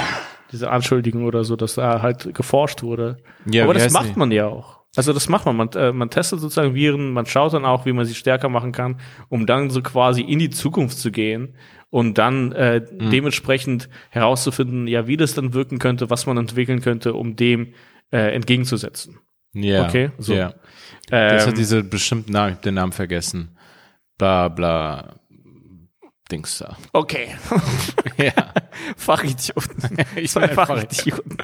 diese 0.51 0.70
Anschuldigung 0.70 1.26
oder 1.26 1.43
so, 1.43 1.55
dass 1.55 1.76
da 1.76 2.01
halt 2.01 2.34
geforscht 2.34 2.84
wurde. 2.84 3.18
Ja, 3.45 3.64
aber 3.64 3.74
das 3.74 3.91
macht 3.93 4.07
nicht? 4.07 4.18
man 4.18 4.32
ja 4.32 4.47
auch. 4.47 4.82
Also 4.97 5.14
das 5.14 5.30
macht 5.30 5.45
man. 5.45 5.55
Man, 5.55 5.70
äh, 5.70 5.93
man 5.93 6.09
testet 6.09 6.41
sozusagen 6.41 6.76
Viren, 6.76 7.14
man 7.14 7.26
schaut 7.26 7.53
dann 7.53 7.64
auch, 7.64 7.86
wie 7.86 7.93
man 7.93 8.05
sie 8.05 8.14
stärker 8.14 8.49
machen 8.49 8.74
kann, 8.74 8.99
um 9.30 9.45
dann 9.45 9.70
so 9.70 9.82
quasi 9.82 10.22
in 10.22 10.39
die 10.39 10.49
Zukunft 10.49 10.97
zu 10.97 11.12
gehen 11.12 11.55
und 11.89 12.18
dann 12.18 12.51
äh, 12.51 12.82
mhm. 12.82 13.09
dementsprechend 13.09 13.88
herauszufinden, 14.09 14.88
ja, 14.88 15.07
wie 15.07 15.18
das 15.18 15.34
dann 15.34 15.53
wirken 15.53 15.80
könnte, 15.80 16.09
was 16.09 16.26
man 16.26 16.38
entwickeln 16.38 16.82
könnte, 16.82 17.14
um 17.14 17.38
dem 17.38 17.74
äh, 18.12 18.34
entgegenzusetzen. 18.34 19.20
Ja. 19.53 19.86
Okay, 19.88 20.12
so. 20.18 20.34
Ja. 20.34 20.53
Das 21.09 21.43
ähm, 21.43 21.49
hat 21.49 21.57
diese 21.57 21.84
bestimmten 21.84 22.32
Namen, 22.32 22.57
den 22.64 22.76
Namen 22.76 22.93
vergessen. 22.93 23.57
Bla 24.18 24.47
bla. 24.47 25.16
Dings 26.32 26.59
da. 26.59 26.78
Okay. 26.93 27.36
Ja. 28.18 28.53
Fachidioten. 28.97 29.97
Ich 30.16 30.32
Zwei 30.32 30.47
Fachidioten. 30.49 31.38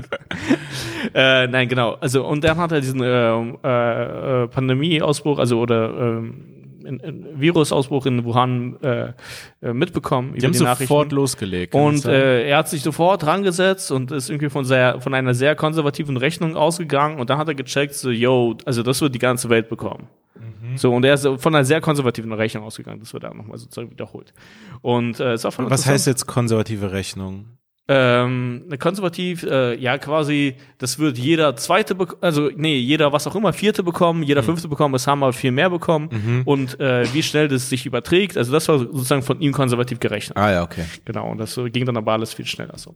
äh, 1.13 1.47
nein, 1.47 1.67
genau. 1.67 1.93
Also, 1.93 2.25
und 2.25 2.43
dann 2.43 2.57
hat 2.57 2.71
er 2.71 2.81
diesen 2.81 3.01
äh, 3.01 4.43
äh, 4.43 4.47
Pandemieausbruch, 4.47 5.39
also 5.39 5.59
oder 5.59 5.89
ähm, 5.89 6.56
in, 6.87 6.99
in 6.99 7.39
Virusausbruch 7.39 8.05
in 8.05 8.23
Wuhan 8.23 8.77
äh, 8.81 9.13
äh, 9.61 9.73
mitbekommen 9.73 10.33
Die 10.35 10.45
haben 10.45 10.53
sofort 10.53 11.11
losgelegt. 11.11 11.75
Und 11.75 12.05
äh, 12.05 12.47
er 12.47 12.57
hat 12.57 12.69
sich 12.69 12.81
sofort 12.81 13.25
rangesetzt 13.25 13.91
und 13.91 14.11
ist 14.11 14.29
irgendwie 14.29 14.49
von, 14.49 14.65
sehr, 14.65 15.01
von 15.01 15.13
einer 15.13 15.33
sehr 15.33 15.55
konservativen 15.55 16.17
Rechnung 16.17 16.55
ausgegangen 16.55 17.19
und 17.19 17.29
dann 17.29 17.37
hat 17.37 17.47
er 17.47 17.55
gecheckt, 17.55 17.93
so, 17.93 18.09
yo, 18.09 18.55
also 18.65 18.83
das 18.83 19.01
wird 19.01 19.13
die 19.13 19.19
ganze 19.19 19.49
Welt 19.49 19.69
bekommen. 19.69 20.07
Mhm. 20.35 20.77
So, 20.77 20.93
und 20.93 21.03
er 21.03 21.15
ist 21.15 21.27
von 21.37 21.55
einer 21.55 21.65
sehr 21.65 21.81
konservativen 21.81 22.31
Rechnung 22.31 22.63
ausgegangen, 22.63 22.99
das 22.99 23.13
wird 23.13 23.23
da 23.23 23.33
nochmal 23.33 23.57
sozusagen 23.57 23.91
wiederholt. 23.91 24.33
Und 24.81 25.19
äh, 25.19 25.33
ist 25.33 25.45
auch 25.45 25.51
voll 25.51 25.69
Was 25.69 25.85
heißt 25.85 26.07
jetzt 26.07 26.25
konservative 26.25 26.91
Rechnung? 26.91 27.57
Ähm, 27.89 28.65
konservativ, 28.79 29.43
äh, 29.43 29.75
ja 29.79 29.97
quasi, 29.97 30.55
das 30.77 30.99
wird 30.99 31.17
jeder 31.17 31.55
zweite, 31.55 31.95
also 32.19 32.49
nee, 32.53 32.75
jeder 32.77 33.13
was 33.13 33.25
auch 33.27 33.35
immer, 33.35 33.53
vierte 33.53 33.81
bekommen, 33.81 34.23
jeder 34.23 34.43
fünfte 34.43 34.67
bekommen, 34.67 34.93
es 34.95 35.07
haben 35.07 35.23
aber 35.23 35.31
viel 35.31 35.51
mehr 35.51 35.69
bekommen 35.69 36.43
und 36.43 36.77
äh, 36.81 37.05
wie 37.13 37.23
schnell 37.23 37.47
das 37.47 37.69
sich 37.69 37.85
überträgt, 37.85 38.37
also 38.37 38.51
das 38.51 38.67
war 38.67 38.79
sozusagen 38.79 39.21
von 39.21 39.39
ihm 39.39 39.53
konservativ 39.53 40.01
gerechnet. 40.01 40.37
Ah 40.37 40.51
ja, 40.51 40.63
okay. 40.63 40.83
Genau, 41.05 41.31
und 41.31 41.37
das 41.37 41.53
so 41.53 41.63
ging 41.63 41.85
dann 41.85 41.95
aber 41.95 42.11
alles 42.11 42.33
viel 42.33 42.45
schneller 42.45 42.77
so. 42.77 42.93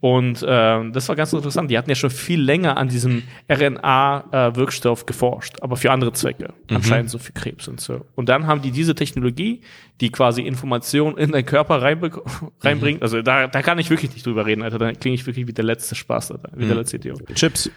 Und 0.00 0.44
ähm, 0.46 0.92
das 0.92 1.08
war 1.08 1.14
ganz 1.14 1.32
interessant. 1.32 1.70
Die 1.70 1.78
hatten 1.78 1.90
ja 1.90 1.94
schon 1.94 2.10
viel 2.10 2.40
länger 2.40 2.76
an 2.76 2.88
diesem 2.88 3.22
RNA-Wirkstoff 3.48 5.06
geforscht, 5.06 5.56
aber 5.60 5.76
für 5.76 5.90
andere 5.92 6.12
Zwecke. 6.12 6.52
Anscheinend 6.70 7.10
so 7.10 7.18
für 7.18 7.32
Krebs 7.32 7.68
und 7.68 7.80
so. 7.80 8.04
Und 8.14 8.28
dann 8.28 8.46
haben 8.46 8.62
die 8.62 8.70
diese 8.70 8.94
Technologie, 8.94 9.60
die 10.00 10.10
quasi 10.10 10.42
Informationen 10.42 11.16
in 11.18 11.32
deinen 11.32 11.46
Körper 11.46 11.80
reinbe- 11.82 12.20
reinbringt. 12.60 13.02
Also 13.02 13.22
da, 13.22 13.46
da 13.46 13.62
kann 13.62 13.78
ich 13.78 13.90
wirklich 13.90 14.12
nicht 14.12 14.23
drüber 14.26 14.46
reden, 14.46 14.62
Alter. 14.62 14.78
Da 14.78 14.92
klinge 14.92 15.14
ich 15.14 15.26
wirklich 15.26 15.46
wie 15.46 15.52
der 15.52 15.64
letzte 15.64 15.94
Spaß, 15.94 16.32
Alter. 16.32 16.50
Wie 16.54 16.66
der 16.66 16.76
letzte 16.76 16.96
Idiot. 16.96 17.22
Chips. 17.34 17.70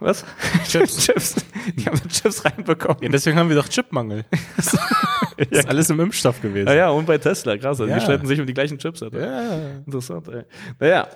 Was? 0.00 0.24
Chips. 0.68 0.96
Chips. 1.06 1.36
Die 1.76 1.86
haben 1.86 2.00
Chips 2.08 2.44
reinbekommen. 2.44 3.02
Ja, 3.02 3.08
deswegen 3.08 3.38
haben 3.38 3.48
wir 3.48 3.56
doch 3.56 3.68
Chipmangel. 3.68 4.24
Das 5.36 5.48
ist 5.50 5.68
alles 5.68 5.90
im 5.90 5.98
Impfstoff 5.98 6.40
gewesen. 6.40 6.68
Ja, 6.68 6.74
ja, 6.74 6.90
und 6.90 7.06
bei 7.06 7.18
Tesla, 7.18 7.56
krass. 7.56 7.80
Also 7.80 7.86
Ja. 7.86 7.96
Die 7.96 8.00
streiten 8.02 8.24
sich 8.24 8.38
um 8.38 8.46
die 8.46 8.54
gleichen 8.54 8.78
Chips, 8.78 9.02
Alter. 9.02 9.20
Ja. 9.20 9.70
Interessant, 9.84 10.28
ey. 10.28 10.44
Naja. 10.78 11.08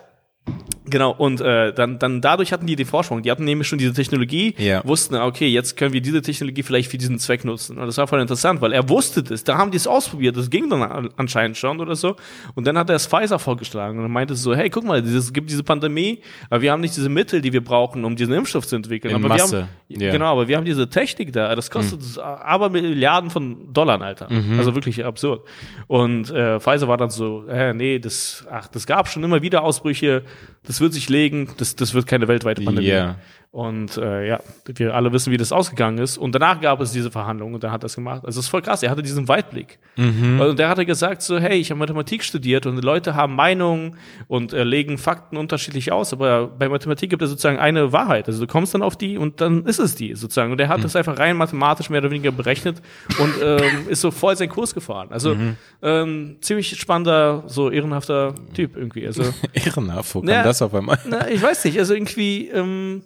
Genau, 0.90 1.11
und 1.11 1.42
äh, 1.42 1.74
dann, 1.74 1.99
dann 1.99 2.22
dadurch 2.22 2.51
hatten 2.51 2.66
die 2.66 2.74
den 2.74 2.86
Vorsprung. 2.86 3.22
Die 3.22 3.30
hatten 3.30 3.44
nämlich 3.44 3.68
schon 3.68 3.78
diese 3.78 3.92
Technologie, 3.92 4.55
Ja. 4.57 4.80
wussten, 4.86 5.16
okay, 5.16 5.46
jetzt 5.46 5.76
können 5.76 5.92
wir 5.92 6.01
diese 6.01 6.22
Technologie 6.22 6.62
vielleicht 6.62 6.90
für 6.90 6.96
diesen 6.96 7.18
Zweck 7.18 7.44
nutzen. 7.44 7.76
Und 7.76 7.86
das 7.86 7.99
war 7.99 8.07
voll 8.07 8.22
interessant, 8.22 8.62
weil 8.62 8.72
er 8.72 8.88
wusste 8.88 9.22
das. 9.22 9.44
Da 9.44 9.59
haben 9.59 9.70
die 9.70 9.76
es 9.76 9.86
ausprobiert, 9.86 10.38
das 10.38 10.49
ging 10.49 10.70
dann 10.70 10.82
an- 10.82 11.11
anscheinend 11.18 11.59
schon 11.59 11.78
oder 11.80 11.94
so. 11.94 12.16
Und 12.55 12.66
dann 12.66 12.78
hat 12.78 12.88
er 12.88 12.96
es 12.96 13.07
Pfizer 13.07 13.38
vorgeschlagen 13.38 13.99
und 13.99 14.07
er 14.07 14.09
meinte 14.09 14.34
so, 14.34 14.55
hey, 14.55 14.70
guck 14.70 14.84
mal, 14.84 15.01
es 15.01 15.30
gibt 15.34 15.51
diese 15.51 15.62
Pandemie, 15.62 16.20
aber 16.49 16.62
wir 16.62 16.72
haben 16.72 16.80
nicht 16.80 16.96
diese 16.96 17.11
Mittel, 17.11 17.42
die 17.42 17.53
wir 17.53 17.62
brauchen, 17.62 18.07
um 18.07 18.16
diesen 18.16 18.32
Impfstoff 18.32 18.66
zu 18.66 18.76
entwickeln. 18.76 19.11
In 19.14 19.16
aber 19.22 19.28
Masse, 19.28 19.53
wir 19.53 19.61
haben. 19.61 19.68
Mhm. 20.09 20.12
Genau, 20.12 20.32
aber 20.32 20.49
wir 20.49 20.57
haben 20.57 20.64
diese 20.64 20.88
Technik 20.88 21.34
da, 21.34 21.55
das 21.55 21.70
kostet 21.70 22.01
aber 22.18 22.70
Milliarden 22.70 23.28
von 23.28 23.74
Dollar, 23.74 24.01
Alter. 24.01 24.28
Also 24.57 24.74
wirklich 24.74 25.05
absurd. 25.05 25.42
Und 25.86 26.30
äh, 26.30 26.59
Pfizer 26.61 26.88
war 26.88 26.96
dann 26.96 27.11
so, 27.11 27.44
äh, 27.46 27.74
nee, 27.74 27.99
das, 27.99 28.46
ach, 28.51 28.68
das 28.68 28.86
gab 28.86 29.09
schon 29.09 29.22
immer 29.22 29.42
wieder 29.42 29.62
Ausbrüche, 29.62 30.22
das 30.64 30.80
wird 30.80 30.93
sich 30.93 31.09
legen, 31.09 31.51
das, 31.57 31.76
das 31.76 31.95
wird 31.95 32.07
keine 32.07 32.28
weltweite 32.28 32.62
Pandemie. 32.62 32.89
Ja. 32.89 33.18
Und 33.51 33.96
äh, 33.96 34.28
ja, 34.28 34.40
wir 34.66 34.94
alle 34.94 35.11
wissen, 35.12 35.32
wie 35.32 35.38
das 35.38 35.53
ausgegangen 35.53 35.96
ist. 35.99 36.18
Und 36.18 36.34
danach 36.34 36.61
gab 36.61 36.80
es 36.82 36.92
diese 36.92 37.11
Verhandlungen 37.11 37.55
und 37.55 37.64
dann 37.64 37.70
hat 37.72 37.80
er 37.80 37.86
das 37.86 37.94
gemacht. 37.94 38.22
Also 38.26 38.38
es 38.40 38.44
ist 38.46 38.51
voll 38.51 38.61
krass, 38.61 38.82
er 38.82 38.90
hatte 38.90 39.03
diesen 39.03 39.26
Weitblick. 39.26 39.78
Und 39.96 40.59
der 40.59 40.68
hatte 40.68 40.84
gesagt 40.84 41.22
so, 41.22 41.38
hey, 41.38 41.57
ich 41.59 41.70
habe 41.70 41.78
Mathematik 41.78 42.22
studiert 42.22 42.66
und 42.66 42.76
die 42.76 42.82
Leute 42.82 43.14
haben 43.14 43.34
Meinungen 43.34 43.96
und 44.28 44.53
äh, 44.53 44.64
legen 44.64 44.99
Fakten 44.99 45.36
unterschiedlich 45.38 45.90
aus, 45.92 46.12
aber 46.12 46.46
bei 46.46 46.68
Mathematik 46.68 47.09
gibt 47.11 47.22
es 47.22 47.30
sozusagen 47.30 47.59
eine 47.59 47.90
Wahrheit. 47.92 48.28
Also 48.28 48.38
du 48.40 48.46
kommst 48.46 48.74
dann 48.74 48.82
auf 48.82 48.96
die 48.96 49.16
und 49.16 49.40
dann 49.40 49.64
ist 49.64 49.78
es 49.80 49.94
die 49.94 50.14
sozusagen. 50.14 50.53
Und 50.53 50.61
er 50.61 50.68
hat 50.68 50.84
das 50.84 50.94
einfach 50.94 51.18
rein 51.18 51.36
mathematisch 51.36 51.88
mehr 51.88 52.01
oder 52.01 52.11
weniger 52.11 52.30
berechnet 52.32 52.82
und 53.18 53.34
ähm, 53.42 53.62
ist 53.88 54.03
so 54.03 54.11
voll 54.11 54.36
seinen 54.36 54.51
Kurs 54.51 54.74
gefahren. 54.74 55.09
Also 55.11 55.34
ähm, 55.82 56.36
ziemlich 56.42 56.78
spannender, 56.78 57.44
so 57.46 57.70
ehrenhafter 57.70 58.34
Typ 58.55 58.76
irgendwie. 58.76 59.07
Also 59.07 59.22
Ehrenhaft, 59.55 60.14
wo 60.14 60.20
kam 60.20 60.28
Ja. 60.28 60.42
das 60.42 60.61
auf 60.62 60.74
einmal? 60.74 60.99
na, 61.09 61.28
ich 61.30 61.42
weiß 61.42 61.64
nicht, 61.64 61.78
also 61.78 61.94
irgendwie 61.94 62.49
ähm, 62.49 63.03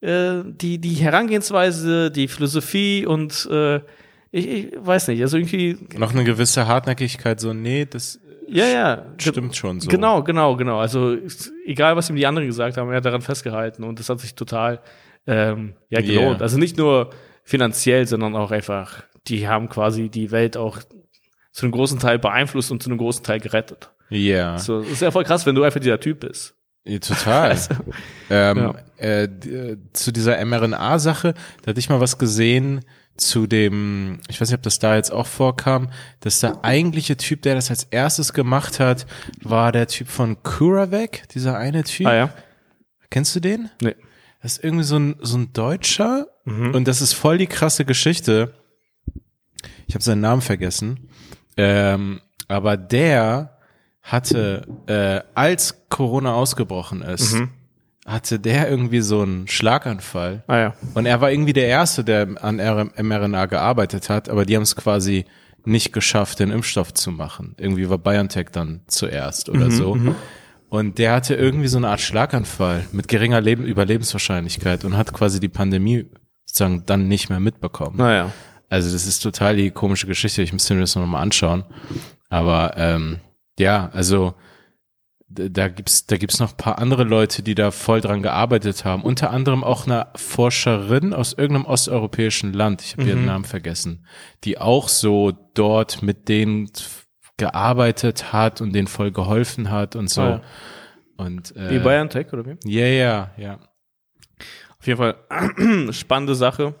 äh, 0.00 0.42
die, 0.44 0.78
die 0.78 0.94
Herangehensweise, 0.94 2.10
die 2.10 2.28
Philosophie 2.28 3.06
und 3.06 3.48
äh, 3.50 3.80
ich, 4.30 4.46
ich 4.48 4.72
weiß 4.76 5.08
nicht, 5.08 5.22
also 5.22 5.36
irgendwie, 5.38 5.78
Noch 5.96 6.12
eine 6.12 6.24
gewisse 6.24 6.66
Hartnäckigkeit, 6.66 7.40
so, 7.40 7.52
nee, 7.52 7.86
das 7.86 8.20
ja, 8.50 8.66
ja. 8.66 9.04
stimmt 9.18 9.56
schon 9.56 9.80
so. 9.80 9.90
Genau, 9.90 10.22
genau, 10.22 10.56
genau. 10.56 10.78
Also 10.78 11.16
egal, 11.66 11.96
was 11.96 12.08
ihm 12.08 12.16
die 12.16 12.26
anderen 12.26 12.48
gesagt 12.48 12.76
haben, 12.76 12.88
er 12.90 12.96
hat 12.96 13.04
daran 13.04 13.20
festgehalten 13.20 13.84
und 13.84 13.98
das 13.98 14.08
hat 14.08 14.20
sich 14.20 14.34
total 14.34 14.80
ähm, 15.26 15.74
ja, 15.90 16.00
gelohnt. 16.00 16.36
Yeah. 16.36 16.42
Also 16.42 16.58
nicht 16.58 16.78
nur 16.78 17.10
finanziell, 17.44 18.06
sondern 18.06 18.34
auch 18.36 18.50
einfach, 18.50 19.02
die 19.26 19.48
haben 19.48 19.68
quasi 19.68 20.08
die 20.08 20.30
Welt 20.30 20.56
auch 20.56 20.78
zu 21.52 21.66
einem 21.66 21.72
großen 21.72 21.98
Teil 21.98 22.18
beeinflusst 22.18 22.70
und 22.70 22.82
zu 22.82 22.88
einem 22.88 22.98
großen 22.98 23.24
Teil 23.24 23.40
gerettet. 23.40 23.90
Ja, 24.10 24.58
So, 24.58 24.80
das 24.80 24.92
ist 24.92 25.02
ja 25.02 25.10
voll 25.10 25.24
krass, 25.24 25.44
wenn 25.44 25.54
du 25.54 25.62
einfach 25.62 25.80
dieser 25.80 26.00
Typ 26.00 26.20
bist. 26.20 26.54
Ja 26.88 26.98
total. 26.98 27.50
Also, 27.50 27.74
ähm, 28.30 28.56
Ja. 28.58 28.74
äh, 28.98 29.24
äh, 29.24 29.76
zu 29.92 30.12
dieser 30.12 30.44
mRNA-Sache, 30.44 31.34
da 31.62 31.70
hatte 31.70 31.78
ich 31.80 31.88
mal 31.88 32.00
was 32.00 32.18
gesehen 32.18 32.84
zu 33.16 33.46
dem, 33.48 34.20
ich 34.28 34.40
weiß 34.40 34.48
nicht, 34.48 34.58
ob 34.58 34.62
das 34.62 34.78
da 34.78 34.94
jetzt 34.96 35.10
auch 35.12 35.26
vorkam, 35.26 35.90
dass 36.20 36.38
der 36.40 36.64
eigentliche 36.64 37.16
Typ, 37.16 37.42
der 37.42 37.56
das 37.56 37.68
als 37.70 37.84
erstes 37.84 38.32
gemacht 38.32 38.78
hat, 38.78 39.06
war 39.42 39.72
der 39.72 39.88
Typ 39.88 40.08
von 40.08 40.42
CuraVac, 40.44 41.28
dieser 41.30 41.58
eine 41.58 41.82
Typ. 41.84 42.06
ah 42.06 42.14
ja? 42.14 42.30
Kennst 43.10 43.34
du 43.34 43.40
den? 43.40 43.70
Nee. 43.82 43.96
Das 44.40 44.52
ist 44.52 44.64
irgendwie 44.64 44.84
so 44.84 44.96
ein, 44.98 45.16
so 45.20 45.36
ein 45.36 45.52
Deutscher 45.52 46.28
und 46.44 46.86
das 46.86 47.00
ist 47.02 47.12
voll 47.12 47.38
die 47.38 47.48
krasse 47.48 47.84
Geschichte. 47.84 48.54
Ich 49.88 49.94
habe 49.94 50.04
seinen 50.04 50.20
Namen 50.20 50.40
vergessen. 50.42 51.08
Ähm, 51.56 52.20
aber 52.46 52.76
der 52.76 53.57
hatte, 54.08 54.66
äh, 54.86 55.20
als 55.34 55.84
Corona 55.88 56.34
ausgebrochen 56.34 57.02
ist, 57.02 57.36
hatte 58.06 58.40
der 58.40 58.70
irgendwie 58.70 59.00
so 59.00 59.20
einen 59.20 59.48
Schlaganfall. 59.48 60.42
Ah 60.46 60.58
ja. 60.58 60.74
Und 60.94 61.06
er 61.06 61.20
war 61.20 61.30
irgendwie 61.30 61.52
der 61.52 61.66
Erste, 61.66 62.04
der 62.04 62.26
an 62.42 62.56
mRNA 62.56 63.46
gearbeitet 63.46 64.08
hat, 64.08 64.28
aber 64.28 64.46
die 64.46 64.56
haben 64.56 64.62
es 64.62 64.76
quasi 64.76 65.26
nicht 65.64 65.92
geschafft, 65.92 66.40
den 66.40 66.50
Impfstoff 66.50 66.94
zu 66.94 67.10
machen. 67.10 67.54
Irgendwie 67.58 67.90
war 67.90 67.98
BioNTech 67.98 68.48
dann 68.50 68.80
zuerst 68.86 69.50
oder 69.50 69.70
so. 69.70 69.98
Und 70.70 70.98
der 70.98 71.12
hatte 71.12 71.34
irgendwie 71.34 71.68
so 71.68 71.78
eine 71.78 71.88
Art 71.88 72.00
Schlaganfall 72.00 72.86
mit 72.92 73.08
geringer 73.08 73.40
Leben 73.40 73.64
Überlebenswahrscheinlichkeit 73.64 74.84
und 74.84 74.96
hat 74.96 75.12
quasi 75.12 75.40
die 75.40 75.48
Pandemie 75.48 76.06
sozusagen 76.46 76.84
dann 76.86 77.08
nicht 77.08 77.28
mehr 77.28 77.40
mitbekommen. 77.40 77.96
Naja. 77.96 78.32
Also 78.70 78.92
das 78.92 79.06
ist 79.06 79.20
total 79.20 79.56
die 79.56 79.70
komische 79.70 80.06
Geschichte. 80.06 80.42
Ich 80.42 80.52
müsste 80.52 80.74
mir 80.74 80.80
das 80.80 80.94
noch 80.94 81.06
mal 81.06 81.20
anschauen. 81.20 81.64
Aber 82.28 82.74
ähm, 82.76 83.18
ja, 83.58 83.90
also 83.92 84.34
da 85.30 85.68
gibt's 85.68 86.06
da 86.06 86.16
gibt's 86.16 86.40
noch 86.40 86.52
ein 86.52 86.56
paar 86.56 86.78
andere 86.78 87.04
Leute, 87.04 87.42
die 87.42 87.54
da 87.54 87.70
voll 87.70 88.00
dran 88.00 88.22
gearbeitet 88.22 88.84
haben. 88.84 89.02
Unter 89.02 89.30
anderem 89.30 89.62
auch 89.62 89.86
eine 89.86 90.06
Forscherin 90.16 91.12
aus 91.12 91.34
irgendeinem 91.34 91.66
osteuropäischen 91.66 92.54
Land. 92.54 92.82
Ich 92.82 92.92
habe 92.92 93.04
ihren 93.04 93.26
Namen 93.26 93.44
vergessen, 93.44 94.06
die 94.44 94.58
auch 94.58 94.88
so 94.88 95.32
dort 95.52 96.02
mit 96.02 96.28
denen 96.28 96.70
gearbeitet 97.36 98.32
hat 98.32 98.60
und 98.60 98.72
denen 98.72 98.88
voll 98.88 99.12
geholfen 99.12 99.70
hat 99.70 99.96
und 99.96 100.08
so. 100.08 100.22
Ah, 100.22 100.28
ja. 100.28 100.42
Und 101.18 101.54
Wie 101.56 101.76
äh, 101.76 101.80
BioNTech 101.80 102.32
oder 102.32 102.46
wie? 102.46 102.56
ja, 102.64 102.86
ja, 102.86 103.30
ja. 103.36 103.58
Auf 104.78 104.86
jeden 104.86 104.98
Fall 104.98 105.16
spannende 105.92 106.34
Sache. 106.34 106.74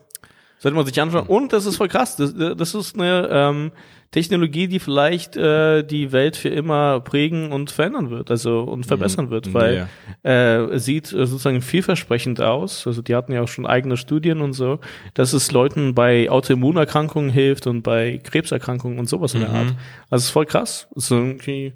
Sollte 0.58 0.76
man 0.76 0.86
sich 0.86 1.00
anschauen. 1.00 1.26
Und 1.26 1.52
das 1.52 1.66
ist 1.66 1.76
voll 1.76 1.88
krass. 1.88 2.16
Das, 2.16 2.34
das 2.34 2.74
ist 2.74 2.98
eine 2.98 3.28
ähm, 3.30 3.72
Technologie, 4.10 4.68
die 4.68 4.78
vielleicht 4.78 5.36
äh, 5.36 5.82
die 5.82 6.12
Welt 6.12 6.36
für 6.36 6.48
immer 6.48 7.00
prägen 7.00 7.52
und 7.52 7.70
verändern 7.70 8.10
wird, 8.10 8.30
also 8.30 8.62
und 8.62 8.86
verbessern 8.86 9.28
wird, 9.28 9.52
weil 9.52 9.86
äh, 10.24 10.64
es 10.72 10.86
sieht 10.86 11.12
äh, 11.12 11.26
sozusagen 11.26 11.60
vielversprechend 11.60 12.40
aus. 12.40 12.86
Also 12.86 13.02
die 13.02 13.14
hatten 13.14 13.32
ja 13.32 13.42
auch 13.42 13.48
schon 13.48 13.66
eigene 13.66 13.98
Studien 13.98 14.40
und 14.40 14.54
so, 14.54 14.80
dass 15.12 15.34
es 15.34 15.52
Leuten 15.52 15.94
bei 15.94 16.30
Autoimmunerkrankungen 16.30 17.30
hilft 17.30 17.66
und 17.66 17.82
bei 17.82 18.18
Krebserkrankungen 18.24 18.98
und 18.98 19.08
sowas 19.08 19.34
in 19.34 19.40
der 19.40 19.50
Art. 19.50 19.74
Also 20.08 20.22
es 20.22 20.24
ist 20.24 20.30
voll 20.30 20.46
krass. 20.46 20.88
Irgendwie, 21.10 21.74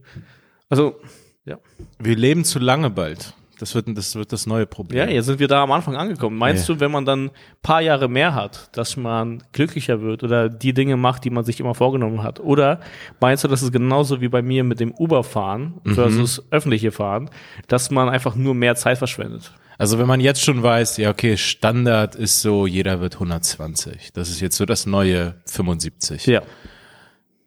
also 0.70 0.96
ja. 1.44 1.58
Wir 1.98 2.16
leben 2.16 2.44
zu 2.44 2.58
lange 2.58 2.88
bald. 2.88 3.34
Das 3.62 3.76
wird, 3.76 3.86
das 3.96 4.16
wird 4.16 4.32
das 4.32 4.44
neue 4.46 4.66
Problem. 4.66 4.98
Ja, 4.98 5.06
jetzt 5.14 5.26
sind 5.26 5.38
wir 5.38 5.46
da 5.46 5.62
am 5.62 5.70
Anfang 5.70 5.94
angekommen. 5.94 6.36
Meinst 6.36 6.68
Ja. 6.68 6.74
du, 6.74 6.80
wenn 6.80 6.90
man 6.90 7.04
dann 7.04 7.30
paar 7.62 7.80
Jahre 7.80 8.08
mehr 8.08 8.34
hat, 8.34 8.76
dass 8.76 8.96
man 8.96 9.42
glücklicher 9.52 10.02
wird 10.02 10.24
oder 10.24 10.48
die 10.48 10.74
Dinge 10.74 10.96
macht, 10.96 11.24
die 11.24 11.30
man 11.30 11.44
sich 11.44 11.60
immer 11.60 11.76
vorgenommen 11.76 12.24
hat? 12.24 12.40
Oder 12.40 12.80
meinst 13.20 13.44
du, 13.44 13.48
das 13.48 13.62
ist 13.62 13.70
genauso 13.72 14.20
wie 14.20 14.28
bei 14.28 14.42
mir 14.42 14.64
mit 14.64 14.80
dem 14.80 14.92
Uber-Fahren 14.92 15.74
Mhm. 15.84 15.94
versus 15.94 16.42
öffentliche 16.50 16.90
Fahren, 16.90 17.30
dass 17.68 17.92
man 17.92 18.08
einfach 18.08 18.34
nur 18.34 18.54
mehr 18.54 18.74
Zeit 18.74 18.98
verschwendet? 18.98 19.52
Also 19.78 19.98
wenn 20.00 20.06
man 20.08 20.18
jetzt 20.20 20.42
schon 20.44 20.62
weiß, 20.62 20.96
ja 20.96 21.10
okay, 21.10 21.36
Standard 21.36 22.14
ist 22.16 22.42
so, 22.42 22.66
jeder 22.66 23.00
wird 23.00 23.20
120. 23.20 24.12
Das 24.12 24.28
ist 24.28 24.40
jetzt 24.40 24.56
so 24.56 24.64
das 24.66 24.86
neue 24.86 25.36
75. 25.46 26.26
Ja. 26.26 26.42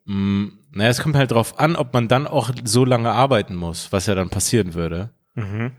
Naja, 0.05 0.89
es 0.89 1.01
kommt 1.01 1.16
halt 1.16 1.32
drauf 1.32 1.59
an, 1.59 1.76
ob 1.76 1.93
man 1.93 2.07
dann 2.07 2.28
auch 2.28 2.51
so 2.63 2.86
lange 2.86 3.11
arbeiten 3.11 3.55
muss, 3.55 3.91
was 3.91 4.05
ja 4.07 4.16
dann 4.16 4.30
passieren 4.30 4.74
würde. 4.74 5.09
Mhm. 5.36 5.72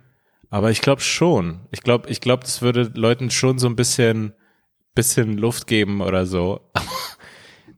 Aber 0.50 0.70
ich 0.70 0.80
glaube 0.80 1.00
schon. 1.00 1.60
Ich 1.70 1.82
glaube, 1.82 2.08
ich 2.08 2.20
glaube, 2.20 2.44
das 2.44 2.62
würde 2.62 2.90
Leuten 2.94 3.30
schon 3.30 3.58
so 3.58 3.66
ein 3.66 3.76
bisschen, 3.76 4.32
bisschen 4.94 5.36
Luft 5.36 5.66
geben 5.66 6.00
oder 6.00 6.26
so. 6.26 6.60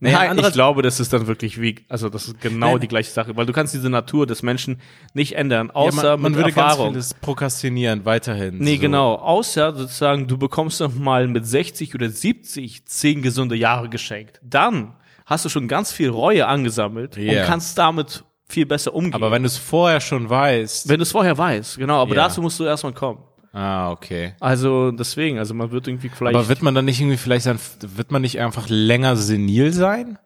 Naja, 0.00 0.32
ich 0.32 0.52
glaube, 0.52 0.82
das 0.82 1.00
ist 1.00 1.12
dann 1.12 1.26
wirklich 1.26 1.60
wie, 1.60 1.74
also 1.88 2.08
das 2.08 2.28
ist 2.28 2.40
genau 2.40 2.72
Nein. 2.72 2.80
die 2.80 2.88
gleiche 2.88 3.10
Sache, 3.10 3.36
weil 3.36 3.46
du 3.46 3.52
kannst 3.52 3.74
diese 3.74 3.90
Natur 3.90 4.26
des 4.26 4.42
Menschen 4.42 4.80
nicht 5.12 5.34
ändern, 5.34 5.70
außer 5.72 6.10
ja, 6.10 6.16
man, 6.16 6.32
man 6.32 6.34
würde 6.36 6.50
Erfahrung. 6.50 6.94
ganz 6.94 7.08
vieles 7.08 7.14
prokrastinieren 7.14 8.04
weiterhin. 8.04 8.58
Nee, 8.58 8.76
so. 8.76 8.82
genau, 8.82 9.14
außer 9.16 9.74
sozusagen, 9.74 10.28
du 10.28 10.38
bekommst 10.38 10.80
noch 10.80 10.94
mal 10.94 11.26
mit 11.26 11.46
60 11.46 11.94
oder 11.96 12.08
70 12.08 12.86
zehn 12.86 13.22
gesunde 13.22 13.56
Jahre 13.56 13.88
geschenkt. 13.88 14.40
Dann 14.42 14.94
hast 15.26 15.44
du 15.44 15.48
schon 15.48 15.66
ganz 15.66 15.92
viel 15.92 16.10
Reue 16.10 16.46
angesammelt 16.46 17.16
yeah. 17.16 17.42
und 17.42 17.48
kannst 17.48 17.76
damit 17.76 18.24
viel 18.48 18.66
besser 18.66 18.94
umgehen. 18.94 19.14
Aber 19.14 19.30
wenn 19.30 19.42
du 19.42 19.46
es 19.46 19.56
vorher 19.56 20.00
schon 20.00 20.28
weißt. 20.28 20.88
Wenn 20.88 20.98
du 20.98 21.02
es 21.02 21.12
vorher 21.12 21.36
weißt, 21.36 21.78
genau, 21.78 22.00
aber 22.00 22.14
yeah. 22.14 22.24
dazu 22.24 22.40
musst 22.42 22.58
du 22.58 22.64
erstmal 22.64 22.94
kommen. 22.94 23.22
Ah, 23.52 23.90
okay. 23.90 24.34
Also 24.40 24.90
deswegen, 24.90 25.38
also 25.38 25.54
man 25.54 25.70
wird 25.70 25.88
irgendwie 25.88 26.08
vielleicht. 26.08 26.36
Aber 26.36 26.48
wird 26.48 26.62
man 26.62 26.74
dann 26.74 26.84
nicht 26.84 27.00
irgendwie 27.00 27.16
vielleicht 27.16 27.46
dann, 27.46 27.58
wird 27.80 28.10
man 28.10 28.22
nicht 28.22 28.40
einfach 28.40 28.66
länger 28.68 29.16
senil 29.16 29.72
sein? 29.72 30.18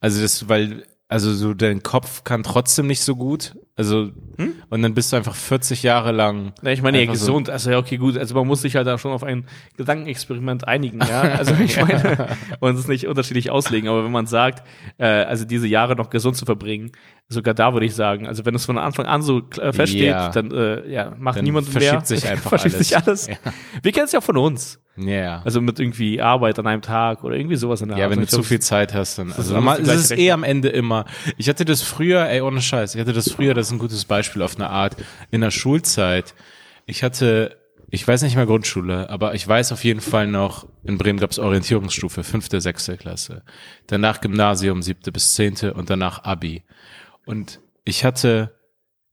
Also 0.00 0.22
das, 0.22 0.48
weil, 0.48 0.84
also 1.08 1.32
so 1.34 1.54
dein 1.54 1.82
Kopf 1.82 2.24
kann 2.24 2.42
trotzdem 2.42 2.86
nicht 2.86 3.02
so 3.02 3.16
gut. 3.16 3.54
Also, 3.80 4.10
hm? 4.36 4.52
und 4.68 4.82
dann 4.82 4.92
bist 4.92 5.10
du 5.10 5.16
einfach 5.16 5.34
40 5.34 5.82
Jahre 5.82 6.12
lang. 6.12 6.52
Na, 6.60 6.70
ich 6.70 6.82
meine, 6.82 7.02
ja, 7.02 7.10
gesund, 7.10 7.46
so 7.46 7.52
also 7.54 7.70
ja, 7.70 7.78
okay, 7.78 7.96
gut. 7.96 8.18
Also 8.18 8.34
man 8.34 8.46
muss 8.46 8.60
sich 8.60 8.76
halt 8.76 8.86
da 8.86 8.98
schon 8.98 9.10
auf 9.10 9.24
ein 9.24 9.46
Gedankenexperiment 9.78 10.68
einigen, 10.68 11.00
ja. 11.00 11.22
Also 11.38 11.54
ich 11.54 11.80
meine, 11.80 12.36
und 12.60 12.74
es 12.78 12.88
nicht 12.88 13.06
unterschiedlich 13.06 13.50
auslegen, 13.50 13.88
aber 13.88 14.04
wenn 14.04 14.12
man 14.12 14.26
sagt, 14.26 14.68
äh, 14.98 15.06
also 15.06 15.46
diese 15.46 15.66
Jahre 15.66 15.96
noch 15.96 16.10
gesund 16.10 16.36
zu 16.36 16.44
verbringen, 16.44 16.92
sogar 17.30 17.54
da 17.54 17.72
würde 17.72 17.86
ich 17.86 17.94
sagen, 17.94 18.26
also 18.26 18.44
wenn 18.44 18.54
es 18.54 18.66
von 18.66 18.76
Anfang 18.76 19.06
an 19.06 19.22
so 19.22 19.40
äh, 19.58 19.72
feststeht, 19.72 20.02
ja. 20.02 20.28
dann 20.28 20.50
äh, 20.50 20.86
ja, 20.92 21.14
macht 21.18 21.38
dann 21.38 21.44
niemand 21.44 21.66
verschiebt 21.66 21.92
mehr. 21.92 22.04
sich 22.04 22.28
einfach 22.28 22.50
verschiebt 22.50 22.74
alles. 22.74 22.88
sich 22.88 22.96
alles. 22.98 23.26
Ja. 23.28 23.36
Wir 23.82 23.92
kennen 23.92 24.04
es 24.04 24.12
ja 24.12 24.20
von 24.20 24.36
uns. 24.36 24.78
Ja. 24.96 25.06
Yeah. 25.06 25.42
Also 25.44 25.60
mit 25.60 25.78
irgendwie 25.78 26.20
Arbeit 26.20 26.58
an 26.58 26.66
einem 26.66 26.82
Tag 26.82 27.24
oder 27.24 27.36
irgendwie 27.36 27.56
sowas 27.56 27.80
in 27.80 27.88
der 27.88 27.96
Ja, 27.96 28.04
Art. 28.04 28.12
wenn 28.12 28.20
du 28.20 28.26
zu 28.26 28.42
viel 28.42 28.60
Zeit 28.60 28.92
hast, 28.92 29.18
dann. 29.18 29.32
Also 29.32 29.54
normal, 29.54 29.80
es 29.80 29.88
ist 29.88 30.18
eh 30.18 30.32
am 30.32 30.42
Ende 30.42 30.68
immer. 30.68 31.04
Ich 31.36 31.48
hatte 31.48 31.64
das 31.64 31.82
früher, 31.82 32.28
ey, 32.28 32.40
ohne 32.40 32.60
Scheiß, 32.60 32.94
ich 32.94 33.00
hatte 33.00 33.12
das 33.12 33.30
früher, 33.30 33.54
das 33.54 33.69
ist 33.70 33.76
ein 33.76 33.78
gutes 33.78 34.04
Beispiel 34.04 34.42
auf 34.42 34.56
eine 34.56 34.68
Art, 34.68 34.96
in 35.30 35.40
der 35.40 35.50
Schulzeit. 35.50 36.34
Ich 36.86 37.02
hatte, 37.02 37.56
ich 37.88 38.06
weiß 38.06 38.22
nicht 38.22 38.34
mehr 38.34 38.46
Grundschule, 38.46 39.08
aber 39.08 39.34
ich 39.34 39.46
weiß 39.46 39.72
auf 39.72 39.84
jeden 39.84 40.00
Fall 40.00 40.26
noch, 40.26 40.66
in 40.82 40.98
Bremen 40.98 41.20
gab 41.20 41.30
es 41.30 41.38
Orientierungsstufe, 41.38 42.24
fünfte, 42.24 42.60
sechste 42.60 42.96
Klasse. 42.96 43.42
Danach 43.86 44.20
Gymnasium, 44.20 44.82
siebte 44.82 45.12
bis 45.12 45.34
zehnte 45.34 45.74
und 45.74 45.88
danach 45.88 46.24
Abi. 46.24 46.64
Und 47.26 47.60
ich 47.84 48.04
hatte 48.04 48.58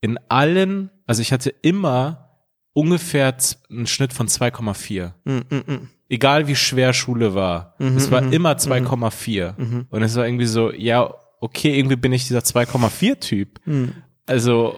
in 0.01 0.18
allen, 0.28 0.89
also 1.05 1.22
ich 1.22 1.32
hatte 1.32 1.49
immer 1.62 2.41
ungefähr 2.74 3.36
einen 3.70 3.88
Schnitt 3.88 4.14
von 4.14 4.28
2,4. 4.28 5.14
Mm, 5.24 5.32
mm, 5.32 5.74
mm. 5.74 5.89
Egal 6.10 6.47
wie 6.47 6.55
schwer 6.55 6.93
Schule 6.93 7.36
war. 7.36 7.76
Mhm, 7.80 7.97
es 7.97 8.10
war 8.12 8.22
mhm, 8.22 8.34
immer 8.34 8.53
2,4. 8.53 9.53
Mhm. 9.58 9.88
Und 9.89 10.03
es 10.03 10.16
war 10.16 10.26
irgendwie 10.26 10.45
so, 10.45 10.72
ja, 10.72 11.14
okay, 11.41 11.78
irgendwie 11.78 11.95
bin 11.95 12.14
ich 12.14 12.28
dieser 12.28 12.39
2,4 12.39 13.20
Typ. 13.20 13.60
Mhm. 13.66 13.93
Also 14.28 14.78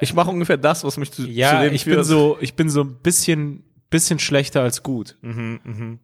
ich 0.00 0.12
mache 0.14 0.30
ungefähr 0.30 0.56
das, 0.58 0.84
was 0.84 0.96
mich 0.98 1.12
zu, 1.12 1.22
ja, 1.26 1.52
zu 1.58 1.64
dem 1.64 1.74
ich 1.74 1.84
bin 1.84 2.02
so, 2.04 2.36
ich 2.40 2.54
bin 2.54 2.68
so 2.68 2.82
ein 2.82 2.96
bisschen, 3.02 3.64
bisschen 3.88 4.18
schlechter 4.18 4.62
als 4.62 4.82
gut. 4.82 5.16
Mhm, 5.22 5.60
mhm. 5.64 5.98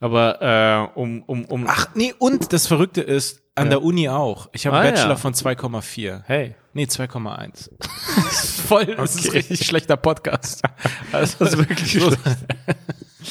Aber 0.00 0.90
äh, 0.94 0.98
um, 0.98 1.22
um, 1.22 1.44
um. 1.46 1.64
Ach 1.68 1.88
nee, 1.94 2.12
und 2.18 2.52
das 2.52 2.66
Verrückte 2.66 3.00
ist, 3.00 3.42
an 3.54 3.66
Ja. 3.66 3.70
der 3.70 3.82
Uni 3.82 4.08
auch. 4.08 4.48
Ich 4.52 4.66
habe 4.66 4.76
Ah, 4.76 4.80
einen 4.80 4.94
Bachelor 4.94 5.10
ja. 5.10 5.16
von 5.16 5.32
2,4. 5.32 6.22
Hey. 6.26 6.56
Nee, 6.72 6.84
2,1. 6.86 7.70
Voll, 8.66 8.86
das 8.96 9.14
ist 9.14 9.28
Okay. 9.28 9.38
richtig 9.38 9.64
schlechter 9.66 9.96
Podcast. 9.96 10.62
Also 11.12 11.36
das 11.38 11.52
ist 11.52 11.58
wirklich 11.58 11.92
so. 12.02 12.10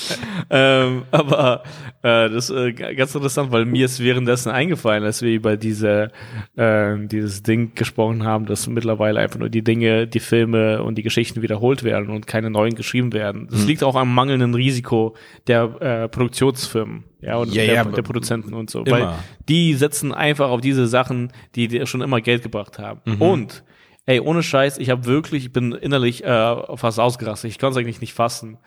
ähm, 0.50 1.04
aber 1.12 1.64
äh, 2.02 2.30
das 2.30 2.50
ist 2.50 2.56
äh, 2.56 2.74
ganz 2.74 3.14
interessant, 3.16 3.52
weil 3.52 3.66
mir 3.66 3.86
ist 3.86 4.00
währenddessen 4.00 4.52
eingefallen, 4.52 5.04
als 5.04 5.22
wir 5.22 5.32
über 5.32 5.58
diese 5.58 6.12
äh, 6.56 6.96
dieses 7.08 7.44
Ding 7.44 7.76
gesprochen 7.76 8.24
haben, 8.24 8.46
dass 8.46 8.68
mittlerweile 8.68 9.20
einfach 9.20 9.40
nur 9.40 9.50
die 9.50 9.64
Dinge, 9.64 10.08
die 10.08 10.20
Filme 10.20 10.84
und 10.84 10.98
die 10.98 11.04
Geschichten 11.04 11.42
wiederholt 11.42 11.84
werden 11.84 12.10
und 12.10 12.28
keine 12.28 12.50
neuen 12.50 12.76
geschrieben 12.76 13.14
werden. 13.14 13.48
Das 13.50 13.66
liegt 13.66 13.84
auch 13.84 13.96
am 13.96 14.14
mangelnden 14.14 14.54
Risiko 14.54 15.16
der 15.48 15.82
äh, 15.82 16.10
Produktionsfirmen, 16.10 17.04
ja, 17.22 17.38
und 17.38 17.54
Ja, 17.54 17.66
der, 17.66 17.74
ja, 17.76 17.84
der 17.84 18.02
Produzenten 18.02 18.54
und 18.54 18.70
so, 18.70 18.84
immer. 18.84 18.92
weil 18.92 19.10
die 19.48 19.74
setzen 19.74 20.14
einfach 20.14 20.50
auf 20.50 20.62
diese 20.62 20.88
Sachen, 20.88 21.32
die, 21.56 21.68
die 21.68 21.86
schon 21.86 22.02
immer 22.02 22.22
Geld 22.22 22.44
gebracht 22.44 22.80
haben. 22.80 23.02
Und 23.20 23.64
Ey, 24.06 24.20
ohne 24.20 24.44
Scheiß, 24.44 24.80
ich 24.80 24.90
habe 24.90 25.06
wirklich, 25.06 25.46
ich 25.46 25.54
bin 25.54 25.72
innerlich 25.72 26.26
äh, 26.26 26.56
fast 26.76 27.00
ausgerastet. 27.00 27.50
Ich 27.50 27.58
kann 27.58 27.72
es 27.72 27.78
eigentlich 27.78 28.02
nicht 28.02 28.14
fassen. 28.14 28.58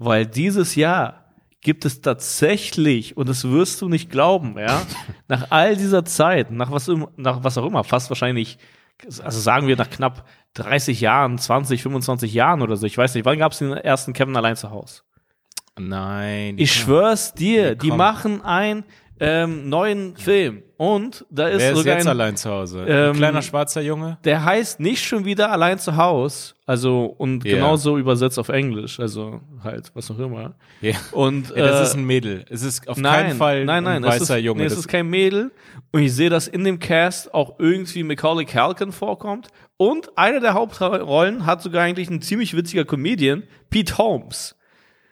Weil 0.00 0.24
dieses 0.24 0.76
Jahr 0.76 1.26
gibt 1.60 1.84
es 1.84 2.00
tatsächlich, 2.00 3.18
und 3.18 3.28
das 3.28 3.44
wirst 3.44 3.82
du 3.82 3.88
nicht 3.90 4.10
glauben, 4.10 4.58
ja, 4.58 4.80
nach 5.28 5.50
all 5.50 5.76
dieser 5.76 6.06
Zeit, 6.06 6.50
nach 6.50 6.70
was, 6.70 6.90
nach 7.16 7.44
was 7.44 7.58
auch 7.58 7.66
immer, 7.66 7.84
fast 7.84 8.08
wahrscheinlich, 8.10 8.58
also 9.22 9.38
sagen 9.38 9.66
wir 9.66 9.76
nach 9.76 9.90
knapp 9.90 10.26
30 10.54 11.02
Jahren, 11.02 11.36
20, 11.36 11.82
25 11.82 12.32
Jahren 12.32 12.62
oder 12.62 12.76
so, 12.76 12.86
ich 12.86 12.96
weiß 12.96 13.14
nicht, 13.14 13.26
wann 13.26 13.38
gab 13.38 13.52
es 13.52 13.58
den 13.58 13.72
ersten 13.72 14.14
Kevin 14.14 14.34
allein 14.38 14.56
zu 14.56 14.70
Hause? 14.70 15.02
Nein. 15.78 16.56
die 16.56 16.62
Ich 16.62 16.72
schwör's 16.72 17.34
dir, 17.34 17.74
die 17.74 17.88
komm. 17.90 17.98
machen 17.98 18.42
einen 18.42 18.84
ähm, 19.20 19.68
neuen 19.68 20.16
Film. 20.16 20.62
Und 20.78 21.26
da 21.28 21.48
ist 21.48 21.58
Wer 21.60 21.72
ist 21.72 21.78
sogar 21.78 21.94
jetzt 21.96 22.06
ein, 22.06 22.10
allein 22.10 22.36
zu 22.36 22.50
Hause? 22.50 22.86
ähm, 22.88 23.10
ein 23.10 23.16
kleiner 23.16 23.42
schwarzer 23.42 23.82
Junge? 23.82 24.16
der 24.24 24.44
heißt 24.44 24.80
nicht 24.80 25.04
schon 25.04 25.26
wieder 25.26 25.52
allein 25.52 25.78
zu 25.78 25.94
Haus, 25.96 26.54
also 26.64 27.04
und 27.18 27.44
Ja. 27.44 27.56
genauso 27.56 27.98
übersetzt 27.98 28.38
auf 28.38 28.48
Englisch, 28.48 28.98
also 28.98 29.42
halt 29.62 29.90
was 29.94 30.10
auch 30.10 30.18
immer. 30.18 30.54
Ja. 30.80 30.94
Und 31.12 31.50
Ja, 31.50 31.66
das 31.66 31.80
äh, 31.80 31.82
ist 31.82 31.94
ein 31.96 32.04
Mädel. 32.04 32.46
Es 32.48 32.62
ist 32.62 32.88
auf 32.88 32.96
nein, 32.96 33.26
keinen 33.26 33.36
Fall 33.36 33.64
nein, 33.66 33.84
nein, 33.84 34.02
ein 34.02 34.08
weißer 34.08 34.22
es 34.22 34.30
ist, 34.30 34.42
Junge. 34.44 34.60
Nee, 34.60 34.66
es 34.68 34.78
ist 34.78 34.88
kein 34.88 35.06
Mädel. 35.10 35.50
Und 35.92 36.00
ich 36.02 36.14
sehe, 36.14 36.30
dass 36.30 36.48
in 36.48 36.64
dem 36.64 36.78
Cast 36.78 37.34
auch 37.34 37.58
irgendwie 37.58 38.02
Macaulay 38.02 38.46
Culkin 38.46 38.90
vorkommt. 38.92 39.48
Und 39.76 40.16
eine 40.16 40.40
der 40.40 40.54
Hauptrollen 40.54 41.44
hat 41.44 41.60
sogar 41.62 41.82
eigentlich 41.82 42.08
ein 42.08 42.22
ziemlich 42.22 42.56
witziger 42.56 42.84
Comedian, 42.86 43.42
Pete 43.68 43.98
Holmes. 43.98 44.56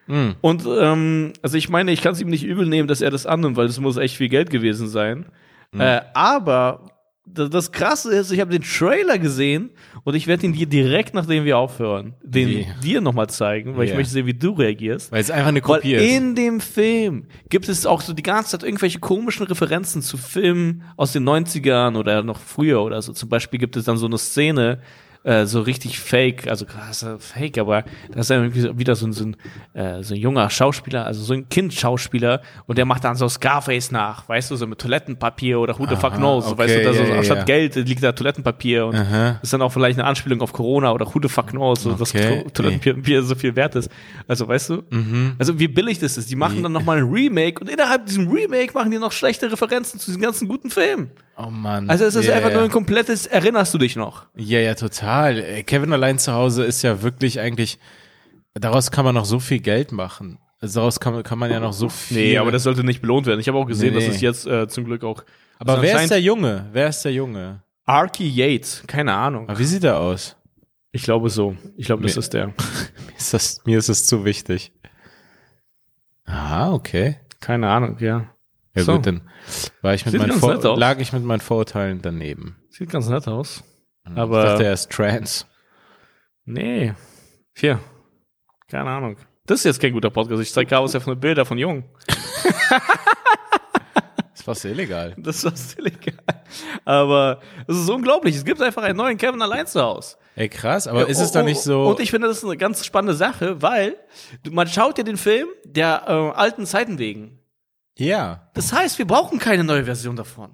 Hm. 0.09 0.35
Und 0.41 0.65
ähm, 0.67 1.33
also 1.43 1.57
ich 1.57 1.69
meine, 1.69 1.93
ich 1.93 2.03
kann 2.03 2.13
es 2.13 2.21
ihm 2.21 2.29
nicht 2.29 2.45
übel 2.45 2.67
nehmen, 2.67 2.89
dass 2.89 3.01
er 3.01 3.11
das 3.11 3.27
annimmt, 3.27 3.57
weil 3.57 3.67
das 3.67 3.79
muss 3.79 3.97
echt 3.97 4.17
viel 4.17 4.29
Geld 4.29 4.51
gewesen 4.51 4.89
sein. 4.89 5.27
Hm. 5.73 5.81
Äh, 5.81 6.01
aber 6.15 6.91
das, 7.27 7.73
Krasse 7.73 8.15
ist, 8.15 8.31
ich 8.33 8.41
habe 8.41 8.51
den 8.51 8.63
Trailer 8.63 9.19
gesehen 9.19 9.69
und 10.05 10.15
ich 10.15 10.27
werde 10.27 10.47
ihn 10.47 10.55
dir 10.55 10.67
direkt, 10.67 11.13
nachdem 11.13 11.45
wir 11.45 11.59
aufhören, 11.59 12.15
den 12.23 12.49
Wie? 12.49 12.67
dir 12.83 13.01
nochmal 13.03 13.29
zeigen, 13.29 13.77
weil 13.77 13.85
ich 13.85 13.91
Ja. 13.91 13.97
möchte 13.97 14.13
sehen, 14.13 14.25
wie 14.27 14.33
du 14.35 14.53
reagierst. 14.53 15.13
Weil 15.13 15.21
es 15.21 15.31
einfach 15.31 15.49
eine 15.49 15.63
Weil 15.63 15.81
Kopie 15.81 15.95
ist. 15.95 16.11
in 16.17 16.35
dem 16.35 16.61
Film 16.61 17.27
gibt 17.51 17.69
es 17.69 17.85
auch 17.85 18.01
so 18.01 18.15
die 18.15 18.23
ganze 18.23 18.53
Zeit 18.53 18.63
irgendwelche 18.63 18.99
komischen 18.99 19.47
Referenzen 19.47 20.01
zu 20.01 20.17
Filmen 20.17 20.83
aus 20.97 21.13
den 21.13 21.25
90ern 21.29 21.97
oder 21.99 22.23
noch 22.23 22.41
früher 22.41 22.83
oder 22.83 23.03
so. 23.03 23.13
Zum 23.13 23.29
Beispiel 23.29 23.61
gibt 23.61 23.77
es 23.77 23.85
dann 23.85 23.99
so 23.99 24.07
eine 24.07 24.17
Szene, 24.19 24.81
äh, 25.29 25.47
so 25.47 25.61
richtig 25.61 26.01
fake, 26.01 26.49
also 26.49 26.65
krass 26.65 27.05
fake, 27.19 27.59
aber 27.59 27.85
da 28.11 28.21
ist 28.21 28.31
irgendwie 28.31 28.61
so, 28.61 28.79
wieder 28.79 28.97
so 28.97 29.07
ein, 29.07 29.13
so, 29.13 29.25
ein, 29.25 29.37
äh, 29.75 30.03
so 30.03 30.15
ein 30.15 30.21
junger 30.21 30.49
Schauspieler, 30.51 31.05
also 31.05 31.23
so 31.23 31.35
ein 31.35 31.49
Kind-Schauspieler 31.49 32.41
und 32.67 32.79
der 32.79 32.85
macht 32.87 33.05
dann 33.05 33.15
so 33.17 33.29
Scarface 33.29 33.91
nach, 33.91 34.29
weißt 34.29 34.51
du, 34.51 34.57
so 34.57 34.67
mit 34.67 34.79
Toilettenpapier 34.79 35.61
oder 35.61 35.79
who 35.79 35.87
the 35.87 35.97
fuck 35.97 36.15
knows, 36.15 36.47
okay, 36.47 36.59
weißt 36.59 36.77
du, 36.77 36.83
da 36.83 36.93
so, 36.95 37.03
ja, 37.03 37.17
anstatt 37.19 37.39
ja. 37.39 37.45
Geld 37.45 37.75
liegt 37.77 38.03
da 38.03 38.13
Toilettenpapier 38.13 38.87
und 38.87 38.97
Aha. 38.97 39.39
ist 39.43 39.53
dann 39.53 39.63
auch 39.63 39.73
vielleicht 39.73 39.99
eine 39.99 40.09
Anspielung 40.09 40.41
auf 40.41 40.53
Corona 40.53 40.93
oder 40.93 41.07
who 41.07 41.21
the 41.23 41.29
fuck 41.29 41.49
knows, 41.49 41.83
so, 41.83 41.93
dass 41.93 42.15
Okay, 42.15 42.43
To- 42.45 42.51
Toilettenpapier 42.63 43.23
so 43.23 43.35
viel 43.35 43.55
wert 43.55 43.75
ist. 43.77 43.91
Also, 44.27 44.49
weißt 44.49 44.71
du? 44.71 44.83
Mhm. 44.91 45.35
Also, 45.39 45.59
wie 45.59 45.69
billig 45.69 45.99
das 45.99 46.17
ist. 46.17 46.31
Die 46.31 46.37
machen 46.37 46.63
dann 46.63 46.73
nochmal 46.73 46.99
ein 46.99 47.05
Remake 47.05 47.61
und 47.61 47.69
innerhalb 47.69 48.07
diesem 48.07 48.29
Remake 48.29 48.73
machen 48.73 48.91
die 48.91 48.99
noch 48.99 49.13
schlechte 49.13 49.51
Referenzen 49.53 50.01
zu 50.01 50.07
diesen 50.07 50.23
ganzen 50.23 50.49
guten 50.49 50.71
Filmen. 50.71 51.11
Oh 51.41 51.51
Mann. 51.51 51.89
Also, 51.89 52.05
es 52.05 52.17
ist 52.17 52.27
Ja, 52.27 52.35
einfach 52.35 52.53
nur 52.53 52.63
ein 52.65 52.71
komplettes, 52.71 53.27
erinnerst 53.27 53.73
du 53.73 53.79
dich 53.79 53.95
noch? 53.95 54.27
Ja, 54.35 54.59
ja, 54.59 54.75
total. 54.75 55.39
Ey, 55.39 55.63
Kevin 55.63 55.93
allein 55.93 56.19
zu 56.19 56.33
Hause 56.33 56.65
ist 56.65 56.83
ja 56.83 57.01
wirklich 57.03 57.39
eigentlich, 57.39 57.79
daraus 58.55 58.91
kann 58.91 59.05
man 59.05 59.15
noch 59.15 59.25
so 59.25 59.39
viel 59.39 59.61
Geld 59.61 59.93
machen. 59.93 60.39
Also 60.61 60.81
daraus 60.81 60.99
kann, 60.99 61.15
man- 61.15 61.23
kann 61.23 61.39
man 61.39 61.51
ja 61.53 61.61
noch 61.61 61.73
so 61.73 61.89
viel. 61.89 62.35
das 62.51 62.65
sollte 62.65 62.83
nicht 62.83 63.01
belohnt 63.01 63.27
werden. 63.27 63.39
Ich 63.39 63.47
habe 63.47 63.57
auch 63.59 63.67
gesehen, 63.67 63.91
Nee, 63.95 64.01
dass 64.01 64.09
nee. 64.09 64.15
es 64.17 64.21
jetzt 64.21 64.47
äh, 64.49 64.67
zum 64.67 64.85
Glück 64.85 65.05
auch. 65.05 65.23
Aber 65.61 65.75
also 65.75 65.83
wer 65.83 66.03
ist 66.03 66.11
der 66.11 66.21
Junge? 66.21 66.67
Wer 66.73 66.89
ist 66.89 67.05
der 67.05 67.13
Junge? 67.13 67.63
Arky 67.85 68.29
Yates, 68.29 68.83
keine 68.89 69.15
Ahnung. 69.15 69.49
Aber 69.49 69.59
wie 69.59 69.65
sieht 69.65 69.85
er 69.85 69.99
aus? 70.01 70.35
Ich 70.91 71.05
glaube 71.05 71.31
so. 71.31 71.57
Ich 71.77 71.87
glaube, 71.87 72.03
das 72.03 72.17
Mir- 72.17 72.19
ist 72.21 72.35
der. 72.35 72.47
Mir 72.49 72.55
ist 73.17 73.33
das, 73.35 73.61
mir 73.65 73.79
ist 73.79 73.89
das 73.89 74.07
zu 74.07 74.25
wichtig. 74.25 74.73
Ah, 76.25 76.73
okay. 76.73 77.17
Keine 77.41 77.69
Ahnung, 77.69 77.97
ja. 78.01 78.27
Ja 78.79 78.85
So. 78.85 78.95
gut, 78.97 79.07
dann 79.07 79.29
war 79.83 79.95
ich 79.95 80.05
mit 80.05 80.13
Sieht 80.13 80.21
meinen 80.21 80.33
Vor 80.39 80.77
lag 80.77 80.99
ich 80.99 81.13
mit 81.13 81.23
meinen 81.25 81.41
Vorurteilen 81.41 82.01
daneben. 82.03 82.57
Sieht 82.71 82.91
ganz 82.91 83.09
nett 83.09 83.29
aus. 83.29 83.63
ich 84.11 84.17
Aber 84.17 84.45
dachte, 84.45 84.65
er 84.65 84.73
ist 84.73 84.91
trans. 84.91 85.47
nee. 86.45 86.95
Hier. 87.57 87.81
Keine 88.71 88.91
Ahnung. 88.91 89.17
Das 89.47 89.61
ist 89.61 89.65
jetzt 89.65 89.81
kein 89.81 89.93
guter 89.93 90.11
Podcast. 90.11 90.43
Ich 90.43 90.53
zeige 90.53 90.69
Chaos 90.69 90.93
ja 90.93 91.01
von 91.01 91.19
Bilder 91.19 91.45
von 91.47 91.57
Jungen. 91.59 91.85
Das 94.35 94.65
war 94.65 94.71
illegal. 94.71 95.15
Das 95.19 95.37
ist 95.39 95.45
was 95.45 95.75
illegal. 95.75 96.15
Aber 96.85 97.41
es 97.67 97.77
ist 97.77 97.89
unglaublich. 97.91 98.37
Es 98.37 98.45
gibt 98.45 98.63
einfach 98.63 98.83
einen 98.83 98.97
neuen 98.97 99.17
Kevin 99.19 99.43
allein 99.43 99.67
zu 99.67 99.83
Hause. 99.83 100.17
Ey, 100.37 100.49
krass, 100.49 100.87
aber 100.87 101.09
ist 101.09 101.21
es 101.21 101.33
da 101.33 101.43
nicht 101.43 101.61
so. 101.61 101.83
Und 101.85 102.01
ich 102.01 102.11
finde, 102.11 102.29
das 102.29 102.39
ist 102.39 102.45
eine 102.45 102.57
ganz 102.57 102.87
spannende 102.87 103.15
Sache, 103.15 103.61
weil 103.61 103.97
man 104.51 104.69
schaut 104.69 104.97
ja 104.99 105.05
den 105.05 105.17
Film 105.17 105.49
der 105.65 106.05
äh, 106.07 106.13
alten 106.39 106.65
Zeiten 106.65 106.99
wegen. 106.99 107.38
Ja. 107.99 108.49
Das 108.55 108.73
heißt, 108.73 108.99
wir 108.99 109.07
brauchen 109.07 109.39
keine 109.39 109.65
neue 109.65 109.85
Version 109.85 110.17
davon. 110.17 110.51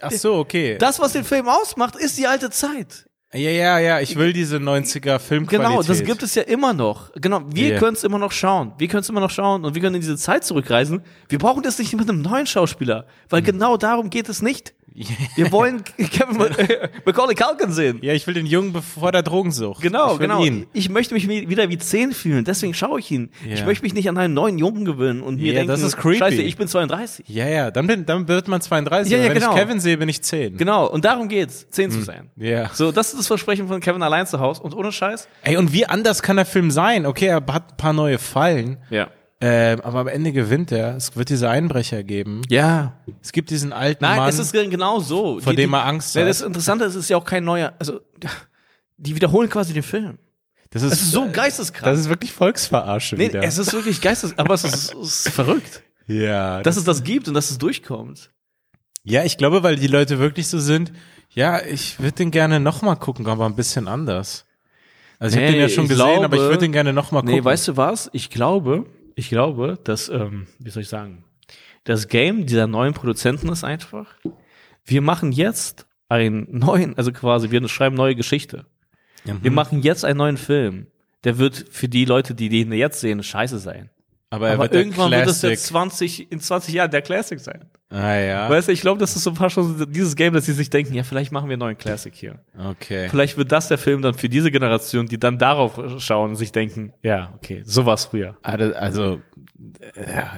Ach 0.00 0.10
so, 0.10 0.34
okay. 0.36 0.78
Das, 0.78 0.98
was 0.98 1.12
den 1.12 1.24
Film 1.24 1.48
ausmacht, 1.48 1.94
ist 1.96 2.18
die 2.18 2.26
alte 2.26 2.50
Zeit. 2.50 3.08
Ja, 3.32 3.50
ja, 3.50 3.78
ja, 3.78 4.00
ich 4.00 4.16
will 4.16 4.32
diese 4.32 4.56
90er 4.56 5.18
Filmqualität. 5.18 5.68
Genau, 5.70 5.82
das 5.82 6.02
gibt 6.02 6.22
es 6.22 6.34
ja 6.34 6.42
immer 6.42 6.72
noch. 6.72 7.12
Genau, 7.16 7.42
wir 7.48 7.70
Yeah. 7.70 7.78
können 7.80 7.94
es 7.94 8.02
immer 8.04 8.18
noch 8.18 8.32
schauen. 8.32 8.72
Wir 8.78 8.88
können 8.88 9.00
es 9.02 9.08
immer 9.08 9.20
noch 9.20 9.30
schauen 9.30 9.64
und 9.64 9.74
wir 9.74 9.82
können 9.82 9.96
in 9.96 10.00
diese 10.00 10.16
Zeit 10.16 10.44
zurückreisen. 10.44 11.02
Wir 11.28 11.38
brauchen 11.38 11.62
das 11.62 11.78
nicht 11.78 11.92
mit 11.94 12.08
einem 12.08 12.22
neuen 12.22 12.46
Schauspieler, 12.46 13.06
weil 13.28 13.40
Hm. 13.40 13.46
genau 13.46 13.76
darum 13.76 14.10
geht 14.10 14.28
es 14.28 14.42
nicht. 14.42 14.74
Wir 15.34 15.52
wollen 15.52 15.84
Kevin 15.84 16.38
Macaulay 17.04 17.34
Culkin 17.34 17.72
sehen. 17.72 17.98
Ja, 18.02 18.12
ich 18.14 18.26
will 18.26 18.34
den 18.34 18.46
Jungen 18.46 18.72
bevor 18.72 19.12
der 19.12 19.22
Drogensucht. 19.22 19.82
Genau, 19.82 20.14
ich 20.14 20.18
genau. 20.20 20.42
Ihn. 20.42 20.66
Ich 20.72 20.88
möchte 20.88 21.14
mich 21.14 21.28
wie- 21.28 21.48
wieder 21.48 21.68
wie 21.68 21.78
10 21.78 22.12
fühlen, 22.12 22.44
deswegen 22.44 22.74
schaue 22.74 23.00
ich 23.00 23.10
ihn. 23.10 23.30
Ich 23.50 23.60
Ja. 23.60 23.66
möchte 23.66 23.84
mich 23.84 23.94
nicht 23.94 24.08
an 24.08 24.16
einen 24.16 24.34
neuen 24.34 24.58
Jungen 24.58 24.84
gewöhnen 24.84 25.20
und 25.22 25.36
mir 25.36 25.48
Ja, 25.48 25.52
denken, 25.54 25.68
das 25.68 25.82
ist 25.82 25.96
creepy. 25.96 26.18
scheiße, 26.18 26.42
ich 26.42 26.56
bin 26.56 26.66
32. 26.68 27.26
Ja, 27.28 27.46
ja, 27.48 27.70
dann, 27.70 27.86
bin, 27.86 28.06
dann 28.06 28.26
wird 28.28 28.48
man 28.48 28.60
32. 28.60 29.12
Ja, 29.12 29.18
ja, 29.18 29.24
wenn 29.24 29.34
genau. 29.34 29.54
ich 29.54 29.60
Kevin 29.60 29.80
sehe, 29.80 29.98
bin 29.98 30.08
ich 30.08 30.22
10. 30.22 30.56
Genau, 30.56 30.86
und 30.86 31.04
darum 31.04 31.28
geht's, 31.28 31.68
10 31.70 31.90
zu 31.90 32.02
sein. 32.02 32.30
Hm. 32.36 32.44
Ja. 32.46 32.70
So, 32.72 32.92
das 32.92 33.08
ist 33.12 33.18
das 33.20 33.26
Versprechen 33.26 33.68
von 33.68 33.80
Kevin 33.80 34.02
allein 34.02 34.26
zu 34.26 34.40
Hause 34.40 34.62
und 34.62 34.74
ohne 34.74 34.92
Scheiß. 34.92 35.28
Ey, 35.42 35.56
und 35.56 35.72
wie 35.72 35.86
anders 35.86 36.22
kann 36.22 36.36
der 36.36 36.46
Film 36.46 36.70
sein? 36.70 37.06
Okay, 37.06 37.26
er 37.26 37.36
hat 37.36 37.72
ein 37.72 37.76
paar 37.76 37.92
neue 37.92 38.18
Fallen, 38.18 38.78
Ja. 38.90 39.08
Ähm, 39.40 39.80
aber 39.82 40.00
am 40.00 40.08
Ende 40.08 40.32
gewinnt 40.32 40.72
er. 40.72 40.96
Es 40.96 41.14
wird 41.16 41.28
diese 41.28 41.50
Einbrecher 41.50 42.02
geben. 42.02 42.42
Ja. 42.48 42.94
Es 43.22 43.32
gibt 43.32 43.50
diesen 43.50 43.72
alten 43.72 44.02
Nein, 44.04 44.16
Mann. 44.18 44.28
es 44.28 44.38
ist 44.38 44.52
genau 44.52 45.00
so. 45.00 45.40
vor 45.40 45.54
dem 45.54 45.74
er 45.74 45.84
Angst 45.84 46.14
ja, 46.14 46.22
hat. 46.22 46.28
Das 46.28 46.40
Interessante 46.40 46.84
ist, 46.86 46.94
es 46.94 47.04
ist 47.04 47.10
ja 47.10 47.16
auch 47.18 47.24
kein 47.24 47.44
neuer, 47.44 47.74
also, 47.78 48.00
die 48.96 49.14
wiederholen 49.14 49.50
quasi 49.50 49.74
den 49.74 49.82
Film. 49.82 50.18
das 50.70 50.82
ist, 50.82 50.92
Es 50.92 51.02
ist 51.02 51.12
so 51.12 51.28
geisteskrass. 51.30 51.84
Das 51.84 52.00
ist 52.00 52.08
wirklich 52.08 52.32
Volksverarsche 52.32 53.16
nee, 53.16 53.28
wieder. 53.28 53.42
es 53.42 53.58
ist 53.58 53.72
wirklich 53.74 54.00
geistes, 54.00 54.38
aber 54.38 54.54
es 54.54 54.64
ist, 54.64 54.94
es 54.94 55.26
ist 55.26 55.28
verrückt, 55.34 55.82
ja, 56.06 56.62
dass 56.62 56.76
es 56.78 56.84
das 56.84 57.02
gibt 57.04 57.28
und 57.28 57.34
dass 57.34 57.50
es 57.50 57.58
durchkommt. 57.58 58.30
ja, 59.04 59.22
ich 59.24 59.36
glaube, 59.36 59.62
weil 59.62 59.76
die 59.76 59.86
Leute 59.86 60.18
wirklich 60.18 60.48
so 60.48 60.58
sind, 60.58 60.92
ja, 61.28 61.60
ich 61.62 62.00
würde 62.00 62.12
den 62.12 62.30
gerne 62.30 62.58
nochmal 62.58 62.96
gucken, 62.96 63.26
aber 63.26 63.44
ein 63.44 63.54
bisschen 63.56 63.86
anders. 63.86 64.46
Also 65.18 65.36
ich 65.36 65.42
habe 65.42 65.52
Nee, 65.52 65.58
den 65.58 65.68
ja 65.68 65.68
schon 65.68 65.88
gesehen, 65.88 66.02
aber 66.24 66.24
ich 66.24 66.30
glaube- 66.30 66.44
würde 66.48 66.58
den 66.58 66.72
gerne 66.72 66.92
nochmal 66.94 67.22
gucken. 67.22 67.34
Nee, 67.36 67.44
weißt 67.44 67.68
du 67.68 67.76
was? 67.76 68.08
Ich 68.12 68.30
glaube, 68.30 68.86
ich 69.16 69.30
glaube, 69.30 69.78
dass, 69.82 70.08
ähm, 70.08 70.46
wie 70.60 70.70
soll 70.70 70.82
ich 70.82 70.88
sagen, 70.88 71.24
das 71.84 72.06
Game 72.06 72.46
dieser 72.46 72.66
neuen 72.66 72.94
Produzenten 72.94 73.48
ist 73.48 73.64
einfach, 73.64 74.14
wir 74.84 75.00
machen 75.00 75.32
jetzt 75.32 75.86
einen 76.08 76.46
neuen, 76.50 76.96
also 76.96 77.10
quasi, 77.10 77.50
wir 77.50 77.66
schreiben 77.68 77.96
neue 77.96 78.14
Geschichte. 78.14 78.66
Mhm. 79.24 79.42
Wir 79.42 79.50
machen 79.50 79.82
jetzt 79.82 80.04
einen 80.04 80.18
neuen 80.18 80.36
Film. 80.36 80.86
Der 81.24 81.38
wird 81.38 81.66
für 81.70 81.88
die 81.88 82.04
Leute, 82.04 82.34
die 82.34 82.48
den 82.48 82.72
jetzt 82.72 83.00
sehen, 83.00 83.22
scheiße 83.22 83.58
sein. 83.58 83.90
aber 84.30 84.48
er 84.48 84.54
Aber 84.54 84.72
irgendwann 84.72 85.10
wird 85.10 85.26
es 85.26 85.42
jetzt 85.42 85.66
20, 85.66 86.30
in 86.30 86.38
20 86.38 86.74
Jahren 86.74 86.90
der 86.90 87.02
Classic 87.02 87.40
sein. 87.40 87.70
Ah 87.88 88.16
ja, 88.16 88.50
Weißt 88.50 88.66
du, 88.66 88.72
ich 88.72 88.80
glaube, 88.80 88.98
das 88.98 89.14
ist 89.14 89.22
so 89.22 89.32
fast 89.34 89.54
schon 89.54 89.86
dieses 89.92 90.16
Game, 90.16 90.34
dass 90.34 90.44
sie 90.46 90.52
sich 90.52 90.70
denken, 90.70 90.92
ja, 90.94 91.04
vielleicht 91.04 91.30
machen 91.30 91.48
wir 91.48 91.52
einen 91.54 91.60
neuen 91.60 91.78
Classic 91.78 92.12
hier. 92.12 92.40
okay. 92.58 93.08
Vielleicht 93.08 93.36
wird 93.36 93.52
das 93.52 93.68
der 93.68 93.78
Film 93.78 94.02
dann 94.02 94.14
für 94.14 94.28
diese 94.28 94.50
Generation, 94.50 95.06
die 95.06 95.18
dann 95.20 95.38
darauf 95.38 95.78
schauen 95.98 96.30
und 96.30 96.36
sich 96.36 96.50
denken, 96.50 96.92
ja, 97.02 97.32
okay, 97.36 97.62
so 97.64 97.86
war's 97.86 98.06
früher. 98.06 98.36
Also, 98.42 98.74
also 98.74 99.20
ja, 99.96 100.32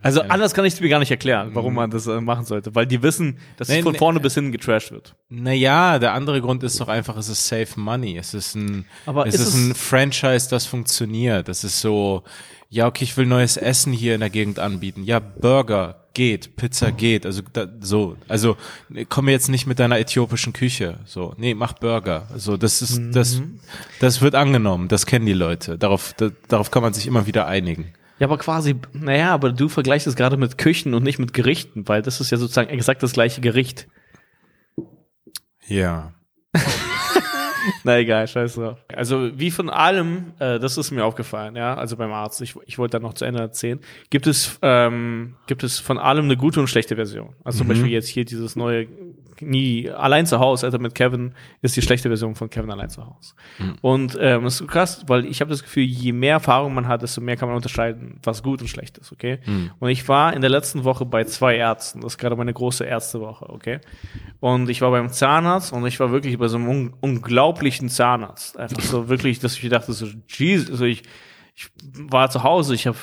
Also 0.00 0.22
anders 0.22 0.54
kann 0.54 0.64
ich 0.64 0.72
es 0.74 0.80
mir 0.80 0.88
gar 0.88 0.98
nicht 0.98 1.10
erklären, 1.10 1.50
warum 1.52 1.74
man 1.74 1.90
das 1.90 2.06
äh, 2.06 2.18
machen 2.20 2.46
sollte, 2.46 2.74
weil 2.74 2.86
die 2.86 3.02
wissen, 3.02 3.38
dass 3.58 3.68
Nee, 3.68 3.78
es 3.78 3.82
von 3.82 3.92
nee. 3.92 3.98
vorne 3.98 4.18
bis 4.20 4.34
hinten 4.34 4.52
getrashed 4.52 4.90
wird. 4.90 5.14
Naja, 5.28 5.98
der 5.98 6.14
andere 6.14 6.40
Grund 6.40 6.62
ist 6.62 6.80
doch 6.80 6.88
einfach, 6.88 7.16
es 7.18 7.28
ist 7.28 7.46
Safe 7.46 7.68
Money. 7.78 8.16
Es 8.16 8.32
ist 8.32 8.54
ein, 8.54 8.86
Aber 9.04 9.26
es 9.26 9.34
ist 9.34 9.40
ist, 9.40 9.48
es- 9.48 9.54
ein 9.54 9.74
Franchise, 9.74 10.48
das 10.48 10.64
funktioniert. 10.64 11.46
Das 11.48 11.62
ist 11.62 11.80
so, 11.80 12.22
ja, 12.70 12.86
okay, 12.86 13.04
ich 13.04 13.16
will 13.18 13.26
neues 13.26 13.56
Essen 13.58 13.92
hier 13.92 14.14
in 14.14 14.20
der 14.20 14.30
Gegend 14.30 14.58
anbieten. 14.58 15.04
Ja, 15.04 15.18
Burger 15.20 16.05
geht, 16.16 16.56
Pizza 16.56 16.92
geht. 16.92 17.26
Also 17.26 17.42
da, 17.52 17.66
so, 17.80 18.16
also 18.26 18.56
komm 19.10 19.28
jetzt 19.28 19.50
nicht 19.50 19.66
mit 19.66 19.78
deiner 19.78 19.98
äthiopischen 19.98 20.54
Küche. 20.54 20.98
So, 21.04 21.34
nee, 21.36 21.54
mach 21.54 21.74
Burger. 21.74 22.26
So, 22.34 22.56
das 22.56 22.80
ist, 22.80 22.98
das, 23.12 23.42
das 24.00 24.22
wird 24.22 24.34
angenommen. 24.34 24.88
Das 24.88 25.04
kennen 25.04 25.26
die 25.26 25.34
Leute. 25.34 25.76
Darauf, 25.76 26.14
da, 26.14 26.30
darauf 26.48 26.70
kann 26.70 26.82
man 26.82 26.94
sich 26.94 27.06
immer 27.06 27.26
wieder 27.26 27.46
einigen. 27.46 27.92
Ja, 28.18 28.28
aber 28.28 28.38
quasi, 28.38 28.76
naja, 28.94 29.34
aber 29.34 29.52
du 29.52 29.68
vergleichst 29.68 30.06
es 30.06 30.16
gerade 30.16 30.38
mit 30.38 30.56
Küchen 30.56 30.94
und 30.94 31.02
nicht 31.02 31.18
mit 31.18 31.34
Gerichten, 31.34 31.86
weil 31.86 32.00
das 32.00 32.22
ist 32.22 32.30
ja 32.30 32.38
sozusagen 32.38 32.70
exakt 32.70 33.02
das 33.02 33.12
gleiche 33.12 33.42
Gericht. 33.42 33.86
Ja. 35.68 36.14
Na 37.84 37.98
egal, 37.98 38.26
scheiß 38.26 38.54
drauf. 38.54 38.78
Also 38.94 39.30
wie 39.38 39.50
von 39.50 39.70
allem, 39.70 40.32
äh, 40.38 40.58
das 40.58 40.76
ist 40.78 40.90
mir 40.90 41.04
aufgefallen, 41.04 41.56
ja, 41.56 41.74
also 41.74 41.96
beim 41.96 42.12
Arzt, 42.12 42.40
ich, 42.42 42.54
ich 42.66 42.78
wollte 42.78 42.98
da 42.98 43.02
noch 43.02 43.14
zu 43.14 43.24
Ende 43.24 43.40
erzählen, 43.40 43.80
gibt 44.10 44.26
es, 44.26 44.58
ähm, 44.62 45.36
gibt 45.46 45.62
es 45.62 45.78
von 45.78 45.98
allem 45.98 46.26
eine 46.26 46.36
gute 46.36 46.60
und 46.60 46.68
schlechte 46.68 46.96
Version. 46.96 47.34
Also 47.44 47.58
zum 47.58 47.68
Beispiel 47.68 47.90
jetzt 47.90 48.08
hier 48.08 48.24
dieses 48.24 48.56
neue 48.56 48.86
nie 49.40 49.90
allein 49.90 50.26
zu 50.26 50.38
Hause, 50.38 50.66
also 50.66 50.78
mit 50.78 50.94
Kevin, 50.94 51.34
ist 51.62 51.76
die 51.76 51.82
schlechte 51.82 52.08
Version 52.08 52.34
von 52.34 52.50
Kevin 52.50 52.70
allein 52.70 52.90
zu 52.90 53.04
Hause. 53.04 53.34
Und 53.82 54.16
ähm, 54.20 54.44
das 54.44 54.60
ist 54.60 54.68
krass, 54.68 55.04
weil 55.06 55.24
ich 55.26 55.40
habe 55.40 55.50
das 55.50 55.62
Gefühl, 55.62 55.84
je 55.84 56.12
mehr 56.12 56.34
Erfahrung 56.34 56.74
man 56.74 56.88
hat, 56.88 57.02
desto 57.02 57.20
mehr 57.20 57.36
kann 57.36 57.48
man 57.48 57.56
unterscheiden, 57.56 58.20
was 58.22 58.42
gut 58.42 58.60
und 58.60 58.68
schlecht 58.68 58.98
ist, 58.98 59.12
okay? 59.12 59.38
Und 59.78 59.88
ich 59.88 60.08
war 60.08 60.32
in 60.34 60.40
der 60.40 60.50
letzten 60.50 60.84
Woche 60.84 61.04
bei 61.04 61.24
zwei 61.24 61.56
Ärzten, 61.56 62.00
das 62.00 62.14
ist 62.14 62.18
gerade 62.18 62.36
meine 62.36 62.52
große 62.52 62.84
Ärztewoche, 62.84 63.48
okay? 63.48 63.80
Und 64.40 64.68
ich 64.68 64.80
war 64.80 64.90
beim 64.90 65.10
Zahnarzt 65.10 65.72
und 65.72 65.86
ich 65.86 65.98
war 66.00 66.10
wirklich 66.10 66.38
bei 66.38 66.48
so 66.48 66.56
einem 66.56 66.68
un 66.68 66.94
unglaublichen 67.00 67.88
Zahnarzt. 67.88 68.58
Einfach 68.58 68.80
so 68.82 69.08
wirklich, 69.08 69.38
dass 69.38 69.56
ich 69.56 69.68
dachte, 69.68 69.92
so, 69.92 70.06
Jesus, 70.28 70.70
also 70.70 70.84
ich, 70.84 71.02
ich 71.54 71.70
war 72.10 72.30
zu 72.30 72.42
Hause, 72.42 72.74
ich 72.74 72.86
habe 72.86 72.96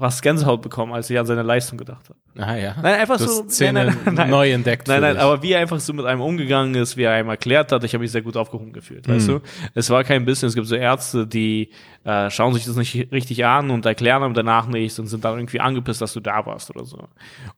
was 0.00 0.22
Gänsehaut 0.22 0.62
bekommen, 0.62 0.92
als 0.92 1.10
ich 1.10 1.18
an 1.18 1.26
seine 1.26 1.42
Leistung 1.42 1.78
gedacht 1.78 2.08
habe. 2.08 2.18
Ah 2.42 2.56
ja. 2.56 2.74
Nein, 2.82 3.00
einfach 3.00 3.18
du 3.18 3.26
so. 3.26 3.48
Szene 3.48 3.84
nein, 3.84 3.96
nein, 4.04 4.14
nein, 4.14 4.30
neu 4.30 4.50
entdeckt. 4.50 4.88
Nein, 4.88 5.00
nein, 5.02 5.16
aber 5.18 5.42
wie 5.42 5.52
er 5.52 5.60
einfach 5.60 5.78
so 5.80 5.92
mit 5.92 6.06
einem 6.06 6.20
umgegangen 6.22 6.74
ist, 6.74 6.96
wie 6.96 7.02
er 7.02 7.12
einem 7.12 7.28
erklärt 7.28 7.70
hat, 7.72 7.84
ich 7.84 7.92
habe 7.92 8.02
mich 8.02 8.10
sehr 8.10 8.22
gut 8.22 8.36
aufgehoben 8.36 8.72
gefühlt, 8.72 9.06
weißt 9.08 9.28
Mhm. 9.28 9.32
du? 9.32 9.40
Es 9.74 9.90
war 9.90 10.02
kein 10.04 10.24
Business, 10.24 10.50
es 10.50 10.54
gibt 10.54 10.66
so 10.66 10.74
Ärzte, 10.76 11.26
die 11.26 11.70
äh, 12.04 12.30
schauen 12.30 12.54
sich 12.54 12.64
das 12.64 12.76
nicht 12.76 13.12
richtig 13.12 13.44
an 13.44 13.70
und 13.70 13.84
erklären 13.84 14.22
einem 14.22 14.34
danach 14.34 14.66
nichts 14.66 14.98
und 14.98 15.06
sind 15.06 15.24
dann 15.24 15.36
irgendwie 15.38 15.60
angepisst, 15.60 16.00
dass 16.00 16.12
du 16.14 16.20
da 16.20 16.46
warst 16.46 16.70
oder 16.74 16.84
so. 16.84 17.08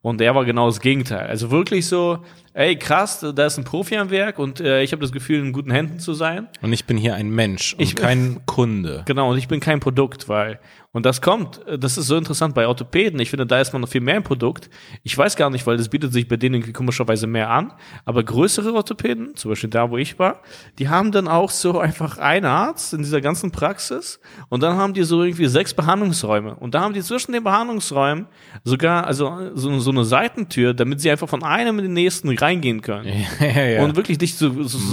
Und 0.01 0.19
er 0.21 0.35
war 0.35 0.43
genau 0.43 0.65
das 0.67 0.79
Gegenteil. 0.81 1.27
Also 1.27 1.49
wirklich 1.49 1.87
so, 1.87 2.19
ey, 2.53 2.75
krass, 2.77 3.25
da 3.35 3.45
ist 3.45 3.57
ein 3.57 3.63
Profi 3.63 3.95
am 3.97 4.09
Werk 4.09 4.39
und 4.39 4.59
äh, 4.59 4.83
ich 4.83 4.91
habe 4.91 5.01
das 5.01 5.11
Gefühl, 5.13 5.39
in 5.39 5.53
guten 5.53 5.71
Händen 5.71 5.99
zu 5.99 6.13
sein. 6.13 6.47
Und 6.61 6.73
ich 6.73 6.85
bin 6.85 6.97
hier 6.97 7.15
ein 7.15 7.29
Mensch 7.29 7.73
und 7.73 7.81
Ich- 7.81 7.95
kein 7.95 8.41
Kunde. 8.45 9.03
Genau, 9.05 9.31
und 9.31 9.37
ich 9.37 9.47
bin 9.47 9.59
kein 9.61 9.79
Produkt, 9.79 10.27
weil, 10.27 10.59
und 10.91 11.05
das 11.05 11.21
kommt, 11.21 11.61
das 11.79 11.97
ist 11.97 12.07
so 12.07 12.17
interessant 12.17 12.53
bei 12.53 12.67
Orthopäden, 12.67 13.19
ich 13.21 13.29
finde, 13.29 13.45
da 13.47 13.59
ist 13.61 13.71
man 13.73 13.81
noch 13.81 13.89
viel 13.89 14.01
mehr 14.01 14.15
ein 14.17 14.23
Produkt. 14.23 14.69
Ich 15.03 15.17
weiß 15.17 15.35
gar 15.37 15.49
nicht, 15.49 15.65
weil 15.65 15.77
das 15.77 15.89
bietet 15.89 16.11
sich 16.13 16.27
bei 16.27 16.35
denen 16.37 16.55
irgendwie 16.55 16.73
komischerweise 16.73 17.25
mehr 17.27 17.49
an, 17.49 17.71
aber 18.05 18.23
größere 18.23 18.73
Orthopäden, 18.73 19.35
zum 19.35 19.49
Beispiel 19.51 19.69
da, 19.69 19.89
wo 19.89 19.97
ich 19.97 20.19
war, 20.19 20.41
die 20.79 20.89
haben 20.89 21.11
dann 21.13 21.27
auch 21.29 21.49
so 21.49 21.79
einfach 21.79 22.17
einen 22.19 22.45
Arzt 22.45 22.93
in 22.93 22.99
dieser 23.03 23.21
ganzen 23.21 23.51
Praxis 23.51 24.19
und 24.49 24.63
dann 24.63 24.77
haben 24.77 24.93
die 24.93 25.03
so 25.03 25.23
irgendwie 25.23 25.45
sechs 25.47 25.73
Behandlungsräume 25.73 26.55
und 26.55 26.73
da 26.73 26.81
haben 26.81 26.93
die 26.93 27.01
zwischen 27.01 27.31
den 27.33 27.43
Behandlungsräumen 27.43 28.27
sogar, 28.63 29.05
also 29.05 29.51
so, 29.53 29.79
so 29.79 29.91
eine 29.91 30.05
Seitentür, 30.05 30.73
damit 30.73 31.01
sie 31.01 31.11
einfach 31.11 31.29
von 31.29 31.43
einem 31.43 31.79
in 31.79 31.85
den 31.85 31.93
nächsten 31.93 32.35
reingehen 32.37 32.81
können. 32.81 33.07
ja, 33.39 33.47
ja, 33.47 33.65
ja. 33.65 33.83
Und 33.83 33.95
wirklich 33.95 34.17
dich 34.17 34.35
so, 34.35 34.63
so, 34.63 34.77
so. 34.77 34.91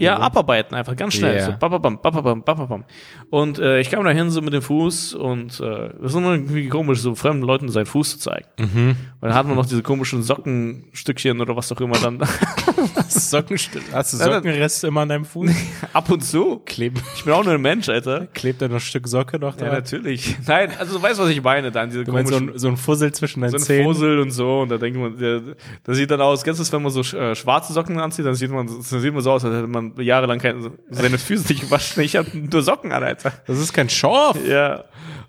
Ja, 0.00 0.18
abarbeiten 0.18 0.74
einfach 0.74 0.96
ganz 0.96 1.14
schnell. 1.14 1.40
So, 1.40 1.52
bababam, 1.58 2.00
bababam, 2.00 2.42
bababam. 2.42 2.84
Und 3.30 3.58
äh, 3.58 3.80
ich 3.80 3.90
kam 3.90 4.04
da 4.04 4.10
hin 4.10 4.30
so 4.30 4.42
mit 4.42 4.52
dem 4.52 4.62
Fuß 4.62 5.14
und 5.14 5.60
äh, 5.60 5.90
das 6.00 6.12
ist 6.12 6.14
immer 6.14 6.32
irgendwie 6.32 6.68
komisch, 6.68 7.00
so 7.00 7.14
fremden 7.14 7.42
Leuten 7.42 7.68
seinen 7.68 7.86
Fuß 7.86 8.12
zu 8.12 8.18
zeigen. 8.18 8.46
Mhm. 8.58 8.96
Weil 9.20 9.30
dann 9.30 9.38
hat 9.38 9.46
man 9.46 9.56
noch 9.56 9.66
diese 9.66 9.82
komischen 9.82 10.22
Sockenstückchen 10.22 11.40
oder 11.40 11.56
was 11.56 11.70
auch 11.72 11.80
immer 11.80 11.98
dann 11.98 12.18
Sockenstück. 13.08 13.82
Hast 13.92 14.12
du 14.12 14.18
Ja, 14.18 14.24
Sockenreste 14.24 14.86
immer 14.88 15.02
an 15.02 15.08
deinem 15.08 15.24
Fuß? 15.24 15.50
ab 15.92 16.10
und 16.10 16.24
zu. 16.24 16.60
Kleben. 16.64 17.00
Ich 17.16 17.24
bin 17.24 17.32
auch 17.32 17.44
nur 17.44 17.54
ein 17.54 17.60
Mensch, 17.60 17.88
Alter. 17.88 18.26
Klebt 18.34 18.62
da 18.62 18.68
noch 18.68 18.74
ein 18.76 18.80
Stück 18.80 19.06
Socke 19.08 19.38
noch 19.38 19.54
Ja, 19.58 19.64
dran? 19.66 19.74
natürlich. 19.74 20.36
Nein, 20.46 20.70
also 20.78 20.96
du 20.98 21.02
weißt, 21.02 21.18
was 21.20 21.28
ich 21.30 21.42
meine 21.42 21.70
dann, 21.70 21.88
diese 21.90 22.04
du 22.04 22.12
meinst 22.12 22.32
so 22.32 22.38
ein, 22.38 22.52
so 22.54 22.68
ein 22.68 22.76
Fussel 22.76 23.12
zwischen 23.12 23.40
deinen 23.40 23.50
so 23.50 23.56
ein 23.56 23.62
Zähnen? 23.62 23.84
Fussel 23.92 24.18
und 24.20 24.30
so 24.30 24.60
und 24.60 24.70
da 24.70 24.78
denkt 24.78 24.98
man, 24.98 25.16
der, 25.18 25.40
das 25.84 25.96
sieht 25.96 26.10
dann 26.10 26.20
aus, 26.20 26.42
kennst 26.44 26.60
du 26.60 26.72
wenn 26.72 26.82
man 26.82 26.92
so 26.92 27.00
äh, 27.00 27.34
schwarze 27.34 27.72
Socken 27.72 27.98
anzieht, 27.98 28.26
dann 28.26 28.34
sieht 28.34 28.50
man, 28.50 28.66
dann 28.66 28.82
sieht 29.00 29.12
man 29.14 29.22
so 29.22 29.32
aus, 29.32 29.44
als 29.44 29.54
hätte 29.54 29.66
man 29.66 29.92
jahrelang 29.98 30.38
keine, 30.38 30.70
seine 30.90 31.18
Füße 31.18 31.48
nicht 31.52 31.62
gewaschen. 31.62 32.02
Ich 32.02 32.16
habe 32.16 32.28
nur 32.36 32.62
Socken 32.62 32.92
an, 32.92 33.02
Alter. 33.02 33.32
Das 33.46 33.58
ist 33.58 33.72
kein 33.72 33.88
Schorf. 33.88 34.36
Ja. 34.46 34.84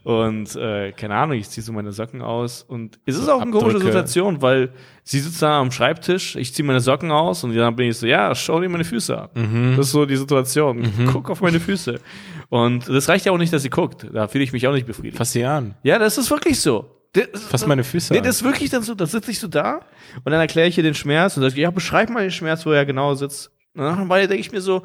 Und 0.08 0.56
äh, 0.56 0.94
keine 0.94 1.16
Ahnung, 1.16 1.38
ich 1.38 1.50
ziehe 1.50 1.62
so 1.62 1.74
meine 1.74 1.92
Socken 1.92 2.22
aus 2.22 2.64
und 2.64 2.98
es 3.06 3.18
ist 3.18 3.28
auch 3.28 3.42
eine 3.42 3.52
komische. 3.52 3.82
Situation, 3.82 4.42
weil 4.42 4.70
sie 5.04 5.20
sitzt 5.20 5.42
da 5.42 5.60
am 5.60 5.70
Schreibtisch, 5.70 6.38
ich 6.38 6.54
ziehe 6.54 6.66
meine 6.66 6.80
Socken 6.80 7.12
aus 7.12 7.44
und 7.44 7.54
dann 7.54 7.76
bin 7.76 7.90
ich 7.90 7.98
so, 7.98 8.08
ja, 8.08 8.34
schau 8.34 8.62
dir 8.62 8.70
meine 8.70 8.86
Füße 8.86 9.20
an. 9.20 9.30
Mhm. 9.34 9.76
Das 9.76 9.88
ist 9.88 9.92
so 9.92 10.06
die 10.06 10.16
Situation. 10.16 10.90
Guck 11.12 11.30
auf 11.30 11.42
meine 11.42 11.60
Füße. 11.60 12.00
Und 12.48 12.88
das 12.88 13.10
reicht 13.10 13.26
ja 13.26 13.34
auch 13.34 13.38
nicht, 13.38 13.52
dass 13.52 13.64
sie 13.64 13.70
guckt. 13.70 14.08
Da 14.14 14.30
fühle 14.30 14.46
ich 14.46 14.54
mich 14.54 14.66
auch 14.66 14.72
nicht 14.72 14.88
befriedigt. 14.88 15.18
Fass 15.18 15.34
sie 15.34 15.44
an. 15.44 15.76
Ja, 15.84 16.00
das 16.00 16.18
ist 16.18 16.32
wirklich 16.32 16.62
so. 16.62 16.90
Fass 17.50 17.68
meine 17.68 17.84
Füße 17.84 18.14
Nee, 18.14 18.20
an. 18.20 18.24
das 18.26 18.38
ist 18.38 18.44
wirklich 18.46 18.70
dann 18.70 18.84
so, 18.84 18.96
da 18.96 19.08
sitze 19.08 19.30
ich 19.32 19.42
so 19.42 19.50
da 19.50 19.82
und 20.24 20.32
dann 20.32 20.40
erkläre 20.40 20.70
ich 20.70 20.78
ihr 20.78 20.84
den 20.86 20.94
Schmerz 20.94 21.36
und 21.36 21.44
sage, 21.44 21.60
ja, 21.60 21.70
beschreib 21.70 22.10
mal 22.10 22.22
den 22.22 22.32
Schmerz, 22.32 22.66
wo 22.66 22.72
er 22.72 22.86
genau 22.86 23.14
sitzt. 23.14 23.52
Und 23.76 23.84
nach 23.84 23.98
einer 23.98 24.08
Weile 24.08 24.30
denke 24.30 24.40
ich 24.40 24.54
mir 24.54 24.62
so, 24.62 24.84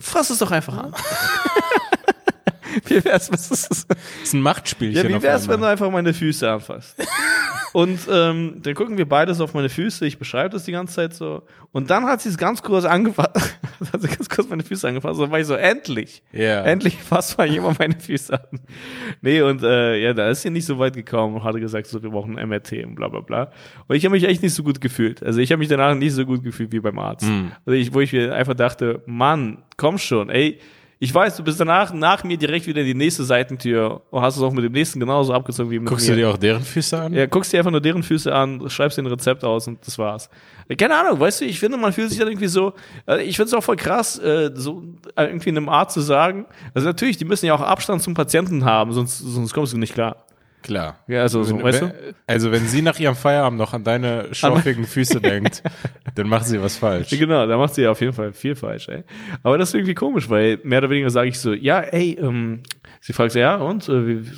fass 0.00 0.30
es 0.30 0.38
doch 0.38 0.52
einfach 0.52 0.78
an. 0.78 0.94
wie 2.86 3.04
wär's, 3.04 3.32
was 3.32 3.50
ist 3.50 3.70
das? 3.70 3.86
Das 3.86 3.98
ist 4.22 4.34
ein 4.34 4.40
Machtspielchen. 4.40 5.10
Ja, 5.10 5.16
wie 5.16 5.22
wär's, 5.22 5.48
wenn 5.48 5.60
du 5.60 5.66
einfach 5.66 5.90
meine 5.90 6.14
Füße 6.14 6.50
anfasst? 6.50 6.96
Und 7.72 8.00
ähm, 8.08 8.60
dann 8.62 8.74
gucken 8.74 8.98
wir 8.98 9.08
beides 9.08 9.40
auf 9.40 9.52
meine 9.52 9.68
Füße. 9.68 10.06
Ich 10.06 10.18
beschreibe 10.18 10.50
das 10.50 10.64
die 10.64 10.70
ganze 10.70 10.94
Zeit 10.94 11.14
so. 11.14 11.42
Und 11.72 11.90
dann 11.90 12.04
hat 12.04 12.20
sie 12.20 12.28
es 12.28 12.38
ganz 12.38 12.62
kurz 12.62 12.84
angefasst. 12.84 13.58
hat 13.92 14.00
sie 14.00 14.06
ganz 14.06 14.28
kurz 14.28 14.48
meine 14.48 14.62
Füße 14.62 14.86
angefasst. 14.86 15.18
Und 15.18 15.24
dann 15.24 15.32
war 15.32 15.40
ich 15.40 15.46
so, 15.46 15.54
endlich. 15.54 16.22
Ja. 16.32 16.62
Endlich 16.62 16.96
fasst 17.02 17.36
mal 17.36 17.48
jemand 17.48 17.80
meine 17.80 17.98
Füße 17.98 18.32
an. 18.32 18.60
Nee, 19.22 19.42
und 19.42 19.62
äh, 19.64 19.96
ja, 19.96 20.12
da 20.12 20.30
ist 20.30 20.42
sie 20.42 20.50
nicht 20.50 20.66
so 20.66 20.78
weit 20.78 20.94
gekommen 20.94 21.34
und 21.34 21.42
hatte 21.42 21.58
gesagt, 21.58 21.88
so, 21.88 22.00
wir 22.00 22.10
brauchen 22.10 22.38
ein 22.38 22.48
MRT 22.48 22.84
und 22.84 22.94
bla 22.94 23.08
bla 23.08 23.20
bla. 23.20 23.50
Und 23.88 23.96
ich 23.96 24.04
habe 24.04 24.14
mich 24.14 24.22
echt 24.24 24.42
nicht 24.42 24.54
so 24.54 24.62
gut 24.62 24.80
gefühlt. 24.80 25.22
Also 25.24 25.40
ich 25.40 25.50
habe 25.50 25.58
mich 25.58 25.68
danach 25.68 25.96
nicht 25.96 26.12
so 26.12 26.24
gut 26.24 26.44
gefühlt 26.44 26.70
wie 26.70 26.78
beim 26.80 26.98
Arzt. 27.00 27.26
Also 27.66 27.76
ich, 27.76 27.92
wo 27.92 28.00
ich 28.00 28.12
mir 28.12 28.34
einfach 28.34 28.54
dachte, 28.54 29.02
Mann, 29.06 29.64
komm 29.76 29.98
schon, 29.98 30.30
ey. 30.30 30.60
Ich 31.00 31.12
weiß, 31.14 31.36
du 31.36 31.42
bist 31.42 31.58
danach 31.60 31.92
nach 31.92 32.22
mir 32.24 32.36
direkt 32.36 32.66
wieder 32.66 32.80
in 32.80 32.86
die 32.86 32.94
nächste 32.94 33.24
Seitentür 33.24 34.02
und 34.10 34.22
hast 34.22 34.36
es 34.36 34.42
auch 34.42 34.52
mit 34.52 34.64
dem 34.64 34.72
nächsten 34.72 35.00
genauso 35.00 35.32
abgezogen 35.32 35.70
wie 35.70 35.78
mit 35.78 35.88
Guckst 35.88 36.08
mir. 36.08 36.14
du 36.14 36.20
dir 36.20 36.30
auch 36.30 36.36
deren 36.36 36.62
Füße 36.62 36.98
an? 36.98 37.12
Ja, 37.12 37.26
guckst 37.26 37.52
dir 37.52 37.58
einfach 37.58 37.70
nur 37.70 37.80
deren 37.80 38.02
Füße 38.02 38.32
an, 38.32 38.68
schreibst 38.70 38.96
dir 38.96 39.02
ein 39.02 39.06
Rezept 39.06 39.44
aus 39.44 39.66
und 39.66 39.84
das 39.86 39.98
war's. 39.98 40.30
Keine 40.78 40.96
Ahnung, 40.96 41.18
weißt 41.20 41.40
du, 41.40 41.44
ich 41.44 41.58
finde, 41.58 41.76
man 41.76 41.92
fühlt 41.92 42.10
sich 42.10 42.18
dann 42.18 42.28
irgendwie 42.28 42.46
so, 42.46 42.72
äh, 43.06 43.22
ich 43.22 43.36
finde 43.36 43.48
es 43.48 43.54
auch 43.54 43.64
voll 43.64 43.76
krass, 43.76 44.18
äh, 44.18 44.50
so 44.54 44.82
äh, 45.16 45.24
irgendwie 45.24 45.50
einem 45.50 45.68
Arzt 45.68 45.94
zu 45.94 46.00
sagen. 46.00 46.46
Also 46.74 46.88
natürlich, 46.88 47.16
die 47.18 47.24
müssen 47.24 47.46
ja 47.46 47.54
auch 47.54 47.60
Abstand 47.60 48.02
zum 48.02 48.14
Patienten 48.14 48.64
haben, 48.64 48.92
sonst, 48.92 49.18
sonst 49.18 49.52
kommst 49.52 49.72
du 49.72 49.78
nicht 49.78 49.94
klar. 49.94 50.24
Klar. 50.64 51.04
Ja, 51.08 51.20
also, 51.20 51.42
so, 51.42 51.58
Wenn- 51.58 51.62
weißt 51.62 51.82
wenn- 51.82 51.88
du? 51.90 52.14
Also 52.26 52.50
wenn 52.50 52.66
sie 52.66 52.80
nach 52.80 52.98
ihrem 52.98 53.14
Feierabend 53.14 53.58
noch 53.58 53.74
an 53.74 53.84
deine 53.84 54.34
schorfigen 54.34 54.84
Füße 54.86 55.20
denkt, 55.20 55.62
dann 56.14 56.26
macht 56.26 56.46
sie 56.46 56.60
was 56.62 56.78
falsch. 56.78 57.10
Genau, 57.10 57.46
da 57.46 57.58
macht 57.58 57.74
sie 57.74 57.86
auf 57.86 58.00
jeden 58.00 58.14
Fall 58.14 58.32
viel 58.32 58.56
falsch, 58.56 58.88
ey. 58.88 59.04
Aber 59.42 59.58
das 59.58 59.68
ist 59.68 59.74
irgendwie 59.74 59.92
komisch, 59.94 60.30
weil 60.30 60.58
mehr 60.64 60.78
oder 60.78 60.88
weniger 60.88 61.10
sage 61.10 61.28
ich 61.28 61.38
so, 61.38 61.52
ja, 61.52 61.80
ey, 61.80 62.18
ähm, 62.18 62.62
sie 63.02 63.12
fragt 63.12 63.32
so, 63.32 63.40
ja, 63.40 63.56
und, 63.56 63.86
äh, 63.90 64.06
wie, 64.24 64.30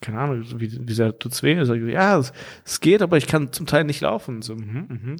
keine 0.00 0.20
Ahnung, 0.20 0.44
wie, 0.58 0.78
wie 0.88 0.92
sehr 0.92 1.18
tut's 1.18 1.42
weh? 1.42 1.60
Sag 1.64 1.78
ich, 1.78 1.92
ja, 1.92 2.16
es, 2.20 2.32
es 2.64 2.78
geht, 2.80 3.02
aber 3.02 3.16
ich 3.16 3.26
kann 3.26 3.52
zum 3.52 3.66
Teil 3.66 3.82
nicht 3.82 4.00
laufen. 4.00 4.42
So, 4.42 4.54
mhm, 4.54 4.86
mhm. 4.88 5.16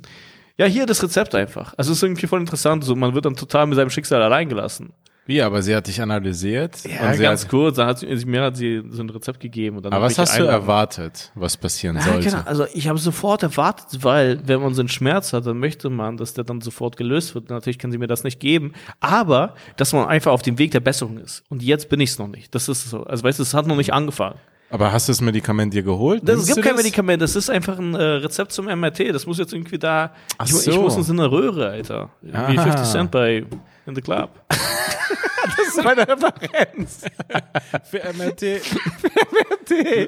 Ja, 0.56 0.66
hier 0.66 0.86
das 0.86 1.02
Rezept 1.02 1.34
einfach. 1.34 1.74
Also 1.76 1.90
es 1.90 1.98
ist 1.98 2.02
irgendwie 2.04 2.28
voll 2.28 2.38
interessant, 2.40 2.84
so, 2.84 2.94
man 2.94 3.12
wird 3.14 3.24
dann 3.24 3.34
total 3.34 3.66
mit 3.66 3.74
seinem 3.74 3.90
Schicksal 3.90 4.22
allein 4.22 4.48
gelassen. 4.48 4.92
Wie, 5.28 5.42
aber 5.42 5.60
sie 5.60 5.76
hat 5.76 5.86
dich 5.86 6.00
analysiert. 6.00 6.82
Ja, 6.84 7.08
und 7.10 7.16
sie 7.16 7.22
ganz 7.22 7.42
hat, 7.42 7.50
kurz, 7.50 7.76
dann 7.76 7.86
hat 7.86 7.98
sie, 7.98 8.06
mir 8.24 8.40
hat 8.44 8.56
sie 8.56 8.82
so 8.88 9.02
ein 9.02 9.10
Rezept 9.10 9.40
gegeben. 9.40 9.76
Und 9.76 9.82
dann 9.84 9.92
aber 9.92 10.06
was 10.06 10.18
hast 10.18 10.38
du 10.38 10.44
erwartet, 10.44 11.30
was 11.34 11.54
passieren 11.58 11.96
Ja, 11.96 12.02
sollte? 12.02 12.30
genau. 12.30 12.40
Also 12.46 12.64
ich 12.72 12.88
habe 12.88 12.98
sofort 12.98 13.42
erwartet, 13.42 14.02
weil 14.02 14.40
wenn 14.48 14.62
man 14.62 14.72
so 14.72 14.80
einen 14.80 14.88
Schmerz 14.88 15.34
hat, 15.34 15.44
dann 15.46 15.58
möchte 15.58 15.90
man, 15.90 16.16
dass 16.16 16.32
der 16.32 16.44
dann 16.44 16.62
sofort 16.62 16.96
gelöst 16.96 17.34
wird. 17.34 17.50
Natürlich 17.50 17.78
kann 17.78 17.92
sie 17.92 17.98
mir 17.98 18.06
das 18.06 18.24
nicht 18.24 18.40
geben, 18.40 18.72
aber 19.00 19.54
dass 19.76 19.92
man 19.92 20.08
einfach 20.08 20.32
auf 20.32 20.40
dem 20.40 20.58
Weg 20.58 20.70
der 20.70 20.80
Besserung 20.80 21.18
ist. 21.18 21.44
Und 21.50 21.62
jetzt 21.62 21.90
bin 21.90 22.00
ich 22.00 22.08
es 22.08 22.18
noch 22.18 22.28
nicht. 22.28 22.54
Das 22.54 22.66
ist 22.70 22.88
so. 22.88 23.04
Also 23.04 23.22
weißt 23.22 23.38
du, 23.38 23.42
es 23.42 23.52
hat 23.52 23.66
noch 23.66 23.76
nicht 23.76 23.92
angefangen. 23.92 24.38
Aber 24.70 24.92
hast 24.92 25.08
du 25.08 25.12
das 25.12 25.20
Medikament 25.22 25.72
dir 25.72 25.82
geholt? 25.82 26.22
Das, 26.28 26.40
es 26.40 26.46
gibt 26.46 26.62
kein 26.62 26.74
das? 26.76 26.82
Medikament, 26.84 27.22
das 27.22 27.34
ist 27.36 27.48
einfach 27.48 27.78
ein 27.78 27.94
äh, 27.94 28.02
Rezept 28.02 28.52
zum 28.52 28.66
MRT. 28.66 29.14
Das 29.14 29.26
muss 29.26 29.38
jetzt 29.38 29.52
irgendwie 29.54 29.78
da. 29.78 30.12
Ach 30.36 30.44
ich, 30.46 30.52
so. 30.52 30.70
ich 30.70 30.76
muss 30.78 30.96
in 30.96 31.02
so 31.04 31.12
eine 31.14 31.30
Röhre, 31.30 31.70
Alter. 31.70 32.10
Wie 32.20 32.32
Ah. 32.36 32.62
50 32.62 32.86
Cent 32.86 33.10
bei 33.10 33.46
In 33.86 33.94
the 33.94 34.02
Club. 34.02 34.30
das 34.48 35.68
ist 35.68 35.82
meine 35.82 36.06
Referenz. 36.06 37.00
Für 37.84 37.98
MRT. 38.12 38.42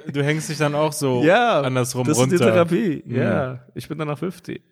Du, 0.07 0.13
du 0.13 0.23
hängst 0.25 0.49
dich 0.51 0.59
dann 0.59 0.75
auch 0.75 0.93
so 0.93 1.23
ja, 1.23 1.61
andersrum 1.63 2.07
das 2.07 2.19
runter. 2.19 2.35
ist 2.35 2.41
die 2.41 2.45
Therapie. 2.47 3.05
Ja, 3.07 3.61
ich 3.75 3.89
bin 3.89 3.99
danach 3.99 4.19
50. 4.19 4.63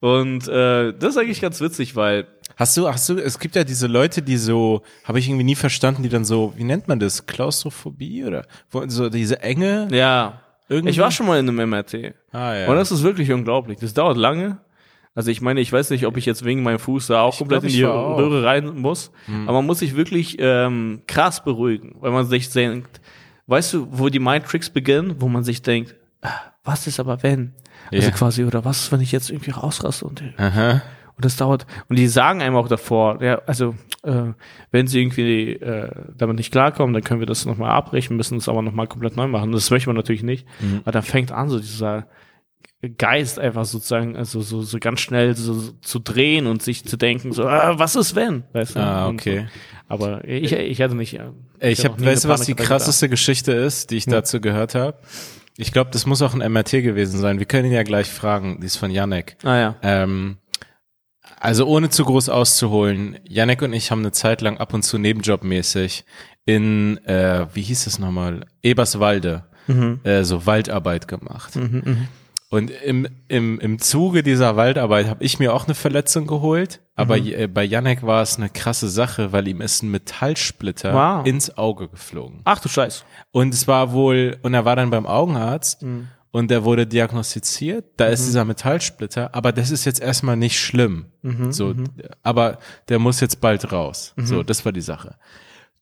Und 0.00 0.46
äh, 0.48 0.92
das 0.92 1.10
ist 1.10 1.18
eigentlich 1.18 1.40
ganz 1.40 1.60
witzig, 1.60 1.96
weil 1.96 2.26
Hast 2.56 2.76
du, 2.76 2.88
hast 2.88 3.08
du, 3.08 3.18
es 3.18 3.38
gibt 3.38 3.56
ja 3.56 3.64
diese 3.64 3.86
Leute, 3.86 4.22
die 4.22 4.36
so, 4.36 4.82
habe 5.04 5.18
ich 5.18 5.28
irgendwie 5.28 5.44
nie 5.44 5.54
verstanden, 5.56 6.02
die 6.02 6.08
dann 6.08 6.24
so, 6.24 6.52
wie 6.56 6.64
nennt 6.64 6.86
man 6.88 7.00
das? 7.00 7.26
Klaustrophobie 7.26 8.24
oder 8.24 8.46
wo, 8.70 8.84
so 8.88 9.08
diese 9.08 9.40
Enge? 9.42 9.88
ja, 9.90 10.40
Irgendwie- 10.68 10.90
ich 10.92 10.98
war 10.98 11.10
schon 11.10 11.26
mal 11.26 11.38
in 11.38 11.48
einem 11.48 11.68
MRT. 11.70 12.14
Ah, 12.32 12.54
ja. 12.54 12.68
Und 12.68 12.76
das 12.76 12.90
ist 12.92 13.02
wirklich 13.02 13.30
unglaublich. 13.32 13.78
Das 13.80 13.92
dauert 13.92 14.16
lange. 14.16 14.58
Also 15.16 15.30
ich 15.30 15.40
meine, 15.40 15.60
ich 15.60 15.72
weiß 15.72 15.90
nicht, 15.90 16.06
ob 16.06 16.16
ich 16.16 16.26
jetzt 16.26 16.44
wegen 16.44 16.62
meinem 16.62 16.78
Fuß 16.78 17.08
da 17.08 17.20
auch 17.20 17.36
komplett 17.38 17.60
glaub, 17.60 17.64
in 17.64 17.68
ich 17.70 17.76
die. 17.76 17.84
Röhre 17.84 18.44
rein 18.44 18.76
muss. 18.78 19.10
Hm. 19.26 19.48
Aber 19.48 19.58
man 19.58 19.66
muss 19.66 19.78
sich 19.80 19.94
wirklich 19.94 20.36
ähm, 20.40 21.02
krass 21.06 21.44
beruhigen, 21.44 21.96
weil 22.00 22.10
man 22.10 22.26
sich 22.26 22.50
denkt, 22.50 23.00
weißt 23.46 23.74
du, 23.74 23.88
wo 23.90 24.08
die 24.08 24.18
Mind 24.18 24.46
Tricks 24.46 24.70
beginnen, 24.70 25.16
wo 25.20 25.28
man 25.28 25.44
sich 25.44 25.62
denkt, 25.62 25.94
ah, 26.22 26.30
was 26.64 26.86
ist 26.86 26.98
aber 26.98 27.22
wenn? 27.22 27.52
Also 27.92 28.08
Ja. 28.08 28.10
quasi, 28.14 28.42
oder 28.44 28.64
was 28.64 28.84
ist, 28.84 28.92
wenn 28.92 29.00
ich 29.02 29.12
jetzt 29.12 29.30
irgendwie 29.30 29.50
rausraste 29.52 30.04
und 30.06 30.22
Aha. 30.38 30.82
Und 31.16 31.24
das 31.24 31.36
dauert, 31.36 31.66
und 31.88 31.98
die 31.98 32.08
sagen 32.08 32.42
einem 32.42 32.56
auch 32.56 32.68
davor, 32.68 33.22
ja, 33.22 33.40
also 33.46 33.74
äh, 34.02 34.32
wenn 34.72 34.86
sie 34.86 35.00
irgendwie 35.00 35.52
äh, 35.52 35.90
damit 36.16 36.36
nicht 36.36 36.50
klarkommen, 36.50 36.92
dann 36.92 37.04
können 37.04 37.20
wir 37.20 37.26
das 37.26 37.46
nochmal 37.46 37.70
abbrechen, 37.70 38.16
müssen 38.16 38.38
es 38.38 38.48
aber 38.48 38.62
nochmal 38.62 38.88
komplett 38.88 39.16
neu 39.16 39.28
machen. 39.28 39.52
Das 39.52 39.70
möchte 39.70 39.88
man 39.88 39.96
natürlich 39.96 40.24
nicht. 40.24 40.46
Mhm. 40.60 40.80
Aber 40.82 40.92
dann 40.92 41.02
fängt 41.02 41.30
an, 41.30 41.48
so 41.48 41.60
dieser 41.60 42.06
Geist 42.98 43.38
einfach 43.38 43.64
sozusagen, 43.64 44.16
also 44.16 44.40
so, 44.40 44.62
so 44.62 44.78
ganz 44.78 45.00
schnell 45.00 45.36
so, 45.36 45.54
so 45.54 45.72
zu 45.80 45.98
drehen 46.00 46.46
und 46.46 46.62
sich 46.62 46.84
zu 46.84 46.96
denken, 46.96 47.32
so, 47.32 47.46
ah, 47.46 47.78
was 47.78 47.96
ist 47.96 48.14
wenn? 48.14 48.44
Weißt 48.52 48.76
du? 48.76 48.80
Ah, 48.80 49.08
okay. 49.08 49.46
Aber 49.88 50.26
ich, 50.26 50.52
ich 50.52 50.80
hatte 50.82 50.94
nicht. 50.94 51.14
äh, 51.14 51.70
ich 51.70 51.78
hatte 51.78 51.90
hab, 51.90 51.98
noch 51.98 52.00
nie 52.00 52.06
weißt 52.12 52.24
du, 52.24 52.28
was 52.28 52.42
die 52.42 52.54
krasseste 52.54 53.08
Geschichte 53.08 53.52
ist, 53.52 53.90
die 53.90 53.96
ich 53.96 54.06
dazu 54.06 54.40
gehört 54.40 54.74
habe? 54.74 54.98
Ich 55.56 55.72
glaube, 55.72 55.90
das 55.92 56.04
muss 56.04 56.20
auch 56.20 56.34
ein 56.34 56.52
MRT 56.52 56.70
gewesen 56.82 57.20
sein. 57.20 57.38
Wir 57.38 57.46
können 57.46 57.66
ihn 57.66 57.72
ja 57.72 57.84
gleich 57.84 58.08
fragen. 58.08 58.58
Die 58.60 58.66
ist 58.66 58.76
von 58.76 58.92
da. 58.92 59.36
Ah 59.44 59.56
ja. 59.56 59.76
Ähm, 59.82 60.38
also 61.44 61.66
ohne 61.66 61.90
zu 61.90 62.04
groß 62.04 62.28
auszuholen, 62.30 63.18
Yannick 63.28 63.62
und 63.62 63.72
ich 63.72 63.90
haben 63.90 64.00
eine 64.00 64.12
Zeit 64.12 64.40
lang 64.40 64.56
ab 64.58 64.72
und 64.74 64.82
zu 64.82 64.98
nebenjobmäßig 64.98 66.04
in, 66.46 66.98
äh, 67.06 67.46
wie 67.54 67.62
hieß 67.62 67.86
es 67.86 67.98
nochmal, 67.98 68.46
Eberswalde, 68.62 69.44
äh, 70.04 70.24
so 70.24 70.46
Waldarbeit 70.46 71.06
gemacht. 71.08 71.56
Und 72.50 72.70
im, 72.70 73.08
im, 73.28 73.58
im 73.58 73.78
Zuge 73.80 74.22
dieser 74.22 74.54
Waldarbeit 74.56 75.08
habe 75.08 75.24
ich 75.24 75.38
mir 75.38 75.52
auch 75.54 75.64
eine 75.64 75.74
Verletzung 75.74 76.26
geholt, 76.26 76.80
aber 76.94 77.16
äh, 77.18 77.46
bei 77.48 77.64
Yannick 77.64 78.02
war 78.04 78.22
es 78.22 78.36
eine 78.36 78.48
krasse 78.48 78.88
Sache, 78.88 79.32
weil 79.32 79.48
ihm 79.48 79.60
ist 79.60 79.82
ein 79.82 79.90
Metallsplitter 79.90 80.94
Wow. 80.94 81.26
ins 81.26 81.56
Auge 81.58 81.88
geflogen. 81.88 82.40
Ach 82.44 82.60
du 82.60 82.68
Scheiß. 82.68 83.04
Und 83.32 83.52
es 83.54 83.66
war 83.66 83.92
wohl, 83.92 84.38
und 84.42 84.54
er 84.54 84.64
war 84.64 84.76
dann 84.76 84.90
beim 84.90 85.06
Augenarzt 85.06 85.84
und 86.34 86.50
der 86.50 86.64
wurde 86.64 86.84
diagnostiziert, 86.84 87.84
da 87.96 88.06
ist 88.06 88.26
dieser 88.26 88.44
Metallsplitter, 88.44 89.32
aber 89.36 89.52
das 89.52 89.70
ist 89.70 89.84
jetzt 89.84 90.00
erstmal 90.00 90.36
nicht 90.36 90.58
schlimm. 90.58 91.06
so, 91.52 91.74
aber 92.24 92.58
der 92.88 92.98
muss 92.98 93.20
jetzt 93.20 93.40
bald 93.40 93.70
raus. 93.70 94.14
So, 94.16 94.42
das 94.42 94.64
war 94.64 94.72
die 94.72 94.80
Sache. 94.80 95.16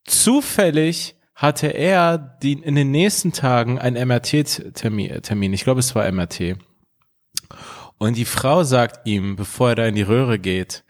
Zufällig 0.05 1.17
hatte 1.35 1.69
er 1.69 2.19
die, 2.19 2.53
in 2.53 2.75
den 2.75 2.91
nächsten 2.91 3.33
Tagen 3.33 3.79
einen 3.79 4.07
MRT-Termin, 4.07 5.23
Termin. 5.23 5.53
ich 5.55 5.65
glaube, 5.65 5.81
es 5.81 5.95
war 5.95 6.11
MRT. 6.13 6.57
Und 7.97 8.17
die 8.19 8.27
Frau 8.27 8.63
sagt 8.63 9.07
ihm, 9.07 9.37
bevor 9.37 9.71
er 9.71 9.75
da 9.77 9.87
in 9.87 9.95
die 9.95 10.03
Röhre 10.03 10.39
geht, 10.39 10.85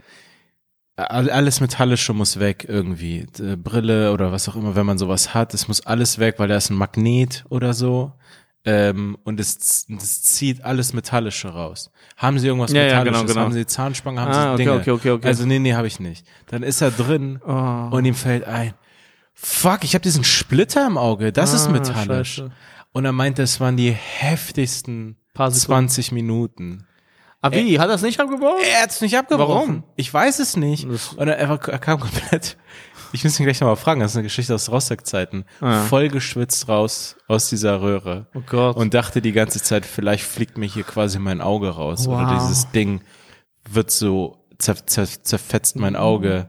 all- 0.96 1.30
alles 1.30 1.60
Metallische 1.60 2.12
muss 2.14 2.40
weg 2.40 2.66
irgendwie. 2.68 3.26
Brille 3.62 4.12
oder 4.12 4.32
was 4.32 4.48
auch 4.48 4.56
immer, 4.56 4.74
wenn 4.74 4.86
man 4.86 4.98
sowas 4.98 5.34
hat, 5.34 5.54
es 5.54 5.68
muss 5.68 5.86
alles 5.86 6.18
weg, 6.18 6.34
weil 6.38 6.48
da 6.48 6.56
ist 6.56 6.70
ein 6.70 6.76
Magnet 6.76 7.44
oder 7.48 7.74
so. 7.74 8.12
Ähm, 8.64 9.18
und 9.24 9.40
es, 9.40 9.86
es 9.88 10.22
zieht 10.22 10.62
alles 10.64 10.92
Metallische 10.92 11.48
raus. 11.48 11.90
Haben 12.16 12.38
Sie 12.38 12.46
irgendwas 12.46 12.70
Ja, 12.72 12.82
ja, 12.82 12.86
Metallisches? 12.98 13.20
genau, 13.22 13.26
genau. 13.32 13.40
Haben 13.46 13.52
Sie 13.52 13.66
Zahnspangen? 13.66 14.20
Haben 14.20 14.30
Ah, 14.30 14.42
Sie 14.42 14.48
okay, 14.50 14.56
Dinge? 14.58 14.72
okay, 14.74 14.90
okay, 14.92 15.10
okay. 15.10 15.26
Also 15.26 15.46
nee, 15.46 15.58
nee, 15.58 15.74
habe 15.74 15.88
ich 15.88 15.98
nicht. 15.98 16.24
Dann 16.46 16.62
ist 16.62 16.80
er 16.80 16.92
drin 16.92 17.40
Oh. 17.44 17.88
und 17.90 18.04
ihm 18.04 18.14
fällt 18.14 18.44
ein, 18.44 18.74
fuck, 19.34 19.82
ich 19.82 19.94
habe 19.94 20.02
diesen 20.02 20.22
Splitter 20.22 20.86
im 20.86 20.96
Auge, 20.96 21.32
das 21.32 21.52
ist 21.54 21.66
Ah, 21.66 21.70
metallisch. 21.70 22.36
scheiße. 22.36 22.50
Und 22.92 23.04
er 23.04 23.12
meinte, 23.12 23.42
es 23.42 23.58
waren 23.58 23.76
die 23.76 23.90
heftigsten 23.90 25.16
Paar 25.34 25.50
Sekunden. 25.50 25.88
20 25.88 26.12
Minuten. 26.12 26.86
Ah, 27.40 27.50
wie? 27.50 27.80
Hat 27.80 27.88
er 27.88 27.96
es 27.96 28.02
nicht 28.02 28.20
abgebrochen? 28.20 28.60
Er 28.72 28.82
hat's 28.82 29.00
nicht 29.00 29.16
abgebrochen. 29.18 29.48
Warum? 29.48 29.84
Ich 29.96 30.12
weiß 30.14 30.38
es 30.38 30.56
nicht. 30.56 30.86
Das- 30.88 31.14
Und 31.14 31.26
er, 31.26 31.36
er 31.38 31.58
kam 31.58 31.98
komplett. 31.98 32.56
Ich 33.12 33.24
muss 33.24 33.38
ihn 33.38 33.44
gleich 33.44 33.60
nochmal 33.60 33.76
fragen, 33.76 34.00
das 34.00 34.12
ist 34.12 34.16
eine 34.16 34.22
Geschichte 34.24 34.54
aus 34.54 34.70
Rostock-Zeiten. 34.70 35.44
Ah. 35.60 35.82
Voll 35.84 36.08
geschwitzt 36.08 36.68
raus 36.68 37.16
aus 37.28 37.50
dieser 37.50 37.82
Röhre. 37.82 38.26
Oh 38.34 38.40
Gott. 38.48 38.76
Und 38.76 38.94
dachte 38.94 39.20
die 39.20 39.32
ganze 39.32 39.62
Zeit, 39.62 39.84
vielleicht 39.86 40.24
fliegt 40.24 40.56
mir 40.58 40.66
hier 40.66 40.84
quasi 40.84 41.18
mein 41.18 41.40
Auge 41.40 41.68
raus. 41.70 42.06
Oder 42.08 42.26
Wow. 42.26 42.38
dieses 42.40 42.70
Ding 42.70 43.02
wird 43.70 43.90
so 43.90 44.38
zer, 44.58 44.86
zer, 44.86 45.06
zerfetzt 45.06 45.76
mein 45.76 45.96
Auge. 45.96 46.48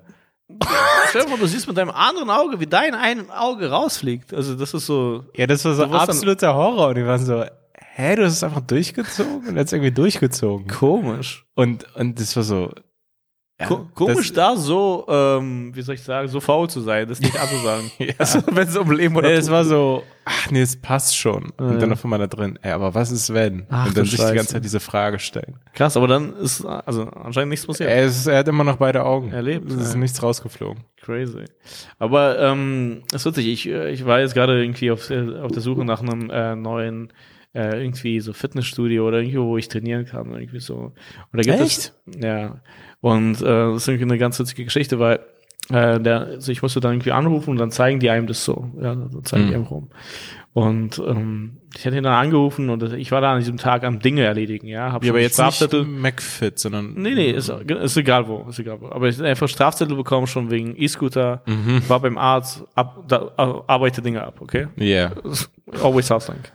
Stell 1.09 1.23
dir 1.23 1.27
vor, 1.29 1.37
du 1.37 1.47
siehst 1.47 1.67
mit 1.67 1.77
deinem 1.77 1.91
anderen 1.91 2.29
Auge, 2.29 2.59
wie 2.59 2.67
dein 2.67 2.95
ein 2.95 3.29
Auge 3.29 3.69
rausfliegt. 3.69 4.33
Also 4.33 4.55
das 4.55 4.73
ist 4.73 4.85
so. 4.85 5.25
Ja, 5.35 5.47
das 5.47 5.65
war 5.65 5.73
so 5.73 5.83
absoluter 5.85 6.53
Horror. 6.53 6.89
Und 6.89 6.95
die 6.95 7.05
waren 7.05 7.25
so, 7.25 7.43
hä, 7.95 8.15
du 8.15 8.25
hast 8.25 8.33
es 8.33 8.43
einfach 8.43 8.61
durchgezogen? 8.61 9.49
Und 9.49 9.57
es 9.57 9.71
irgendwie 9.73 9.91
durchgezogen. 9.91 10.67
Komisch. 10.67 11.45
Und, 11.55 11.85
und 11.95 12.19
das 12.19 12.35
war 12.35 12.43
so, 12.43 12.71
Ko 13.67 13.87
komisch 13.93 14.33
da 14.33 14.55
so, 14.55 15.05
ähm, 15.07 15.75
wie 15.75 15.81
soll 15.83 15.95
ich 15.95 16.01
sagen, 16.01 16.27
so 16.27 16.39
faul 16.39 16.69
zu 16.69 16.81
sein, 16.81 17.07
das 17.07 17.19
nicht 17.19 17.39
anzusagen. 17.39 17.91
ja. 17.99 18.13
also, 18.17 18.39
wenn 18.51 18.67
es 18.67 18.75
um 18.75 18.91
Leben 18.91 19.15
oder 19.15 19.29
nee, 19.29 19.35
Es 19.35 19.51
war 19.51 19.63
so, 19.63 20.03
ach 20.25 20.49
nee, 20.49 20.61
es 20.61 20.75
passt 20.75 21.15
schon. 21.15 21.53
Ja. 21.59 21.67
Und 21.67 21.79
dann 21.79 21.91
auf 21.91 22.03
einmal 22.03 22.19
da 22.19 22.27
drin, 22.27 22.57
ey, 22.63 22.71
aber 22.71 22.95
was 22.95 23.11
ist 23.11 23.31
wenn? 23.33 23.67
Ach, 23.69 23.87
und 23.87 23.95
dann 23.95 24.05
sich 24.05 24.15
Scheiße. 24.15 24.31
die 24.31 24.35
ganze 24.37 24.53
Zeit 24.53 24.63
diese 24.63 24.79
Frage 24.79 25.19
stellen. 25.19 25.59
Krass, 25.73 25.95
aber 25.95 26.07
dann 26.07 26.35
ist 26.37 26.65
also 26.65 27.03
anscheinend 27.03 27.51
nichts 27.51 27.67
passiert. 27.67 27.89
Er, 27.89 28.05
ist, 28.05 28.25
er 28.25 28.39
hat 28.39 28.47
immer 28.47 28.63
noch 28.63 28.77
beide 28.77 29.03
Augen. 29.05 29.31
Er 29.31 29.43
lebt. 29.43 29.69
Es 29.69 29.77
ist 29.77 29.93
ja. 29.93 29.99
nichts 29.99 30.21
rausgeflogen. 30.23 30.83
Crazy. 30.99 31.45
Aber 31.99 32.39
ähm, 32.39 33.03
es 33.13 33.21
ist 33.21 33.25
witzig, 33.25 33.47
ich, 33.47 33.69
ich 33.69 34.05
war 34.05 34.19
jetzt 34.19 34.33
gerade 34.33 34.61
irgendwie 34.61 34.89
auf, 34.89 35.11
auf 35.11 35.51
der 35.51 35.61
Suche 35.61 35.85
nach 35.85 36.01
einem 36.01 36.29
äh, 36.31 36.55
neuen 36.55 37.13
äh, 37.53 37.81
irgendwie 37.81 38.19
so 38.19 38.33
Fitnessstudio 38.33 39.07
oder 39.07 39.19
irgendwo, 39.19 39.47
wo 39.47 39.57
ich 39.57 39.67
trainieren 39.67 40.05
kann. 40.05 40.31
Irgendwie 40.33 40.59
so. 40.59 40.75
Und 40.75 40.93
da 41.33 41.41
gibt 41.41 41.59
Echt? 41.59 41.93
es. 42.05 42.21
Ja. 42.21 42.61
Und 43.01 43.41
äh, 43.41 43.45
das 43.45 43.83
ist 43.83 43.87
irgendwie 43.87 44.05
eine 44.05 44.17
ganz 44.17 44.39
witzige 44.39 44.63
Geschichte, 44.63 44.99
weil 44.99 45.19
äh, 45.69 45.99
der, 45.99 46.21
also 46.21 46.51
ich 46.51 46.61
musste 46.61 46.79
dann 46.79 46.93
irgendwie 46.93 47.11
anrufen 47.11 47.51
und 47.51 47.57
dann 47.57 47.71
zeigen 47.71 47.99
die 47.99 48.09
einem 48.09 48.27
das 48.27 48.43
so. 48.43 48.71
Ja, 48.81 48.95
dann 48.95 49.23
zeigen 49.23 49.45
mhm. 49.45 49.49
die 49.49 49.55
einem 49.55 49.65
rum. 49.65 49.89
Und 50.53 50.99
ähm, 50.99 51.57
ich 51.75 51.83
hatte 51.83 51.97
ihn 51.97 52.03
dann 52.03 52.13
angerufen 52.13 52.69
und 52.69 52.93
ich 52.93 53.11
war 53.11 53.21
da 53.21 53.33
an 53.33 53.39
diesem 53.39 53.57
Tag 53.57 53.83
am 53.83 53.99
Dinge 53.99 54.23
erledigen, 54.23 54.67
ja. 54.67 54.91
Hab 54.91 55.03
ja, 55.03 55.11
aber 55.11 55.19
jetzt 55.19 55.33
Strafzettel. 55.33 55.83
nicht 55.83 55.99
McFit, 55.99 56.59
sondern. 56.59 56.93
Nee, 56.93 57.15
nee, 57.15 57.31
ist, 57.31 57.49
ist 57.49 57.97
egal 57.97 58.27
wo, 58.27 58.45
ist 58.47 58.59
egal 58.59 58.79
wo. 58.79 58.89
Aber 58.89 59.07
ich 59.07 59.19
einfach 59.19 59.47
Strafzettel 59.47 59.95
bekommen 59.95 60.27
schon 60.27 60.51
wegen 60.51 60.75
E-Scooter, 60.77 61.41
mhm. 61.47 61.81
war 61.87 61.99
beim 61.99 62.19
Arzt, 62.19 62.63
ab, 62.75 63.03
da, 63.07 63.31
arbeite 63.35 64.03
Dinge 64.03 64.23
ab, 64.23 64.41
okay? 64.41 64.67
Ja. 64.75 64.85
Yeah. 64.85 65.13
Always 65.81 66.09
like. 66.09 66.51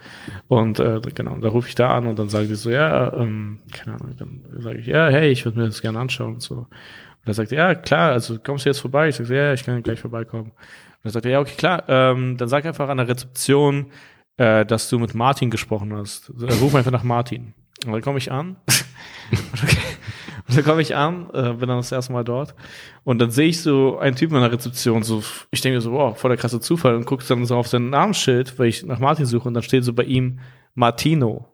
Und 0.47 0.79
äh, 0.79 1.01
genau, 1.13 1.37
da 1.39 1.49
rufe 1.49 1.69
ich 1.69 1.75
da 1.75 1.91
an 1.91 2.07
und 2.07 2.21
dann 2.21 2.29
sagen 2.29 2.47
die 2.47 2.55
so, 2.55 2.71
ja, 2.71 3.13
ähm, 3.15 3.59
keine 3.73 3.97
Ahnung, 3.97 4.15
dann 4.17 4.63
sage 4.63 4.79
ich, 4.79 4.87
ja, 4.87 5.09
hey, 5.09 5.31
ich 5.31 5.45
würde 5.45 5.59
mir 5.59 5.67
das 5.67 5.83
gerne 5.83 5.99
anschauen 5.99 6.35
und 6.35 6.43
so. 6.43 6.55
Und 6.55 6.69
er 7.27 7.35
sagt, 7.35 7.51
ja, 7.51 7.75
klar, 7.75 8.13
also 8.13 8.39
kommst 8.39 8.65
du 8.65 8.71
jetzt 8.71 8.79
vorbei? 8.79 9.09
Ich 9.09 9.17
sage, 9.17 9.37
ja, 9.37 9.53
ich 9.53 9.65
kann 9.65 9.83
gleich 9.83 9.99
vorbeikommen. 9.99 10.53
Und 10.99 11.05
dann 11.05 11.13
sagt 11.13 11.27
er, 11.27 11.33
ja, 11.33 11.41
okay, 11.41 11.55
klar, 11.57 11.85
ähm, 11.89 12.37
dann 12.37 12.49
sag 12.49 12.65
einfach 12.65 12.89
an 12.89 12.99
der 12.99 13.09
Rezeption, 13.09 13.93
äh, 14.37 14.67
dass 14.67 14.89
du 14.89 14.99
mit 14.99 15.15
Martin 15.15 15.51
gesprochen 15.51 15.95
hast. 15.95 16.31
Also, 16.31 16.47
ruf 16.65 16.75
einfach 16.75 16.91
nach 16.91 17.05
Martin. 17.05 17.55
Und 17.87 17.93
dann 17.93 18.03
komme 18.03 18.19
ich 18.19 18.33
an. 18.33 18.57
und 20.49 20.57
dann 20.57 20.65
komme 20.65 20.83
ich 20.83 20.97
an, 20.97 21.31
äh, 21.33 21.53
bin 21.53 21.69
dann 21.69 21.79
das 21.79 21.93
erste 21.93 22.13
Mal 22.13 22.25
dort. 22.25 22.55
Und 23.05 23.21
dann 23.21 23.31
sehe 23.31 23.49
ich 23.49 23.61
so 23.61 23.99
einen 23.99 24.17
Typen 24.17 24.35
an 24.37 24.43
der 24.43 24.53
Rezeption, 24.53 25.03
so, 25.05 25.23
ich 25.51 25.61
denke 25.61 25.81
so, 25.81 25.93
wow, 25.93 26.19
voll 26.19 26.31
der 26.31 26.39
krasse 26.39 26.61
Zufall 26.61 26.97
und 26.97 27.05
gucke 27.05 27.25
dann 27.29 27.47
so 27.47 27.57
auf 27.57 27.69
sein 27.69 27.91
Namensschild, 27.91 28.59
weil 28.59 28.67
ich 28.67 28.85
nach 28.85 28.99
Martin 28.99 29.27
suche 29.27 29.47
und 29.47 29.55
dann 29.55 29.63
steht 29.63 29.85
so 29.85 29.93
bei 29.93 30.05
ihm 30.05 30.41
Martino. 30.75 31.47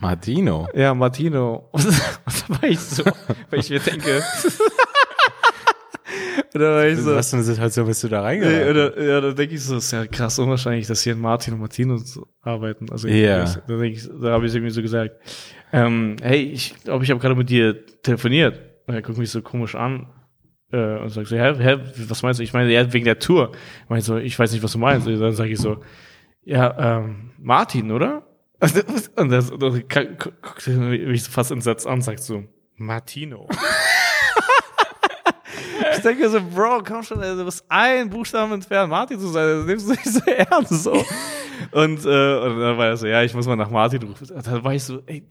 Martino? 0.00 0.68
Ja, 0.74 0.92
Martino. 0.92 1.68
Und, 1.72 1.86
und 1.86 1.94
da 1.94 2.48
war 2.48 2.64
ich 2.64 2.80
so, 2.80 3.04
weil 3.50 3.60
ich 3.60 3.70
mir 3.70 3.78
denke, 3.78 4.24
oder 6.54 6.88
ich 6.88 6.98
so, 6.98 7.14
was 7.14 7.30
für 7.30 7.36
eine 7.36 7.44
Situation 7.44 7.86
bist 7.86 8.02
du 8.04 8.08
da 8.08 8.22
reingegangen? 8.22 8.68
Oder, 8.70 9.02
ja, 9.02 9.20
da 9.20 9.32
denke 9.32 9.54
ich 9.54 9.62
so, 9.62 9.76
ist 9.76 9.90
ja 9.92 10.06
krass 10.06 10.38
unwahrscheinlich, 10.38 10.86
dass 10.86 11.02
hier 11.02 11.16
Martin 11.16 11.54
und 11.54 11.60
Martino 11.60 11.96
so 11.98 12.26
arbeiten. 12.42 12.90
Also 12.90 13.08
yeah. 13.08 13.44
da, 13.66 13.80
ich, 13.80 14.08
da 14.20 14.30
habe 14.32 14.46
ich 14.46 14.54
irgendwie 14.54 14.72
so 14.72 14.82
gesagt, 14.82 15.16
ähm, 15.72 16.16
hey, 16.22 16.42
ich 16.42 16.74
glaube, 16.84 17.04
ich 17.04 17.10
habe 17.10 17.20
gerade 17.20 17.34
mit 17.34 17.50
dir 17.50 17.84
telefoniert. 18.02 18.60
Und 18.86 18.94
er 18.94 19.02
guckt 19.02 19.18
mich 19.18 19.30
so 19.30 19.42
komisch 19.42 19.74
an 19.74 20.06
äh, 20.72 20.98
und 20.98 21.08
sagt 21.10 21.28
so, 21.28 21.36
hä, 21.36 21.54
hä, 21.58 21.78
was 22.08 22.22
meinst 22.22 22.38
du? 22.38 22.44
Ich 22.44 22.52
meine, 22.52 22.70
ja, 22.72 22.92
wegen 22.92 23.04
der 23.04 23.18
Tour. 23.18 23.52
Ich 23.84 23.90
meine 23.90 24.02
so, 24.02 24.16
ich 24.16 24.38
weiß 24.38 24.52
nicht, 24.52 24.62
was 24.62 24.72
du 24.72 24.78
meinst. 24.78 25.06
Und 25.06 25.18
dann 25.18 25.32
sage 25.32 25.50
ich 25.50 25.58
so, 25.58 25.78
ja, 26.44 26.98
ähm, 26.98 27.30
Martin, 27.38 27.90
oder? 27.90 28.26
Und 28.60 29.30
das, 29.30 29.50
das 29.50 29.74
guckt 29.88 30.66
mich 30.66 31.22
fast 31.24 31.50
entsetzt 31.50 31.86
an 31.86 31.94
und 31.94 32.02
sagt 32.02 32.20
so, 32.20 32.44
Martino. 32.76 33.48
Ich 35.96 36.02
denke 36.02 36.28
so, 36.28 36.40
Bro, 36.40 36.82
komm 36.86 37.02
schon, 37.02 37.20
du 37.20 37.44
bist 37.44 37.64
ein 37.68 38.08
Buchstaben 38.10 38.52
entfernt, 38.52 38.90
Martin 38.90 39.18
zu 39.18 39.28
sein, 39.28 39.46
das 39.46 39.66
nimmst 39.66 39.86
du 39.86 39.90
nicht 39.92 40.04
so 40.04 40.20
ernst, 40.30 40.82
so. 40.82 41.04
Und, 41.70 42.04
äh, 42.04 42.08
und 42.08 42.60
dann 42.60 42.78
war 42.78 42.86
er 42.86 42.96
so, 42.96 43.06
ja, 43.06 43.22
ich 43.22 43.34
muss 43.34 43.46
mal 43.46 43.56
nach 43.56 43.70
Martin 43.70 44.02
rufen. 44.02 44.28
Und 44.30 44.46
dann 44.46 44.64
war 44.64 44.74
ich 44.74 44.82
so, 44.82 45.00
ey, 45.06 45.24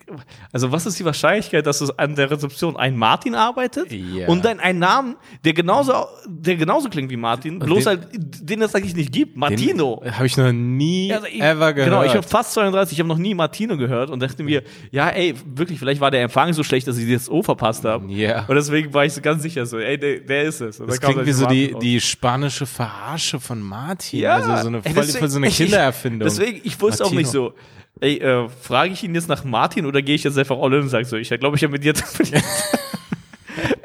also 0.52 0.72
was 0.72 0.86
ist 0.86 1.00
die 1.00 1.06
Wahrscheinlichkeit, 1.06 1.66
dass 1.66 1.82
es 1.82 1.98
an 1.98 2.16
der 2.16 2.30
Rezeption 2.32 2.76
ein 2.78 2.98
Martin 2.98 3.36
arbeitet 3.36 3.92
yeah. 3.92 4.30
und 4.30 4.46
dann 4.46 4.60
ein 4.60 4.80
Namen, 4.80 5.16
der 5.44 5.54
genauso, 5.54 5.94
der 6.28 6.56
genauso 6.56 6.90
klingt 6.90 7.10
wie 7.12 7.18
Martin, 7.18 7.56
und 7.56 7.66
bloß 7.66 7.84
den, 7.84 7.88
halt, 7.88 8.08
den 8.14 8.62
es 8.62 8.76
eigentlich 8.76 8.96
nicht 8.96 9.12
gibt, 9.12 9.38
Martino. 9.38 10.02
Habe 10.06 10.26
ich 10.26 10.38
noch 10.38 10.52
nie 10.52 11.12
also 11.14 11.28
ich, 11.28 11.42
ever 11.42 11.74
gehört. 11.74 11.90
Genau, 11.90 12.04
ich 12.04 12.14
habe 12.14 12.24
fast 12.24 12.54
32, 12.54 12.94
ich 12.94 13.00
habe 13.00 13.10
noch 13.10 13.18
nie 13.18 13.34
Martino 13.34 13.78
gehört 13.78 14.10
und 14.10 14.22
dachte 14.22 14.44
mir, 14.44 14.64
ja, 14.92 15.10
ey, 15.10 15.36
wirklich, 15.46 15.80
vielleicht 15.80 16.02
war 16.02 16.12
der 16.12 16.22
Empfang 16.22 16.54
so 16.54 16.64
schlecht, 16.64 16.88
dass 16.88 16.98
ich 16.98 17.12
das 17.12 17.30
O 17.30 17.42
verpasst 17.42 17.86
habe. 17.86 18.12
Ja. 18.12 18.24
Yeah. 18.24 18.46
Und 18.48 18.56
deswegen 18.56 18.94
war 18.94 19.06
ich 19.06 19.14
so 19.14 19.22
ganz 19.22 19.44
sicher 19.44 19.66
so, 19.66 19.80
ey, 19.80 19.98
der, 19.98 20.20
der 20.20 20.44
ist 20.44 20.62
es. 20.62 20.80
Und 20.80 20.90
das 20.90 21.00
klingt 21.00 21.26
wie 21.26 21.32
so 21.32 21.46
die, 21.46 21.76
die 21.82 22.00
spanische 22.02 22.66
Verarsche 22.66 23.40
von 23.40 23.62
Martin. 23.62 24.20
Ja, 24.20 24.36
also 24.36 24.64
so 24.64 24.68
eine, 24.68 24.82
voll, 24.82 24.92
ey, 24.92 24.94
deswegen, 24.94 25.30
so 25.30 25.38
eine 25.38 25.50
Kindererfindung. 25.50 26.23
Deswegen, 26.24 26.62
ich 26.64 26.80
wusste 26.82 27.04
Martino. 27.04 27.08
auch 27.08 27.22
nicht 27.22 27.32
so. 27.32 27.54
Ey, 28.02 28.18
äh, 28.18 28.50
frage 28.50 28.94
ich 28.94 29.04
ihn 29.04 29.14
jetzt 29.16 29.30
nach 29.30 29.44
Martin 29.44 29.86
oder 29.86 30.02
gehe 30.02 30.16
ich 30.16 30.24
jetzt 30.24 30.38
einfach 30.38 30.58
all 30.58 30.74
in 30.74 30.82
und 30.82 30.90
sage 30.90 31.06
so, 31.06 31.16
ich 31.16 31.30
glaube, 31.30 31.56
ich 31.56 31.64
habe 31.64 31.74
mit 31.74 31.84
dir 31.84 31.94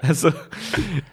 Also, 0.01 0.33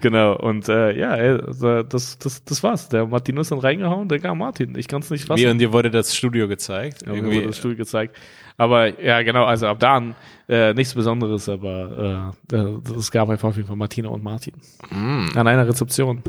genau. 0.01 0.37
Und 0.37 0.69
äh, 0.69 0.97
ja, 0.97 1.09
also, 1.09 1.83
das, 1.83 2.17
das, 2.17 2.43
das 2.45 2.63
war's. 2.63 2.87
Der 2.87 3.05
Martino 3.05 3.41
ist 3.41 3.51
dann 3.51 3.59
reingehauen, 3.59 4.07
der 4.07 4.19
kam 4.19 4.37
Martin. 4.37 4.77
Ich 4.77 4.87
kann 4.87 5.01
es 5.01 5.09
nicht 5.09 5.25
fassen. 5.25 5.41
Wie, 5.41 5.47
und 5.47 5.57
dir 5.57 5.73
wurde 5.73 5.91
das 5.91 6.15
Studio 6.15 6.47
gezeigt? 6.47 7.01
Ja, 7.05 7.13
Irgendwie. 7.13 7.37
wurde 7.37 7.47
das 7.47 7.57
Studio 7.57 7.77
gezeigt. 7.77 8.15
Aber 8.57 9.01
ja, 9.01 9.21
genau, 9.23 9.43
also 9.43 9.67
ab 9.67 9.79
da 9.79 9.97
an 9.97 10.15
äh, 10.47 10.73
nichts 10.73 10.93
Besonderes, 10.93 11.49
aber 11.49 12.33
äh, 12.53 12.57
es 12.97 13.11
gab 13.11 13.29
einfach 13.29 13.49
auf 13.49 13.57
jeden 13.57 13.67
Fall 13.67 13.75
Martina 13.75 14.07
und 14.09 14.23
Martin. 14.23 14.53
Mm. 14.89 15.27
An 15.35 15.47
einer 15.47 15.67
Rezeption. 15.67 16.23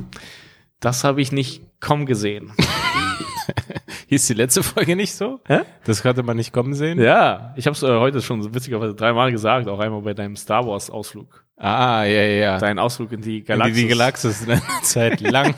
Das 0.80 1.04
habe 1.04 1.20
ich 1.20 1.30
nicht 1.30 1.62
kommen 1.80 2.06
gesehen. 2.06 2.52
Hieß 4.08 4.26
die 4.26 4.34
letzte 4.34 4.62
Folge 4.62 4.96
nicht 4.96 5.14
so? 5.14 5.40
Hä? 5.46 5.60
Das 5.84 6.02
konnte 6.02 6.22
man 6.22 6.36
nicht 6.36 6.52
kommen 6.52 6.74
sehen? 6.74 7.00
Ja, 7.00 7.54
ich 7.56 7.66
habe 7.66 7.76
es 7.76 7.82
äh, 7.82 7.86
heute 7.86 8.20
schon 8.22 8.54
witzigerweise 8.54 8.94
dreimal 8.94 9.30
gesagt, 9.30 9.68
auch 9.68 9.78
einmal 9.78 10.02
bei 10.02 10.14
deinem 10.14 10.36
Star 10.36 10.66
Wars 10.66 10.90
Ausflug. 10.90 11.44
Ah, 11.58 12.04
ja, 12.04 12.22
ja. 12.22 12.58
Dein 12.58 12.78
Ausflug 12.78 13.12
in 13.12 13.22
die 13.22 13.42
Galaxis. 13.42 13.78
In 13.78 13.82
die, 13.82 13.88
Galaxis 13.88 14.42
eine 14.42 14.62
Zeit 14.82 15.20
lang 15.20 15.54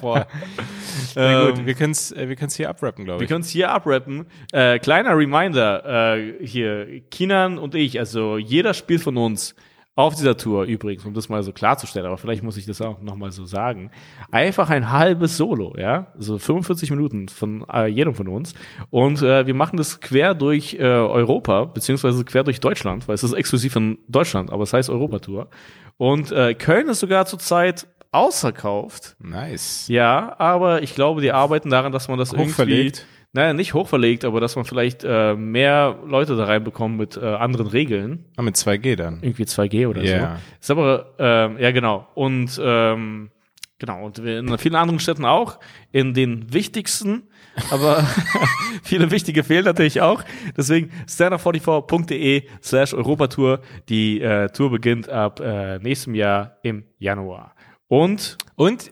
vor. 0.00 0.26
Na 1.14 1.46
gut, 1.46 1.58
ähm, 1.58 1.66
wir 1.66 1.74
können 1.74 1.92
es 1.92 2.12
äh, 2.12 2.28
wir 2.28 2.36
können's 2.36 2.54
hier 2.54 2.70
abrappen, 2.70 3.04
glaube 3.04 3.22
ich. 3.22 3.28
Wir 3.28 3.34
können 3.34 3.42
es 3.44 3.50
hier 3.50 3.70
abrappen. 3.70 4.26
Äh, 4.52 4.78
kleiner 4.78 5.16
Reminder, 5.16 6.16
äh, 6.16 6.46
hier, 6.46 7.02
Kinan 7.10 7.58
und 7.58 7.74
ich, 7.74 7.98
also 7.98 8.38
jeder 8.38 8.72
spielt 8.72 9.02
von 9.02 9.16
uns 9.16 9.54
auf 9.98 10.14
dieser 10.14 10.36
Tour 10.36 10.62
übrigens, 10.62 11.04
um 11.04 11.12
das 11.12 11.28
mal 11.28 11.42
so 11.42 11.52
klarzustellen, 11.52 12.06
aber 12.06 12.18
vielleicht 12.18 12.44
muss 12.44 12.56
ich 12.56 12.66
das 12.66 12.80
auch 12.80 13.02
nochmal 13.02 13.32
so 13.32 13.46
sagen, 13.46 13.90
einfach 14.30 14.70
ein 14.70 14.92
halbes 14.92 15.36
Solo, 15.36 15.74
ja, 15.76 16.06
so 16.16 16.38
45 16.38 16.92
Minuten 16.92 17.28
von 17.28 17.66
äh, 17.68 17.88
jedem 17.88 18.14
von 18.14 18.28
uns 18.28 18.54
und 18.90 19.22
äh, 19.22 19.48
wir 19.48 19.54
machen 19.54 19.76
das 19.76 20.00
quer 20.00 20.34
durch 20.34 20.74
äh, 20.74 20.84
Europa, 20.84 21.64
beziehungsweise 21.64 22.24
quer 22.24 22.44
durch 22.44 22.60
Deutschland, 22.60 23.08
weil 23.08 23.16
es 23.16 23.24
ist 23.24 23.32
exklusiv 23.32 23.74
in 23.74 23.98
Deutschland, 24.06 24.52
aber 24.52 24.62
es 24.62 24.72
heißt 24.72 24.88
Europa-Tour 24.88 25.48
und 25.96 26.30
äh, 26.30 26.54
Köln 26.54 26.88
ist 26.88 27.00
sogar 27.00 27.26
zurzeit 27.26 27.88
ausverkauft. 28.12 29.16
Nice. 29.18 29.88
Ja, 29.88 30.36
aber 30.38 30.80
ich 30.82 30.94
glaube, 30.94 31.22
die 31.22 31.32
arbeiten 31.32 31.70
daran, 31.70 31.90
dass 31.90 32.06
man 32.06 32.20
das 32.20 32.32
irgendwie 32.32 32.92
naja, 33.32 33.52
nicht 33.52 33.74
hochverlegt, 33.74 34.24
aber 34.24 34.40
dass 34.40 34.56
man 34.56 34.64
vielleicht 34.64 35.04
äh, 35.04 35.34
mehr 35.34 35.98
Leute 36.06 36.36
da 36.36 36.44
reinbekommt 36.44 36.96
mit 36.96 37.16
äh, 37.16 37.24
anderen 37.24 37.66
Regeln. 37.66 38.24
Ah, 38.36 38.42
mit 38.42 38.56
2G 38.56 38.96
dann. 38.96 39.18
Irgendwie 39.22 39.44
2G 39.44 39.86
oder 39.86 40.02
yeah. 40.02 40.38
so. 40.60 40.60
Ist 40.60 40.70
aber, 40.70 41.14
äh, 41.18 41.62
ja 41.62 41.70
genau. 41.72 42.08
Und 42.14 42.58
ähm, 42.62 43.30
genau, 43.78 44.06
und 44.06 44.18
in 44.18 44.56
vielen 44.56 44.76
anderen 44.76 44.98
Städten 44.98 45.26
auch, 45.26 45.58
in 45.92 46.14
den 46.14 46.52
wichtigsten, 46.54 47.24
aber 47.70 48.02
viele 48.82 49.10
wichtige 49.10 49.44
fehlen 49.44 49.64
natürlich 49.64 50.00
auch. 50.00 50.22
Deswegen 50.56 50.90
standard44.de 51.06 52.44
slash 52.62 52.94
Europatour. 52.94 53.60
Die 53.90 54.22
äh, 54.22 54.48
Tour 54.48 54.70
beginnt 54.70 55.08
ab 55.10 55.40
äh, 55.40 55.78
nächstem 55.80 56.14
Jahr 56.14 56.56
im 56.62 56.84
Januar. 56.98 57.54
Und? 57.88 58.38
Und, 58.56 58.90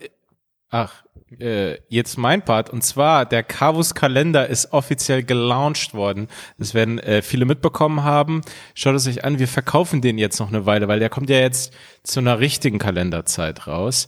ach, 0.69 1.03
äh, 1.39 1.77
jetzt 1.89 2.17
mein 2.17 2.43
Part. 2.43 2.69
Und 2.69 2.83
zwar, 2.83 3.25
der 3.25 3.43
Carvus 3.43 3.93
Kalender 3.93 4.47
ist 4.47 4.71
offiziell 4.71 5.23
gelauncht 5.23 5.93
worden. 5.93 6.27
Das 6.57 6.73
werden 6.73 6.99
äh, 6.99 7.21
viele 7.21 7.45
mitbekommen 7.45 8.03
haben. 8.03 8.41
Schaut 8.73 8.95
es 8.95 9.07
euch 9.07 9.23
an, 9.23 9.39
wir 9.39 9.47
verkaufen 9.47 10.01
den 10.01 10.17
jetzt 10.17 10.39
noch 10.39 10.47
eine 10.47 10.65
Weile, 10.65 10.87
weil 10.87 10.99
der 10.99 11.09
kommt 11.09 11.29
ja 11.29 11.39
jetzt 11.39 11.73
zu 12.03 12.21
einer 12.21 12.39
richtigen 12.39 12.79
Kalenderzeit 12.79 13.67
raus. 13.67 14.07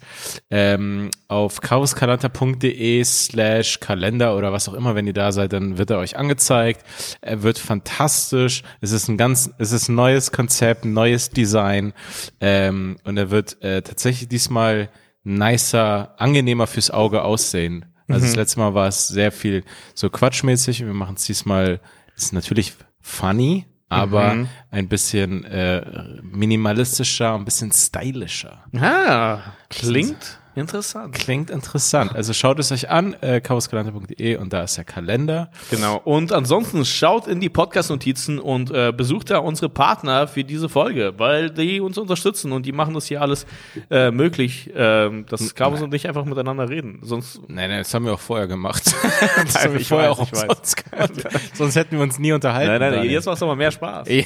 Ähm, 0.50 1.12
auf 1.28 1.60
carvuskalender.de 1.62 3.04
slash 3.04 3.80
Kalender 3.80 4.38
oder 4.38 4.54
was 4.54 4.70
auch 4.70 4.74
immer, 4.74 4.96
wenn 4.96 5.06
ihr 5.06 5.14
da 5.14 5.32
seid, 5.32 5.54
dann 5.54 5.78
wird 5.78 5.90
er 5.90 6.00
euch 6.00 6.18
angezeigt. 6.18 6.86
Er 7.22 7.44
wird 7.44 7.60
fantastisch. 7.60 8.64
Es 8.80 8.91
ist 8.91 9.10
ein 9.10 9.18
ganz, 9.18 9.52
es 9.58 9.74
ist 9.74 9.90
ein 9.90 9.96
neues 9.96 10.32
Konzept, 10.32 10.86
ein 10.86 10.94
neues 10.94 11.30
Design. 11.30 11.94
Ähm, 12.40 12.98
und 13.04 13.18
er 13.18 13.30
wird 13.30 13.62
äh, 13.62 13.82
tatsächlich 13.82 14.30
diesmal 14.30 14.90
nicer, 15.24 16.16
angenehmer 16.18 16.68
fürs 16.68 16.91
Auge 16.91 17.24
aussehen. 17.24 17.86
Also 18.08 18.22
mhm. 18.22 18.30
das 18.30 18.36
letzte 18.36 18.60
Mal 18.60 18.74
war 18.74 18.88
es 18.88 19.08
sehr 19.08 19.32
viel 19.32 19.64
so 19.94 20.10
quatschmäßig. 20.10 20.86
Wir 20.86 20.94
machen 20.94 21.16
es 21.16 21.26
diesmal, 21.26 21.80
ist 22.16 22.34
natürlich 22.34 22.74
funny, 23.02 23.66
aber 23.88 24.34
mhm. 24.34 24.50
ein 24.72 24.88
bisschen 24.88 25.44
äh, 25.46 26.20
minimalistischer, 26.22 27.36
ein 27.36 27.46
bisschen 27.46 27.72
stylischer. 27.72 28.64
Ah, 28.76 29.40
klingt 29.70 30.39
Interessant. 30.60 31.15
Klingt 31.15 31.49
interessant. 31.49 32.14
Also 32.15 32.34
schaut 32.34 32.60
es 32.60 32.72
euch 32.72 32.90
an, 32.90 33.14
äh, 33.22 33.40
chaoskalender.de 33.40 34.36
und 34.36 34.52
da 34.52 34.64
ist 34.64 34.77
der 34.77 34.84
Kalender. 34.84 35.49
Genau. 35.69 36.02
Und 36.03 36.34
ansonsten 36.34 36.84
schaut 36.84 37.27
in 37.27 37.40
die 37.40 37.49
Podcast-Notizen 37.49 38.40
und 38.40 38.69
äh, 38.72 38.91
besucht 38.91 39.30
da 39.30 39.38
unsere 39.38 39.69
Partner 39.69 40.27
für 40.27 40.44
diese 40.44 40.68
Folge, 40.68 41.14
weil 41.18 41.49
die 41.49 41.80
uns 41.80 41.98
unterstützen 41.98 42.52
und 42.52 42.65
die 42.65 42.73
machen 42.73 42.94
das 42.94 43.06
hier 43.06 43.22
alles 43.22 43.45
äh, 43.90 44.11
möglich, 44.11 44.69
äh, 44.76 45.23
dass 45.23 45.56
Chaos 45.56 45.81
und 45.81 45.94
ich 45.94 46.07
einfach 46.07 46.26
miteinander 46.26 46.68
reden. 46.69 46.99
Sonst. 47.03 47.40
Nein, 47.48 47.69
nein, 47.69 47.80
das 47.80 47.94
haben 47.94 48.06
wir 48.06 48.14
auch 48.14 48.19
vorher 48.19 48.48
gemacht. 48.48 48.84
das 49.38 49.53
nein, 49.53 49.64
haben 49.64 49.73
wir 49.73 49.86
vorher 49.86 50.11
weiß, 50.11 50.19
auch 50.19 50.31
umsonst. 50.31 50.84
Sonst 51.53 51.76
hätten 51.76 51.95
wir 51.95 52.03
uns 52.03 52.19
nie 52.19 52.34
unterhalten. 52.34 52.72
Nein, 52.72 52.81
nein, 52.81 52.99
nein 52.99 53.10
jetzt 53.10 53.26
macht 53.26 53.38
es 53.38 53.44
aber 53.44 53.56
mehr 53.56 53.72
Spaß. 53.72 54.10
Ja. 54.10 54.23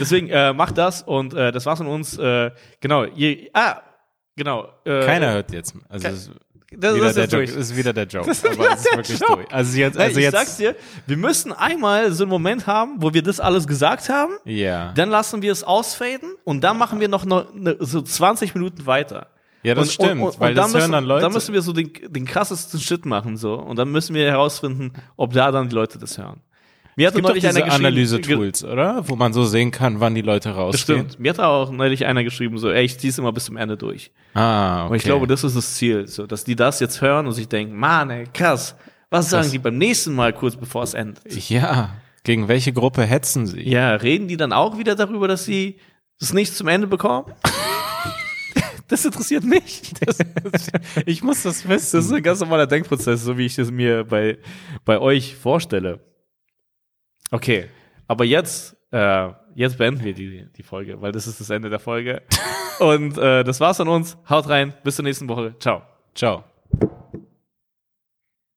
Deswegen 0.00 0.28
äh, 0.30 0.52
macht 0.54 0.78
das 0.78 1.02
und 1.02 1.34
äh, 1.34 1.52
das 1.52 1.66
war's 1.66 1.78
von 1.78 1.86
uns. 1.86 2.16
Äh, 2.18 2.50
genau. 2.80 3.04
Ihr, 3.04 3.50
ah, 3.52 3.82
Genau. 4.38 4.68
Äh, 4.84 5.04
Keiner 5.04 5.32
hört 5.32 5.52
jetzt. 5.52 5.74
Also 5.88 6.08
das, 6.08 6.30
das, 6.70 7.16
ist, 7.16 7.32
Joke, 7.32 7.42
ist, 7.44 7.76
wieder 7.76 7.92
der 7.92 8.06
Joke. 8.06 8.28
Das 8.28 8.44
aber 8.44 8.72
es 8.72 8.84
ist 8.84 8.96
wirklich 8.96 9.20
Joke. 9.20 9.34
durch. 9.34 9.52
Also 9.52 9.78
jetzt, 9.78 9.98
also 9.98 10.18
ich 10.18 10.24
jetzt, 10.24 10.32
sag's 10.32 10.56
dir, 10.58 10.76
wir 11.06 11.16
müssen 11.16 11.52
einmal 11.52 12.12
so 12.12 12.22
einen 12.22 12.30
Moment 12.30 12.68
haben, 12.68 12.96
wo 12.98 13.12
wir 13.12 13.22
das 13.22 13.40
alles 13.40 13.66
gesagt 13.66 14.08
haben. 14.08 14.34
Ja. 14.44 14.92
Dann 14.92 15.10
lassen 15.10 15.42
wir 15.42 15.50
es 15.50 15.64
ausfaden 15.64 16.36
und 16.44 16.62
dann 16.62 16.78
machen 16.78 17.00
wir 17.00 17.08
noch 17.08 17.24
ne, 17.24 17.76
so 17.80 18.00
20 18.00 18.54
Minuten 18.54 18.86
weiter. 18.86 19.26
Ja, 19.64 19.74
das 19.74 19.88
und, 19.88 19.92
stimmt, 19.92 20.20
und, 20.20 20.28
und, 20.28 20.40
weil 20.40 20.54
das 20.54 20.66
müssen, 20.66 20.80
hören 20.80 20.92
dann 20.92 21.04
Leute. 21.04 21.22
Dann 21.22 21.32
müssen 21.32 21.52
wir 21.52 21.62
so 21.62 21.72
den, 21.72 21.90
den 22.06 22.24
krassesten 22.26 22.78
Shit 22.78 23.04
machen 23.06 23.36
so 23.36 23.54
und 23.54 23.76
dann 23.76 23.90
müssen 23.90 24.14
wir 24.14 24.30
herausfinden, 24.30 24.92
ob 25.16 25.32
da 25.32 25.50
dann 25.50 25.68
die 25.68 25.74
Leute 25.74 25.98
das 25.98 26.16
hören. 26.16 26.40
Mir 26.98 27.06
hat 27.06 27.14
neulich 27.14 27.44
diese 27.44 27.62
einer 27.62 27.72
Analyse-Tools, 27.74 28.64
oder? 28.64 29.08
Wo 29.08 29.14
man 29.14 29.32
so 29.32 29.44
sehen 29.44 29.70
kann, 29.70 30.00
wann 30.00 30.16
die 30.16 30.20
Leute 30.20 30.50
rausgehen. 30.50 31.02
Stimmt. 31.06 31.20
Mir 31.20 31.30
hat 31.30 31.38
auch 31.38 31.70
neulich 31.70 32.04
einer 32.06 32.24
geschrieben, 32.24 32.58
so, 32.58 32.72
ey, 32.72 32.84
ich 32.84 32.98
zieh's 32.98 33.16
immer 33.18 33.30
bis 33.30 33.44
zum 33.44 33.56
Ende 33.56 33.76
durch. 33.76 34.10
Ah, 34.34 34.82
okay. 34.82 34.90
Und 34.90 34.96
ich 34.96 35.02
glaube, 35.04 35.28
das 35.28 35.44
ist 35.44 35.54
das 35.56 35.76
Ziel, 35.76 36.08
so, 36.08 36.26
dass 36.26 36.42
die 36.42 36.56
das 36.56 36.80
jetzt 36.80 37.00
hören 37.00 37.28
und 37.28 37.34
sich 37.34 37.46
denken, 37.46 37.76
Mann, 37.76 38.10
ey, 38.10 38.24
krass, 38.34 38.74
was 39.10 39.30
sagen 39.30 39.48
die 39.52 39.60
beim 39.60 39.78
nächsten 39.78 40.12
Mal 40.12 40.32
kurz 40.32 40.56
bevor 40.56 40.82
es 40.82 40.94
endet? 40.94 41.22
Ja. 41.48 41.90
Gegen 42.24 42.48
welche 42.48 42.72
Gruppe 42.72 43.04
hetzen 43.04 43.46
sie? 43.46 43.62
Ja, 43.62 43.94
reden 43.94 44.26
die 44.26 44.36
dann 44.36 44.52
auch 44.52 44.76
wieder 44.76 44.96
darüber, 44.96 45.28
dass 45.28 45.44
sie 45.44 45.76
das 46.18 46.32
nicht 46.32 46.52
zum 46.56 46.66
Ende 46.66 46.88
bekommen? 46.88 47.32
Das 48.90 49.04
interessiert 49.04 49.44
mich. 49.44 49.92
Das, 50.00 50.16
ich 51.04 51.22
muss 51.22 51.42
das 51.42 51.68
wissen. 51.68 51.98
Das 51.98 52.06
ist 52.06 52.10
ein 52.10 52.22
ganz 52.22 52.40
normaler 52.40 52.66
Denkprozess, 52.66 53.22
so 53.22 53.36
wie 53.36 53.44
ich 53.44 53.54
das 53.54 53.70
mir 53.70 54.04
bei, 54.04 54.38
bei 54.86 54.98
euch 54.98 55.36
vorstelle. 55.36 56.00
Okay, 57.30 57.66
aber 58.06 58.24
jetzt, 58.24 58.76
äh, 58.90 59.28
jetzt 59.54 59.78
beenden 59.78 60.02
wir 60.02 60.14
die, 60.14 60.46
die 60.56 60.62
Folge, 60.62 61.00
weil 61.00 61.12
das 61.12 61.26
ist 61.26 61.40
das 61.40 61.50
Ende 61.50 61.70
der 61.70 61.78
Folge. 61.78 62.22
Und 62.78 63.18
äh, 63.18 63.44
das 63.44 63.60
war's 63.60 63.80
an 63.80 63.88
uns. 63.88 64.16
Haut 64.28 64.48
rein, 64.48 64.72
bis 64.84 64.96
zur 64.96 65.04
nächsten 65.04 65.28
Woche. 65.28 65.54
Ciao. 65.58 65.82
Ciao. 66.14 66.44